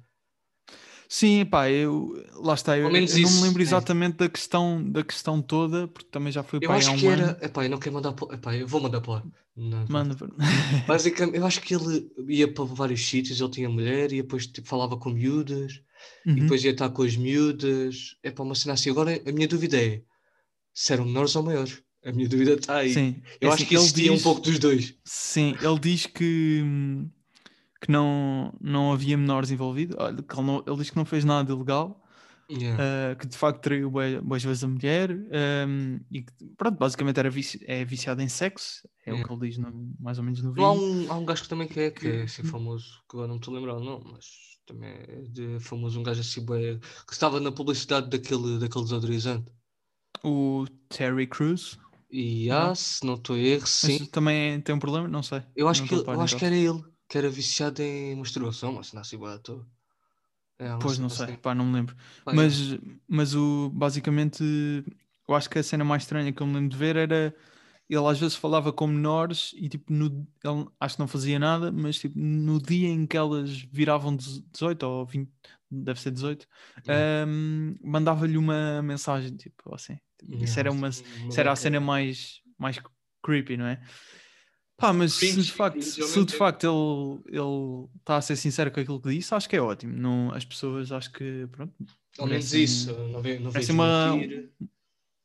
Sim, 1.09 1.45
pá, 1.45 1.69
eu, 1.69 2.21
lá 2.35 2.53
está. 2.53 2.77
Eu, 2.77 2.85
eu 2.85 2.91
menos 2.91 3.11
não 3.11 3.19
me 3.19 3.23
isso, 3.25 3.41
lembro 3.43 3.61
é. 3.61 3.63
exatamente 3.63 4.17
da 4.17 4.27
questão, 4.27 4.83
da 4.83 5.03
questão 5.03 5.41
toda, 5.41 5.87
porque 5.87 6.09
também 6.09 6.33
já 6.33 6.43
foi 6.43 6.59
Eu 6.61 6.67
pá, 6.67 6.73
há 6.73 6.77
acho 6.77 6.91
um 6.91 6.97
que 6.97 7.07
ano. 7.07 7.21
era. 7.23 7.45
Epá, 7.45 7.63
eu 7.63 7.69
não 7.69 7.77
quero 7.77 7.95
mandar. 7.95 8.11
para- 8.13 8.35
Epá, 8.35 8.55
eu 8.57 8.67
vou 8.67 8.81
mandar 8.81 8.99
para. 8.99 9.23
Não, 9.55 9.85
Manda. 9.87 10.15
Basicamente, 10.85 11.37
eu 11.37 11.45
acho 11.45 11.61
que 11.61 11.73
ele 11.75 12.11
ia 12.27 12.51
para 12.51 12.65
vários 12.65 13.07
sítios, 13.07 13.39
ele 13.39 13.49
tinha 13.51 13.69
mulher 13.69 14.11
e 14.11 14.21
depois 14.21 14.47
tipo, 14.47 14.67
falava 14.67 14.97
com 14.97 15.09
miúdas 15.09 15.81
e 16.25 16.29
Uhum. 16.29 16.35
depois 16.41 16.63
ia 16.63 16.71
estar 16.71 16.89
com 16.89 17.03
as 17.03 17.15
miúdas. 17.15 18.15
É 18.23 18.31
para 18.31 18.43
uma 18.43 18.55
cena 18.55 18.73
assim. 18.73 18.89
Agora 18.89 19.21
a 19.25 19.31
minha 19.31 19.47
dúvida 19.47 19.77
é 19.81 20.01
se 20.73 20.93
eram 20.93 21.05
menores 21.05 21.35
ou 21.35 21.43
maiores. 21.43 21.81
A 22.05 22.11
minha 22.11 22.29
dúvida 22.29 22.53
está 22.53 22.77
aí. 22.77 22.93
Sim, 22.93 23.21
Eu 23.41 23.49
é 23.49 23.53
acho 23.53 23.63
assim, 23.63 23.65
que 23.65 23.75
ele 23.75 23.83
existia 23.83 24.11
um 24.11 24.15
diz- 24.15 24.23
pouco 24.23 24.41
dos 24.41 24.59
dois. 24.59 24.95
Sim, 25.03 25.55
ele 25.61 25.79
diz 25.79 26.05
que, 26.05 26.61
hum, 26.63 27.09
que 27.81 27.91
não, 27.91 28.53
não 28.61 28.93
havia 28.93 29.17
menores 29.17 29.51
envolvidos. 29.51 29.95
Ele, 29.99 30.41
não- 30.43 30.63
ele 30.65 30.77
diz 30.77 30.89
que 30.89 30.95
não 30.97 31.05
fez 31.05 31.25
nada 31.25 31.45
de 31.47 31.51
ilegal, 31.53 32.03
Yeah. 32.49 32.81
ah, 33.11 33.15
que 33.15 33.27
de 33.27 33.35
facto 33.37 33.61
traiu 33.61 33.91
boas 33.91 34.41
vezes 34.41 34.63
a 34.63 34.67
mulher 34.69 35.11
hum, 35.67 35.99
e 36.09 36.21
que, 36.23 36.31
pronto, 36.57 36.77
basicamente 36.77 37.19
era 37.19 37.29
vici- 37.29 37.59
é 37.67 37.83
viciado 37.83 38.21
em 38.21 38.29
sexo, 38.29 38.87
é 39.05 39.11
o 39.11 39.15
Yeah. 39.15 39.27
que 39.27 39.33
ele 39.43 39.49
diz 39.49 39.57
no- 39.57 39.93
mais 39.99 40.17
ou 40.17 40.23
menos 40.23 40.41
no 40.41 40.53
Não 40.53 40.65
há 40.65 40.71
vídeo. 40.73 40.87
um, 40.87 41.11
há 41.11 41.17
um 41.17 41.25
gajo 41.25 41.43
que 41.43 41.49
também 41.49 41.67
que 41.67 41.77
é, 41.79 41.91
que 41.91 42.07
é 42.07 42.21
assim 42.23 42.43
Hum. 42.43 42.45
famoso, 42.45 43.03
que 43.09 43.17
agora 43.17 43.27
não 43.27 43.35
me 43.35 43.41
estou 43.41 43.53
a 43.53 43.57
lembrar 43.59 43.75
o 43.75 43.83
nome, 43.83 44.05
mas 44.13 44.25
também 44.67 44.89
é 44.91 45.21
de 45.29 45.59
famoso, 45.59 45.99
um 45.99 46.03
gajo 46.03 46.21
assim 46.21 46.43
bué, 46.45 46.79
que 47.07 47.13
estava 47.13 47.39
na 47.39 47.51
publicidade 47.51 48.09
daquele, 48.09 48.59
daquele 48.59 48.83
desodorizante. 48.85 49.51
O 50.23 50.67
Terry 50.89 51.25
Crews, 51.25 51.79
E 52.09 52.49
há, 52.51 52.75
se 52.75 53.05
não 53.05 53.13
estou 53.15 53.35
a 53.35 53.39
erro, 53.39 53.65
mas 53.81 53.97
sim. 53.97 54.09
também 54.11 54.61
tem 54.61 54.75
um 54.75 54.79
problema, 54.79 55.07
não 55.07 55.23
sei. 55.23 55.41
Eu 55.55 55.67
acho, 55.67 55.83
não 55.83 55.87
que, 55.87 55.93
ele- 55.95 56.07
eu 56.11 56.21
acho 56.21 56.35
que 56.37 56.45
era 56.45 56.55
ele, 56.55 56.81
que 57.09 57.17
era 57.17 57.29
viciado 57.29 57.81
em 57.81 58.15
masturbação, 58.15 58.71
mas 58.73 58.93
não 58.93 59.01
assim 59.01 59.17
à 59.25 59.37
toa. 59.39 59.67
É, 60.59 60.69
Pois 60.79 60.99
não 60.99 61.09
sei, 61.09 61.27
assim. 61.27 61.37
pá, 61.37 61.55
não 61.55 61.65
me 61.65 61.73
lembro. 61.73 61.95
Pá, 62.23 62.31
Mas, 62.31 62.53
mas 63.07 63.33
o, 63.35 63.69
basicamente, 63.73 64.43
eu 65.27 65.35
acho 65.35 65.49
que 65.49 65.57
a 65.59 65.63
cena 65.63 65.83
mais 65.83 66.03
estranha 66.03 66.31
que 66.31 66.41
eu 66.41 66.47
me 66.47 66.53
lembro 66.55 66.69
de 66.69 66.77
ver 66.77 66.95
era 66.95 67.35
ele 67.89 68.05
às 68.07 68.19
vezes 68.19 68.35
falava 68.35 68.71
com 68.73 68.85
menores 68.87 69.53
e 69.55 69.69
tipo, 69.69 69.91
no, 69.93 70.05
ele 70.43 70.67
acho 70.79 70.95
que 70.95 70.99
não 70.99 71.07
fazia 71.07 71.39
nada, 71.39 71.71
mas 71.71 71.97
tipo, 71.99 72.17
no 72.19 72.61
dia 72.61 72.89
em 72.89 73.05
que 73.05 73.15
elas 73.17 73.49
viravam 73.71 74.15
dez- 74.15 74.43
18 74.51 74.83
ou 74.83 75.05
20, 75.05 75.29
deve 75.71 75.99
ser 75.99 76.11
18, 76.11 76.47
Yeah. 76.85 77.29
hum, 77.29 77.75
mandava-lhe 77.83 78.37
uma 78.37 78.81
mensagem, 78.81 79.35
tipo 79.35 79.73
assim. 79.73 79.97
yeah, 80.23 80.43
Isso 80.45 80.59
era, 80.59 80.71
uma, 80.71 80.89
isso 80.89 81.03
era 81.39 81.51
a 81.51 81.55
cena 81.55 81.79
mais, 81.79 82.41
mais 82.57 82.79
creepy, 83.23 83.57
não 83.57 83.65
é? 83.67 83.81
Pá, 84.77 84.93
mas 84.93 85.13
se 85.13 85.41
de 85.41 85.51
facto, 85.51 85.81
se 85.81 86.23
de 86.25 86.35
facto 86.35 86.63
ele 87.25 87.37
ele 87.39 87.87
está 87.99 88.17
a 88.17 88.21
ser 88.21 88.35
sincero 88.35 88.69
com 88.71 88.79
aquilo 88.79 89.01
que 89.01 89.09
disse, 89.09 89.33
acho 89.33 89.49
que 89.49 89.55
é 89.55 89.61
ótimo. 89.61 89.91
Não, 89.93 90.31
as 90.31 90.45
pessoas 90.45 90.91
acho 90.91 91.11
que 91.11 91.47
pronto, 91.51 91.73
Ao 92.19 92.27
menos 92.27 92.53
isso, 92.53 92.93
não 93.09 93.21
vejo, 93.21 93.41
não 93.43 93.49
uma-. 93.73 94.19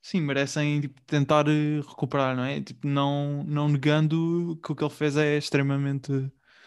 Sim, 0.03 0.21
merecem 0.21 0.81
tipo, 0.83 1.01
tentar 1.07 1.49
eh, 1.49 1.81
recuperar, 1.81 2.37
não 2.37 2.45
é? 2.45 2.61
Tipo, 2.61 2.87
não, 2.87 3.45
não 3.45 3.69
negando 3.69 4.59
que 4.63 4.73
o 4.73 4.77
que 4.77 4.85
ele 4.85 4.91
fez 4.93 5.17
é 5.17 5.39
extremamente 5.39 6.13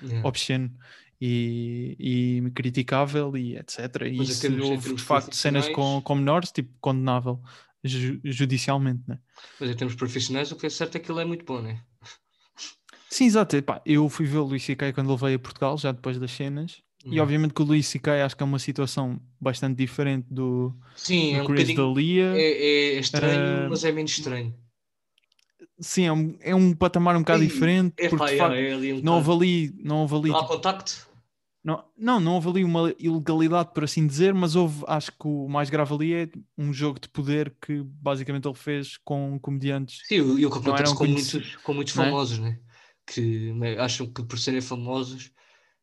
Yeah. 0.01 0.27
obsceno 0.27 0.71
e, 1.21 1.95
e 2.47 2.51
criticável 2.51 3.35
e 3.37 3.57
etc. 3.57 4.07
E 4.07 4.17
Mas 4.17 4.43
em 4.43 4.59
houve 4.59 4.93
de 4.93 5.01
facto 5.01 5.35
cenas 5.35 5.67
com, 5.69 6.01
com 6.01 6.15
menores, 6.15 6.51
tipo, 6.51 6.71
condenável 6.81 7.41
ju- 7.83 8.19
judicialmente, 8.23 9.03
né? 9.07 9.19
Mas 9.59 9.69
em 9.69 9.75
termos 9.75 9.95
profissionais, 9.95 10.51
o 10.51 10.55
que 10.55 10.65
é 10.65 10.69
certo 10.69 10.95
é 10.95 10.99
que 10.99 11.11
ele 11.11 11.21
é 11.21 11.25
muito 11.25 11.43
bom, 11.45 11.61
né? 11.61 11.81
Sim, 13.09 13.25
exato. 13.25 13.55
Epá, 13.55 13.81
eu 13.85 14.09
fui 14.09 14.25
ver 14.25 14.37
o 14.39 14.43
Luís 14.45 14.63
C.K. 14.63 14.93
quando 14.93 15.11
ele 15.11 15.19
veio 15.19 15.35
a 15.37 15.39
Portugal, 15.39 15.77
já 15.77 15.91
depois 15.91 16.19
das 16.19 16.31
cenas. 16.31 16.81
E 17.05 17.13
Yeah. 17.13 17.23
obviamente 17.23 17.53
que 17.53 17.61
o 17.61 17.65
Luís 17.65 17.87
C.K. 17.87 18.25
acho 18.25 18.35
que 18.35 18.43
é 18.43 18.45
uma 18.45 18.59
situação 18.59 19.19
bastante 19.39 19.77
diferente 19.77 20.25
do, 20.29 20.73
Sim, 20.95 21.31
do 21.31 21.37
é 21.37 21.41
um 21.43 21.45
Chris 21.45 21.67
bocadinho. 21.67 21.93
D'Elia. 21.93 22.33
É, 22.35 22.95
é 22.95 22.99
estranho, 22.99 23.65
Ah, 23.65 23.69
mas 23.69 23.83
é 23.83 23.91
menos 23.91 24.11
estranho. 24.11 24.53
Sim, 25.79 26.03
é 26.05 26.11
um, 26.11 26.37
é 26.41 26.55
um 26.55 26.73
patamar 26.73 27.15
um 27.15 27.19
bocado 27.19 27.43
Ih, 27.43 27.47
diferente, 27.47 27.93
É 27.97 28.09
porque 28.09 28.17
pá, 28.17 28.25
de 28.27 28.31
yeah, 28.33 28.55
facto 28.55 28.59
é 28.59 28.73
ali 28.73 28.93
um 28.93 29.01
não 29.01 29.15
houve 29.15 29.31
ali, 29.31 29.73
não 29.83 29.97
houve 30.01 30.15
ali, 30.15 30.29
Não 30.29 30.39
há 30.39 30.47
contacto? 30.47 31.07
não, 31.63 31.83
não, 31.97 32.19
não 32.19 32.33
houve 32.35 32.49
ali 32.49 32.63
uma 32.63 32.93
ilegalidade, 32.99 33.73
por 33.73 33.83
assim 33.83 34.05
dizer, 34.05 34.33
mas 34.33 34.55
houve, 34.55 34.83
acho 34.87 35.11
que 35.11 35.27
o 35.27 35.47
mais 35.47 35.69
grave 35.69 35.93
ali 35.93 36.13
é 36.13 36.29
um 36.57 36.71
jogo 36.71 36.99
de 36.99 37.09
poder 37.09 37.55
que 37.59 37.81
basicamente 37.83 38.47
ele 38.47 38.53
fez 38.55 38.97
com 38.97 39.39
comediantes. 39.39 40.01
Sim, 40.07 40.37
e 40.37 40.45
o 40.45 40.51
que 40.51 40.57
acontece 40.59 40.95
com 40.95 41.05
muitos, 41.05 41.55
com 41.57 41.73
muitos 41.73 41.93
é? 41.93 41.97
famosos, 41.97 42.37
né? 42.39 42.59
Que 43.07 43.51
né, 43.53 43.77
acham 43.79 44.05
que 44.11 44.23
por 44.23 44.37
serem 44.37 44.61
famosos 44.61 45.31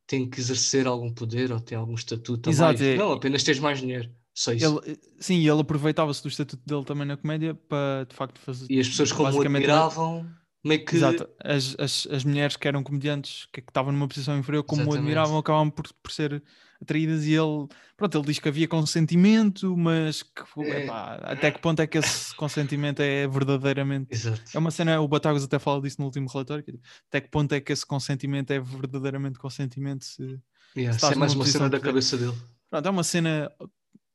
têm 0.07 0.28
que 0.28 0.40
exercer 0.40 0.86
algum 0.86 1.12
poder 1.12 1.53
ou 1.53 1.61
têm 1.61 1.76
algum 1.78 1.94
estatuto 1.94 2.50
Exato, 2.50 2.82
é- 2.82 2.96
Não, 2.96 3.12
apenas 3.12 3.42
tens 3.42 3.59
mais 3.59 3.78
dinheiro. 3.80 4.11
Só 4.34 4.53
isso. 4.53 4.82
Ele, 4.86 4.98
sim, 5.18 5.36
e 5.36 5.48
ele 5.48 5.61
aproveitava-se 5.61 6.22
do 6.22 6.28
estatuto 6.28 6.62
dele 6.64 6.84
também 6.84 7.07
na 7.07 7.16
comédia 7.16 7.55
para 7.55 8.05
de 8.09 8.14
facto 8.16 8.38
fazer. 8.40 8.66
E 8.70 8.80
as 8.80 8.88
pessoas 8.88 9.12
como 9.12 9.30
o 9.30 9.40
admiravam, 9.40 10.26
meio 10.64 10.84
que... 10.84 10.96
Exato, 10.96 11.28
as, 11.42 11.74
as, 11.78 12.06
as 12.10 12.24
mulheres 12.24 12.56
que 12.56 12.68
eram 12.68 12.82
comediantes 12.82 13.46
que, 13.52 13.60
que 13.60 13.70
estavam 13.70 13.92
numa 13.92 14.08
posição 14.08 14.38
inferior, 14.38 14.62
como 14.64 14.90
o 14.90 14.94
admiravam, 14.94 15.38
acabavam 15.38 15.70
por, 15.70 15.92
por 16.02 16.12
ser 16.12 16.42
atraídas 16.80 17.24
e 17.26 17.32
ele, 17.32 17.68
pronto, 17.96 18.18
ele 18.18 18.26
diz 18.26 18.38
que 18.40 18.48
havia 18.48 18.66
consentimento, 18.66 19.76
mas 19.76 20.22
que, 20.22 20.42
É. 20.64 20.84
epá, 20.84 21.14
até 21.22 21.50
que 21.50 21.60
ponto 21.60 21.80
é 21.80 21.86
que 21.86 21.98
esse 21.98 22.34
consentimento 22.36 23.00
é 23.00 23.26
verdadeiramente. 23.28 24.08
Exato. 24.10 24.42
É 24.52 24.58
uma 24.58 24.70
cena, 24.70 25.00
o 25.00 25.06
Batagos 25.06 25.44
até 25.44 25.58
fala 25.58 25.80
disso 25.80 25.96
no 26.00 26.06
último 26.06 26.28
relatório, 26.28 26.64
que 26.64 26.72
é, 26.72 26.74
até 27.08 27.20
que 27.20 27.28
ponto 27.30 27.52
é 27.54 27.60
que 27.60 27.72
esse 27.72 27.86
consentimento 27.86 28.50
é 28.50 28.58
verdadeiramente 28.60 29.38
consentimento 29.38 30.04
se, 30.04 30.40
Yeah, 30.74 30.96
isso 30.96 31.06
é 31.06 31.14
mais 31.16 31.34
uma 31.34 31.44
cena 31.44 31.68
da 31.68 31.76
poder. 31.78 31.90
cabeça 31.90 32.16
dele. 32.16 32.34
Pronto, 32.70 32.86
é 32.86 32.90
uma 32.90 33.04
cena 33.04 33.52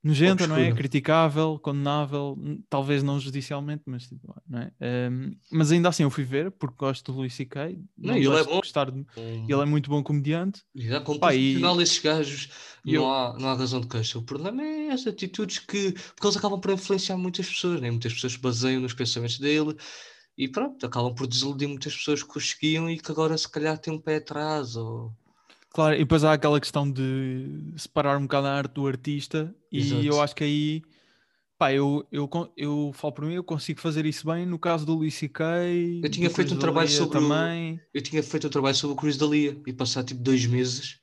nojenta, 0.08 0.47
não 0.47 0.55
é? 0.58 0.72
Criticável, 0.74 1.60
condenável, 1.62 2.38
talvez 2.70 3.03
não 3.03 3.20
judicialmente, 3.20 3.84
mas, 3.86 4.08
tipo, 4.08 4.34
não 4.47 4.60
é? 4.60 4.72
Um, 5.10 5.32
mas 5.51 5.72
ainda 5.72 5.89
assim 5.89 6.03
eu 6.03 6.10
fui 6.10 6.24
ver, 6.24 6.51
porque 6.51 6.76
gosto 6.78 7.12
do 7.12 7.18
Luís 7.20 7.34
C.K. 7.34 7.78
Não, 7.97 8.16
ele 8.16 8.28
é 8.28 8.43
bom. 8.43 8.58
gostar 8.58 8.89
de- 8.91 9.05
Um, 9.18 9.45
Ele 9.47 9.62
é 9.62 9.66
muito 9.66 9.89
bom 9.89 10.01
comediante. 10.03 10.62
Como 11.03 11.20
Pá, 11.20 11.34
e- 11.36 11.62
esses 11.82 11.99
gajos 11.99 12.49
e 12.86 12.93
não, 12.93 13.01
eu- 13.03 13.10
há, 13.12 13.38
não 13.39 13.49
há 13.49 13.53
razão 13.53 13.82
de 13.82 13.88
queixa. 13.88 14.18
O 14.18 14.24
problema 14.24 14.64
é 14.64 14.91
as 14.91 15.05
atitudes 15.05 15.60
que. 15.60 15.91
Porque 15.91 16.26
eles 16.26 16.38
acabam 16.38 16.60
por 16.60 16.72
influenciar 16.72 17.18
muitas 17.18 17.47
pessoas, 17.47 17.82
né? 17.82 17.89
muitas 17.91 18.14
pessoas 18.14 18.34
se 18.34 18.39
baseiam 18.39 18.82
nos 18.82 18.93
pensamentos 18.93 19.38
dele 19.39 19.76
e 20.38 20.47
pronto, 20.47 20.86
acabam 20.86 21.14
por 21.16 21.26
desiludir 21.28 21.68
muitas 21.68 21.95
pessoas 21.95 22.22
que 22.24 22.38
os 22.38 22.51
seguiam 22.51 22.89
e 22.89 22.97
que 22.99 23.12
agora 23.12 23.38
se 23.38 23.49
calhar 23.49 23.78
têm 23.78 23.93
um 23.93 23.99
pé 23.99 24.18
atrás. 24.18 24.76
Ou... 24.76 25.12
Claro, 25.78 25.94
e 25.94 26.00
depois 26.00 26.24
há 26.24 26.34
aquela 26.34 26.60
questão 26.60 26.92
de 26.92 27.72
separar 27.78 28.18
um 28.18 28.24
bocado 28.24 28.48
a 28.48 28.52
arte 28.52 28.72
do 28.72 28.88
artista, 28.88 29.54
e 29.72 29.78
Exato. 29.78 30.04
eu 30.06 30.20
acho 30.20 30.36
que 30.36 30.44
aí, 30.44 30.82
pá, 31.56 31.72
eu, 31.72 32.04
eu, 32.12 32.28
eu 32.58 32.92
falo 32.96 33.14
por 33.14 33.26
mim, 33.26 33.36
eu 33.36 33.44
consigo 33.44 33.80
fazer 33.80 34.04
isso 34.08 34.26
bem 34.26 34.44
no 34.44 34.58
caso 34.58 34.88
do 34.88 34.96
Luís 34.96 35.14
C.K. 35.14 35.46
Eu 36.04 36.10
tinha 36.10 36.32
feito 36.32 36.56
um 36.56 36.58
trabalho 36.58 36.90
sobre 36.90 37.20
o- 37.20 37.22
também. 37.22 37.80
Eu 37.94 38.02
tinha 38.02 38.24
feito 38.24 38.48
um 38.48 38.50
trabalho 38.50 38.76
sobre 38.76 38.96
o 38.96 38.98
Chris 39.00 39.18
Dalia 39.18 39.56
e 39.68 39.72
passar 39.72 40.04
tipo 40.04 40.20
dois 40.20 40.48
meses. 40.48 41.00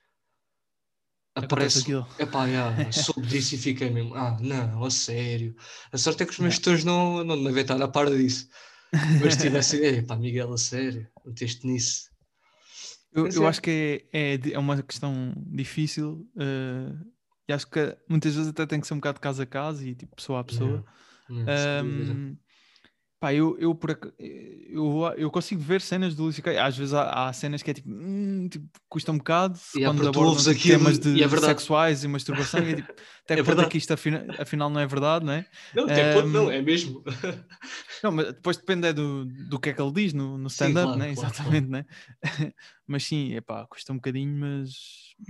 Aparece. 1.37 1.83
aquilo. 1.83 2.05
Epá, 2.19 2.49
já, 2.49 2.91
soube 2.91 3.29
disso 3.29 3.55
e 3.55 3.59
fiquei 3.59 3.91
mesmo. 3.91 4.17
Ah, 4.17 4.37
não, 4.41 4.83
a 4.83 4.91
sério. 4.91 5.55
A 5.93 5.99
sorte 5.99 6.25
é 6.25 6.27
que 6.27 6.33
os 6.33 6.39
meus 6.41 6.55
gestores 6.55 6.83
não, 6.83 7.23
não 7.23 7.41
devem 7.45 7.63
estar 7.63 7.81
a 7.81 7.87
par 7.87 8.11
disso. 8.11 8.49
Mas 9.23 9.37
tivesse. 9.37 9.77
Epá, 9.87 10.17
Miguel, 10.17 10.53
a 10.53 10.59
sério, 10.59 11.07
meteste 11.25 11.65
nisso. 11.65 12.13
Eu, 13.15 13.29
eu 13.29 13.45
é. 13.45 13.49
acho 13.49 13.63
que 13.63 14.05
é, 14.13 14.35
é, 14.35 14.53
é 14.53 14.59
uma 14.59 14.83
questão 14.83 15.33
difícil 15.47 16.29
eh, 16.37 16.93
e 17.49 17.53
acho 17.53 17.67
que 17.69 17.97
muitas 18.09 18.35
vezes 18.35 18.51
até 18.51 18.67
tem 18.67 18.81
que 18.81 18.87
ser 18.87 18.95
um 18.95 18.99
bocado 18.99 19.17
de 19.17 19.21
casa 19.21 19.45
a 19.45 19.47
casa 19.47 19.87
e 19.87 19.95
tipo 19.95 20.17
pessoa 20.17 20.41
a 20.41 20.45
pessoa. 20.45 20.85
Não, 21.29 21.47
sem 21.47 21.91
dúvida. 21.91 22.39
Pá, 23.25 23.33
eu, 23.33 23.57
eu, 23.59 23.75
por, 23.75 23.91
eu, 24.19 25.15
eu 25.17 25.31
consigo 25.31 25.59
ver 25.59 25.81
cenas 25.81 26.15
do 26.15 26.25
Luís 26.25 26.37
C.K. 26.37 26.63
Às 26.63 26.77
vezes 26.77 26.93
há, 26.93 27.27
há 27.27 27.33
cenas 27.33 27.63
que 27.63 27.71
é 27.71 27.73
tipo, 27.73 27.89
hum, 27.89 28.47
tipo, 28.51 28.69
custa 28.87 29.13
um 29.13 29.17
bocado 29.17 29.59
Yeah, 29.75 29.97
quando 29.99 30.05
porque 30.05 30.19
tu 30.19 30.21
abordam 30.21 30.43
tipo, 30.43 30.51
aquilo 30.61 30.79
temas 30.79 30.99
e 30.99 31.01
de 31.01 31.23
é 31.23 31.29
sexuais 31.39 32.05
e 32.05 32.09
masturbação 32.09 32.63
e 32.63 32.73
é 32.73 32.75
tipo, 32.75 32.93
até 33.25 33.33
É 33.33 33.37
que 33.39 33.43
ponto 33.45 33.63
é 33.63 33.65
que 33.65 33.79
isto 33.79 33.93
afina- 33.95 34.27
afinal 34.39 34.69
não 34.69 34.79
é 34.79 34.87
verdade, 34.87 35.25
não 35.25 35.33
é? 35.33 35.47
Não, 35.75 35.87
tem 35.87 36.13
ponto, 36.13 36.29
não, 36.29 36.51
é 36.51 36.61
mesmo. 36.61 37.03
Não, 38.03 38.13
mas 38.13 38.27
depois 38.27 38.59
depende 38.59 38.89
é 38.89 38.93
do, 38.93 39.25
do 39.25 39.59
que 39.59 39.71
é 39.71 39.73
que 39.73 39.81
ele 39.81 39.93
diz 39.93 40.13
no, 40.13 40.37
no 40.37 40.49
stand-up, 40.49 40.85
claro, 40.85 40.99
né? 40.99 41.15
claro, 41.15 41.29
Exatamente, 41.31 41.69
né? 41.69 41.87
mas 42.87 43.05
sim, 43.05 43.33
epá, 43.35 43.67
custa 43.67 43.91
um 43.95 43.97
bocadinho, 43.97 44.39
mas, 44.39 44.71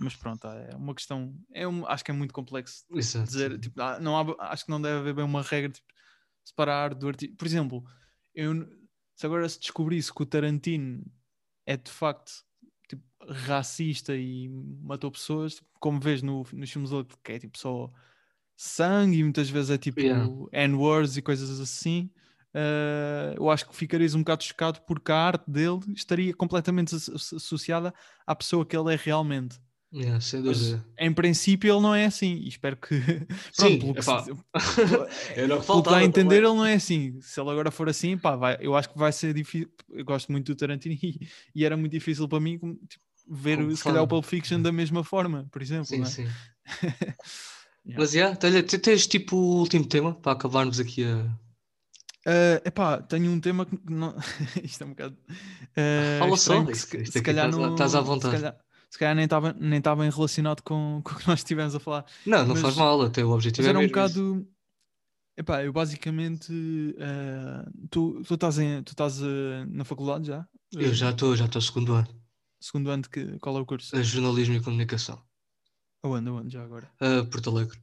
mas 0.01 0.17
pronto, 0.17 0.45
é 0.49 0.75
uma 0.75 0.93
questão, 0.97 1.33
é 1.53 1.69
um, 1.69 1.87
acho 1.87 2.05
que 2.05 2.11
é 2.11 2.15
muito 2.15 2.35
complexo 2.35 2.85
Exato. 2.93 3.27
dizer, 3.27 3.57
tipo, 3.61 3.81
não 4.01 4.19
há- 4.19 4.51
acho 4.51 4.65
que 4.65 4.71
não 4.73 4.83
deve 4.83 4.99
haver 4.99 5.15
bem 5.15 5.25
uma 5.25 5.43
regra, 5.43 5.71
tipo, 5.71 5.87
separar 6.45 6.95
do 6.95 7.09
artista. 7.09 7.35
Por 7.37 7.47
exemplo, 7.47 7.85
eu, 8.35 8.67
se 9.17 9.27
agora 9.27 9.49
se 9.49 9.59
descobrisse 9.61 10.13
que 10.13 10.23
o 10.23 10.27
Tarantino 10.27 11.05
é 11.67 11.77
de 11.77 11.91
facto 11.91 12.33
tipo, 12.89 13.03
racista 13.29 14.15
e 14.17 14.49
matou 14.83 15.11
pessoas, 15.11 15.63
como 15.81 16.01
vês 16.01 16.23
no, 16.23 16.45
nos 16.53 16.71
filmes 16.71 16.91
dele, 16.91 17.07
que 17.23 17.33
é 17.33 17.39
tipo 17.39 17.59
só 17.59 17.91
sangue 18.57 19.19
e 19.19 19.23
muitas 19.25 19.49
vezes 19.51 19.71
é 19.71 19.79
tipo 19.79 20.01
Yeah. 20.01 20.29
N-words 20.53 21.17
e 21.17 21.23
coisas 21.23 21.61
assim. 21.61 22.11
eh, 22.55 23.35
eu 23.37 23.51
acho 23.51 23.69
que 23.69 23.75
ficarias 23.75 24.15
um 24.15 24.21
bocado 24.21 24.45
chocado 24.45 24.81
porque 24.83 25.11
a 25.11 25.17
arte 25.17 25.51
dele 25.51 25.81
estaria 25.95 26.33
completamente 26.35 26.95
asso- 26.95 27.13
asso- 27.15 27.37
associada 27.37 27.93
à 28.27 28.35
pessoa 28.35 28.65
que 28.65 28.77
ele 28.77 28.95
é 28.95 28.97
realmente. 28.97 29.59
Yeah, 29.95 30.21
sem 30.21 30.43
Mas, 30.43 30.59
dúvida. 30.59 30.85
em 30.99 31.13
princípio 31.15 31.73
ele 31.73 31.81
não 31.81 31.95
é 31.95 32.05
assim 32.07 32.35
e 32.35 32.49
espero 32.49 32.77
que 32.77 32.97
Sim, 33.53 33.79
pelo 33.79 33.95
que, 33.95 34.01
epá, 34.01 34.25
se- 34.25 34.31
Era 35.37 35.55
o 35.57 35.61
que 35.61 35.67
pelo 35.71 35.83
que 35.85 35.91
dá 35.91 35.97
faltava. 35.97 35.97
a 35.99 36.05
entender 36.05 36.37
também. 36.37 36.39
ele 36.39 36.57
não 36.57 36.65
é 36.67 36.75
assim 36.75 37.21
se 37.21 37.41
ele 37.41 37.51
agora 37.51 37.71
for 37.71 37.89
assim 37.89 38.19
pá, 38.19 38.35
vai, 38.35 38.57
eu 38.61 38.75
acho 38.75 38.91
que 38.91 38.99
vai 38.99 39.13
ser 39.13 39.33
difícil 39.33 39.71
eu 39.91 40.05
gosto 40.05 40.33
muito 40.33 40.53
do 40.53 40.57
Tarantino 40.59 40.95
e, 41.03 41.21
e 41.55 41.65
era 41.65 41.77
muito 41.77 41.93
difícil 41.93 42.29
para 42.29 42.41
mim 42.41 42.59
tipo, 42.89 43.05
ver 43.29 43.57
Como 43.59 43.71
se 43.77 43.85
calhar 43.85 44.03
o. 44.03 44.09
Pulp 44.09 44.25
Fiction 44.25 44.61
da 44.61 44.73
mesma 44.73 45.05
forma 45.05 45.47
por 45.51 45.63
exemplo 45.63 45.87
Sim, 45.87 45.99
não 45.99 46.07
é? 46.07 46.11
sim. 46.11 46.27
Yeah. 47.87 48.01
Mas 48.01 48.13
já, 48.13 48.39
olha, 48.43 48.63
te- 48.63 48.79
tens 48.79 49.07
tipo 49.07 49.37
o 49.37 49.59
último 49.59 49.87
tema 49.87 50.15
para 50.15 50.33
acabarmos 50.33 50.81
aqui 50.81 51.05
a. 51.05 51.29
Ah, 52.27 52.61
epá, 52.65 53.03
tenho 53.03 53.31
um 53.31 53.39
tema 53.39 53.67
que 53.67 53.79
não... 53.91 54.17
isto 54.65 54.83
é 54.83 54.87
um 54.87 54.91
bocado 54.91 55.19
ah, 55.77 56.19
Fala 56.19 56.37
só, 56.39 56.65
que 56.65 56.75
se, 56.79 56.97
isto 57.03 57.13
se 57.13 57.23
calhar 57.23 57.47
estás 57.47 57.61
não, 57.63 57.73
estás 57.75 57.95
à 57.95 58.01
se 58.01 58.07
vontade. 58.07 58.37
calhar, 58.37 58.57
se 58.95 58.99
calhar 59.01 59.17
nem 59.17 59.25
estava 59.25 59.53
nem 59.59 59.81
bem 59.81 60.09
relacionado 60.09 60.63
com, 60.63 61.01
com 61.03 61.15
o 61.15 61.17
que 61.19 61.27
nós 61.27 61.41
estivemos 61.41 61.75
a 61.75 61.81
falar 61.81 62.05
Não, 62.25 62.43
não 62.43 62.55
Mas- 62.55 62.61
faz 62.61 62.77
mal, 62.77 63.03
até 63.03 63.25
o 63.25 63.31
objetivo 63.31 63.63
Mas 63.63 63.67
é 63.67 63.71
era 63.71 63.79
um 63.79 63.83
mesmo 63.83 63.99
esse. 63.99 64.15
bocado. 64.21 64.49
Epá, 65.37 65.65
eu 65.65 65.73
basicamente. 65.73 66.53
ah, 67.01 67.69
tu, 67.91 68.23
tu 68.23 68.35
estás, 68.35 68.57
em, 68.61 68.85
tu 68.85 68.91
estás 68.91 69.21
ah, 69.21 69.67
na 69.69 69.85
faculdade 69.85 70.29
já? 70.29 70.47
Eu 70.73 70.95
já 70.95 71.11
estou, 71.11 71.35
já 71.35 71.47
estou 71.47 71.61
segundo 71.61 71.93
ano. 71.93 72.07
Segundo 72.61 72.89
ano 72.89 73.03
de 73.03 73.09
que, 73.09 73.39
qual 73.41 73.57
é 73.59 73.61
o 73.61 73.67
curso? 73.67 73.97
a 73.97 74.01
Jornalismo 74.03 74.55
e 74.55 74.61
Comunicação. 74.63 75.21
Aonde, 76.05 76.29
aonde 76.29 76.53
já 76.53 76.63
agora? 76.63 76.89
a 77.01 77.25
Porto 77.25 77.51
Alegre. 77.51 77.79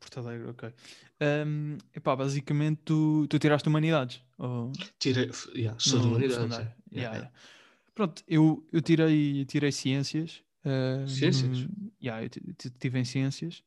Porto 0.00 0.18
Alegre, 0.20 0.48
ok. 0.48 0.72
Ahm, 1.20 1.76
epá, 1.94 2.16
basicamente 2.16 2.80
tu, 2.86 3.26
tu 3.28 3.38
tiraste 3.38 3.68
humanidades. 3.68 4.22
ou- 4.38 4.72
Tirei, 4.98 5.30
yeah, 5.54 5.78
sou 5.78 5.98
de 5.98 6.04
no- 6.06 6.10
no 6.12 6.16
humanidades. 6.16 6.36
secundário? 6.36 6.66
é. 6.66 6.96
Yeah, 6.96 7.16
Yeah, 7.16 7.16
yeah. 7.18 7.32
Pronto, 7.98 8.22
eu, 8.28 8.64
eu 8.72 8.80
tirei, 8.80 9.44
tirei 9.44 9.72
ciências. 9.72 10.44
ah, 10.64 11.04
Ciências? 11.04 11.62
no- 11.64 11.92
yeah, 12.00 12.22
eu 12.24 12.28
ti- 12.28 12.40
ti- 12.56 12.70
tive 12.70 12.96
em 13.00 13.04
ciências. 13.04 13.60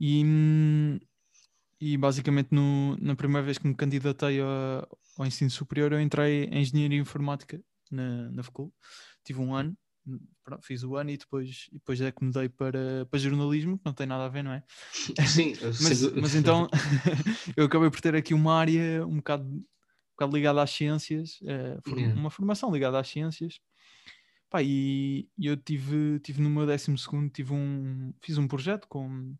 E, 0.00 0.24
e 1.78 1.98
basicamente 1.98 2.48
no, 2.50 2.96
na 2.98 3.14
primeira 3.14 3.44
vez 3.44 3.58
que 3.58 3.68
me 3.68 3.74
candidatei 3.74 4.40
a- 4.40 4.88
ao 5.18 5.26
ensino 5.26 5.50
superior 5.50 5.92
eu 5.92 6.00
entrei 6.00 6.44
em 6.44 6.62
Engenharia 6.62 6.98
Informática 6.98 7.60
na, 7.90 8.30
na 8.30 8.42
FCUL. 8.42 8.72
Tive 9.22 9.38
um 9.40 9.54
ano, 9.54 9.76
pronto, 10.42 10.64
fiz 10.64 10.82
o 10.82 10.96
ano 10.96 11.10
e 11.10 11.18
depois, 11.18 11.68
depois 11.70 12.00
é 12.00 12.10
que 12.10 12.24
mudei 12.24 12.48
para, 12.48 13.04
para 13.10 13.18
jornalismo, 13.18 13.76
que 13.76 13.84
não 13.84 13.92
tem 13.92 14.06
nada 14.06 14.24
a 14.24 14.28
ver, 14.30 14.44
não 14.44 14.52
é? 14.52 14.62
Sim, 15.26 15.52
Mas, 15.82 16.00
mas 16.14 16.34
então 16.34 16.68
eu 17.54 17.66
acabei 17.66 17.90
por 17.90 18.00
ter 18.00 18.14
aqui 18.16 18.32
uma 18.32 18.54
área 18.54 19.06
um 19.06 19.16
bocado, 19.16 19.44
um 19.46 19.62
bocado 20.18 20.36
ligada 20.36 20.62
às 20.62 20.70
ciências, 20.70 21.38
for- 21.84 21.98
Yeah. 21.98 22.14
uma 22.20 22.30
formação 22.30 22.72
ligada 22.72 22.98
às 22.98 23.08
ciências. 23.08 23.60
Pá, 24.50 24.62
e, 24.62 25.28
e 25.38 25.46
eu 25.46 25.56
tive, 25.56 26.18
tive 26.20 26.40
no 26.42 26.50
meu 26.50 26.66
décimo 26.66 26.96
segundo, 26.98 27.30
tive 27.30 27.52
um, 27.52 28.12
fiz 28.22 28.38
um 28.38 28.48
projeto 28.48 28.88
com, 28.88 29.34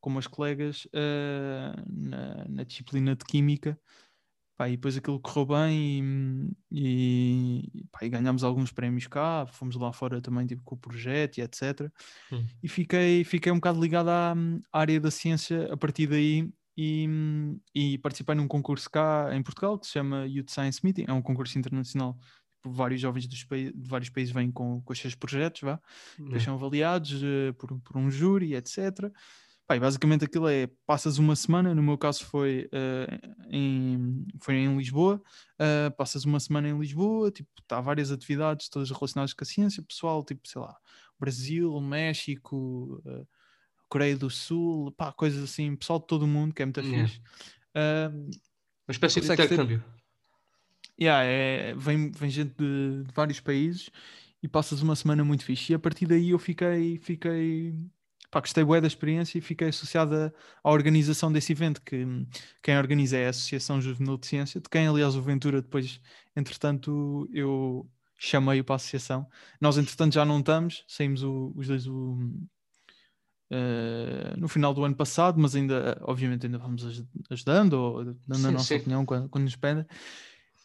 com 0.00 0.10
meus 0.10 0.26
colegas 0.28 0.86
eh, 0.92 1.72
na, 1.88 2.44
na 2.48 2.64
disciplina 2.64 3.16
de 3.16 3.24
Química. 3.24 3.78
Pá, 4.56 4.68
e 4.68 4.72
depois 4.76 4.96
aquilo 4.96 5.20
correu 5.20 5.46
bem 5.46 6.50
e, 6.70 7.62
e, 7.74 7.84
pá, 7.92 8.00
e 8.04 8.08
ganhámos 8.08 8.42
alguns 8.44 8.72
prémios 8.72 9.06
cá, 9.06 9.46
fomos 9.46 9.76
lá 9.76 9.92
fora 9.92 10.20
também 10.20 10.46
tipo, 10.46 10.62
com 10.64 10.74
o 10.74 10.78
projeto 10.78 11.38
e 11.38 11.42
etc 11.42 11.88
Hum. 12.32 12.44
e 12.62 12.68
fiquei, 12.68 13.22
fiquei 13.24 13.52
um 13.52 13.56
bocado 13.56 13.80
ligado 13.80 14.08
à, 14.10 14.32
à 14.72 14.80
área 14.80 15.00
da 15.00 15.10
ciência 15.12 15.72
a 15.72 15.76
partir 15.76 16.08
daí 16.08 16.50
e, 16.80 17.08
e 17.74 17.98
participei 17.98 18.36
num 18.36 18.46
concurso 18.46 18.88
cá 18.88 19.30
em 19.32 19.42
Portugal 19.42 19.76
que 19.76 19.86
se 19.86 19.94
chama 19.94 20.26
Youth 20.28 20.50
Science 20.50 20.78
Meeting, 20.84 21.06
é 21.08 21.12
um 21.12 21.20
concurso 21.20 21.58
internacional 21.58 22.16
por 22.62 22.72
vários 22.72 23.00
jovens 23.00 23.26
de 23.26 23.46
vários 23.76 24.10
países 24.10 24.32
vêm 24.32 24.52
com, 24.52 24.80
com 24.82 24.92
os 24.92 24.98
seus 24.98 25.16
projetos, 25.16 25.62
vá, 25.62 25.80
depois 26.24 26.42
Yeah. 26.42 26.44
são 26.44 26.54
avaliados 26.54 27.20
eh, 27.20 27.52
por, 27.58 27.76
por 27.80 27.96
um 27.96 28.08
júri, 28.08 28.54
etc. 28.54 29.10
Basicamente 29.80 30.24
aquilo 30.24 30.48
é, 30.48 30.68
passas 30.86 31.18
uma 31.18 31.36
semana, 31.36 31.74
no 31.74 31.82
meu 31.82 31.98
caso 31.98 32.24
foi, 32.24 32.68
eh, 32.72 33.20
em, 33.50 34.24
foi 34.40 34.54
em 34.54 34.76
Lisboa, 34.78 35.20
eh, 35.58 35.90
passas 35.90 36.24
uma 36.24 36.40
semana 36.40 36.68
em 36.68 36.78
Lisboa, 36.78 37.30
tipo, 37.30 37.50
há 37.70 37.80
várias 37.80 38.10
atividades 38.12 38.68
todas 38.68 38.90
relacionadas 38.90 39.34
com 39.34 39.44
a 39.44 39.46
ciência, 39.46 39.82
pessoal, 39.82 40.24
tipo, 40.24 40.46
sei 40.48 40.62
lá, 40.62 40.74
Brasil, 41.18 41.78
México, 41.80 43.02
eh, 43.04 43.24
Coreia 43.88 44.16
do 44.16 44.28
Sul, 44.30 44.92
pá, 44.92 45.12
coisas 45.12 45.42
assim, 45.42 45.74
pessoal 45.76 45.98
de 45.98 46.06
todo 46.06 46.22
o 46.22 46.28
mundo, 46.28 46.54
que 46.54 46.62
é 46.62 46.66
muito 46.66 46.80
Yeah. 46.80 47.08
fixe. 47.08 47.22
Ah, 47.74 48.10
Uma 48.12 48.92
espécie 48.92 49.20
de 49.20 49.26
Consegues 49.26 49.48
ter- 49.48 49.54
intercâmbio. 49.54 49.84
yeah, 51.00 51.24
é, 51.24 51.74
vem, 51.74 52.10
vem 52.10 52.30
gente 52.30 52.54
de, 52.56 53.02
de 53.04 53.12
vários 53.14 53.40
países 53.40 53.90
e 54.42 54.48
passas 54.48 54.82
uma 54.82 54.96
semana 54.96 55.24
muito 55.24 55.44
fixe. 55.44 55.72
E 55.72 55.74
a 55.74 55.78
partir 55.78 56.06
daí 56.06 56.30
eu 56.30 56.38
fiquei, 56.38 56.98
fiquei 56.98 57.74
pá, 58.30 58.40
gostei 58.40 58.64
bué 58.64 58.80
da 58.80 58.86
experiência 58.86 59.38
e 59.38 59.40
fiquei 59.40 59.68
associada 59.68 60.34
à 60.62 60.70
organização 60.70 61.30
desse 61.32 61.52
evento, 61.52 61.80
que 61.82 62.04
quem 62.62 62.76
organiza 62.78 63.16
é 63.16 63.26
a 63.26 63.30
Associação 63.30 63.80
Juvenil 63.80 64.18
de 64.18 64.26
Ciência, 64.26 64.60
de 64.60 64.68
quem 64.68 64.86
aliás 64.86 65.14
o 65.16 65.22
Ventura 65.22 65.62
depois, 65.62 66.00
entretanto, 66.36 67.28
eu 67.32 67.88
chamei-o 68.18 68.64
para 68.64 68.74
a 68.74 68.76
associação. 68.76 69.26
Nós, 69.60 69.78
entretanto, 69.78 70.12
já 70.14 70.24
não 70.24 70.40
estamos, 70.40 70.84
saímos 70.88 71.22
o- 71.22 71.52
os 71.56 71.68
dois 71.68 71.86
o, 71.86 72.18
eh, 73.50 74.34
no 74.36 74.48
final 74.48 74.74
do 74.74 74.84
ano 74.84 74.94
passado, 74.96 75.38
mas 75.40 75.54
ainda, 75.54 75.98
obviamente, 76.02 76.46
ainda 76.46 76.58
vamos 76.58 76.84
aj- 76.84 77.04
ajudando 77.30 77.72
ou 77.74 78.04
dando 78.04 78.16
a 78.32 78.34
Sim, 78.34 78.52
nossa 78.52 78.74
sim. 78.74 78.76
opinião 78.76 79.06
quando, 79.06 79.28
quando 79.28 79.44
nos 79.44 79.56
pedem. 79.56 79.86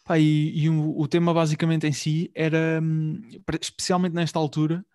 Pá, 0.06 0.20
e 0.20 0.52
e 0.64 0.70
o, 0.70 1.00
o 1.00 1.08
tema 1.08 1.34
basicamente 1.34 1.88
em 1.88 1.94
si 1.94 2.32
era, 2.36 2.80
hum, 2.82 3.22
especialmente 3.62 4.14
nesta 4.14 4.38
altura, 4.40 4.86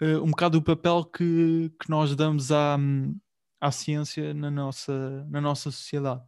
eh, 0.00 0.18
um 0.18 0.30
bocado 0.30 0.58
o 0.58 0.62
papel 0.62 1.04
que, 1.04 1.70
que 1.80 1.90
nós 1.90 2.14
damos 2.16 2.52
à, 2.52 2.76
hum, 2.78 3.18
à 3.60 3.70
ciência 3.72 4.34
na 4.34 4.50
nossa, 4.50 5.26
na 5.30 5.40
nossa 5.40 5.70
sociedade. 5.70 6.22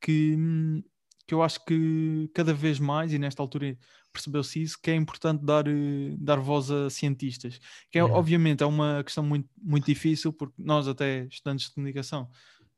Que, 0.00 0.36
que 1.26 1.34
eu 1.34 1.42
acho 1.42 1.64
que 1.64 2.30
cada 2.34 2.54
vez 2.54 2.78
mais, 2.78 3.12
e 3.12 3.18
nesta 3.18 3.42
altura 3.42 3.76
percebeu-se 4.16 4.62
isso, 4.62 4.78
que 4.80 4.90
é 4.90 4.94
importante 4.94 5.44
dar, 5.44 5.66
eh, 5.68 6.14
dar 6.18 6.40
voz 6.40 6.70
a 6.70 6.90
cientistas. 6.90 7.60
Que 7.90 7.98
é, 7.98 8.04
obviamente 8.04 8.62
é 8.62 8.66
uma 8.66 9.02
questão 9.04 9.22
muito, 9.22 9.48
muito 9.62 9.86
difícil, 9.86 10.32
porque 10.32 10.54
nós, 10.58 10.88
até 10.88 11.26
estudantes 11.30 11.66
de 11.66 11.74
comunicação, 11.74 12.28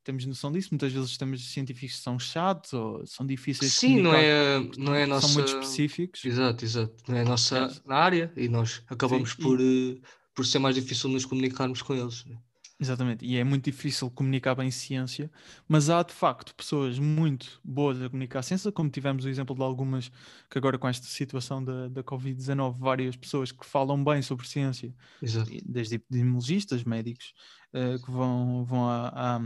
temos 0.05 0.25
noção 0.27 0.51
disso. 0.51 0.69
Muitas 0.71 0.93
vezes 0.93 1.11
os 1.11 1.19
temas 1.19 1.41
científicos 1.43 2.01
são 2.01 2.19
chatos 2.19 2.73
ou 2.73 3.07
são 3.07 3.27
difíceis 3.27 3.75
Sim, 3.75 3.97
de 3.97 4.03
não 4.03 4.15
é, 4.15 4.71
não 4.77 4.95
é 4.95 5.07
nossa... 5.07 5.27
São 5.27 5.35
muito 5.35 5.49
específicos. 5.49 6.25
Exato, 6.25 6.65
exato. 6.65 6.95
Não 7.07 7.17
é 7.17 7.21
a 7.21 7.25
nossa 7.25 7.59
é. 7.59 7.93
área 7.93 8.33
e 8.37 8.49
nós 8.49 8.83
acabamos 8.89 9.33
Sim, 9.33 9.43
por, 9.43 9.61
e... 9.61 10.01
Eh, 10.03 10.09
por 10.35 10.47
ser 10.47 10.61
mais 10.61 10.75
difícil 10.75 11.11
nos 11.11 11.25
comunicarmos 11.25 11.83
com 11.83 11.95
eles. 11.95 12.25
Né? 12.25 12.37
Exatamente, 12.81 13.25
e 13.27 13.37
é 13.37 13.43
muito 13.43 13.65
difícil 13.65 14.09
comunicar 14.09 14.55
bem 14.55 14.71
ciência, 14.71 15.29
mas 15.67 15.91
há 15.91 16.01
de 16.05 16.13
facto 16.13 16.55
pessoas 16.55 16.97
muito 16.97 17.61
boas 17.65 18.01
a 18.01 18.09
comunicar 18.09 18.41
ciência, 18.41 18.71
como 18.71 18.89
tivemos 18.89 19.25
o 19.25 19.29
exemplo 19.29 19.57
de 19.57 19.63
algumas 19.63 20.13
que 20.49 20.59
agora 20.59 20.79
com 20.79 20.87
esta 20.87 21.05
situação 21.05 21.63
da, 21.65 21.89
da 21.89 22.05
Covid-19, 22.05 22.79
várias 22.79 23.17
pessoas 23.17 23.51
que 23.51 23.67
falam 23.67 24.05
bem 24.05 24.23
sobre 24.23 24.47
ciência, 24.47 24.95
Exato. 25.21 25.51
desde 25.67 25.97
epidemiologistas, 25.97 26.85
médicos, 26.85 27.35
uh, 27.75 28.01
que 28.01 28.13
vão, 28.13 28.65
vão, 28.65 28.89
a, 28.89 29.09
a, 29.09 29.41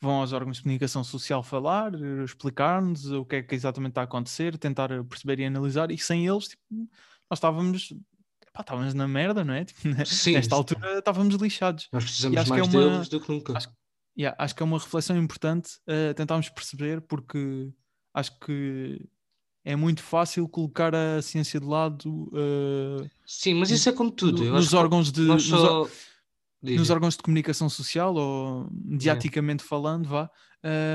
vão 0.00 0.14
aos 0.20 0.32
órgãos 0.32 0.56
de 0.56 0.64
comunicação 0.64 1.04
social 1.04 1.44
falar, 1.44 1.92
explicar-nos 2.24 3.06
o 3.12 3.24
que 3.24 3.36
é 3.36 3.42
que 3.44 3.54
exatamente 3.54 3.92
está 3.92 4.00
a 4.00 4.04
acontecer, 4.04 4.58
tentar 4.58 4.88
perceber 5.04 5.38
e 5.38 5.44
analisar, 5.44 5.92
e 5.92 5.98
sem 5.98 6.26
eles, 6.26 6.48
tipo, 6.48 6.62
nós 7.30 7.38
estávamos 7.38 7.94
pá, 8.52 8.62
estávamos 8.62 8.94
na 8.94 9.08
merda, 9.08 9.44
não 9.44 9.54
é? 9.54 9.64
Tipo, 9.64 9.80
Sim, 10.06 10.34
nesta 10.34 10.54
altura 10.54 10.98
estávamos 10.98 11.34
lixados. 11.36 11.88
Nós 11.92 12.04
precisamos 12.04 12.48
mais 12.48 12.60
é 12.60 12.64
uma, 12.64 12.90
deles 12.90 13.08
do 13.08 13.20
que 13.20 13.30
nunca. 13.30 13.56
Acho, 13.56 13.68
yeah, 14.18 14.36
acho 14.42 14.54
que 14.54 14.62
é 14.62 14.64
uma 14.64 14.78
reflexão 14.78 15.16
importante 15.16 15.78
uh, 15.88 16.14
tentarmos 16.14 16.48
perceber, 16.48 17.00
porque 17.02 17.72
acho 18.14 18.38
que 18.40 19.08
é 19.64 19.76
muito 19.76 20.02
fácil 20.02 20.48
colocar 20.48 20.94
a 20.94 21.20
ciência 21.22 21.60
de 21.60 21.66
lado. 21.66 22.30
Uh, 22.32 23.08
Sim, 23.26 23.54
mas 23.54 23.70
isso 23.70 23.88
é 23.88 23.92
como 23.92 24.10
tudo. 24.10 24.44
No, 24.44 24.52
nos 24.52 24.72
órgãos 24.74 25.12
de. 25.12 25.26
Só... 25.40 25.88
Nos, 26.62 26.76
nos, 26.76 26.90
órgãos 26.90 27.16
de 27.16 27.22
comunicação 27.22 27.70
social 27.70 28.14
ou 28.14 28.68
mediaticamente 28.70 29.64
é. 29.64 29.66
falando, 29.66 30.06
vá, 30.06 30.30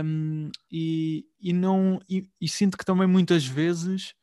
um, 0.03 0.51
e, 0.71 1.25
e 1.39 1.51
não 1.51 1.99
e, 2.07 2.29
e, 2.39 2.47
sinto 2.47 2.77
que 2.77 2.85
também 2.85 3.07
muitas 3.07 3.47
vezes 3.47 4.13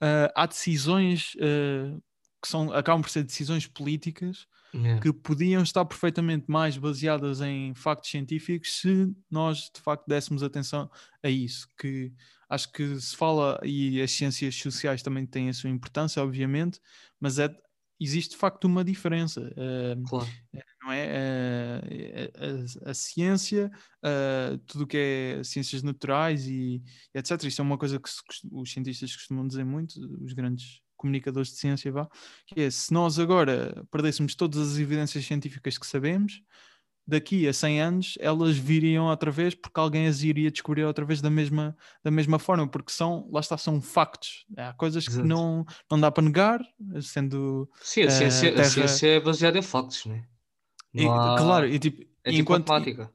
uh, 0.00 0.32
há 0.34 0.46
decisões 0.46 1.34
uh, 1.34 2.02
que 2.40 2.48
são, 2.48 2.72
acabam 2.72 3.02
por 3.02 3.10
ser 3.10 3.24
decisões 3.24 3.66
políticas 3.66 4.46
yeah. 4.74 5.00
que 5.00 5.12
podiam 5.12 5.62
estar 5.62 5.84
perfeitamente 5.84 6.44
mais 6.48 6.76
baseadas 6.76 7.40
em 7.40 7.74
factos 7.74 8.10
científicos 8.10 8.80
se 8.80 9.14
nós 9.30 9.70
de 9.74 9.80
facto 9.80 10.06
dessemos 10.06 10.42
atenção 10.42 10.90
a 11.22 11.28
isso. 11.28 11.68
Que 11.78 12.12
acho 12.48 12.70
que 12.72 13.00
se 13.00 13.16
fala, 13.16 13.60
e 13.64 14.00
as 14.00 14.10
ciências 14.10 14.54
sociais 14.54 15.02
também 15.02 15.26
têm 15.26 15.48
a 15.48 15.52
sua 15.52 15.70
importância, 15.70 16.22
obviamente, 16.22 16.80
mas 17.20 17.38
é, 17.38 17.54
existe 17.98 18.32
de 18.32 18.36
facto 18.36 18.64
uma 18.64 18.84
diferença. 18.84 19.40
Uh, 19.40 20.02
claro. 20.08 20.28
Não 20.82 20.92
é? 20.92 21.06
Uh, 21.06 22.84
a, 22.84 22.88
a, 22.88 22.90
a, 22.90 22.94
ciência, 22.94 23.70
uh, 24.04 24.58
tudo 24.58 24.84
o 24.84 24.86
que 24.86 24.96
é 24.96 25.44
ciências 25.44 25.82
naturais 25.82 26.46
e, 26.46 26.82
e, 27.14 27.18
etc. 27.18 27.42
Isto 27.44 27.62
é 27.62 27.64
uma 27.64 27.78
coisa 27.78 27.98
que 27.98 28.08
os 28.52 28.72
cientistas 28.72 29.14
costumam 29.16 29.46
dizer 29.46 29.64
muito, 29.64 29.98
os 30.22 30.32
grandes 30.32 30.80
comunicadores 31.06 31.50
de 31.50 31.56
ciência, 31.56 31.92
vá, 31.92 32.08
que 32.46 32.60
é 32.60 32.70
se 32.70 32.92
nós 32.92 33.18
agora 33.18 33.84
perdêssemos 33.90 34.34
todas 34.34 34.72
as 34.72 34.78
evidências 34.78 35.24
científicas 35.24 35.78
que 35.78 35.86
sabemos, 35.86 36.42
daqui 37.06 37.46
a 37.46 37.52
100 37.52 37.80
anos 37.80 38.18
elas 38.20 38.56
viriam 38.56 39.06
outra 39.06 39.30
vez 39.30 39.54
porque 39.54 39.78
alguém 39.78 40.08
as 40.08 40.22
iria 40.22 40.50
descobrir 40.50 40.84
outra 40.84 41.04
vez 41.04 41.20
da 41.20 41.30
mesma, 41.30 41.76
da 42.02 42.10
mesma 42.10 42.38
forma, 42.38 42.66
porque 42.66 42.90
são, 42.90 43.28
lá 43.30 43.40
está, 43.40 43.56
são 43.56 43.80
factos. 43.80 44.44
Há 44.56 44.72
coisas 44.72 45.06
Exato. 45.06 45.22
que 45.22 45.28
não, 45.28 45.64
não 45.90 46.00
dá 46.00 46.10
para 46.10 46.24
negar, 46.24 46.60
sendo. 47.00 47.70
Sim, 47.80 48.02
a 48.02 48.10
ciência, 48.10 48.50
terra... 48.50 48.62
a 48.62 48.70
ciência 48.70 49.06
é 49.06 49.20
baseada 49.20 49.58
em 49.58 49.62
factos, 49.62 50.04
não 50.06 50.16
é? 50.16 50.26
Há... 51.08 51.36
Claro, 51.38 51.68
e 51.68 51.78
tipo, 51.78 52.02
é 52.24 52.30
tipo 52.30 52.42
enquanto, 52.42 52.68
matemática. 52.68 53.12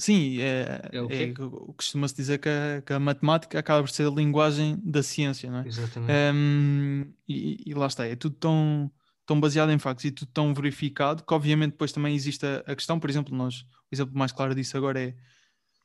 Sim, 0.00 0.40
é, 0.40 0.80
é, 0.92 1.22
é 1.22 1.34
costuma-se 1.76 2.14
dizer 2.14 2.38
que 2.38 2.48
a, 2.48 2.82
que 2.86 2.92
a, 2.92 3.00
matemática 3.00 3.58
acaba 3.58 3.82
por 3.82 3.90
ser 3.90 4.06
a 4.06 4.10
linguagem 4.10 4.80
da 4.84 5.02
ciência, 5.02 5.50
não 5.50 5.58
é? 5.58 5.66
Exatamente. 5.66 6.12
Um, 6.34 7.12
e, 7.28 7.56
e, 7.66 7.74
lá 7.74 7.86
está, 7.88 8.06
é 8.06 8.14
tudo 8.14 8.36
tão, 8.36 8.90
tão 9.26 9.40
baseado 9.40 9.70
em 9.70 9.78
factos 9.78 10.04
e 10.04 10.12
tudo 10.12 10.30
tão 10.32 10.54
verificado 10.54 11.24
que, 11.24 11.34
obviamente, 11.34 11.72
depois 11.72 11.90
também 11.90 12.14
existe 12.14 12.46
a, 12.46 12.62
a 12.64 12.76
questão, 12.76 13.00
por 13.00 13.10
exemplo, 13.10 13.36
nós, 13.36 13.62
o 13.62 13.66
exemplo 13.92 14.16
mais 14.16 14.30
claro 14.30 14.54
disso 14.54 14.76
agora 14.76 15.00
é 15.00 15.14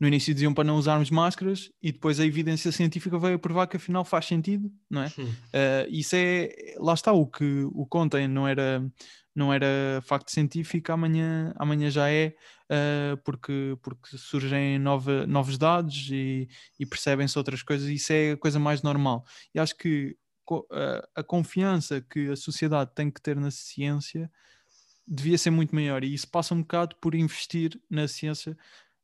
no 0.04 0.08
início 0.10 0.34
diziam 0.34 0.54
para 0.54 0.66
não 0.66 0.76
usarmos 0.76 1.10
máscaras 1.10 1.72
e 1.82 1.90
depois 1.90 2.20
a 2.20 2.26
evidência 2.26 2.74
científica 2.74 3.18
veio 3.18 3.36
a 3.36 3.40
provar 3.40 3.68
que 3.68 3.78
afinal 3.78 4.04
faz 4.04 4.26
sentido, 4.26 4.70
não 4.90 5.02
é? 5.02 5.08
Uh, 5.08 5.88
isso 5.88 6.14
é, 6.18 6.76
lá 6.78 6.94
está, 6.94 7.14
o 7.14 7.26
que 7.26 7.64
o 7.72 7.86
contem 7.86 8.28
não 8.28 8.46
era, 8.46 8.86
não 9.34 9.54
era 9.54 10.02
facto 10.04 10.30
científico, 10.30 10.92
amanhã, 10.92 11.54
amanhã 11.56 11.90
já 11.90 12.10
é, 12.10 12.36
uh, 12.70 13.16
porque, 13.24 13.78
porque 13.82 14.18
surgem 14.18 14.78
nova, 14.78 15.26
novos 15.26 15.58
dados 15.58 16.10
e, 16.12 16.50
e 16.78 16.86
percebem-se 16.86 17.38
outras 17.38 17.64
coisas, 17.64 17.88
e 17.88 17.94
isso 17.94 18.12
é 18.12 18.34
a 18.34 18.38
coisa 18.38 18.60
mais 18.60 18.82
normal. 18.82 19.24
E 19.56 19.60
acho 19.60 19.78
que 19.78 20.18
a, 20.70 21.22
a 21.22 21.24
confiança 21.24 22.02
que 22.02 22.30
a 22.30 22.36
sociedade 22.36 22.92
tem 22.94 23.10
que 23.10 23.22
ter 23.22 23.38
na 23.38 23.52
ciência 23.52 24.30
devia 25.08 25.38
ser 25.38 25.50
muito 25.50 25.74
maior, 25.74 26.04
e 26.04 26.14
isso 26.14 26.28
passa 26.30 26.54
um 26.54 26.60
bocado 26.60 26.98
por 26.98 27.16
investir 27.16 27.80
na 27.90 28.06
ciência 28.06 28.58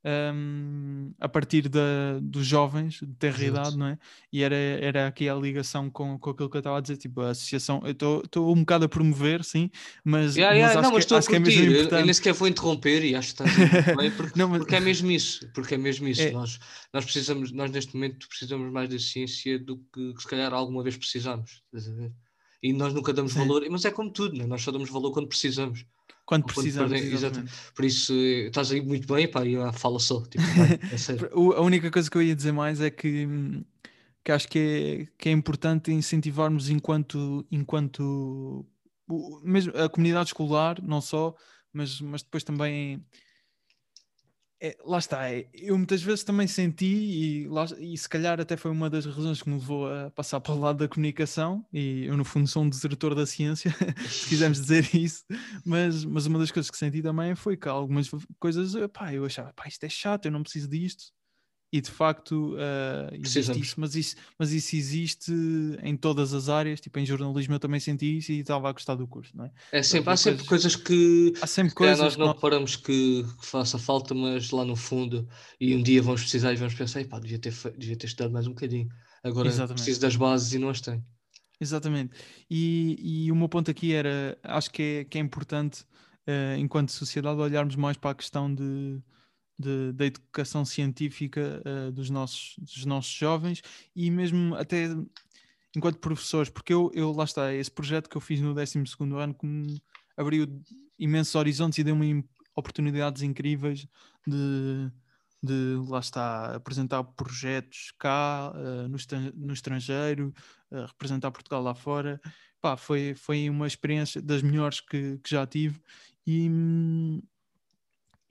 um, 0.06 1.12
a 1.20 1.28
partir 1.28 1.68
da, 1.68 2.20
dos 2.22 2.46
jovens 2.46 3.00
de 3.02 3.14
ter 3.16 3.38
idade, 3.42 3.78
não 3.78 3.88
é? 3.88 3.98
E 4.32 4.44
era, 4.44 4.56
era 4.56 5.08
aqui 5.08 5.28
a 5.28 5.36
ligação 5.36 5.90
com, 5.90 6.18
com 6.18 6.30
aquilo 6.30 6.50
que 6.50 6.58
eu 6.58 6.60
estava 6.60 6.78
a 6.78 6.82
dizer, 6.82 6.98
tipo, 6.98 7.22
a 7.22 7.32
associação, 7.32 7.82
eu 7.84 7.92
estou 7.92 8.52
um 8.54 8.60
bocado 8.60 8.86
a 8.86 8.90
promover, 8.90 9.44
sim, 9.44 9.70
mas, 10.04 10.36
yeah, 10.36 10.56
yeah, 10.56 10.76
mas, 10.76 10.84
não, 10.84 10.94
mas 10.94 11.06
que, 11.06 11.14
acho 11.14 11.28
que 11.28 11.36
é 11.36 11.40
mesmo 11.40 11.64
importante. 11.64 12.00
Eu, 12.00 12.06
nem 12.06 12.14
sequer 12.14 12.34
vou 12.34 12.48
interromper 12.48 13.04
e 13.04 13.16
acho 13.16 13.36
que 13.36 13.44
está 13.44 13.96
bem, 13.96 14.12
porque, 14.16 14.40
não, 14.40 14.50
mas... 14.50 14.60
porque 14.60 14.76
é 14.76 14.80
mesmo 14.80 15.12
isso, 15.12 15.50
porque 15.54 15.76
é 15.76 15.78
mesmo 15.78 16.08
isso. 16.08 16.22
É... 16.22 16.32
Nós, 16.32 16.60
nós 16.94 17.04
precisamos, 17.04 17.52
nós 17.52 17.70
neste 17.72 17.94
momento 17.94 18.28
precisamos 18.28 18.72
mais 18.72 18.90
da 18.90 19.00
ciência 19.00 19.60
do 19.60 19.78
que, 19.94 20.14
que 20.14 20.22
se 20.22 20.28
calhar 20.28 20.54
alguma 20.54 20.82
vez 20.82 20.96
precisamos, 20.96 21.62
e 22.62 22.74
nós 22.74 22.94
nunca 22.94 23.14
damos 23.14 23.34
valor, 23.34 23.66
mas 23.70 23.86
é 23.86 23.92
como 23.92 24.12
tudo, 24.12 24.38
né? 24.38 24.46
nós 24.46 24.62
só 24.62 24.72
damos 24.72 24.90
valor 24.90 25.12
quando 25.12 25.28
precisamos. 25.28 25.86
Quando 26.30 26.46
precisamos. 26.46 26.92
Por 27.74 27.84
isso, 27.84 28.14
estás 28.14 28.72
aí 28.72 28.80
muito 28.82 29.12
bem, 29.12 29.28
pá, 29.28 29.44
e 29.44 29.54
eu 29.54 29.74
falo 29.74 30.00
só. 30.00 30.22
Tipo, 30.22 30.44
é 30.44 31.58
a 31.58 31.62
única 31.62 31.90
coisa 31.90 32.08
que 32.08 32.16
eu 32.16 32.22
ia 32.22 32.36
dizer 32.36 32.52
mais 32.52 32.80
é 32.80 32.92
que, 32.92 33.28
que 34.24 34.32
acho 34.32 34.48
que 34.48 34.60
é, 34.60 35.08
que 35.18 35.30
é 35.30 35.32
importante 35.32 35.92
incentivarmos 35.92 36.70
enquanto, 36.70 37.44
enquanto 37.52 38.64
mesmo 39.44 39.76
a 39.76 39.90
comunidade 39.90 40.30
escolar, 40.30 40.80
não 40.84 41.02
só, 41.02 41.34
mas, 41.74 42.00
mas 42.00 42.22
depois 42.22 42.44
também 42.44 43.04
é, 44.62 44.78
lá 44.86 44.98
está, 44.98 45.30
é, 45.32 45.48
eu 45.54 45.78
muitas 45.78 46.02
vezes 46.02 46.24
também 46.24 46.46
senti, 46.46 46.86
e, 46.86 47.48
lá, 47.48 47.66
e 47.78 47.98
se 47.98 48.10
calhar 48.10 48.40
até 48.42 48.58
foi 48.58 48.70
uma 48.72 48.90
das 48.90 49.06
razões 49.06 49.42
que 49.42 49.50
me 49.50 49.56
levou 49.56 49.88
a 49.88 50.12
passar 50.12 50.42
para 50.42 50.54
o 50.54 50.60
lado 50.60 50.80
da 50.80 50.88
comunicação, 50.88 51.66
e 51.72 52.06
eu 52.06 52.18
no 52.18 52.26
fundo 52.26 52.48
sou 52.48 52.64
um 52.64 52.70
desertor 52.70 53.16
da 53.16 53.26
ciência, 53.26 53.74
se 54.10 54.28
quisermos 54.28 54.60
dizer 54.60 54.84
isso, 54.94 55.24
mas, 55.66 56.04
mas 56.04 56.26
uma 56.26 56.40
das 56.40 56.52
coisas 56.52 56.70
que 56.70 56.78
senti 56.78 57.02
também 57.02 57.36
foi 57.36 57.56
que 57.56 57.70
algumas 57.70 58.10
coisas, 58.38 58.74
pá, 58.92 59.14
eu 59.14 59.26
achava, 59.26 59.54
pá, 59.54 59.68
isto 59.68 59.86
é 59.86 59.90
chato, 59.90 60.26
eu 60.26 60.32
não 60.32 60.44
preciso 60.44 60.68
disto, 60.68 61.14
e 61.72 61.80
de 61.82 61.90
facto 61.90 62.56
uh, 62.56 63.14
existe 63.14 63.60
isso 63.60 63.80
mas, 63.80 63.96
isso, 63.96 64.16
mas 64.38 64.52
isso 64.52 64.76
existe 64.76 65.32
em 65.84 65.96
todas 65.96 66.34
as 66.34 66.50
áreas, 66.50 66.82
tipo 66.82 66.98
em 66.98 67.06
jornalismo 67.06 67.54
eu 67.54 67.60
também 67.60 67.80
senti 67.80 68.18
isso 68.18 68.32
e 68.32 68.40
estava 68.40 68.70
a 68.70 68.72
gostar 68.72 68.96
do 68.96 69.08
curso, 69.08 69.36
não 69.38 69.46
é? 69.46 69.52
é 69.72 69.84
sempre, 69.84 70.12
há 70.12 70.18
sempre 70.18 70.46
coisas, 70.46 70.76
que 70.76 71.34
há 71.42 71.48
sempre 71.48 71.76
coisas 71.76 72.00
nós 72.00 72.18
não 72.18 72.34
paramos 72.34 72.76
que, 72.76 73.24
que, 73.24 73.46
faça 73.46 73.78
falta, 73.78 74.16
mas 74.16 74.50
lá 74.50 74.66
no 74.66 74.76
fundo, 74.76 75.28
e 75.60 75.76
um 75.76 75.84
dia 75.84 76.02
vamos 76.02 76.22
precisar 76.22 76.54
e 76.54 76.56
vamos 76.56 76.74
pensar, 76.74 77.06
pá, 77.06 77.20
devia 77.20 77.38
ter, 77.38 77.54
devia 77.78 77.96
ter 77.96 78.08
estudado 78.08 78.32
mais 78.32 78.48
um 78.48 78.52
bocadinho, 78.52 78.90
agora 79.24 79.48
Exatamente. 79.48 79.76
preciso 79.76 80.02
das 80.02 80.16
bases 80.16 80.54
e 80.54 80.58
não 80.58 80.70
as 80.70 80.82
tenho. 80.82 81.06
Exatamente, 81.62 82.16
e, 82.50 83.26
e 83.26 83.32
o 83.32 83.36
meu 83.36 83.48
ponto 83.50 83.70
aqui 83.70 83.94
era, 83.94 84.38
acho 84.44 84.72
que 84.72 84.82
é, 84.82 85.04
que 85.04 85.18
é 85.20 85.22
importante, 85.22 85.82
uh, 86.28 86.58
enquanto 86.58 86.92
sociedade, 86.92 87.40
olharmos 87.40 87.76
mais 87.76 87.96
para 87.96 88.12
a 88.12 88.16
questão 88.16 88.54
de 88.54 89.02
de, 89.60 89.92
da 89.92 90.06
educação 90.06 90.64
científica 90.64 91.62
uh, 91.66 91.92
dos, 91.92 92.10
nossos, 92.10 92.56
dos 92.58 92.86
nossos 92.86 93.12
jovens 93.12 93.62
e 93.94 94.10
mesmo 94.10 94.56
até 94.56 94.88
enquanto 95.76 96.00
professores, 96.00 96.50
porque 96.50 96.74
eu, 96.74 96.90
eu 96.94 97.12
lá 97.12 97.26
está, 97.26 97.54
esse 97.54 97.70
projeto 97.70 98.10
que 98.10 98.16
eu 98.16 98.22
fiz 98.22 98.40
no 98.40 98.54
12 98.54 98.80
ano 99.22 99.36
me 99.44 99.82
abriu 100.16 100.48
imensos 100.98 101.36
horizontes 101.36 101.78
e 101.78 101.84
deu-me 101.84 102.26
oportunidades 102.56 103.22
incríveis 103.22 103.86
de, 104.26 104.92
de 105.44 105.76
lá 105.88 106.00
está, 106.00 106.56
apresentar 106.56 107.04
projetos 107.04 107.94
cá, 108.00 108.54
uh, 108.56 108.88
no, 108.88 108.98
no, 109.36 109.54
estrangeiro, 109.54 110.34
uh, 110.72 110.86
representar 110.86 111.32
Portugal 111.32 111.62
lá 111.62 111.76
fora. 111.76 112.20
Pá, 112.62 112.76
foi, 112.76 113.14
foi 113.16 113.50
uma 113.50 113.68
experiência 113.68 114.22
das 114.22 114.42
melhores 114.42 114.82
que, 114.82 115.18
que 115.20 115.30
já 115.30 115.46
tive 115.46 115.80
e, 116.28 117.22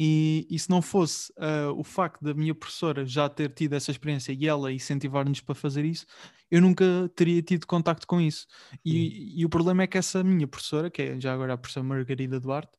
E, 0.01 0.47
e 0.49 0.59
se 0.59 0.71
não 0.71 0.81
fosse 0.81 1.33
uh, 1.33 1.73
o 1.77 1.83
facto 1.83 2.23
da 2.23 2.33
minha 2.33 2.55
professora 2.55 3.05
já 3.05 3.29
ter 3.29 3.53
tido 3.53 3.73
essa 3.73 3.91
experiência 3.91 4.33
e 4.33 4.47
ela 4.47 4.73
incentivar-nos 4.73 5.41
para 5.41 5.57
fazer 5.57 5.85
isso, 5.85 6.07
eu 6.49 6.61
nunca 6.61 6.85
teria 7.17 7.43
tido 7.43 7.67
contacto 7.67 8.07
com 8.07 8.21
isso. 8.21 8.47
E, 8.85 9.41
e, 9.41 9.45
o 9.45 9.49
problema 9.49 9.83
é 9.83 9.87
que 9.89 9.99
essa 9.99 10.23
minha 10.23 10.47
professora, 10.47 10.89
que 10.89 11.03
é 11.03 11.21
já 11.21 11.35
agora 11.35 11.55
a 11.55 11.59
professora 11.59 11.85
Margarida 11.85 12.39
Duarte, 12.39 12.79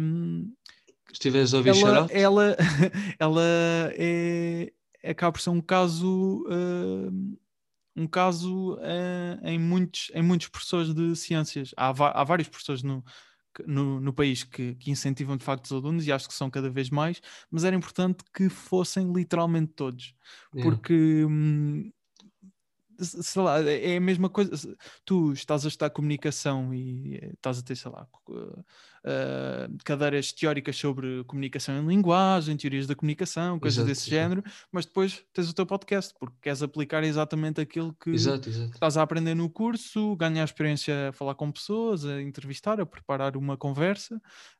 um, 0.00 0.52
estiveres 1.12 1.54
a 1.54 1.58
ouvir 1.58 1.70
ela, 1.70 2.08
ela, 2.10 2.56
ela 3.20 3.42
é, 3.94 4.72
acaba 5.04 5.32
por 5.32 5.40
ser 5.40 5.50
um 5.50 5.60
caso 5.60 6.44
uh, 6.48 7.38
um 7.94 8.06
caso 8.06 8.74
uh, 8.74 9.46
em 9.46 9.58
muitos 9.58 10.10
em 10.14 10.22
muitos 10.22 10.48
professores 10.48 10.92
de 10.92 11.14
ciências. 11.14 11.72
Há, 11.76 11.88
há 11.88 12.24
vários 12.24 12.48
professores 12.48 12.82
no, 12.82 13.04
no, 13.66 14.00
no 14.00 14.12
país 14.12 14.44
que, 14.44 14.74
que, 14.76 14.90
incentivam 14.90 15.36
de 15.36 15.44
facto 15.44 15.66
os 15.66 15.72
alunos 15.72 16.06
e 16.06 16.12
acho 16.12 16.28
que 16.28 16.34
são 16.34 16.50
cada 16.50 16.70
vez 16.70 16.90
mais 16.90 17.20
mas 17.50 17.64
era 17.64 17.76
importante 17.76 18.24
que 18.34 18.48
fossem 18.48 19.12
literalmente 19.12 19.72
todos 19.74 20.14
yeah. 20.54 20.70
porque 20.70 21.24
hum, 21.24 21.90
sei 23.02 23.42
lá, 23.42 23.60
é 23.60 23.96
a 23.96 24.00
mesma 24.00 24.28
coisa. 24.28 24.52
Tu 25.04 25.32
estás 25.32 25.64
a 25.64 25.68
estudar 25.68 25.90
comunicação 25.90 26.72
e 26.74 27.16
eh, 27.16 27.32
estás 27.34 27.58
a 27.58 27.62
ter, 27.62 27.76
sei 27.76 27.90
lá, 27.90 28.06
uh, 29.04 29.76
cadeiras 29.84 30.32
teóricas 30.32 30.76
sobre 30.76 31.24
comunicação 31.24 31.82
em 31.82 31.86
linguagem, 31.86 32.56
teorias 32.56 32.86
da 32.86 32.94
comunicação, 32.94 33.58
coisas 33.58 33.78
exato, 33.78 33.88
desse 33.88 34.08
exato. 34.08 34.10
género, 34.10 34.44
mas 34.70 34.86
depois 34.86 35.24
tens 35.32 35.50
o 35.50 35.54
teu 35.54 35.66
podcast 35.66 36.14
porque 36.18 36.36
queres 36.42 36.62
aplicar 36.62 37.02
exatamente 37.04 37.60
aquilo 37.60 37.94
que 37.94 38.10
exato, 38.10 38.48
estás 38.48 38.96
a 38.96 39.02
aprender 39.02 39.34
no 39.34 39.48
curso, 39.48 40.16
ganhar 40.16 40.44
experiência 40.44 41.08
a 41.08 41.12
falar 41.12 41.34
com 41.34 41.50
pessoas, 41.50 42.04
a 42.04 42.20
entrevistar, 42.22 42.80
a 42.80 42.86
preparar 42.86 43.36
uma 43.36 43.56
conversa 43.56 44.16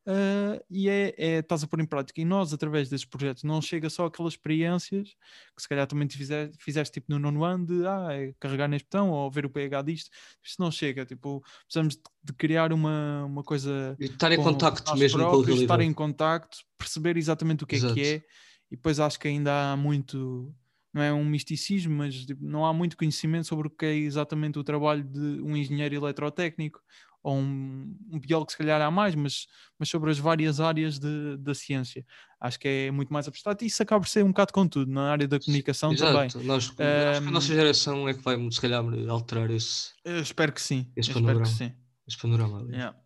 uh, 0.06 0.64
e 0.70 0.88
é, 0.88 1.14
é, 1.16 1.38
estás 1.38 1.62
a 1.62 1.66
pôr 1.66 1.80
em 1.80 1.86
prática. 1.86 2.20
E 2.20 2.24
nós, 2.24 2.52
através 2.52 2.88
desses 2.88 3.06
projetos, 3.06 3.42
não 3.44 3.60
chega 3.60 3.88
só 3.90 4.06
aquelas 4.06 4.34
experiências 4.34 5.14
que 5.54 5.62
se 5.62 5.68
calhar 5.68 5.86
também 5.86 6.06
te 6.06 6.16
fizeste, 6.16 6.56
fizeste 6.58 6.94
tipo 6.94 7.12
no 7.12 7.18
nono 7.18 7.44
ano 7.44 7.66
de 7.66 7.86
ah, 7.86 8.08
é 8.10 8.34
carregar 8.38 8.68
neste 8.68 8.86
botão 8.86 9.10
ou 9.10 9.30
ver 9.30 9.46
o 9.46 9.50
pH 9.50 9.82
disto, 9.82 10.10
isso 10.42 10.56
não 10.58 10.70
chega. 10.70 11.04
Tipo, 11.04 11.42
precisamos 11.64 11.94
de, 11.96 12.02
de 12.22 12.32
criar 12.32 12.72
uma, 12.72 13.24
uma 13.24 13.42
coisa. 13.42 13.96
E 13.98 14.04
estar 14.04 14.30
em 14.30 14.36
contacto 14.36 14.96
mesmo 14.96 15.18
próprios, 15.18 15.46
com 15.46 15.60
a 15.60 15.62
Estar 15.62 15.80
em 15.80 15.92
contacto, 15.92 16.58
perceber 16.78 17.16
exatamente 17.16 17.64
o 17.64 17.66
que 17.66 17.76
Exato. 17.76 17.92
é 17.92 17.96
que 17.96 18.02
é, 18.02 18.22
e 18.70 18.76
depois 18.76 19.00
acho 19.00 19.18
que 19.18 19.28
ainda 19.28 19.72
há 19.72 19.76
muito. 19.76 20.54
Não 20.94 21.02
é 21.02 21.12
um 21.12 21.24
misticismo, 21.24 21.96
mas 21.96 22.14
tipo, 22.26 22.44
não 22.44 22.66
há 22.66 22.72
muito 22.72 22.98
conhecimento 22.98 23.46
sobre 23.46 23.66
o 23.66 23.70
que 23.70 23.86
é 23.86 23.94
exatamente 23.94 24.58
o 24.58 24.64
trabalho 24.64 25.02
de 25.02 25.40
um 25.42 25.56
engenheiro 25.56 25.94
eletrotécnico 25.94 26.80
ou 27.22 27.36
um, 27.36 27.96
um 28.10 28.18
biólogo, 28.18 28.50
se 28.50 28.58
calhar 28.58 28.80
há 28.80 28.90
mais, 28.90 29.14
mas, 29.14 29.46
mas 29.78 29.88
sobre 29.88 30.10
as 30.10 30.18
várias 30.18 30.60
áreas 30.60 30.98
de, 30.98 31.36
da 31.38 31.54
ciência. 31.54 32.04
Acho 32.40 32.58
que 32.58 32.68
é 32.68 32.90
muito 32.90 33.12
mais 33.12 33.28
abstrato 33.28 33.64
e 33.64 33.68
isso 33.68 33.82
acaba 33.82 34.02
por 34.02 34.08
ser 34.08 34.24
um 34.24 34.28
bocado 34.28 34.52
com 34.52 34.66
tudo, 34.66 34.90
na 34.90 35.12
área 35.12 35.28
da 35.28 35.38
comunicação 35.38 35.92
Exato. 35.92 36.12
também. 36.12 36.46
Nós, 36.46 36.68
um, 36.68 36.72
acho 36.72 36.76
que 36.76 36.82
a 36.82 37.30
nossa 37.30 37.54
geração 37.54 38.08
é 38.08 38.14
que 38.14 38.22
vai, 38.22 38.36
se 38.50 38.60
calhar, 38.60 38.84
alterar 39.08 39.50
esse. 39.50 39.92
Espero 40.04 40.52
que 40.52 40.60
sim. 40.60 40.90
Esse 40.96 41.10
eu 41.10 41.14
panorama. 41.14 41.44
Espero 41.44 41.70
que 41.70 41.74
sim. 41.74 41.81
Esse 42.06 42.18
panorama 42.18 42.60
ali. 42.60 42.72
Yeah. 42.72 42.96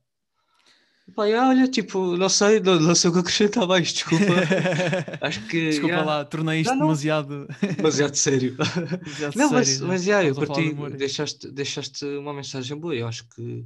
Pá, 1.14 1.22
olha, 1.22 1.68
tipo, 1.68 2.16
não 2.16 2.28
sei, 2.28 2.58
não, 2.58 2.80
não 2.80 2.94
sei 2.94 3.10
o 3.10 3.12
que 3.12 3.20
acrescentar 3.20 3.66
mais, 3.66 3.92
desculpa. 3.92 4.24
Acho 5.20 5.46
que. 5.46 5.68
Desculpa 5.70 5.94
yeah. 5.94 6.10
lá, 6.10 6.24
tornei 6.24 6.60
isto 6.60 6.70
Não, 6.70 6.78
não. 6.78 6.86
demasiado. 6.86 7.46
Demasiado 7.76 8.16
sério. 8.16 8.56
demasiado 9.04 9.36
Não, 9.36 9.50
mas, 9.50 9.68
sério, 9.68 9.82
né? 9.82 9.88
mas 9.88 10.06
yeah, 10.06 10.28
eu 10.28 10.34
parti, 10.34 10.74
deixaste, 10.96 11.50
deixaste 11.52 12.04
uma 12.04 12.34
mensagem 12.34 12.76
boa. 12.76 12.94
Eu 12.94 13.06
acho 13.06 13.24
que 13.28 13.64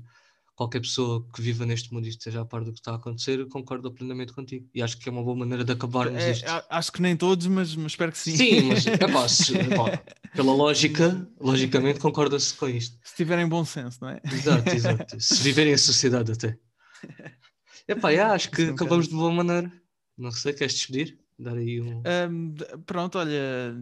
qualquer 0.61 0.81
pessoa 0.81 1.27
que 1.35 1.41
viva 1.41 1.65
neste 1.65 1.91
mundo 1.91 2.05
e 2.05 2.11
esteja 2.11 2.43
a 2.43 2.45
par 2.45 2.63
do 2.63 2.71
que 2.71 2.81
está 2.81 2.93
a 2.93 2.97
acontecer 2.97 3.49
concorda 3.49 3.91
plenamente 3.91 4.35
contigo. 4.35 4.69
E 4.75 4.83
acho 4.83 4.99
que 4.99 5.09
é 5.09 5.13
uma 5.13 5.23
boa 5.23 5.35
maneira 5.35 5.65
de 5.65 5.73
acabarmos 5.73 6.23
É, 6.23 6.33
isto. 6.33 6.45
acho 6.69 6.93
que 6.93 7.01
nem 7.01 7.17
todos, 7.17 7.47
mas, 7.47 7.75
mas 7.75 7.93
espero 7.93 8.13
que 8.13 8.19
sim. 8.19 8.37
Sim, 8.37 8.63
mas 8.65 8.83
se, 9.33 9.57
epá, 9.57 10.03
pela 10.37 10.53
lógica, 10.53 11.27
logicamente 11.41 11.99
concorda-se 11.99 12.53
com 12.53 12.69
isto. 12.69 12.99
Se 13.03 13.17
tiverem 13.17 13.49
bom 13.49 13.65
senso, 13.65 14.01
não 14.03 14.11
é? 14.11 14.21
Exato, 14.31 14.69
exato. 14.69 15.17
Se 15.19 15.43
viverem 15.43 15.73
em 15.73 15.79
sociedade 15.79 16.31
até. 16.33 16.59
Epá, 17.89 18.11
yeah, 18.11 18.35
acho 18.35 18.51
que 18.51 18.61
acabamos 18.65 19.09
de 19.09 19.15
boa 19.15 19.33
maneira. 19.33 19.73
Não 20.19 20.31
sei, 20.31 20.53
queres 20.53 20.75
despedir? 20.75 21.19
Dar 21.39 21.57
aí 21.57 21.81
um. 21.81 22.03
D- 22.53 22.67
pronto, 22.85 23.19
olha, 23.19 23.75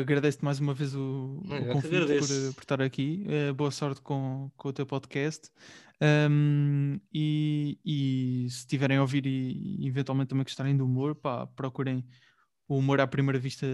agradeço-te 0.00 0.42
mais 0.42 0.58
uma 0.58 0.72
vez 0.72 0.94
o, 0.94 1.42
Não, 1.44 1.58
o 1.58 1.66
convite 1.74 2.06
por, 2.06 2.54
por 2.54 2.62
estar 2.62 2.80
aqui. 2.80 3.22
Eh, 3.28 3.52
boa 3.52 3.70
sorte 3.70 4.00
com, 4.00 4.50
com 4.56 4.68
o 4.70 4.72
teu 4.72 4.86
podcast. 4.86 5.50
Ahm, 6.04 6.98
e, 7.14 7.78
e 7.84 8.50
se 8.50 8.66
tiverem 8.66 8.96
a 8.96 9.02
ouvir 9.02 9.24
e, 9.24 9.84
e 9.84 9.86
eventualmente 9.86 10.30
também 10.30 10.42
gostarem 10.42 10.76
do 10.76 10.84
humor, 10.84 11.14
pá, 11.14 11.46
procurem 11.46 12.04
o 12.66 12.78
Humor 12.78 13.00
à 13.00 13.06
Primeira 13.06 13.38
Vista. 13.38 13.66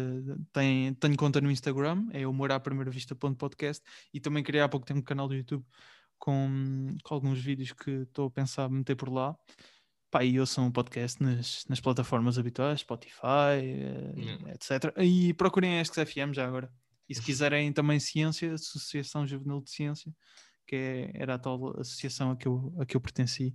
Tem, 0.52 0.92
tenho 0.94 1.16
conta 1.16 1.40
no 1.40 1.50
Instagram, 1.50 2.06
é 2.12 2.26
humor 2.26 2.52
à 2.52 2.60
primeira 2.60 2.90
vista.podcast. 2.90 3.82
E 4.12 4.20
também 4.20 4.42
criei 4.42 4.62
há 4.62 4.68
pouco 4.68 4.84
tempo 4.84 5.00
um 5.00 5.02
canal 5.02 5.26
do 5.26 5.34
YouTube 5.34 5.64
com, 6.18 6.94
com 7.02 7.14
alguns 7.14 7.40
vídeos 7.40 7.72
que 7.72 7.90
estou 7.90 8.26
a 8.26 8.30
pensar 8.30 8.68
meter 8.68 8.94
por 8.96 9.08
lá. 9.08 9.34
Pá, 10.10 10.22
e 10.24 10.38
ouçam 10.40 10.66
um 10.66 10.70
podcast 10.70 11.22
nas, 11.22 11.64
nas 11.68 11.80
plataformas 11.80 12.38
habituais, 12.38 12.80
Spotify, 12.80 13.60
eh, 13.62 14.12
Yeah. 14.16 14.50
etc. 14.52 14.94
E 15.02 15.32
procurem 15.34 15.78
a 15.78 15.82
ESCS 15.82 16.10
FM 16.10 16.32
já 16.34 16.46
agora. 16.46 16.70
E 17.08 17.14
se 17.14 17.22
quiserem 17.22 17.72
também 17.72 17.98
ciência, 17.98 18.52
Associação 18.52 19.26
Juvenil 19.26 19.62
de 19.62 19.70
Ciência, 19.70 20.12
que 20.68 20.76
é- 20.76 21.10
era 21.14 21.34
a 21.34 21.38
tal 21.38 21.80
associação 21.80 22.30
a 22.30 22.36
que 22.36 22.46
eu, 22.46 22.72
a 22.78 22.84
que 22.86 22.96
eu 22.96 23.00
pertenci. 23.00 23.54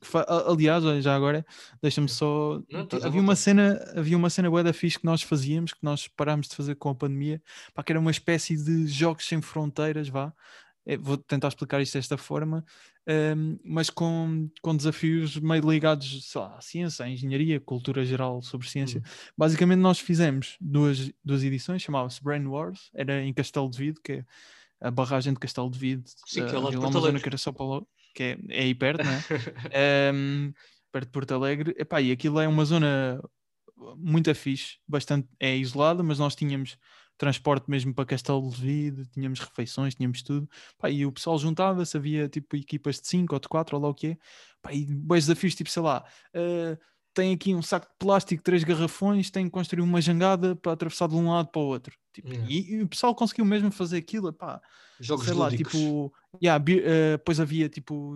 Que 0.00 0.06
fa- 0.06 0.26
aliás, 0.48 0.82
já 1.02 1.14
agora, 1.14 1.44
deixa-me 1.82 2.08
só. 2.08 2.60
Não, 2.70 2.86
havia 3.04 3.20
uma 3.20 3.36
cena, 3.36 3.92
havia 3.96 4.16
uma 4.16 4.30
cena 4.30 4.50
bué 4.50 4.62
da 4.62 4.72
fixe 4.72 4.98
que 4.98 5.04
nós 5.04 5.22
fazíamos, 5.22 5.72
que 5.72 5.82
nós 5.82 6.08
parámos 6.08 6.48
de 6.48 6.56
fazer 6.56 6.74
com 6.76 6.88
a 6.90 6.94
pandemia, 6.94 7.42
pá, 7.74 7.82
que 7.82 7.92
era 7.92 8.00
uma 8.00 8.10
espécie 8.10 8.56
de 8.56 8.86
jogos 8.86 9.26
sem 9.26 9.40
fronteiras, 9.40 10.08
vá. 10.08 10.32
Eh, 10.86 10.96
Vou 10.96 11.18
tentar 11.18 11.48
explicar 11.48 11.82
isto 11.82 11.94
desta 11.98 12.16
forma, 12.16 12.64
ahm, 13.06 13.58
mas 13.64 13.90
com, 13.90 14.48
com 14.62 14.74
desafios 14.74 15.36
meio 15.38 15.68
ligados 15.68 16.24
sei 16.30 16.40
lá, 16.40 16.56
à 16.56 16.60
ciência, 16.62 17.04
à 17.04 17.10
engenharia, 17.10 17.60
cultura 17.60 18.04
geral 18.06 18.40
sobre 18.42 18.66
ciência. 18.68 19.02
Basicamente, 19.36 19.80
nós 19.80 19.98
fizemos 19.98 20.56
duas, 20.60 21.10
duas 21.22 21.42
edições, 21.44 21.82
chamava-se 21.82 22.22
Brain 22.24 22.46
Wars, 22.46 22.90
era 22.94 23.22
em 23.22 23.34
Castelo 23.34 23.68
de 23.70 23.76
Vide, 23.78 24.00
que 24.02 24.12
é 24.12 24.24
a 24.80 24.90
barragem 24.90 25.32
de 25.32 25.38
Castelo 25.38 25.70
de 25.70 25.78
Vide, 25.78 26.04
Sim, 26.26 26.46
que 26.46 26.54
é 26.54 26.58
eh, 26.58 26.58
lá 26.58 26.70
de 26.70 26.78
Porto 26.78 26.98
Alegre. 26.98 27.20
que 27.20 27.28
era 27.28 27.38
só 27.38 27.52
para 27.52 27.82
que 28.14 28.22
é, 28.22 28.38
é 28.50 28.62
aí 28.62 28.74
perto, 28.74 29.04
não 29.04 29.12
é? 29.12 29.18
Ahm, 30.10 30.52
perto 30.90 31.06
de 31.06 31.12
Porto 31.12 31.34
Alegre. 31.34 31.74
Epá, 31.78 32.00
e 32.00 32.10
aquilo 32.10 32.40
é 32.40 32.48
uma 32.48 32.64
zona 32.64 33.20
muito 33.96 34.34
fixe, 34.34 34.78
bastante 34.86 35.28
é 35.38 35.56
isolada, 35.56 36.02
mas 36.02 36.18
nós 36.18 36.34
tínhamos 36.34 36.76
transporte 37.16 37.68
mesmo 37.68 37.92
para 37.92 38.06
Castelo 38.06 38.48
de 38.48 38.60
Vide, 38.60 39.06
tínhamos 39.08 39.40
refeições, 39.40 39.94
tínhamos 39.94 40.22
tudo. 40.22 40.48
Pá, 40.78 40.88
e 40.88 41.04
o 41.04 41.12
pessoal 41.12 41.38
juntava-se, 41.38 41.96
havia 41.96 42.28
tipo 42.28 42.56
equipas 42.56 43.00
de 43.00 43.08
5 43.08 43.34
ou 43.34 43.40
de 43.40 43.48
4 43.48 43.76
ou 43.76 43.82
lá 43.82 43.88
o 43.88 43.94
que 43.94 44.08
é. 44.08 44.18
Pá, 44.62 44.72
e 44.72 44.86
bons 44.86 45.26
desafios, 45.26 45.54
tipo, 45.54 45.68
sei 45.68 45.82
lá, 45.82 46.04
eh, 46.32 46.78
tem 47.18 47.34
aqui 47.34 47.52
um 47.52 47.60
saco 47.62 47.86
de 47.86 47.96
plástico, 47.98 48.40
três 48.44 48.62
garrafões, 48.62 49.28
tem 49.28 49.46
que 49.46 49.50
construir 49.50 49.82
uma 49.82 50.00
jangada 50.00 50.54
para 50.54 50.70
atravessar 50.70 51.08
de 51.08 51.16
um 51.16 51.28
lado 51.28 51.48
para 51.50 51.60
o 51.60 51.64
outro. 51.66 51.92
Tipo, 52.12 52.28
Yeah. 52.28 52.46
e, 52.48 52.74
e 52.74 52.82
o 52.82 52.88
pessoal 52.88 53.12
conseguiu 53.14 53.44
mesmo 53.44 53.72
fazer 53.72 53.96
aquilo, 53.98 54.32
pá, 54.32 54.60
Jogos 55.00 55.24
sei 55.26 55.34
lá, 55.34 55.48
lúdicos. 55.48 55.72
tipo, 55.72 56.12
yeah, 56.42 56.64
eh, 56.68 57.16
depois 57.16 57.40
havia 57.40 57.68
tipo 57.68 58.14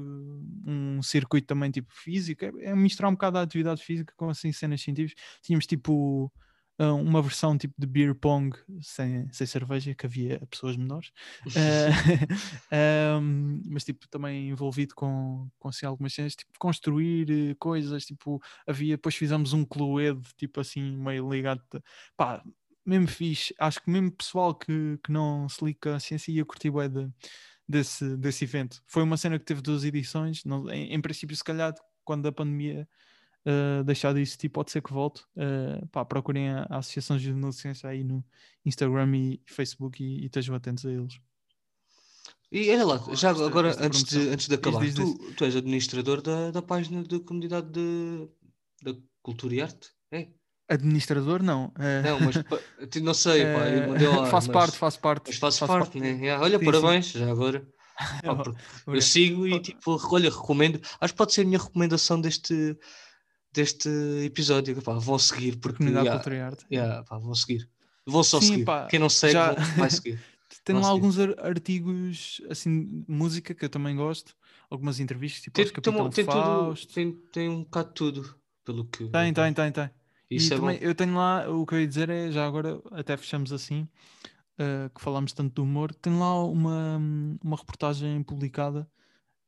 um 0.66 1.00
circuito 1.02 1.46
também 1.48 1.70
tipo 1.70 1.92
físico, 1.92 2.44
é, 2.44 2.52
é 2.60 2.74
misturar 2.76 3.10
um 3.10 3.14
bocado 3.14 3.38
a 3.38 3.42
atividade 3.42 3.82
física 3.82 4.14
com 4.16 4.28
assim 4.28 4.52
cenas 4.52 4.80
científicas. 4.80 5.20
Tínhamos 5.42 5.66
tipo 5.66 6.32
ah, 6.82 6.94
uma 6.94 7.22
versão 7.22 7.56
tipo 7.56 7.74
de 7.78 7.86
beer 7.86 8.14
pong 8.14 8.56
sem, 8.80 9.30
sem 9.32 9.46
cerveja, 9.46 9.94
que 9.94 10.06
havia 10.06 10.40
pessoas 10.50 10.76
menores, 10.76 11.10
Ah, 11.54 11.90
ahm, 12.70 13.60
mas 13.66 13.84
tipo 13.84 14.08
também 14.08 14.48
envolvido 14.50 14.94
com, 14.94 15.48
com 15.58 15.68
assim, 15.68 15.86
algumas 15.86 16.12
cenas, 16.14 16.34
tipo 16.36 16.52
construir 16.58 17.30
eh, 17.30 17.54
coisas, 17.58 18.04
tipo 18.04 18.40
havia, 18.66 18.96
depois 18.96 19.14
fizemos 19.14 19.52
um 19.52 19.64
cluedo, 19.64 20.22
tipo 20.36 20.60
assim, 20.60 20.82
meio 20.96 21.30
ligado, 21.30 21.62
pá, 22.16 22.42
mesmo 22.84 23.06
fixe, 23.08 23.54
acho 23.58 23.80
que 23.82 23.90
mesmo 23.90 24.10
pessoal 24.12 24.54
que, 24.54 24.98
que 25.04 25.12
não 25.12 25.48
se 25.48 25.64
liga 25.64 25.96
à 25.96 26.00
ciência 26.00 26.32
ia 26.32 26.44
curtir 26.44 26.70
bué 26.70 26.88
de, 26.88 27.08
desse, 27.68 28.16
desse 28.16 28.44
evento. 28.44 28.82
Foi 28.86 29.02
uma 29.02 29.16
cena 29.16 29.38
que 29.38 29.44
teve 29.44 29.62
duas 29.62 29.84
edições, 29.84 30.44
não- 30.44 30.68
em, 30.70 30.92
em 30.94 31.00
princípio 31.00 31.36
se 31.36 31.44
calhar 31.44 31.72
quando 32.04 32.26
a 32.26 32.32
pandemia 32.32 32.88
uh, 33.46 33.84
deixar 33.84 34.12
de 34.14 34.20
existir 34.20 34.48
pode 34.48 34.70
ser 34.70 34.82
que 34.82 34.92
volte. 34.92 35.22
Uh, 35.36 35.86
pá, 35.88 36.04
procurem 36.04 36.50
a, 36.50 36.66
a 36.70 36.78
Associação 36.78 37.16
de 37.16 37.52
Ciência 37.52 37.88
aí 37.88 38.04
no 38.04 38.24
Instagram 38.64 39.16
e 39.16 39.40
Facebook 39.46 40.02
e, 40.02 40.22
e 40.22 40.26
estejam 40.26 40.54
atentos 40.54 40.84
a 40.86 40.90
eles. 40.90 41.20
E 42.50 42.70
olha 42.70 42.84
lá, 42.84 43.02
já 43.14 43.30
agora, 43.30 43.70
esta 43.70 43.86
antes 43.86 44.04
de, 44.04 44.28
antes 44.28 44.46
de 44.46 44.54
acabar, 44.54 44.80
diz, 44.82 44.94
diz. 44.94 45.14
tu, 45.14 45.34
tu 45.34 45.44
és 45.44 45.56
administrador 45.56 46.20
da, 46.20 46.50
da 46.50 46.60
página 46.60 47.02
da 47.02 47.18
comunidade 47.20 47.70
de, 47.70 48.28
da 48.82 48.94
cultura 49.22 49.54
e 49.54 49.62
arte? 49.62 49.88
É? 50.10 50.28
Administrador, 50.68 51.42
não. 51.42 51.66
uh, 51.68 52.02
Não, 52.04 52.20
mas 52.20 52.36
não 53.02 53.14
sei, 53.14 53.44
pá, 53.44 53.68
eu 53.68 53.88
mandei 53.88 54.06
lá, 54.06 54.26
faço 54.26 54.48
mas, 54.48 54.54
parte, 54.54 54.76
faço 54.76 55.00
parte. 55.00 55.22
mas 55.28 55.36
faço 55.36 55.58
faço 55.60 55.72
parte, 55.72 55.98
né? 55.98 56.10
Yeah, 56.10 56.44
Olha, 56.44 56.58
Sim, 56.58 56.64
parabéns, 56.66 57.06
já 57.12 57.30
agora. 57.30 57.66
Pá, 58.22 58.42
eu 58.86 59.02
sigo 59.02 59.46
e 59.46 59.60
tipo, 59.60 59.98
olha, 60.14 60.30
recomendo. 60.30 60.80
Acho 61.00 61.12
que 61.12 61.18
pode 61.18 61.32
ser 61.32 61.42
a 61.42 61.44
minha 61.44 61.58
recomendação 61.58 62.20
deste, 62.20 62.76
deste 63.52 63.88
episódio. 64.24 64.80
Pá, 64.82 64.94
vão 64.94 65.18
seguir 65.18 65.56
porque 65.58 65.78
Comunidade 65.78 66.06
yeah, 66.06 66.18
Cultura 66.22 66.36
e 66.36 66.40
Arte. 66.40 66.66
yeah, 66.72 67.02
pá, 67.04 67.18
vão 67.18 67.34
seguir. 67.34 67.68
Vão 68.06 68.22
só 68.24 68.40
Sim, 68.40 68.46
seguir. 68.48 68.64
pá, 68.64 68.86
Quem 68.86 68.98
não 68.98 69.08
segue 69.08 69.32
já- 69.34 69.52
vai 69.76 69.90
seguir. 69.90 70.20
Tem 70.64 70.76
lá 70.76 70.86
alguns 70.88 71.18
ar- 71.18 71.34
artigos 71.44 72.40
assim 72.48 73.04
música 73.08 73.52
que 73.52 73.64
eu 73.64 73.68
também 73.68 73.96
gosto, 73.96 74.34
algumas 74.70 75.00
entrevistas, 75.00 75.42
tipo 75.42 75.56
Tem, 75.56 75.66
Capitão 75.66 75.96
uma- 75.96 76.10
tem 76.10 76.24
tudo, 76.24 76.34
Fausto. 76.34 76.94
tem, 76.94 77.12
tem 77.32 77.48
um 77.48 77.64
bocado 77.64 77.88
de 77.88 77.94
tudo. 77.94 78.36
Pelo 78.64 78.84
que. 78.84 79.08
Tem, 79.08 79.32
tem, 79.32 79.52
tem, 79.52 79.72
tem. 79.72 79.90
Isso 80.30 80.52
e 80.52 80.54
é 80.54 80.60
também 80.60 80.78
bom. 80.78 80.84
eu 80.84 80.94
tenho 80.94 81.14
lá, 81.16 81.48
o 81.50 81.66
que 81.66 81.74
eu 81.74 81.80
ia 81.80 81.86
dizer 81.88 82.08
é, 82.10 82.30
já 82.30 82.46
agora 82.46 82.80
até 82.92 83.16
fechamos 83.16 83.52
assim, 83.52 83.88
eh, 84.56 84.88
que 84.94 85.00
falamos 85.00 85.32
tanto 85.32 85.52
do 85.54 85.62
humor, 85.64 85.92
tem 85.94 86.16
lá 86.16 86.44
uma, 86.44 86.96
uma 87.42 87.56
reportagem 87.56 88.22
publicada 88.22 88.88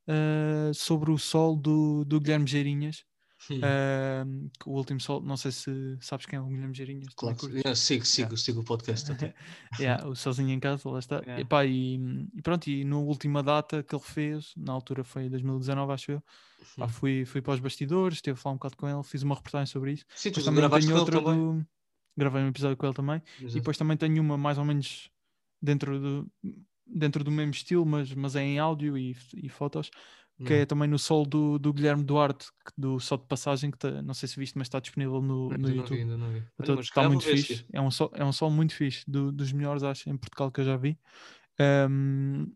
eh, 0.09 0.73
sobre 0.75 1.11
o 1.13 1.19
sol 1.19 1.57
do, 1.57 2.05
do 2.05 2.21
Guilherme 2.21 2.47
Geirinhas, 2.47 3.05
Hum, 3.51 4.49
que 4.59 4.69
o 4.69 4.73
último 4.73 5.01
sol, 5.01 5.21
não 5.21 5.37
sei 5.37 5.53
se 5.53 5.71
sabes 6.01 6.27
quem 6.27 6.39
é 6.39 6.43
o 6.43 6.47
Guilherme 6.47 6.75
Geirinhas. 6.75 7.13
claro. 7.15 7.37
yeah, 7.51 7.75
sigo, 7.75 8.05
sigo, 8.05 8.37
sigo 8.37 8.61
o 8.61 8.65
podcast 8.65 9.11
até. 9.13 9.35
Yeah, 9.81 10.07
o 10.07 10.15
sozinho 10.15 10.51
em 10.51 10.61
casa, 10.61 10.89
lá 10.89 10.99
está. 10.99 11.17
Yeah. 11.17 11.41
Epá, 11.41 11.65
e, 11.65 11.97
e 12.35 12.43
pronto, 12.43 12.69
e 12.69 12.85
na 12.85 12.97
última 12.99 13.43
data 13.43 13.83
que 13.83 13.95
ele 13.95 14.03
fez, 14.03 14.53
na 14.57 14.73
altura 14.73 15.03
foi 15.03 15.29
2019, 15.29 15.93
acho 15.93 16.13
eu, 16.13 16.23
pá, 16.79 16.87
Hum. 16.87 16.89
fui, 16.89 17.25
fui 17.25 17.43
para 17.43 17.55
os 17.55 17.61
bastidores, 17.61 18.19
estive 18.19 18.35
a 18.35 18.37
falar 18.37 18.55
um 18.55 18.57
bocado 18.59 18.77
com 18.77 18.89
ele, 18.89 19.03
fiz 19.03 19.23
uma 19.23 19.35
reportagem 19.35 19.67
sobre 19.67 19.93
isso. 19.93 20.05
Sim, 20.15 20.31
tu 20.31 20.45
também 20.45 20.69
tenho 20.71 20.97
outra 20.97 21.21
do. 21.21 21.65
Gravei 22.17 22.43
um 22.43 22.49
episódio 22.49 22.77
com 22.77 22.87
ele 22.87 22.95
também. 22.95 23.23
E 23.41 23.43
Exato. 23.43 23.55
depois 23.59 23.77
também 23.77 23.97
tenho 23.97 24.23
uma 24.23 24.39
mais 24.39 24.57
ou 24.57 24.65
menos 24.65 25.11
dentro 25.61 25.99
do, 25.99 26.33
dentro 26.87 27.25
do 27.25 27.31
mesmo 27.31 27.51
estilo, 27.53 27.85
mas, 27.85 28.13
mas 28.15 28.37
é 28.37 28.43
em 28.43 28.59
áudio 28.59 28.97
e, 28.97 29.17
e 29.37 29.49
fotos, 29.49 29.91
que 30.39 30.53
Hum. 30.53 30.57
é 30.57 30.67
também 30.67 30.89
no 30.89 30.99
sol 30.99 31.25
do, 31.25 31.59
do 31.59 31.73
Guilherme 31.73 32.03
Duarte, 32.03 32.47
do 32.77 32.99
Sol 32.99 33.19
de 33.19 33.27
Passagem, 33.27 33.71
que 33.71 33.79
tá- 33.79 34.03
não 34.03 34.15
sei 34.15 34.29
se 34.29 34.37
viste, 34.39 34.57
mas 34.59 34.67
está 34.67 34.81
disponível 34.81 35.23
no, 35.23 35.49
no 35.51 35.69
YouTube. 35.71 35.97
vi, 35.97 36.03
ainda 36.03 36.17
não 36.17 36.33
vi. 36.33 36.43
Olha, 36.59 36.81
Está 36.81 36.95
calhar 36.95 37.11
muito 37.11 37.25
fixe. 37.25 37.53
esse. 37.53 37.67
É 37.73 37.81
um, 37.81 37.91
sol, 37.91 38.11
é 38.15 38.25
um 38.25 38.33
sol 38.33 38.51
muito 38.51 38.75
fixe, 38.75 39.05
do- 39.09 39.31
dos 39.31 39.53
melhores, 39.53 39.83
acho, 39.83 40.09
em 40.11 40.17
Portugal 40.17 40.51
que 40.51 40.61
eu 40.61 40.65
já 40.65 40.77
vi. 40.77 40.99
Ahm, 41.59 42.47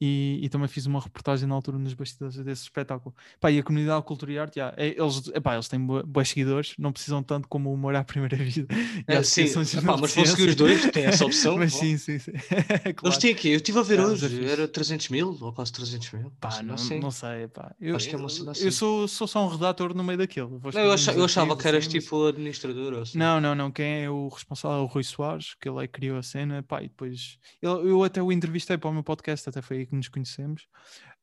e, 0.00 0.40
e 0.42 0.48
também 0.48 0.68
fiz 0.68 0.86
uma 0.86 1.00
reportagem 1.00 1.48
na 1.48 1.54
altura 1.54 1.78
nos 1.78 1.94
bastidores 1.94 2.36
desse 2.36 2.62
espetáculo. 2.64 3.14
Pá, 3.40 3.50
e 3.50 3.58
a 3.58 3.62
comunidade 3.62 4.04
Cultura 4.04 4.32
e 4.32 4.38
Arte, 4.38 4.56
já, 4.56 4.74
é- 4.76 4.88
eles, 5.00 5.28
epá, 5.34 5.54
eles 5.54 5.68
têm 5.68 5.80
bo- 5.80 6.02
bons 6.04 6.28
seguidores, 6.28 6.74
não 6.78 6.92
precisam 6.92 7.22
tanto 7.22 7.48
como 7.48 7.70
o 7.70 7.74
humor 7.74 7.94
à 7.94 8.04
primeira 8.04 8.36
vida. 8.42 8.66
É, 9.06 9.22
sim, 9.22 9.44
epá, 9.44 9.96
mas 9.96 10.14
vão 10.14 10.26
seguir 10.26 10.48
os 10.50 10.54
dois, 10.54 10.90
tem 10.90 11.04
essa 11.04 11.24
opção. 11.24 11.56
Mas 11.58 11.72
sim, 11.74 11.96
sim, 11.96 12.18
sim. 12.18 12.32
Eles 12.84 12.94
claro. 12.96 13.18
têm 13.20 13.32
aqui, 13.32 13.48
eu 13.50 13.56
estive 13.56 13.78
a 13.78 13.82
ver 13.82 13.98
Ah, 14.00 14.08
mas 14.08 14.22
hoje, 14.22 14.36
fixe. 14.36 14.50
era 14.50 14.68
300 14.68 15.08
mil 15.08 15.36
ou 15.40 15.52
quase 15.52 15.72
300 15.72 16.12
mil. 16.12 16.30
Pá, 16.40 16.48
Assim, 16.48 16.62
não, 16.64 16.74
assim. 16.74 17.00
não 17.00 17.10
sei, 17.10 17.48
pá. 17.48 17.74
Eu, 17.80 17.96
Acho 17.96 18.08
que 18.08 18.14
é 18.14 18.18
uma 18.18 18.28
cena 18.28 18.46
eu 18.48 18.50
assim. 18.52 18.70
sou, 18.70 19.08
sou 19.08 19.26
só 19.26 19.44
um 19.44 19.48
redator 19.48 19.94
no 19.94 20.04
meio 20.04 20.18
daquilo. 20.18 20.50
Não, 20.50 20.56
eu, 20.62 20.68
escrever 20.68 20.90
acha- 20.92 21.10
uns 21.12 21.16
eu 21.16 21.24
achava 21.24 21.56
que 21.56 21.66
eras 21.66 21.86
assim, 21.86 21.94
mas- 21.96 22.04
tipo 22.04 22.26
administrador 22.26 22.92
ou 22.94 23.02
assim. 23.02 23.16
Não, 23.18 23.40
não, 23.40 23.54
não. 23.54 23.70
Quem 23.70 24.04
é 24.04 24.10
o 24.10 24.28
responsável 24.28 24.78
é 24.78 24.80
o 24.82 24.86
Rui 24.86 25.02
Soares, 25.04 25.54
que 25.60 25.68
ele 25.68 25.82
é 25.84 25.88
criou 25.88 26.18
a 26.18 26.22
cena. 26.22 26.62
Pá, 26.62 26.82
e 26.82 26.88
depois 26.88 27.38
eu, 27.62 27.86
eu 27.88 28.04
até 28.04 28.22
o 28.22 28.30
entrevistei 28.30 28.76
para 28.76 28.90
o 28.90 28.92
meu 28.92 29.02
podcast, 29.02 29.48
até 29.48 29.62
foi 29.62 29.85
que 29.86 29.94
nos 29.96 30.08
conhecemos. 30.08 30.66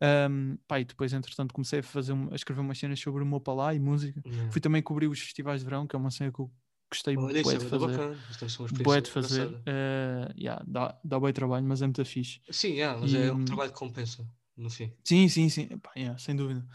Ahm, 0.02 0.56
pá, 0.68 0.80
e 0.80 0.86
depois, 0.86 1.14
entretanto, 1.14 1.54
comecei 1.54 1.80
a, 1.80 1.84
fazer, 1.84 2.14
um- 2.14 2.32
a 2.32 2.36
escrever 2.36 2.62
umas 2.62 2.78
cenas 2.78 3.00
sobre 3.00 3.24
o 3.24 3.26
meu 3.26 3.40
palá 3.40 3.74
e 3.74 3.80
música. 3.80 4.22
Fui 4.50 4.62
também 4.62 4.82
cobrir 4.82 5.08
os 5.08 5.20
festivais 5.20 5.60
de 5.62 5.66
verão, 5.66 5.88
que 5.88 5.96
é 5.96 6.00
uma 6.00 6.12
cena 6.12 6.32
que 6.32 6.40
eu 6.40 6.52
gostei 6.92 7.16
Olha, 7.18 7.40
isso 7.40 7.44
bué 7.44 7.56
é 7.56 7.58
de 7.58 7.64
muito 7.64 7.70
fazer. 7.72 7.98
bacana. 7.98 8.16
Bué 8.16 8.66
experiência 8.66 9.02
de 9.02 9.10
fazer. 9.12 9.62
Eh, 9.66 10.34
yeah, 10.38 10.64
dá, 10.68 11.00
dá 11.04 11.20
bem 11.20 11.34
trabalho, 11.34 11.66
mas 11.66 11.82
é 11.82 11.86
muito 11.86 12.04
fixe. 12.06 12.40
Sim, 12.52 12.74
yeah, 12.74 13.00
mas 13.00 13.14
E, 13.14 13.18
é 13.18 13.32
um 13.32 13.44
trabalho 13.46 13.72
que 13.72 13.78
compensa, 13.78 14.28
no 14.56 14.70
fim. 14.70 14.94
Sim, 15.04 15.28
sim, 15.28 15.50
sim. 15.50 15.70
Yeah, 15.98 16.18
sem 16.18 16.36
dúvida. 16.36 16.66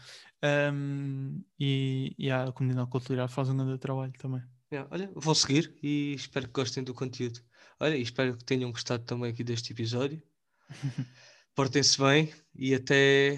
Ahm, 0.41 1.41
e 1.59 2.15
yeah, 2.19 2.49
a 2.49 2.51
comunidade 2.53 2.89
cultural 2.89 3.27
faz 3.27 3.49
um 3.49 3.57
grande 3.57 3.77
trabalho 3.79 4.13
também. 4.13 4.41
Yeah, 4.71 4.87
olha, 4.91 5.11
vão 5.15 5.33
seguir 5.33 5.75
e 5.81 6.13
espero 6.13 6.45
que 6.47 6.53
gostem 6.53 6.83
do 6.83 6.93
conteúdo. 6.93 7.39
Olha, 7.79 7.95
e 7.97 8.01
espero 8.01 8.37
que 8.37 8.43
tenham 8.45 8.71
gostado 8.71 9.03
também 9.03 9.31
aqui 9.31 9.43
deste 9.43 9.71
episódio. 9.73 10.21
Portem-se 11.59 11.99
bem 11.99 12.33
e 12.55 12.73
até 12.73 13.37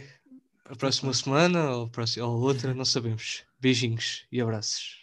a 0.66 0.76
próxima 0.76 1.12
semana 1.12 1.72
ou, 1.72 1.90
próxima, 1.90 2.28
ou 2.28 2.40
outra, 2.40 2.72
não 2.72 2.86
sabemos. 2.86 3.44
Beijinhos 3.60 4.28
e 4.32 4.40
abraços. 4.40 5.01